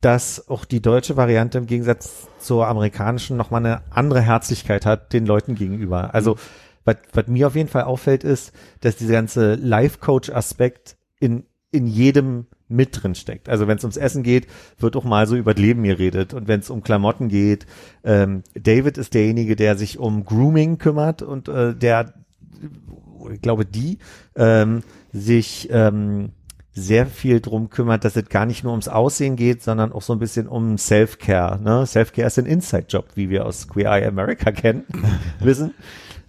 dass 0.00 0.48
auch 0.48 0.64
die 0.64 0.82
deutsche 0.82 1.16
Variante 1.16 1.58
im 1.58 1.66
Gegensatz 1.66 2.26
zur 2.38 2.66
amerikanischen 2.66 3.36
nochmal 3.36 3.64
eine 3.64 3.82
andere 3.90 4.20
Herzlichkeit 4.20 4.84
hat 4.84 5.12
den 5.12 5.26
Leuten 5.26 5.54
gegenüber. 5.54 6.14
Also 6.14 6.36
was, 6.84 6.96
was 7.12 7.28
mir 7.28 7.46
auf 7.46 7.54
jeden 7.54 7.68
Fall 7.68 7.84
auffällt, 7.84 8.24
ist, 8.24 8.52
dass 8.80 8.96
dieser 8.96 9.12
ganze 9.12 9.54
Life-Coach-Aspekt 9.54 10.96
in, 11.20 11.44
in 11.70 11.86
jedem 11.86 12.46
mit 12.72 13.02
drin 13.02 13.14
steckt. 13.14 13.48
Also 13.48 13.68
wenn 13.68 13.76
es 13.76 13.84
ums 13.84 13.96
Essen 13.96 14.22
geht, 14.22 14.46
wird 14.78 14.96
auch 14.96 15.04
mal 15.04 15.26
so 15.26 15.36
über 15.36 15.54
das 15.54 15.62
Leben 15.62 15.82
geredet. 15.82 16.34
Und 16.34 16.48
wenn 16.48 16.60
es 16.60 16.70
um 16.70 16.82
Klamotten 16.82 17.28
geht, 17.28 17.66
ähm, 18.04 18.42
David 18.54 18.98
ist 18.98 19.14
derjenige, 19.14 19.56
der 19.56 19.76
sich 19.76 19.98
um 19.98 20.24
Grooming 20.24 20.78
kümmert 20.78 21.22
und 21.22 21.48
äh, 21.48 21.74
der, 21.74 22.14
ich 23.32 23.40
glaube, 23.40 23.64
die 23.64 23.98
ähm, 24.36 24.82
sich 25.12 25.68
ähm, 25.70 26.30
sehr 26.74 27.06
viel 27.06 27.40
drum 27.40 27.68
kümmert, 27.68 28.04
dass 28.04 28.16
es 28.16 28.28
gar 28.28 28.46
nicht 28.46 28.64
nur 28.64 28.72
ums 28.72 28.88
Aussehen 28.88 29.36
geht, 29.36 29.62
sondern 29.62 29.92
auch 29.92 30.02
so 30.02 30.14
ein 30.14 30.18
bisschen 30.18 30.48
um 30.48 30.78
Self-Care. 30.78 31.60
Ne? 31.60 31.86
Self-Care 31.86 32.26
ist 32.26 32.38
ein 32.38 32.46
Inside-Job, 32.46 33.08
wie 33.14 33.28
wir 33.28 33.44
aus 33.44 33.68
Queer 33.68 33.90
Eye 33.90 34.06
America 34.06 34.50
kennen, 34.52 34.84
wissen. 35.38 35.74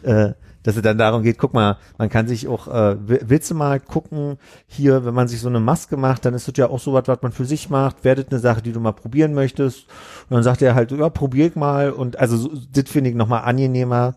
Äh, 0.03 0.33
dass 0.63 0.75
es 0.77 0.81
dann 0.81 0.97
darum 0.97 1.23
geht, 1.23 1.37
guck 1.37 1.53
mal, 1.53 1.77
man 1.97 2.09
kann 2.09 2.27
sich 2.27 2.47
auch, 2.47 2.67
äh, 2.67 2.95
wi- 3.07 3.19
willst 3.25 3.51
du 3.51 3.55
mal 3.55 3.79
gucken, 3.79 4.37
hier, 4.65 5.05
wenn 5.05 5.13
man 5.13 5.27
sich 5.27 5.39
so 5.41 5.49
eine 5.49 5.59
Maske 5.59 5.97
macht, 5.97 6.25
dann 6.25 6.33
ist 6.33 6.47
das 6.47 6.55
ja 6.57 6.69
auch 6.69 6.79
so 6.79 6.93
was, 6.93 7.07
was 7.07 7.21
man 7.21 7.31
für 7.33 7.45
sich 7.45 7.69
macht, 7.69 8.03
werdet 8.03 8.31
eine 8.31 8.39
Sache, 8.39 8.61
die 8.61 8.71
du 8.71 8.79
mal 8.79 8.93
probieren 8.93 9.33
möchtest. 9.33 9.87
Und 10.29 10.35
dann 10.35 10.43
sagt 10.43 10.61
er 10.61 10.73
halt, 10.75 10.91
ja, 10.91 11.09
probier 11.09 11.47
ich 11.47 11.55
mal. 11.55 11.91
Und 11.91 12.17
also 12.19 12.37
so, 12.37 12.51
das 12.71 12.89
finde 12.89 13.09
ich 13.09 13.15
nochmal 13.15 13.43
angenehmer, 13.43 14.15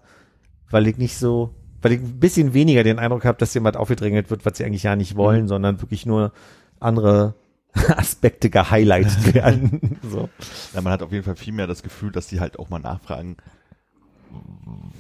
weil 0.71 0.87
ich 0.87 0.99
nicht 0.99 1.17
so, 1.19 1.55
weil 1.83 1.93
ich 1.93 2.01
ein 2.01 2.19
bisschen 2.21 2.55
weniger 2.55 2.83
den 2.85 2.99
Eindruck 2.99 3.25
habe, 3.25 3.39
dass 3.39 3.53
jemand 3.55 3.77
aufgedrängelt 3.77 4.31
wird, 4.31 4.47
was 4.47 4.57
sie 4.59 4.65
eigentlich 4.65 4.83
ja 4.85 4.97
nicht 4.97 5.17
wollen, 5.17 5.49
sondern 5.49 5.81
wirklich 5.83 6.07
nur 6.07 6.33
andere 6.81 7.35
Aspekte 7.97 8.51
gehighlightet 8.51 9.35
werden. 9.35 9.99
so. 10.11 10.29
Ja, 10.75 10.81
man 10.81 10.93
hat 10.93 11.03
auf 11.03 11.13
jeden 11.13 11.25
Fall 11.25 11.37
viel 11.37 11.53
mehr 11.53 11.67
das 11.67 11.83
Gefühl, 11.83 12.11
dass 12.13 12.29
die 12.29 12.41
halt 12.41 12.59
auch 12.59 12.71
mal 12.71 12.79
nachfragen, 12.79 13.37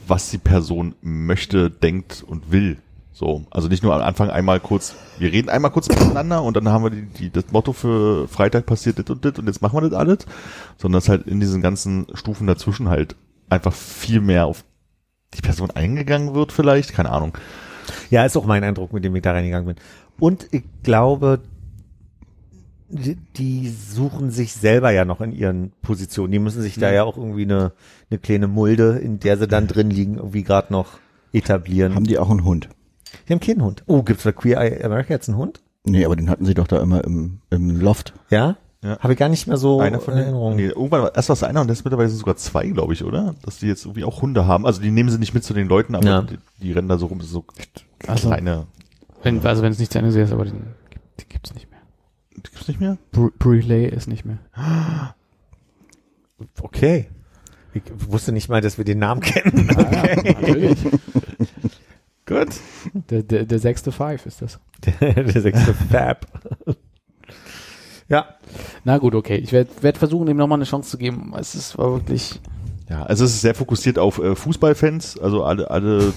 was 0.07 0.31
die 0.31 0.39
Person 0.39 0.95
möchte, 1.03 1.71
denkt 1.71 2.25
und 2.27 2.53
will. 2.53 2.79
So, 3.13 3.47
also 3.51 3.69
nicht 3.69 3.83
nur 3.83 3.95
am 3.95 4.03
Anfang 4.03 4.29
einmal 4.29 4.61
kurz, 4.61 4.95
wir 5.19 5.33
reden 5.33 5.49
einmal 5.49 5.71
kurz 5.71 5.89
miteinander 5.89 6.43
und 6.43 6.55
dann 6.55 6.69
haben 6.69 6.85
wir 6.85 6.91
die, 6.91 7.07
die, 7.07 7.31
das 7.31 7.51
Motto 7.51 7.73
für 7.73 8.29
Freitag 8.29 8.67
passiert 8.67 8.99
dit 8.99 9.09
und 9.09 9.25
dit 9.25 9.39
und 9.39 9.47
jetzt 9.47 9.63
machen 9.63 9.77
wir 9.77 9.89
das 9.89 9.99
alles, 9.99 10.27
sondern 10.77 11.01
dass 11.01 11.09
halt 11.09 11.27
in 11.27 11.41
diesen 11.41 11.63
ganzen 11.63 12.07
Stufen 12.13 12.47
dazwischen 12.47 12.91
halt 12.91 13.17
einfach 13.49 13.73
viel 13.73 14.21
mehr 14.21 14.45
auf 14.45 14.65
die 15.33 15.41
Person 15.41 15.71
eingegangen 15.71 16.35
wird 16.35 16.53
vielleicht, 16.53 16.93
keine 16.93 17.11
Ahnung. 17.11 17.39
Ja, 18.11 18.25
ist 18.27 18.37
auch 18.37 18.45
mein 18.45 18.65
Eindruck, 18.65 18.93
mit 18.93 19.03
dem 19.03 19.17
ich 19.17 19.23
da 19.23 19.33
reingegangen 19.33 19.67
bin. 19.67 19.77
Und 20.19 20.47
ich 20.51 20.65
glaube, 20.83 21.41
die, 22.97 23.17
die 23.37 23.69
suchen 23.69 24.31
sich 24.31 24.53
selber 24.53 24.91
ja 24.91 25.05
noch 25.05 25.21
in 25.21 25.33
ihren 25.33 25.73
Positionen. 25.83 26.33
Die 26.33 26.39
müssen 26.39 26.63
sich 26.63 26.77
da 26.79 26.93
ja 26.93 27.05
auch 27.05 27.17
irgendwie 27.17 27.43
eine, 27.43 27.73
eine 28.11 28.19
kleine 28.19 28.49
Mulde, 28.49 28.99
in 28.99 29.21
der 29.21 29.37
sie 29.39 29.47
dann 29.49 29.67
drin 29.67 29.91
liegen, 29.91 30.17
irgendwie 30.17 30.43
gerade 30.43 30.73
noch 30.73 30.99
etablieren. 31.33 31.95
Haben 31.95 32.05
die 32.07 32.19
auch 32.19 32.31
einen 32.31 32.45
Hund? 32.45 32.69
Die 33.29 33.33
haben 33.33 33.41
keinen 33.41 33.63
Hund. 33.63 33.83
Oh, 33.87 34.03
gibt's 34.03 34.25
bei 34.25 34.33
Queer 34.33 34.61
Eye 34.61 34.85
America 34.85 35.13
jetzt 35.15 35.29
einen 35.29 35.39
Hund? 35.39 35.61
Nee, 35.85 36.05
aber 36.05 36.17
den 36.17 36.29
hatten 36.29 36.45
sie 36.45 36.55
doch 36.55 36.67
da 36.67 36.81
immer 36.83 37.05
im, 37.05 37.39
im 37.51 37.81
Loft. 37.81 38.13
Ja? 38.31 38.57
Ja. 38.83 38.99
Habe 38.99 39.15
ich 39.15 39.19
gar 39.19 39.29
nicht 39.29 39.47
mehr 39.47 39.57
so 39.57 39.81
Einer 39.81 40.01
von 40.01 40.13
in 40.15 40.19
den, 40.19 40.25
Erinnerung. 40.27 40.57
nee, 40.57 40.67
irgendwann 40.67 41.03
war 41.03 41.15
erst 41.15 41.29
was 41.29 41.43
einer 41.43 41.61
und 41.61 41.69
jetzt 41.69 41.85
mittlerweile 41.85 42.09
sind 42.09 42.19
sogar 42.19 42.37
zwei, 42.37 42.67
glaube 42.69 42.93
ich, 42.93 43.05
oder? 43.05 43.35
Dass 43.45 43.59
die 43.59 43.67
jetzt 43.67 43.85
irgendwie 43.85 44.05
auch 44.05 44.23
Hunde 44.23 44.47
haben. 44.47 44.67
Also 44.67 44.81
die 44.83 44.91
nehmen 44.91 45.09
sie 45.11 45.19
nicht 45.19 45.35
mit 45.35 45.45
zu 45.45 45.55
den 45.55 45.67
Leuten, 45.69 45.95
aber 45.95 46.07
Ja. 46.07 46.23
die, 46.23 46.39
die 46.61 46.73
rennen 46.73 46.89
da 46.89 46.99
so 46.99 47.07
rum, 47.07 47.19
das 47.19 47.29
ist 47.29 47.33
so 47.33 47.45
Also- 48.07 48.29
kleine. 48.29 48.67
Wenn, 49.23 49.45
also 49.45 49.63
wenn 49.63 49.73
es 49.73 49.79
nicht 49.79 49.93
zu 49.93 49.99
Ende 49.99 50.21
ist, 50.21 50.33
aber 50.33 50.45
den, 50.45 50.63
die 51.21 51.25
gibt's 51.29 51.53
nicht 51.55 51.69
mehr. 51.71 51.76
Die 52.37 52.43
gibt's 52.43 52.69
nicht 52.69 52.81
mehr? 52.81 52.99
Br 53.13 53.55
ist 53.55 54.07
nicht 54.07 54.25
mehr. 54.25 54.39
Okay. 56.61 57.09
Ich 57.73 57.83
wusste 58.09 58.33
nicht 58.33 58.51
mal, 58.51 58.61
dass 58.61 58.77
wir 58.77 58.85
den 58.85 58.99
Namen 58.99 59.21
kennen. 59.23 59.71
Okay. 59.77 60.35
Natürlich. 60.41 60.79
Gut. 62.27 62.49
Der, 63.09 63.23
der, 63.23 63.47
der 63.47 63.59
sechste 63.59 63.93
Five 63.93 64.27
ist 64.27 64.43
das. 64.43 64.59
Der, 64.85 65.15
der 65.25 65.41
sechste 65.41 65.73
Fab. 65.73 66.27
ja. 68.09 68.27
Na 68.85 68.99
gut, 68.99 69.15
okay. 69.15 69.37
Ich 69.37 69.53
werde 69.53 69.71
werd 69.81 69.97
versuchen, 69.97 70.27
ihm 70.29 70.37
nochmal 70.37 70.59
eine 70.59 70.65
Chance 70.65 70.91
zu 70.91 70.99
geben. 70.99 71.33
Es 71.39 71.55
ist 71.55 71.79
war 71.79 71.93
wirklich. 71.93 72.41
Ja, 72.89 73.03
also 73.05 73.25
es 73.25 73.35
ist 73.35 73.41
sehr 73.41 73.55
fokussiert 73.55 73.99
auf 73.99 74.19
äh, 74.19 74.37
Fußballfans, 74.37 75.19
also 75.19 75.43
alle, 75.43 75.71
alle 75.71 76.13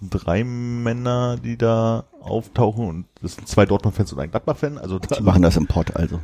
drei 0.00 0.42
Männer, 0.42 1.36
die 1.36 1.58
da 1.58 2.04
auftauchen 2.24 2.88
und 2.88 3.04
das 3.22 3.34
sind 3.36 3.46
zwei 3.48 3.66
Dortmund-Fans 3.66 4.12
und 4.12 4.20
ein 4.20 4.30
Gladbach-Fan. 4.30 4.78
Also 4.78 4.98
Die 4.98 5.22
machen 5.22 5.42
das 5.42 5.56
im 5.56 5.66
Pott 5.66 5.94
also. 5.96 6.20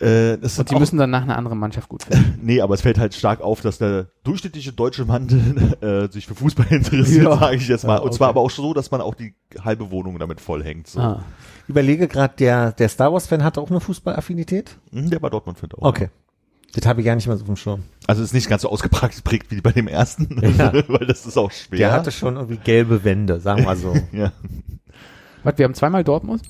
äh, 0.00 0.38
das 0.38 0.58
Und 0.58 0.70
die 0.70 0.74
auch, 0.76 0.80
müssen 0.80 0.96
dann 0.98 1.10
nach 1.10 1.22
einer 1.22 1.36
anderen 1.36 1.58
Mannschaft 1.58 1.88
gut 1.88 2.04
finden. 2.04 2.38
nee, 2.42 2.60
aber 2.60 2.74
es 2.74 2.82
fällt 2.82 2.98
halt 2.98 3.14
stark 3.14 3.40
auf, 3.40 3.60
dass 3.60 3.78
der 3.78 4.06
durchschnittliche 4.24 4.72
deutsche 4.72 5.04
Mann 5.04 5.28
äh, 5.80 6.08
sich 6.10 6.26
für 6.26 6.34
Fußball 6.34 6.66
interessiert, 6.70 7.24
Ja. 7.24 7.36
sage 7.38 7.56
ich 7.56 7.66
jetzt 7.68 7.84
mal. 7.86 7.96
Ja, 7.96 8.00
Und 8.02 8.14
zwar 8.14 8.28
okay. 8.28 8.38
aber 8.38 8.46
auch 8.46 8.50
so, 8.50 8.74
dass 8.74 8.90
man 8.90 9.00
auch 9.00 9.14
die 9.14 9.34
halbe 9.64 9.90
Wohnung 9.90 10.18
damit 10.18 10.40
vollhängt. 10.40 10.86
So. 10.88 11.00
Ah. 11.00 11.24
Überlege 11.66 12.06
gerade, 12.08 12.34
der, 12.38 12.72
der 12.72 12.88
Star 12.88 13.12
Wars-Fan 13.12 13.42
hatte 13.44 13.60
auch 13.60 13.70
eine 13.70 13.80
Fußballaffinität? 13.80 14.76
Mhm, 14.92 15.10
Der 15.10 15.20
war 15.22 15.30
Dortmund-Fan 15.30 15.70
auch. 15.72 15.82
Okay. 15.88 16.10
Das 16.74 16.86
habe 16.86 17.00
ich 17.00 17.06
gar 17.06 17.14
nicht 17.14 17.26
mehr 17.26 17.36
so 17.36 17.44
dem 17.44 17.56
Schirm. 17.56 17.84
Also 18.06 18.22
ist 18.22 18.34
nicht 18.34 18.48
ganz 18.48 18.62
so 18.62 18.68
ausgeprägt 18.70 19.50
wie 19.50 19.60
bei 19.60 19.72
dem 19.72 19.88
ersten, 19.88 20.40
Ja. 20.58 20.72
weil 20.88 21.06
das 21.06 21.26
ist 21.26 21.36
auch 21.38 21.50
schwer. 21.50 21.78
Der 21.78 21.92
hatte 21.92 22.10
schon 22.12 22.36
irgendwie 22.36 22.58
gelbe 22.58 23.04
Wände, 23.04 23.40
sagen 23.40 23.60
wir 23.60 23.66
mal 23.66 23.76
so. 23.76 23.94
ja. 24.12 24.32
Was, 25.44 25.56
wir 25.58 25.64
haben 25.64 25.74
zweimal 25.74 26.04
Dortmund? 26.04 26.42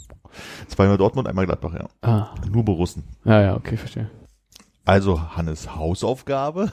Zweimal 0.68 0.96
Dortmund, 0.98 1.28
einmal 1.28 1.46
Gladbach, 1.46 1.72
ja. 1.74 1.88
Ah. 2.02 2.34
Nur 2.50 2.64
Borussen. 2.64 3.04
Ja, 3.24 3.40
ja, 3.40 3.56
okay, 3.56 3.76
verstehe. 3.76 4.10
Also 4.84 5.36
Hannes 5.36 5.76
Hausaufgabe, 5.76 6.72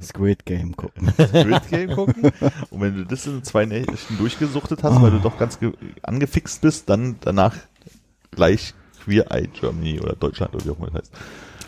Squid 0.00 0.44
Game 0.46 0.76
gucken. 0.76 1.10
Squid 1.12 1.68
Game 1.70 1.90
gucken. 1.94 2.30
Und 2.70 2.80
wenn 2.80 2.94
du 2.96 3.04
das 3.04 3.26
in 3.26 3.42
zwei 3.42 3.66
Nächten 3.66 4.16
durchgesuchtet 4.18 4.82
hast, 4.84 5.02
weil 5.02 5.10
du 5.10 5.18
doch 5.18 5.38
ganz 5.38 5.58
ge- 5.58 5.72
angefixt 6.02 6.60
bist, 6.60 6.88
dann 6.88 7.16
danach 7.20 7.56
gleich 8.30 8.74
Queer 9.02 9.30
Eye 9.32 9.48
Germany 9.48 10.00
oder 10.00 10.14
Deutschland 10.14 10.54
oder 10.54 10.64
wie 10.64 10.70
auch 10.70 10.78
immer 10.78 10.86
das 10.90 11.02
heißt. 11.02 11.12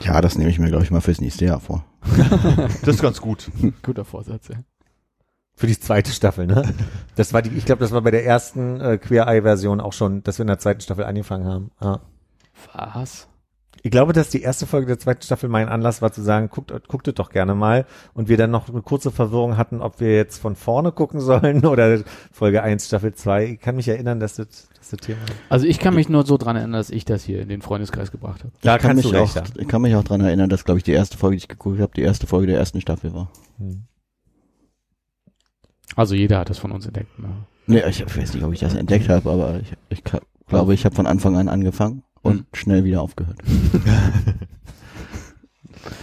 Ja, 0.00 0.20
das 0.20 0.38
nehme 0.38 0.50
ich 0.50 0.58
mir, 0.58 0.68
glaube 0.68 0.84
ich, 0.84 0.90
mal 0.90 1.00
fürs 1.00 1.20
nächste 1.20 1.44
Jahr 1.44 1.60
vor. 1.60 1.84
Das 2.82 2.96
ist 2.96 3.02
ganz 3.02 3.20
gut. 3.20 3.50
Guter 3.82 4.04
Vorsatz, 4.04 4.48
ja. 4.48 4.56
Für 5.54 5.66
die 5.66 5.78
zweite 5.78 6.12
Staffel, 6.12 6.46
ne? 6.46 6.62
Das 7.16 7.32
war 7.32 7.42
die, 7.42 7.50
ich 7.50 7.64
glaube, 7.64 7.80
das 7.80 7.90
war 7.90 8.00
bei 8.02 8.12
der 8.12 8.24
ersten 8.24 8.80
äh, 8.80 8.96
Queer 8.96 9.26
Eye 9.26 9.42
Version 9.42 9.80
auch 9.80 9.92
schon, 9.92 10.22
dass 10.22 10.38
wir 10.38 10.44
in 10.44 10.48
der 10.48 10.60
zweiten 10.60 10.80
Staffel 10.80 11.04
angefangen 11.04 11.46
haben. 11.46 11.70
Ja. 11.82 12.00
Was? 12.72 13.28
Ich 13.82 13.90
glaube, 13.90 14.12
dass 14.12 14.30
die 14.30 14.42
erste 14.42 14.66
Folge 14.66 14.86
der 14.86 14.98
zweiten 14.98 15.22
Staffel 15.22 15.48
mein 15.48 15.68
Anlass 15.68 16.02
war 16.02 16.12
zu 16.12 16.22
sagen, 16.22 16.48
guckt, 16.50 16.72
guckt 16.88 17.08
es 17.08 17.14
doch 17.14 17.30
gerne 17.30 17.54
mal. 17.54 17.86
Und 18.14 18.28
wir 18.28 18.36
dann 18.36 18.50
noch 18.50 18.68
eine 18.68 18.82
kurze 18.82 19.10
Verwirrung 19.10 19.56
hatten, 19.56 19.80
ob 19.80 20.00
wir 20.00 20.14
jetzt 20.14 20.38
von 20.38 20.56
vorne 20.56 20.92
gucken 20.92 21.20
sollen 21.20 21.64
oder 21.64 22.00
Folge 22.32 22.62
1, 22.62 22.86
Staffel 22.86 23.14
2. 23.14 23.46
Ich 23.46 23.60
kann 23.60 23.76
mich 23.76 23.88
erinnern, 23.88 24.20
dass 24.20 24.34
das, 24.34 24.68
das, 24.76 24.90
das 24.90 25.00
Thema 25.00 25.18
Also 25.48 25.66
ich 25.66 25.78
kann 25.78 25.94
mich 25.94 26.08
nur 26.08 26.26
so 26.26 26.36
dran 26.36 26.56
erinnern, 26.56 26.78
dass 26.78 26.90
ich 26.90 27.04
das 27.04 27.22
hier 27.22 27.40
in 27.40 27.48
den 27.48 27.62
Freundeskreis 27.62 28.10
gebracht 28.10 28.40
habe. 28.40 28.52
Da 28.62 28.76
ich 28.76 28.82
kann 28.82 28.90
kannst 28.90 29.04
mich 29.04 29.12
du 29.12 29.18
auch, 29.18 29.36
recht 29.36 29.52
ich 29.56 29.68
kann 29.68 29.82
mich 29.82 29.94
auch 29.94 30.04
dran 30.04 30.20
erinnern, 30.20 30.48
dass, 30.48 30.64
glaube 30.64 30.78
ich, 30.78 30.84
die 30.84 30.92
erste 30.92 31.16
Folge, 31.16 31.36
die 31.36 31.42
ich 31.42 31.48
geguckt 31.48 31.80
habe, 31.80 31.92
die 31.94 32.02
erste 32.02 32.26
Folge 32.26 32.48
der 32.48 32.58
ersten 32.58 32.80
Staffel 32.80 33.14
war. 33.14 33.30
Also 35.94 36.14
jeder 36.14 36.38
hat 36.38 36.50
das 36.50 36.58
von 36.58 36.72
uns 36.72 36.86
entdeckt. 36.86 37.18
Ne? 37.18 37.28
Nee, 37.66 37.82
ich 37.88 38.04
weiß 38.04 38.34
nicht, 38.34 38.44
ob 38.44 38.52
ich 38.52 38.60
das 38.60 38.74
entdeckt 38.74 39.08
habe, 39.08 39.30
aber 39.30 39.60
ich, 39.60 39.72
ich 39.90 40.02
glaube, 40.04 40.74
ich 40.74 40.84
habe 40.84 40.94
von 40.94 41.06
Anfang 41.06 41.36
an 41.36 41.48
angefangen 41.48 42.02
und 42.28 42.38
Hm. 42.38 42.46
schnell 42.52 42.84
wieder 42.84 43.02
aufgehört. 43.02 43.38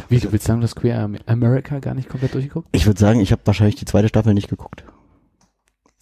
Wie, 0.10 0.20
du 0.20 0.32
willst 0.32 0.46
sagen, 0.46 0.62
dass 0.62 0.76
Queer 0.76 1.00
Am- 1.00 1.18
America 1.26 1.80
gar 1.80 1.94
nicht 1.94 2.10
komplett 2.10 2.34
durchgeguckt? 2.34 2.68
Ich 2.72 2.86
würde 2.86 3.00
sagen, 3.00 3.20
ich 3.20 3.32
habe 3.32 3.42
wahrscheinlich 3.46 3.76
die 3.76 3.86
zweite 3.86 4.08
Staffel 4.08 4.34
nicht 4.34 4.50
geguckt. 4.50 4.84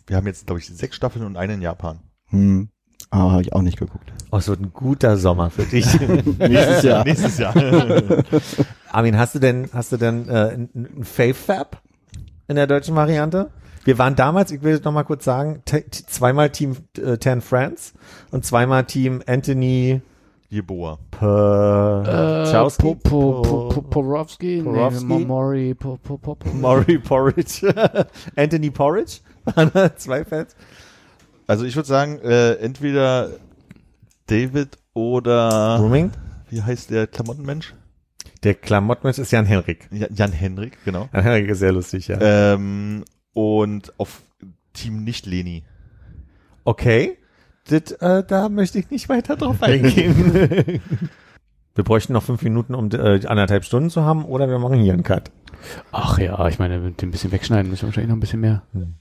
Wir 0.07 0.17
haben 0.17 0.27
jetzt, 0.27 0.45
glaube 0.45 0.59
ich, 0.59 0.67
sechs 0.67 0.95
Staffeln 0.95 1.25
und 1.25 1.37
eine 1.37 1.53
in 1.53 1.61
Japan. 1.61 1.99
Hm. 2.27 2.69
Aber 3.09 3.31
habe 3.31 3.41
ich 3.41 3.53
auch 3.53 3.61
nicht 3.61 3.77
geguckt. 3.77 4.11
Oh, 4.31 4.37
es 4.37 4.47
wird 4.47 4.59
ein 4.59 4.73
guter 4.73 5.17
Sommer 5.17 5.49
für 5.49 5.63
dich. 5.63 5.85
Nächstes 6.39 6.83
Jahr. 6.83 7.03
Nächstes 7.05 7.37
Jahr. 7.37 7.53
Armin, 8.91 9.17
hast 9.17 9.35
du 9.35 9.39
denn, 9.39 9.69
hast 9.73 9.91
du 9.91 9.97
denn 9.97 10.27
äh, 10.27 10.51
ein, 10.53 10.69
ein 10.73 11.03
Fave-Fab 11.03 11.81
in 12.47 12.55
der 12.55 12.67
deutschen 12.67 12.95
Variante? 12.95 13.51
Wir 13.85 13.97
waren 13.97 14.15
damals, 14.15 14.51
ich 14.51 14.63
will 14.63 14.73
es 14.73 14.83
noch 14.83 14.93
mal 14.93 15.03
kurz 15.03 15.25
sagen, 15.25 15.61
zweimal 16.07 16.49
Team 16.51 16.77
äh, 16.97 17.17
Ten 17.17 17.41
Friends 17.41 17.93
und 18.31 18.45
zweimal 18.45 18.85
Team 18.85 19.21
Anthony 19.27 20.01
Jeboa. 20.53 20.99
Porowski? 23.89 24.61
Porowski? 24.63 25.07
Mori, 26.53 26.97
Porridge, 26.99 27.73
Anthony 28.35 28.69
Porridge, 28.69 29.21
zwei 29.95 30.23
Fans. 30.23 30.55
Also 31.47 31.65
ich 31.65 31.75
würde 31.75 31.87
sagen, 31.87 32.19
äh, 32.19 32.53
entweder 32.55 33.31
David 34.27 34.77
oder 34.93 35.77
Grooming. 35.79 36.11
wie 36.49 36.61
heißt 36.61 36.91
der 36.91 37.07
Klamottenmensch? 37.07 37.73
Der 38.43 38.53
Klamottenmensch 38.53 39.17
ist 39.17 39.31
Jan 39.31 39.45
Henrik. 39.45 39.89
Ja- 39.91 40.07
Jan 40.13 40.31
Henrik, 40.31 40.77
genau. 40.85 41.09
Jan 41.13 41.23
Henrik 41.23 41.49
ist 41.49 41.59
sehr 41.59 41.71
lustig, 41.71 42.07
ja. 42.09 42.17
Ähm, 42.21 43.03
und 43.33 43.91
auf 43.99 44.21
Team 44.73 45.03
nicht 45.03 45.25
Leni. 45.25 45.63
Okay, 46.63 47.17
das, 47.69 47.91
äh, 47.93 48.23
da 48.27 48.49
möchte 48.49 48.79
ich 48.79 48.89
nicht 48.89 49.09
weiter 49.09 49.35
drauf 49.35 49.61
eingehen. 49.63 50.15
wir 51.75 51.83
bräuchten 51.83 52.13
noch 52.13 52.23
fünf 52.23 52.41
Minuten, 52.43 52.75
um 52.75 52.89
äh, 52.91 53.25
anderthalb 53.25 53.65
Stunden 53.65 53.89
zu 53.89 54.03
haben, 54.03 54.25
oder 54.25 54.47
wir 54.49 54.59
machen 54.59 54.79
hier 54.79 54.93
einen 54.93 55.03
Cut. 55.03 55.31
Ach 55.91 56.17
ja, 56.19 56.47
ich 56.47 56.59
meine, 56.59 56.79
mit 56.79 57.01
dem 57.01 57.11
bisschen 57.11 57.31
wegschneiden 57.31 57.69
müssen 57.69 57.83
wir 57.83 57.87
wahrscheinlich 57.87 58.09
noch 58.09 58.17
ein 58.17 58.21
bisschen 58.21 58.41
mehr 58.41 58.63
Hm. 58.73 58.95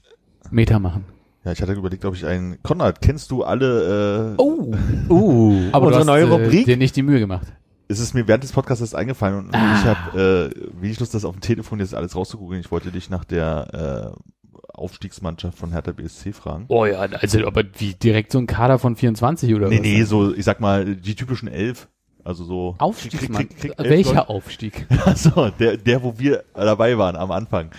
Meter 0.51 0.79
machen. 0.79 1.05
Ja, 1.45 1.51
ich 1.51 1.61
hatte 1.61 1.73
überlegt, 1.73 2.05
ob 2.05 2.15
ich 2.15 2.25
einen. 2.25 2.61
Konrad, 2.63 3.01
kennst 3.01 3.31
du 3.31 3.43
alle? 3.43 4.33
Äh, 4.33 4.35
Oh, 4.37 4.73
Uh, 5.09 5.61
aber 5.73 5.87
unsere 5.87 5.91
du 5.91 5.95
hast, 5.99 6.05
neue 6.05 6.23
äh, 6.23 6.29
Rubrik. 6.29 6.65
dir 6.65 6.77
nicht 6.77 6.95
die 6.95 7.03
Mühe 7.03 7.19
gemacht. 7.19 7.47
Es 7.89 7.99
ist 7.99 8.13
mir 8.13 8.27
während 8.29 8.43
des 8.45 8.53
Podcasts 8.53 8.79
erst 8.81 8.95
eingefallen 8.95 9.39
und 9.47 9.53
Ah. 9.55 9.75
ich 9.77 9.85
habe 9.85 10.51
äh, 10.55 10.81
wenig 10.81 10.99
Lust, 11.01 11.13
das 11.13 11.25
auf 11.25 11.35
dem 11.35 11.41
Telefon 11.41 11.79
jetzt 11.79 11.93
alles 11.93 12.15
rauszugoogeln. 12.15 12.61
Ich 12.61 12.71
wollte 12.71 12.91
dich 12.91 13.09
nach 13.09 13.25
der 13.25 14.13
äh, 14.13 14.42
Aufstiegsmannschaft 14.73 15.57
von 15.57 15.71
Hertha 15.71 15.91
BSC 15.91 16.33
fragen. 16.33 16.65
Oh 16.67 16.85
ja, 16.85 16.99
also 16.99 17.45
aber 17.45 17.63
wie 17.77 17.93
direkt 17.93 18.31
so 18.31 18.39
ein 18.39 18.47
Kader 18.47 18.79
von 18.79 18.95
24 18.95 19.53
oder 19.53 19.69
nee, 19.69 19.75
was? 19.77 19.81
nee, 19.81 20.03
so, 20.03 20.33
ich 20.33 20.43
sag 20.45 20.59
mal, 20.59 20.95
die 20.95 21.15
typischen 21.15 21.47
elf. 21.47 21.87
Also 22.25 22.45
so. 22.45 22.75
Aufstiegsmann. 22.77 23.49
Krieg- 23.49 23.57
krieg- 23.59 23.75
krieg 23.77 23.89
Welcher 23.89 24.13
Leute. 24.15 24.29
Aufstieg? 24.29 24.85
Achso, 25.05 25.49
der, 25.59 25.75
der, 25.75 26.03
wo 26.03 26.17
wir 26.17 26.45
dabei 26.53 26.97
waren 26.97 27.17
am 27.17 27.31
Anfang. 27.31 27.69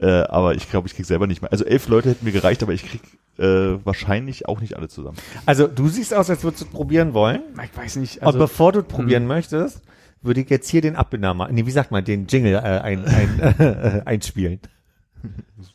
Äh, 0.00 0.06
aber 0.22 0.54
ich 0.56 0.68
glaube, 0.68 0.88
ich 0.88 0.94
krieg 0.96 1.06
selber 1.06 1.28
nicht 1.28 1.40
mehr. 1.40 1.52
Also 1.52 1.64
elf 1.64 1.86
Leute 1.88 2.10
hätten 2.10 2.24
mir 2.24 2.32
gereicht, 2.32 2.62
aber 2.64 2.72
ich 2.72 2.84
krieg 2.84 3.00
äh, 3.38 3.78
wahrscheinlich 3.84 4.48
auch 4.48 4.60
nicht 4.60 4.76
alle 4.76 4.88
zusammen. 4.88 5.16
Also 5.46 5.68
du 5.68 5.86
siehst 5.88 6.12
aus, 6.14 6.28
als 6.28 6.42
würdest 6.42 6.62
du 6.62 6.66
es 6.66 6.72
probieren 6.72 7.14
wollen. 7.14 7.42
Ich 7.64 7.76
weiß 7.78 7.96
nicht. 7.96 8.16
Und 8.18 8.26
Also, 8.26 8.38
bevor 8.40 8.72
du 8.72 8.80
es 8.80 8.86
probieren 8.86 9.26
möchtest, 9.28 9.82
würde 10.20 10.40
ich 10.40 10.50
jetzt 10.50 10.68
hier 10.68 10.80
den 10.80 10.96
Abbinder 10.96 11.32
nee, 11.52 11.64
wie 11.64 11.70
sagt 11.70 11.92
man, 11.92 12.04
den 12.04 12.26
Jingle 12.26 12.54
äh, 12.54 12.58
ein, 12.58 13.04
ein, 13.04 13.38
äh, 13.40 14.02
einspielen. 14.04 14.58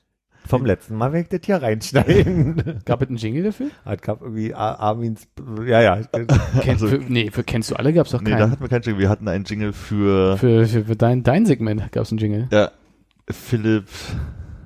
vom 0.48 0.66
letzten 0.66 0.96
Mal 0.96 1.14
weg 1.14 1.30
das 1.30 1.42
hier 1.46 1.62
reinschneiden. 1.62 2.80
Gab 2.86 3.02
es 3.02 3.08
einen 3.10 3.18
Jingle 3.18 3.44
dafür? 3.44 3.68
Es 3.86 4.02
gab 4.02 4.22
irgendwie 4.22 4.54
Ar- 4.54 4.80
Armins, 4.80 5.28
ja, 5.66 5.82
ja. 5.82 6.02
Kenn, 6.62 6.80
für, 6.80 7.00
nee, 7.08 7.30
für 7.32 7.44
kennst 7.44 7.72
du 7.72 7.76
alle 7.76 7.94
gab's 7.94 8.12
doch 8.12 8.22
Nee, 8.22 8.32
da 8.32 8.38
keinen. 8.38 8.52
hatten 8.52 8.62
wir 8.62 8.70
keinen 8.70 8.82
Jingle. 8.84 9.02
Wir 9.02 9.10
hatten 9.10 9.28
einen 9.28 9.46
Jingle 9.46 9.74
für, 9.74 10.38
für, 10.38 10.66
für, 10.66 10.86
für 10.86 10.96
dein, 10.96 11.24
dein 11.24 11.46
Segment 11.46 11.92
gab's 11.92 12.12
einen 12.12 12.20
Jingle. 12.20 12.48
ja, 12.52 12.72
Philipp. 13.30 13.86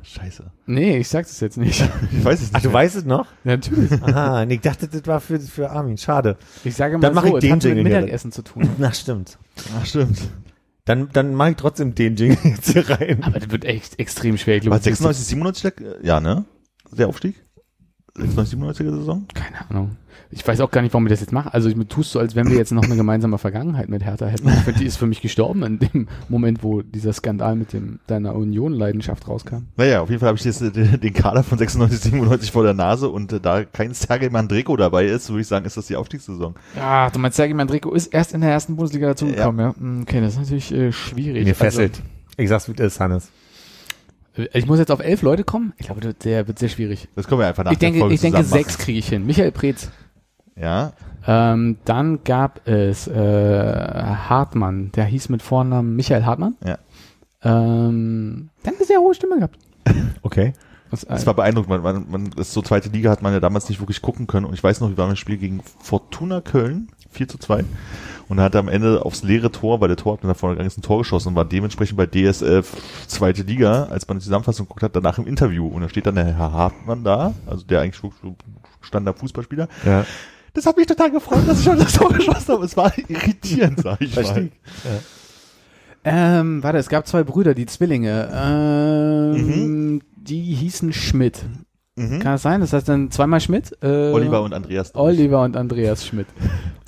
Scheiße. 0.04 0.52
Nee, 0.66 0.98
ich 0.98 1.08
sag's 1.08 1.32
es 1.32 1.40
jetzt 1.40 1.58
nicht. 1.58 1.88
Ich 2.12 2.26
weiß 2.26 2.42
es 2.42 2.48
nicht. 2.48 2.56
Ach, 2.56 2.62
du 2.62 2.68
mehr. 2.70 2.74
weißt 2.74 2.96
es 2.98 3.06
noch? 3.06 3.26
Ja, 3.44 3.52
Natürlich. 3.52 3.92
Aha, 4.04 4.46
nee, 4.46 4.56
ich 4.56 4.62
dachte, 4.62 4.88
das 4.88 5.06
war 5.08 5.22
für, 5.22 5.40
für 5.40 5.70
Armin. 5.70 5.98
Schade. 5.98 6.38
Ich 6.64 6.76
sage 6.76 6.98
mal 6.98 7.02
Dann 7.02 7.14
mach 7.14 7.22
so, 7.26 7.38
ich 7.38 7.44
es 7.46 7.50
den 7.50 7.52
hat 7.54 7.64
mit. 7.76 7.84
Mittagessen 7.84 8.32
zu 8.32 8.42
tun. 8.42 8.68
Na, 8.78 8.92
stimmt. 8.92 9.38
Ach, 9.80 9.86
stimmt. 9.86 10.20
Dann, 10.86 11.10
dann 11.14 11.36
mache 11.36 11.52
ich 11.52 11.56
trotzdem 11.58 11.94
den 11.96 12.16
Jingle 12.16 12.38
jetzt 12.44 12.72
hier 12.72 12.90
rein. 12.90 13.24
Aber 13.24 13.40
das 13.40 13.52
wird 13.52 13.66
echt 13.66 14.00
extrem 14.00 14.38
schwer. 14.38 14.58
Ich 14.58 14.64
War 14.70 14.80
glaube, 14.80 14.84
96, 14.84 15.26
97, 15.28 15.74
der- 15.78 16.04
ja, 16.06 16.20
ne? 16.20 16.46
Der 16.92 17.08
Aufstieg? 17.08 17.36
96, 18.16 18.60
97er 18.60 18.96
Saison? 18.96 19.26
Keine 19.34 19.70
Ahnung. 19.70 19.98
Ich 20.34 20.48
weiß 20.48 20.62
auch 20.62 20.72
gar 20.72 20.82
nicht, 20.82 20.94
warum 20.94 21.06
wir 21.06 21.10
das 21.10 21.20
jetzt 21.20 21.34
machen. 21.34 21.50
Also 21.52 21.70
ich 21.70 21.76
tust 21.88 22.12
so, 22.12 22.20
als 22.20 22.36
wenn 22.36 22.50
wir 22.50 22.58
jetzt 22.58 22.72
noch 22.72 22.84
eine 22.84 22.96
gemeinsame 22.96 23.38
Vergangenheit 23.38 23.90
mit 23.90 24.04
Hertha 24.04 24.26
hätten. 24.28 24.48
Ich 24.48 24.56
finde, 24.56 24.80
die 24.80 24.86
ist 24.86 24.98
für 24.98 25.08
mich 25.08 25.22
gestorben 25.22 25.64
in 25.64 25.80
dem 25.80 26.08
Moment, 26.30 26.64
wo 26.64 26.82
dieser 26.82 27.12
Skandal 27.14 27.56
mit 27.56 27.74
dem 27.74 28.00
deiner 28.08 28.36
Union-Leidenschaft 28.36 29.28
rauskam. 29.28 29.68
Naja, 29.76 30.02
auf 30.02 30.10
jeden 30.10 30.20
Fall 30.20 30.30
habe 30.30 30.38
ich 30.38 30.46
jetzt 30.46 30.62
äh, 30.62 30.72
den 30.72 31.14
Kader 31.14 31.44
von 31.44 31.58
96, 31.58 32.00
97 32.12 32.52
vor 32.52 32.64
der 32.64 32.74
Nase 32.74 33.10
und 33.10 33.34
äh, 33.34 33.40
da 33.40 33.64
kein 33.66 33.94
Sergei 33.94 34.30
Mandreko 34.30 34.78
dabei 34.78 35.06
ist, 35.06 35.30
würde 35.30 35.42
ich 35.42 35.48
sagen, 35.48 35.66
ist 35.66 35.78
das 35.78 35.88
die 35.88 35.96
Aufstiegssaison. 35.96 36.56
Ja, 36.78 37.10
du 37.10 37.20
meinst, 37.20 37.36
Sergei 37.38 37.54
Mandreko 37.54 37.94
ist 37.94 38.08
erst 38.08 38.34
in 38.34 38.42
der 38.42 38.52
ersten 38.52 38.76
Bundesliga 38.76 39.08
dazugekommen, 39.08 39.66
ja. 39.66 39.76
Hm, 39.78 40.02
Okay, 40.04 40.22
das 40.22 40.34
ist 40.34 40.40
natürlich 40.40 40.72
äh, 40.72 40.92
schwierig. 40.92 41.46
Mir 41.46 41.56
fesselt. 41.56 42.02
Ich 42.38 42.50
sag's, 42.50 42.68
wie 42.70 42.74
das 42.74 42.94
ist, 42.94 43.00
Hannes. 43.00 43.30
Ich 44.54 44.66
muss 44.66 44.80
jetzt 44.80 44.92
auf 44.92 45.02
elf 45.02 45.22
Leute 45.24 45.44
kommen. 45.44 45.74
Ich 45.78 45.88
glaube, 45.88 46.14
der 46.14 46.48
wird 46.48 46.58
sehr 46.58 46.70
schwierig. 46.70 47.10
Das 47.16 47.28
können 47.28 47.42
wir 47.42 47.48
einfach 47.48 47.64
nach 47.66 47.72
ich 47.74 47.80
denke, 47.80 48.00
Folge 48.00 48.16
ich 48.16 48.22
denke 48.22 48.44
sechs 48.44 48.78
kriege 48.78 48.98
ich 49.00 49.10
hin. 49.10 49.26
Michael 49.26 49.52
Preetz. 49.52 49.90
Ja, 50.56 50.94
Ähm, 51.28 51.78
dann 51.86 52.24
gab 52.24 52.68
es 52.68 53.08
äh, 53.08 53.14
Hartmann, 53.14 54.92
der 54.94 55.06
hieß 55.06 55.30
mit 55.30 55.42
Vornamen 55.42 55.96
Michael 55.96 56.26
Hartmann. 56.26 56.56
Ja. 56.66 56.78
Ähm, 57.44 58.50
der 58.64 58.72
hat 58.72 58.78
eine 58.80 58.86
sehr 58.88 59.00
hohe 59.00 59.14
Stimme 59.16 59.38
gehabt. 59.38 59.58
Okay. 60.24 60.54
Das, 60.92 61.06
das 61.06 61.26
war 61.26 61.34
beeindruckend. 61.34 61.70
Man, 61.70 61.82
man, 61.82 62.12
man, 62.12 62.32
das 62.36 62.52
so 62.52 62.62
zweite 62.62 62.90
Liga 62.90 63.10
hat 63.10 63.22
man 63.22 63.32
ja 63.32 63.40
damals 63.40 63.70
nicht 63.70 63.80
wirklich 63.80 64.02
gucken 64.02 64.28
können 64.28 64.46
und 64.46 64.54
ich 64.54 64.64
weiß 64.64 64.82
noch, 64.82 64.90
wir 64.90 64.98
waren 64.98 65.12
im 65.12 65.16
Spiel 65.16 65.38
gegen 65.38 65.62
Fortuna 65.80 66.42
Köln, 66.42 66.90
4 67.12 67.28
zu 67.28 67.38
2 67.38 67.64
und 68.30 68.38
er 68.38 68.46
hat 68.46 68.56
am 68.56 68.68
Ende 68.68 69.06
aufs 69.06 69.24
leere 69.24 69.52
Tor, 69.52 69.82
weil 69.82 69.88
der 69.90 69.98
Tor 69.98 70.14
hat 70.14 70.24
nach 70.24 70.36
vorne 70.36 70.56
gegangen 70.56 70.68
ist, 70.68 70.78
ein 70.78 70.82
Tor 70.82 71.00
geschossen 71.00 71.30
und 71.30 71.36
war 71.36 71.46
dementsprechend 71.46 71.98
bei 71.98 72.06
DSF 72.06 72.72
zweite 73.08 73.44
Liga, 73.44 73.86
als 73.86 74.08
man 74.08 74.18
die 74.18 74.24
Zusammenfassung 74.24 74.66
geguckt 74.66 74.84
hat, 74.84 74.96
danach 74.96 75.18
im 75.18 75.28
Interview 75.28 75.68
und 75.68 75.82
da 75.82 75.90
steht 75.90 76.06
dann 76.06 76.16
der 76.16 76.26
Herr 76.26 76.52
Hartmann 76.54 77.04
da, 77.04 77.34
also 77.46 77.66
der 77.66 77.82
eigentlich 77.82 78.02
gestandener 78.80 79.14
Fußballspieler. 79.18 79.68
Ja. 79.86 80.06
Das 80.54 80.66
hat 80.66 80.76
mich 80.76 80.88
total 80.88 81.12
gefreut, 81.12 81.48
dass 81.48 81.60
ich 81.60 81.66
schon 81.66 81.78
das 81.78 81.94
Tor 81.94 82.12
geschossen 82.12 82.54
habe. 82.54 82.66
Es 82.66 82.76
war 82.76 82.92
irritierend, 83.08 83.80
sag 83.82 84.02
ich 84.02 84.14
mal. 84.16 84.24
Verstehe. 84.26 84.50
ähm, 86.04 86.62
warte, 86.64 86.78
es 86.78 86.90
gab 86.90 87.08
zwei 87.08 87.24
Brüder, 87.24 87.54
die 87.54 87.66
Zwillinge. 87.68 88.30
Ähm, 88.34 89.32
Mhm. 89.32 90.02
Die 90.16 90.42
hießen 90.42 90.94
Schmidt. 90.94 91.46
Mhm. 91.98 92.20
Kann 92.20 92.34
das 92.34 92.42
sein? 92.42 92.62
Das 92.62 92.72
heißt 92.74 92.88
dann 92.88 93.12
zweimal 93.12 93.42
Schmidt? 93.42 93.76
Äh, 93.82 94.12
Oliver 94.12 94.42
und 94.44 94.54
Andreas. 94.54 94.96
Oliver 94.96 95.44
und 95.44 95.58
Andreas 95.58 96.06
Schmidt. 96.06 96.28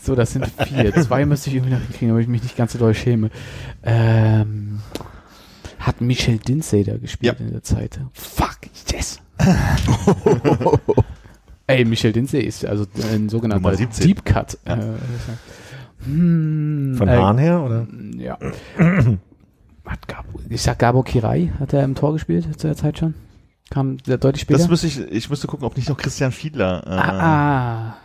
So, 0.02 0.16
das 0.16 0.32
sind 0.32 0.48
vier. 0.48 0.94
Zwei 1.02 1.26
müsste 1.26 1.50
ich 1.50 1.58
irgendwie 1.58 1.74
noch 1.74 1.82
hinkriegen, 1.82 2.12
aber 2.12 2.20
ich 2.22 2.28
mich 2.28 2.44
nicht 2.44 2.56
ganz 2.56 2.74
so 2.74 2.80
doll 2.80 2.94
schäme. 2.94 3.30
Ähm, 3.84 4.80
hat 5.80 6.00
Michel 6.00 6.38
Dinsey 6.38 6.84
da 6.86 6.98
gespielt 6.98 7.38
Ja. 7.40 7.46
in 7.46 7.52
der 7.52 7.64
Zeit? 7.64 8.00
Fuck, 8.14 8.60
yes. 8.92 9.20
Ey, 11.68 11.84
Michel 11.86 12.14
Dinsey 12.14 12.42
ist 12.42 12.66
also 12.66 12.86
ein 13.12 13.28
sogenannter 13.30 13.62
Nummer 13.62 13.76
17. 13.76 14.08
Deep 14.08 14.24
Cut. 14.26 14.58
Ja. 14.66 14.76
Äh, 14.78 14.84
hm, 16.06 16.96
Von 16.98 17.08
äh, 17.08 17.18
Hahn 17.18 17.38
her, 17.38 17.62
oder? 17.62 17.88
Ja. 18.18 18.38
Hat 19.86 20.08
Gabo, 20.08 20.40
ich 20.50 20.62
sag 20.62 20.80
Gabo 20.80 21.04
Kirai, 21.04 21.52
hat 21.60 21.74
er 21.74 21.84
im 21.84 21.96
Tor 21.96 22.14
gespielt 22.14 22.48
zu 22.60 22.68
der 22.68 22.76
Zeit 22.78 23.00
schon? 23.00 23.14
Kam 23.74 23.98
der 23.98 24.18
deutlich 24.20 24.42
später? 24.44 24.60
Das 24.60 24.70
müsste 24.70 24.86
ich, 24.88 25.00
ich 25.00 25.30
müsste 25.32 25.48
gucken, 25.48 25.66
ob 25.66 25.76
nicht 25.76 25.90
noch 25.90 25.98
Christian 25.98 26.32
Fiedler. 26.32 26.84
Äh, 26.86 26.90
ah, 26.92 27.90
ah. 27.90 27.98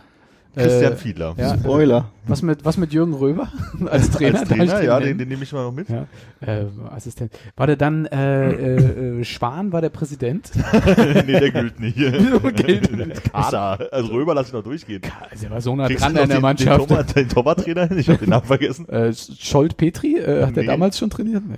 Christian 0.55 0.93
Äh, 0.93 0.95
Fiedler. 0.95 1.35
ja, 1.37 1.55
Spoiler. 1.55 2.09
Was 2.25 2.41
mit, 2.41 2.65
was 2.65 2.77
mit 2.77 2.91
Jürgen 2.91 3.13
Röber 3.13 3.49
als 3.91 4.09
Trainer? 4.09 4.39
Als 4.39 4.49
Trainer, 4.49 4.79
den 4.79 4.85
ja, 4.87 4.99
den, 4.99 5.17
den 5.19 5.27
nehme 5.27 5.43
ich 5.43 5.53
mal 5.53 5.63
noch 5.63 5.71
mit. 5.71 5.87
Ja, 5.89 6.07
äh, 6.41 6.65
Assistent. 6.89 7.31
War 7.55 7.67
der 7.67 7.75
dann 7.75 8.07
äh, 8.07 8.49
äh, 8.49 9.19
äh, 9.19 9.23
Schwan 9.23 9.71
war 9.71 9.81
der 9.81 9.89
Präsident? 9.89 10.49
nee, 11.27 11.39
der 11.39 11.51
gilt 11.51 11.79
nicht. 11.79 11.95
Gilt. 11.97 13.23
Kader. 13.31 13.89
Also 13.91 14.11
Röber 14.11 14.33
lass 14.33 14.47
ich 14.47 14.53
noch 14.53 14.63
durchgehen. 14.63 15.03
Also 15.29 15.45
er 15.45 15.51
war 15.51 15.61
so 15.61 15.75
nah 15.75 15.85
Kriegst 15.85 16.03
dran 16.03 16.17
an 16.17 16.27
der 16.27 16.37
den, 16.37 16.41
Mannschaft. 16.41 16.89
Den, 16.89 17.05
den 17.15 17.29
Torwarttrainer? 17.29 17.91
Ich 17.91 18.09
habe 18.09 18.17
den 18.17 18.29
Namen 18.31 18.45
vergessen. 18.47 18.89
äh, 18.89 19.13
Scholt 19.13 19.77
Petri, 19.77 20.17
äh, 20.17 20.47
hat 20.47 20.55
Nee. 20.55 20.61
er 20.63 20.67
damals 20.67 20.97
schon 20.97 21.11
trainiert? 21.11 21.43
Nee. 21.47 21.57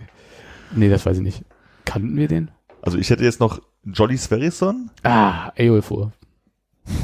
nee, 0.76 0.90
das 0.90 1.06
weiß 1.06 1.16
ich 1.18 1.24
nicht. 1.24 1.44
Kannten 1.86 2.16
wir 2.18 2.28
den? 2.28 2.52
Also 2.82 2.98
ich 2.98 3.10
hätte 3.10 3.24
jetzt 3.24 3.40
noch 3.40 3.62
Jolly 3.86 4.18
Sverrisson, 4.18 4.90
Ah, 5.04 5.52
Eolfur. 5.56 6.12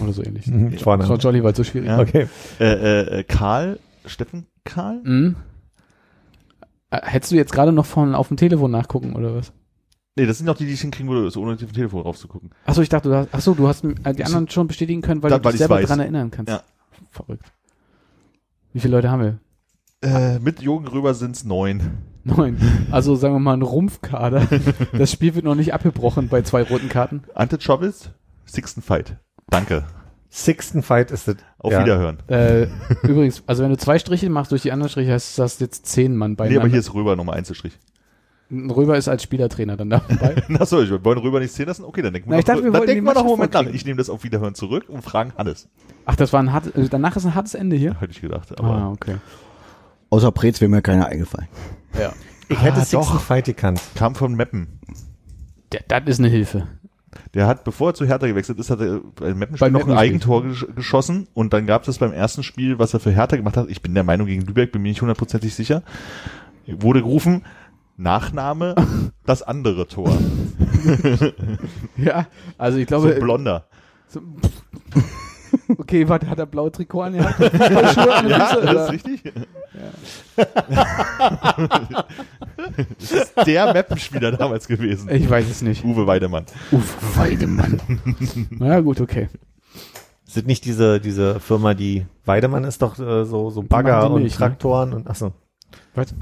Oder 0.04 0.14
so 0.14 0.24
ähnlich. 0.24 0.48
Mhm, 0.48 0.78
Vorname. 0.78 1.10
war 1.10 1.18
Jolly, 1.18 1.44
weil 1.44 1.52
es 1.52 1.58
so 1.58 1.64
schwierig 1.64 1.88
Ja. 1.88 1.99
Okay. 1.99 2.28
äh, 2.60 3.20
äh, 3.20 3.24
Karl, 3.24 3.80
Steffen 4.06 4.45
Karl? 4.64 5.02
Mhm. 5.04 5.36
Äh, 6.90 6.99
Hättest 7.04 7.32
du 7.32 7.36
jetzt 7.36 7.52
gerade 7.52 7.72
noch 7.72 7.86
von 7.86 8.16
auf 8.16 8.28
dem 8.30 8.38
Telefon 8.38 8.72
nachgucken 8.72 9.16
oder 9.16 9.36
was? 9.36 9.52
Nee, 10.16 10.26
das 10.26 10.40
sind 10.40 10.49
auch 10.49 10.58
die, 10.58 10.66
die 10.66 10.74
ich 10.74 10.82
hinkriegen 10.82 11.12
würde, 11.12 11.30
so 11.30 11.41
ohne 11.41 11.54
auf 11.54 11.60
dem 11.60 11.72
Telefon 11.74 12.02
raufzugucken. 12.02 12.49
Achso, 12.66 12.82
ich 12.82 12.90
dachte, 12.90 13.10
du 13.10 13.16
hast, 13.16 13.34
achso, 13.34 13.54
du 13.54 13.68
hast 13.68 13.84
äh, 13.84 14.14
die 14.14 14.24
anderen 14.26 14.49
schon 14.49 14.68
bestätigen 14.68 15.02
können, 15.02 15.22
weil 15.22 15.30
Da- 15.30 15.38
du 15.38 15.44
weil 15.45 15.52
dich 15.52 15.62
ich's 15.62 15.68
selber 15.68 15.82
weiß. 15.82 15.88
dran 15.88 15.99
erinnern 15.99 16.32
kannst. 16.32 16.52
Ja. 16.52 16.64
Verrückt. 17.12 17.52
Wie 18.74 18.80
viele 18.80 18.95
Leute 18.95 19.12
haben 19.12 19.22
wir? 19.22 19.40
Äh, 20.08 20.40
mit 20.40 20.62
Jürgen 20.62 20.88
Röber 20.88 21.14
sind's 21.14 21.44
neun. 21.44 21.82
Neun. 22.24 22.58
Also 22.92 23.16
sagen 23.16 23.36
wir 23.36 23.40
mal 23.40 23.54
ein 23.54 23.62
Rumpfkader. 23.62 24.48
Das 24.98 25.12
Spiel 25.12 25.36
wird 25.36 25.46
noch 25.46 25.56
nicht 25.56 25.74
abgebrochen 25.74 26.28
bei 26.28 26.42
zwei 26.42 26.64
roten 26.64 26.90
Karten. 26.90 27.24
Ante 27.36 27.58
Czovic, 27.58 27.94
Sixten 28.46 28.82
Fight. 28.82 29.18
Danke. 29.50 29.86
Sixten 30.30 30.84
Fight 30.84 31.12
ist 31.12 31.28
das. 31.30 31.38
Auf 31.58 31.72
ja. 31.72 31.82
Wiederhören. 31.82 32.18
Äh, 32.28 32.68
übrigens, 33.04 33.44
also 33.48 33.64
wenn 33.64 33.70
du 33.70 33.78
zwei 33.78 33.98
Striche 33.98 34.30
machst 34.30 34.52
durch 34.52 34.62
die 34.62 34.72
anderen 34.74 34.90
Striche, 34.90 35.14
heißt 35.14 35.40
das 35.40 35.60
jetzt 35.60 35.86
zehn 35.86 36.16
Mann 36.18 36.36
bei 36.36 36.50
Nee, 36.50 36.58
aber 36.58 36.68
hier 36.68 36.80
ist 36.80 36.94
Röber 36.94 37.16
nochmal 37.16 37.38
Einzelstrich. 37.38 37.80
Röber 38.52 38.98
ist 38.98 39.08
als 39.10 39.24
Spielertrainer 39.24 39.76
dann 39.76 39.90
dabei. 39.90 40.36
Achso, 40.60 40.82
ich 40.82 40.90
wollen 41.04 41.18
Röber 41.18 41.40
nicht 41.40 41.54
zählen 41.54 41.68
lassen? 41.68 41.84
Okay, 41.84 42.02
dann 42.02 42.14
denken 42.14 42.30
wir 42.30 42.36
Na, 42.36 42.40
ich 42.40 42.46
noch, 42.48 42.54
dachte, 42.56 42.64
wir 42.66 42.72
dann 42.72 42.86
denken 42.88 43.04
wir 43.06 43.14
noch 43.14 43.22
einen 43.22 43.30
Moment 43.30 43.54
nach. 43.54 43.60
vorkriegen. 43.60 43.76
Ich 43.76 43.86
nehme 43.86 43.98
das 43.98 44.10
auf 44.10 44.24
Wiederhören 44.24 44.54
zurück 44.56 44.86
und 44.88 45.02
fragen 45.02 45.34
Hannes. 45.38 45.68
Ach, 46.06 46.16
das 46.16 46.32
war 46.32 46.42
ein 46.42 46.54
hart, 46.54 46.72
danach 46.90 47.16
ist 47.18 47.26
ein 47.26 47.36
hartes 47.36 47.56
Ende 47.56 47.76
hier. 47.76 48.00
Hätte 48.00 48.12
ich 48.12 48.22
gedacht. 48.22 48.58
Aber 48.58 48.68
Ah, 48.70 48.92
okay. 48.92 49.16
Außer 50.10 50.32
Prez 50.32 50.62
wäre 50.62 50.70
mir 50.70 50.82
keiner 50.82 51.08
eingefallen. 51.08 51.48
Ja. 52.00 52.14
Ich 52.50 52.62
hätte 52.62 52.78
Ah, 52.82 52.86
Sixten 52.86 53.14
doch. 53.16 53.22
Fight 53.22 53.46
gekannt. 53.46 53.82
kam 53.96 54.16
von 54.16 54.34
Meppen. 54.36 54.80
Das 55.90 56.04
ist 56.06 56.20
eine 56.20 56.30
Hilfe. 56.30 56.68
Der 57.34 57.48
hat, 57.48 57.64
bevor 57.64 57.90
er 57.90 57.94
zu 57.94 58.06
Hertha 58.06 58.28
gewechselt 58.28 58.60
ist, 58.60 58.70
hat 58.70 58.80
er 58.80 59.02
bei 59.16 59.34
Meppenspiel 59.34 59.72
noch 59.72 59.88
ein 59.88 59.98
Eigentor 59.98 60.44
gesch 60.44 60.66
geschossen 60.76 61.28
und 61.34 61.52
dann 61.52 61.66
gab 61.66 61.86
es 61.88 61.98
beim 61.98 62.14
ersten 62.14 62.44
Spiel, 62.44 62.80
was 62.80 62.94
er 62.94 63.00
für 63.00 63.12
Hertha 63.12 63.36
gemacht 63.36 63.58
hat, 63.58 63.70
ich 63.70 63.82
bin 63.82 63.94
der 63.96 64.04
Meinung 64.04 64.28
gegen 64.28 64.44
Lübeck, 64.46 64.72
bin 64.72 64.82
mir 64.82 64.90
nicht 64.90 65.02
hundertprozentig 65.02 65.54
sicher, 65.56 65.84
wurde 66.68 67.02
gerufen, 67.02 67.44
Nachname, 67.98 68.76
das 69.26 69.42
andere 69.42 69.88
Tor. 69.88 70.16
Ja, 71.98 72.28
also 72.58 72.78
ich 72.78 72.88
So 72.88 72.96
glaube, 73.00 73.16
ein 73.16 73.20
Blonder. 73.20 73.66
so, 74.08 74.22
okay, 75.77 76.07
warte, 76.07 76.30
hat 76.30 76.39
er 76.39 76.45
blaue 76.45 76.72
Trikot 76.72 77.02
an? 77.03 77.15
Ja, 77.15 77.34
Ja, 77.39 78.56
das 78.61 78.85
ist 78.85 78.91
richtig. 78.94 79.23
das 82.99 83.11
ist 83.11 83.34
der 83.45 83.73
Mappenspieler 83.73 84.31
damals 84.31 84.68
gewesen. 84.68 85.10
Ich 85.10 85.30
weiß 85.30 85.49
es 85.49 85.61
nicht. 85.61 85.84
Uwe 85.84 86.07
Weidemann. 86.07 86.45
Uff, 86.72 87.18
Weidemann. 87.18 87.80
Na 88.52 88.68
ja, 88.68 88.80
gut, 88.80 89.02
okay. 89.02 89.30
Sind 90.26 90.48
nicht 90.48 90.65
diese, 90.65 90.99
diese 90.99 91.39
Firma, 91.39 91.73
die 91.73 92.06
Weidemann 92.26 92.64
ist 92.64 92.81
doch 92.81 92.99
äh, 92.99 93.26
so, 93.26 93.49
so 93.49 93.64
Bagger 93.64 94.10
und 94.11 94.22
Milch, 94.22 94.34
ne? 94.34 94.38
Traktoren 94.38 94.94
und 94.94 95.07
achso. 95.10 95.31
Was? 95.95 96.14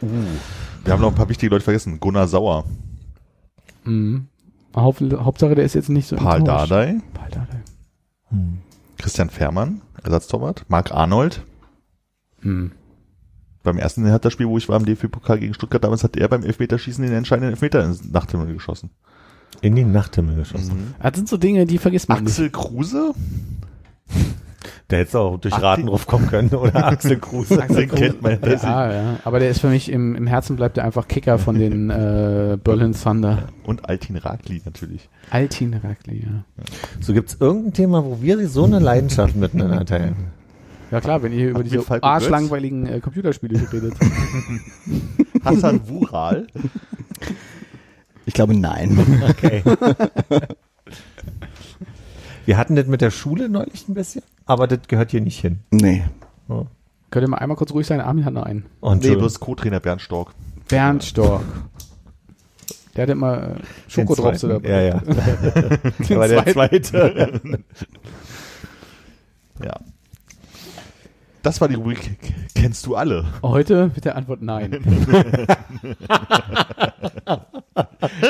Wir 0.00 0.92
haben 0.92 1.00
noch 1.00 1.08
ein 1.10 1.14
paar 1.14 1.28
wichtige 1.28 1.50
Leute 1.50 1.64
vergessen. 1.64 1.98
Gunnar 2.00 2.28
Sauer, 2.28 2.64
Mhm. 3.84 4.28
Haupt, 4.74 5.02
Hauptsache, 5.02 5.54
der 5.54 5.64
ist 5.66 5.74
jetzt 5.74 5.88
nicht 5.90 6.08
so 6.08 6.16
Paul 6.16 6.38
enttäuscht. 6.38 6.70
Dardai, 6.70 7.00
Paul 7.12 7.28
Dardai. 7.30 7.60
Christian 8.98 9.30
Fährmann, 9.30 9.82
Ersatztorwart, 10.02 10.64
Marc 10.68 10.92
Arnold. 10.92 11.42
Mhm. 12.42 12.72
Beim 13.62 13.78
ersten 13.78 14.04
Hertha-Spiel, 14.04 14.46
wo 14.46 14.58
ich 14.58 14.68
war 14.68 14.78
im 14.78 14.84
DFB-Pokal 14.84 15.38
gegen 15.38 15.54
Stuttgart, 15.54 15.82
damals 15.82 16.04
hat 16.04 16.16
er 16.16 16.28
beim 16.28 16.42
Elfmeterschießen 16.42 17.02
den 17.02 17.14
entscheidenden 17.14 17.52
Elfmeter 17.52 17.82
ins 17.82 18.04
Nachthimmel 18.04 18.52
geschossen. 18.52 18.90
In 19.62 19.74
den 19.74 19.92
Nachthimmel 19.92 20.36
geschossen. 20.36 20.94
Das 21.02 21.16
sind 21.16 21.28
so 21.28 21.36
Dinge, 21.38 21.64
die 21.64 21.78
vergisst 21.78 22.08
man 22.08 22.24
nicht. 22.24 22.32
Axel 22.32 22.50
Kruse? 22.50 23.14
Hättest 24.90 25.14
du 25.14 25.18
auch 25.18 25.38
durch 25.38 25.60
Raten 25.60 25.86
drauf 25.86 26.06
kommen 26.06 26.26
können 26.28 26.50
oder 26.50 26.86
Axel 26.86 27.18
Kruse. 27.18 27.56
Den 27.68 27.90
kennt 27.90 28.22
man. 28.22 28.40
Das 28.40 28.62
Ja, 28.62 28.92
ja. 28.92 29.16
Aber 29.24 29.38
der 29.38 29.50
ist 29.50 29.60
für 29.60 29.68
mich 29.68 29.90
im, 29.90 30.14
im 30.14 30.26
Herzen 30.26 30.56
bleibt 30.56 30.78
er 30.78 30.84
einfach 30.84 31.08
Kicker 31.08 31.38
von 31.38 31.58
den 31.58 31.90
äh, 31.90 32.56
Berlin 32.62 32.92
Thunder. 32.92 33.48
Und 33.64 33.88
Altin 33.88 34.16
Ragli 34.16 34.62
natürlich. 34.64 35.08
Altin 35.30 35.74
Ragli, 35.74 36.24
ja. 36.24 36.44
So 37.00 37.12
gibt's 37.12 37.36
irgendein 37.40 37.72
Thema, 37.72 38.04
wo 38.04 38.18
wir 38.20 38.46
so 38.48 38.64
eine 38.64 38.78
Leidenschaft 38.78 39.36
miteinander 39.36 39.84
teilen. 39.84 40.14
Ja 40.90 41.00
klar, 41.00 41.22
wenn 41.22 41.32
ihr 41.32 41.50
über 41.50 41.64
diese 41.64 41.84
arschlangweiligen 42.02 42.86
äh, 42.86 43.00
Computerspiele 43.00 43.60
redet. 43.72 43.94
Hassan 45.44 45.88
Wural. 45.88 46.46
Ich 48.26 48.34
glaube, 48.34 48.54
nein. 48.54 48.96
Okay. 49.28 49.62
Wir 52.46 52.56
hatten 52.56 52.76
das 52.76 52.86
mit 52.86 53.00
der 53.00 53.10
Schule 53.10 53.48
neulich 53.48 53.88
ein 53.88 53.94
bisschen, 53.94 54.22
aber 54.46 54.66
das 54.66 54.80
gehört 54.88 55.10
hier 55.10 55.20
nicht 55.20 55.40
hin. 55.40 55.60
Nee. 55.70 56.04
Könnt 57.10 57.24
ihr 57.24 57.28
mal 57.28 57.38
einmal 57.38 57.56
kurz 57.56 57.72
ruhig 57.72 57.86
sein? 57.86 58.00
Armin 58.00 58.24
hat 58.24 58.34
noch 58.34 58.42
einen. 58.42 58.66
Und 58.80 59.02
Nee, 59.02 59.14
bloß 59.14 59.40
Co-Trainer 59.40 59.80
Bernd 59.80 60.02
Stork. 60.02 60.32
Bernd 60.68 61.04
Stork. 61.04 61.44
Der 62.96 63.02
hatte 63.02 63.12
immer 63.12 63.56
äh, 63.88 64.04
zweiten. 64.06 64.48
dabei. 64.48 64.68
Ja, 64.68 64.80
ja. 64.80 64.98
Den 66.08 66.16
Aber 66.16 66.28
der 66.28 66.46
zweite. 66.46 67.40
Ja. 69.62 69.78
Das 71.44 71.60
war 71.60 71.68
die 71.68 71.74
Rubrik 71.74 72.16
Kennst 72.54 72.86
du 72.86 72.96
alle? 72.96 73.26
Heute 73.42 73.90
mit 73.94 74.04
der 74.04 74.16
Antwort 74.16 74.42
nein. 74.42 74.82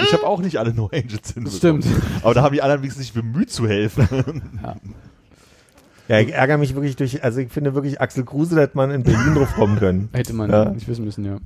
Ich 0.03 0.13
habe 0.13 0.27
auch 0.27 0.41
nicht 0.41 0.57
alle 0.59 0.73
No 0.73 0.89
Angels 0.93 1.33
hinbekommen. 1.33 1.83
Stimmt. 1.83 1.87
Aber 2.23 2.35
da 2.35 2.43
haben 2.43 2.53
die 2.55 2.63
anderen 2.63 2.83
wenigstens 2.83 3.07
sich 3.07 3.15
bemüht 3.15 3.51
zu 3.51 3.69
helfen. 3.69 4.43
Ja, 6.09 6.19
ich 6.21 6.33
ärgere 6.33 6.59
mich 6.59 6.75
wirklich 6.75 6.97
durch, 6.97 7.23
also 7.25 7.41
ich 7.41 7.51
finde 7.51 7.75
wirklich 7.75 8.01
Axel 8.01 8.25
Kruse, 8.25 8.61
hätte 8.61 8.77
man 8.77 8.91
in 8.91 9.03
Berlin 9.03 9.35
drauf 9.35 9.55
kommen 9.55 9.79
können. 9.79 10.09
Hätte 10.13 10.33
man 10.33 10.51
Ja. 10.51 10.71
nicht 10.71 10.89
wissen 10.89 11.05
müssen, 11.05 11.25
ja. 11.25 11.39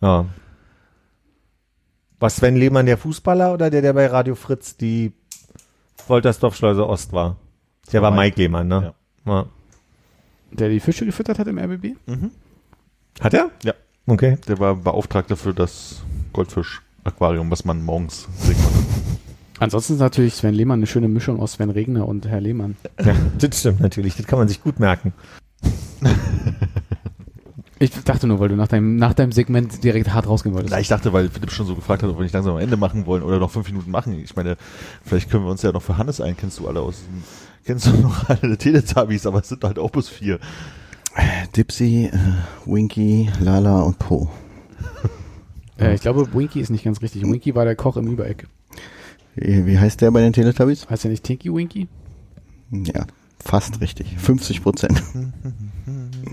Ja. 0.00 0.26
Was 2.18 2.36
Sven 2.36 2.56
Lehmann 2.56 2.86
der 2.86 2.98
Fußballer 2.98 3.52
oder 3.52 3.70
der, 3.70 3.82
der 3.82 3.92
bei 3.92 4.06
Radio 4.06 4.34
Fritz 4.34 4.76
die 4.76 5.12
Woltersdorf-Schleuse 6.08 6.86
Ost 6.86 7.12
war? 7.12 7.36
Der 7.92 8.02
war 8.02 8.10
Mike. 8.10 8.22
Mike 8.22 8.40
Lehmann, 8.42 8.68
ne? 8.68 8.94
Ja. 9.26 9.46
Der 10.52 10.68
die 10.68 10.80
Fische 10.80 11.04
gefüttert 11.04 11.38
hat 11.38 11.46
im 11.46 11.58
RBB? 11.58 11.96
Hat 13.20 13.34
er? 13.34 13.50
Ja. 13.62 13.74
Okay. 14.06 14.38
Der 14.46 14.58
war 14.58 14.76
Beauftragter 14.76 15.36
für 15.36 15.52
das 15.52 16.02
Goldfisch-Aquarium, 16.32 17.50
was 17.50 17.64
man 17.64 17.82
morgens 17.84 18.28
sehen 18.38 18.56
konnte. 18.62 18.86
Ansonsten 19.58 19.94
ist 19.94 20.00
natürlich 20.00 20.34
Sven 20.34 20.54
Lehmann 20.54 20.80
eine 20.80 20.86
schöne 20.86 21.08
Mischung 21.08 21.40
aus 21.40 21.54
Sven 21.54 21.70
Regner 21.70 22.06
und 22.06 22.28
Herr 22.28 22.40
Lehmann. 22.40 22.76
Ja, 23.02 23.14
das 23.38 23.60
stimmt 23.60 23.80
natürlich. 23.80 24.16
Das 24.16 24.26
kann 24.26 24.38
man 24.38 24.48
sich 24.48 24.62
gut 24.62 24.78
merken. 24.78 25.12
Ich 27.78 27.90
dachte 27.90 28.26
nur, 28.26 28.40
weil 28.40 28.48
du 28.48 28.56
nach 28.56 28.68
deinem, 28.68 28.96
nach 28.96 29.12
deinem 29.12 29.32
Segment 29.32 29.84
direkt 29.84 30.10
hart 30.14 30.26
rausgehen 30.26 30.54
wolltest. 30.54 30.72
Na, 30.72 30.80
ich 30.80 30.88
dachte, 30.88 31.12
weil 31.12 31.28
Philipp 31.28 31.50
schon 31.50 31.66
so 31.66 31.74
gefragt 31.74 32.02
hat, 32.02 32.08
ob 32.08 32.16
wir 32.16 32.22
nicht 32.22 32.32
langsam 32.32 32.54
am 32.54 32.60
Ende 32.60 32.78
machen 32.78 33.04
wollen 33.04 33.22
oder 33.22 33.38
noch 33.38 33.50
fünf 33.50 33.68
Minuten 33.68 33.90
machen. 33.90 34.18
Ich 34.18 34.34
meine, 34.34 34.56
vielleicht 35.04 35.30
können 35.30 35.44
wir 35.44 35.50
uns 35.50 35.60
ja 35.60 35.72
noch 35.72 35.82
für 35.82 35.98
Hannes 35.98 36.22
ein. 36.22 36.38
Kennst 36.38 36.58
du 36.58 36.68
alle 36.68 36.80
aus 36.80 37.02
dem, 37.04 37.22
kennst 37.66 37.86
du 37.86 37.92
noch 37.92 38.28
alle 38.30 38.56
Teletubbies, 38.56 39.26
aber 39.26 39.40
es 39.40 39.48
sind 39.48 39.62
halt 39.64 39.78
auch 39.78 39.90
bloß 39.90 40.08
vier. 40.08 40.38
Dipsy, 41.56 42.10
äh, 42.12 42.18
Winky, 42.64 43.30
Lala 43.40 43.82
und 43.82 43.98
Po. 43.98 44.30
Äh, 45.78 45.94
ich 45.94 46.00
glaube, 46.00 46.32
Winky 46.32 46.58
ist 46.60 46.70
nicht 46.70 46.84
ganz 46.84 47.02
richtig. 47.02 47.22
Winky 47.24 47.54
war 47.54 47.66
der 47.66 47.76
Koch 47.76 47.98
im 47.98 48.06
Übereck. 48.06 48.46
Wie, 49.34 49.66
wie 49.66 49.78
heißt 49.78 50.00
der 50.00 50.10
bei 50.10 50.22
den 50.22 50.32
Teletubbies? 50.32 50.88
Heißt 50.88 51.04
der 51.04 51.10
nicht 51.10 51.22
Tinky 51.22 51.52
Winky? 51.52 51.86
Ja, 52.70 53.06
fast 53.38 53.82
richtig. 53.82 54.16
50 54.16 54.62
Prozent. 54.62 55.02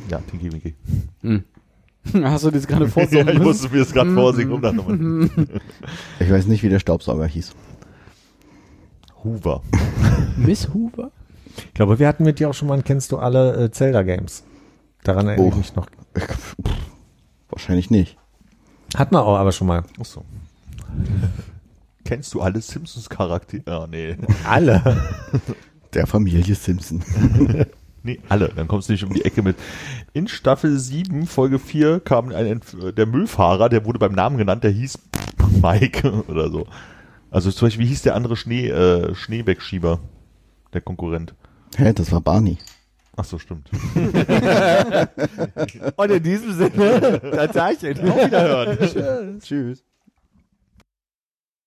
Ja, 0.09 0.19
Tinky 0.19 0.49
Winky. 0.49 0.75
Hm. 1.23 1.43
Hast 2.23 2.45
du 2.45 2.51
das 2.51 2.67
gerade 2.67 2.85
Ja, 2.85 2.91
vorsummen 2.91 3.27
ich 3.35 3.39
musste 3.39 3.69
mir 3.69 3.79
das 3.79 3.91
gerade 3.91 4.13
vorsingen, 4.13 4.53
um 4.53 4.61
dann 4.61 4.77
nochmal. 4.77 5.29
Ich 6.21 6.31
weiß 6.31 6.47
nicht, 6.47 6.63
wie 6.63 6.69
der 6.69 6.79
Staubsauger 6.79 7.27
hieß. 7.27 7.53
Hoover. 9.25 9.61
Miss 10.37 10.73
Hoover? 10.73 11.11
Ich 11.57 11.73
glaube, 11.73 11.99
wir 11.99 12.07
hatten 12.07 12.23
mit 12.23 12.39
dir 12.39 12.49
auch 12.49 12.53
schon 12.53 12.67
mal, 12.67 12.75
ein 12.75 12.83
kennst 12.83 13.11
du 13.11 13.17
alle 13.17 13.65
äh, 13.65 13.71
Zelda-Games? 13.71 14.43
Daran 15.03 15.27
erinnere 15.27 15.47
ich 15.47 15.53
Oh. 15.53 15.57
mich 15.57 15.75
noch. 15.75 15.87
Pff, 16.17 16.55
Wahrscheinlich 17.49 17.89
nicht. 17.91 18.17
Hat 18.95 19.11
man 19.11 19.21
auch 19.23 19.37
aber 19.37 19.51
schon 19.51 19.67
mal. 19.67 19.83
Achso. 19.99 20.23
Kennst 22.05 22.33
du 22.33 22.41
alle 22.41 22.59
Simpsons-Charaktere? 22.61 23.63
Ja, 23.67 23.87
nee. 23.87 24.17
Alle. 24.47 24.81
Der 25.93 26.05
Familie 26.07 26.55
Simpson. 26.55 27.03
Nee, 28.01 28.19
alle. 28.27 28.49
Dann 28.49 28.67
kommst 28.67 28.89
du 28.89 28.93
nicht 28.93 29.03
um 29.03 29.13
die 29.13 29.23
Ecke 29.23 29.43
mit. 29.43 29.55
In 30.11 30.27
Staffel 30.27 30.77
7, 30.79 31.27
Folge 31.27 31.59
4, 31.59 31.99
kam 31.99 32.29
ein, 32.29 32.59
Entf- 32.59 32.91
der 32.93 33.05
Müllfahrer, 33.05 33.69
der 33.69 33.85
wurde 33.85 33.99
beim 33.99 34.13
Namen 34.13 34.37
genannt, 34.37 34.63
der 34.63 34.71
hieß 34.71 34.97
Mike 35.61 36.23
oder 36.27 36.49
so. 36.49 36.65
Also 37.29 37.51
zum 37.51 37.67
Beispiel, 37.67 37.85
wie 37.85 37.89
hieß 37.89 38.01
der 38.01 38.15
andere 38.15 38.35
Schnee, 38.35 38.67
äh, 38.69 39.13
Schneebeckschieber? 39.13 39.99
Der 40.73 40.81
Konkurrent. 40.81 41.35
Hä, 41.77 41.93
das 41.93 42.11
war 42.11 42.21
Barney. 42.21 42.57
Ach 43.15 43.25
so, 43.25 43.37
stimmt. 43.37 43.69
Und 45.95 46.11
in 46.11 46.23
diesem 46.23 46.53
Sinne, 46.53 47.21
Tatarchen. 47.31 48.09
Auf 48.09 48.25
Wiederhören. 48.25 49.39
Tschüss. 49.39 49.83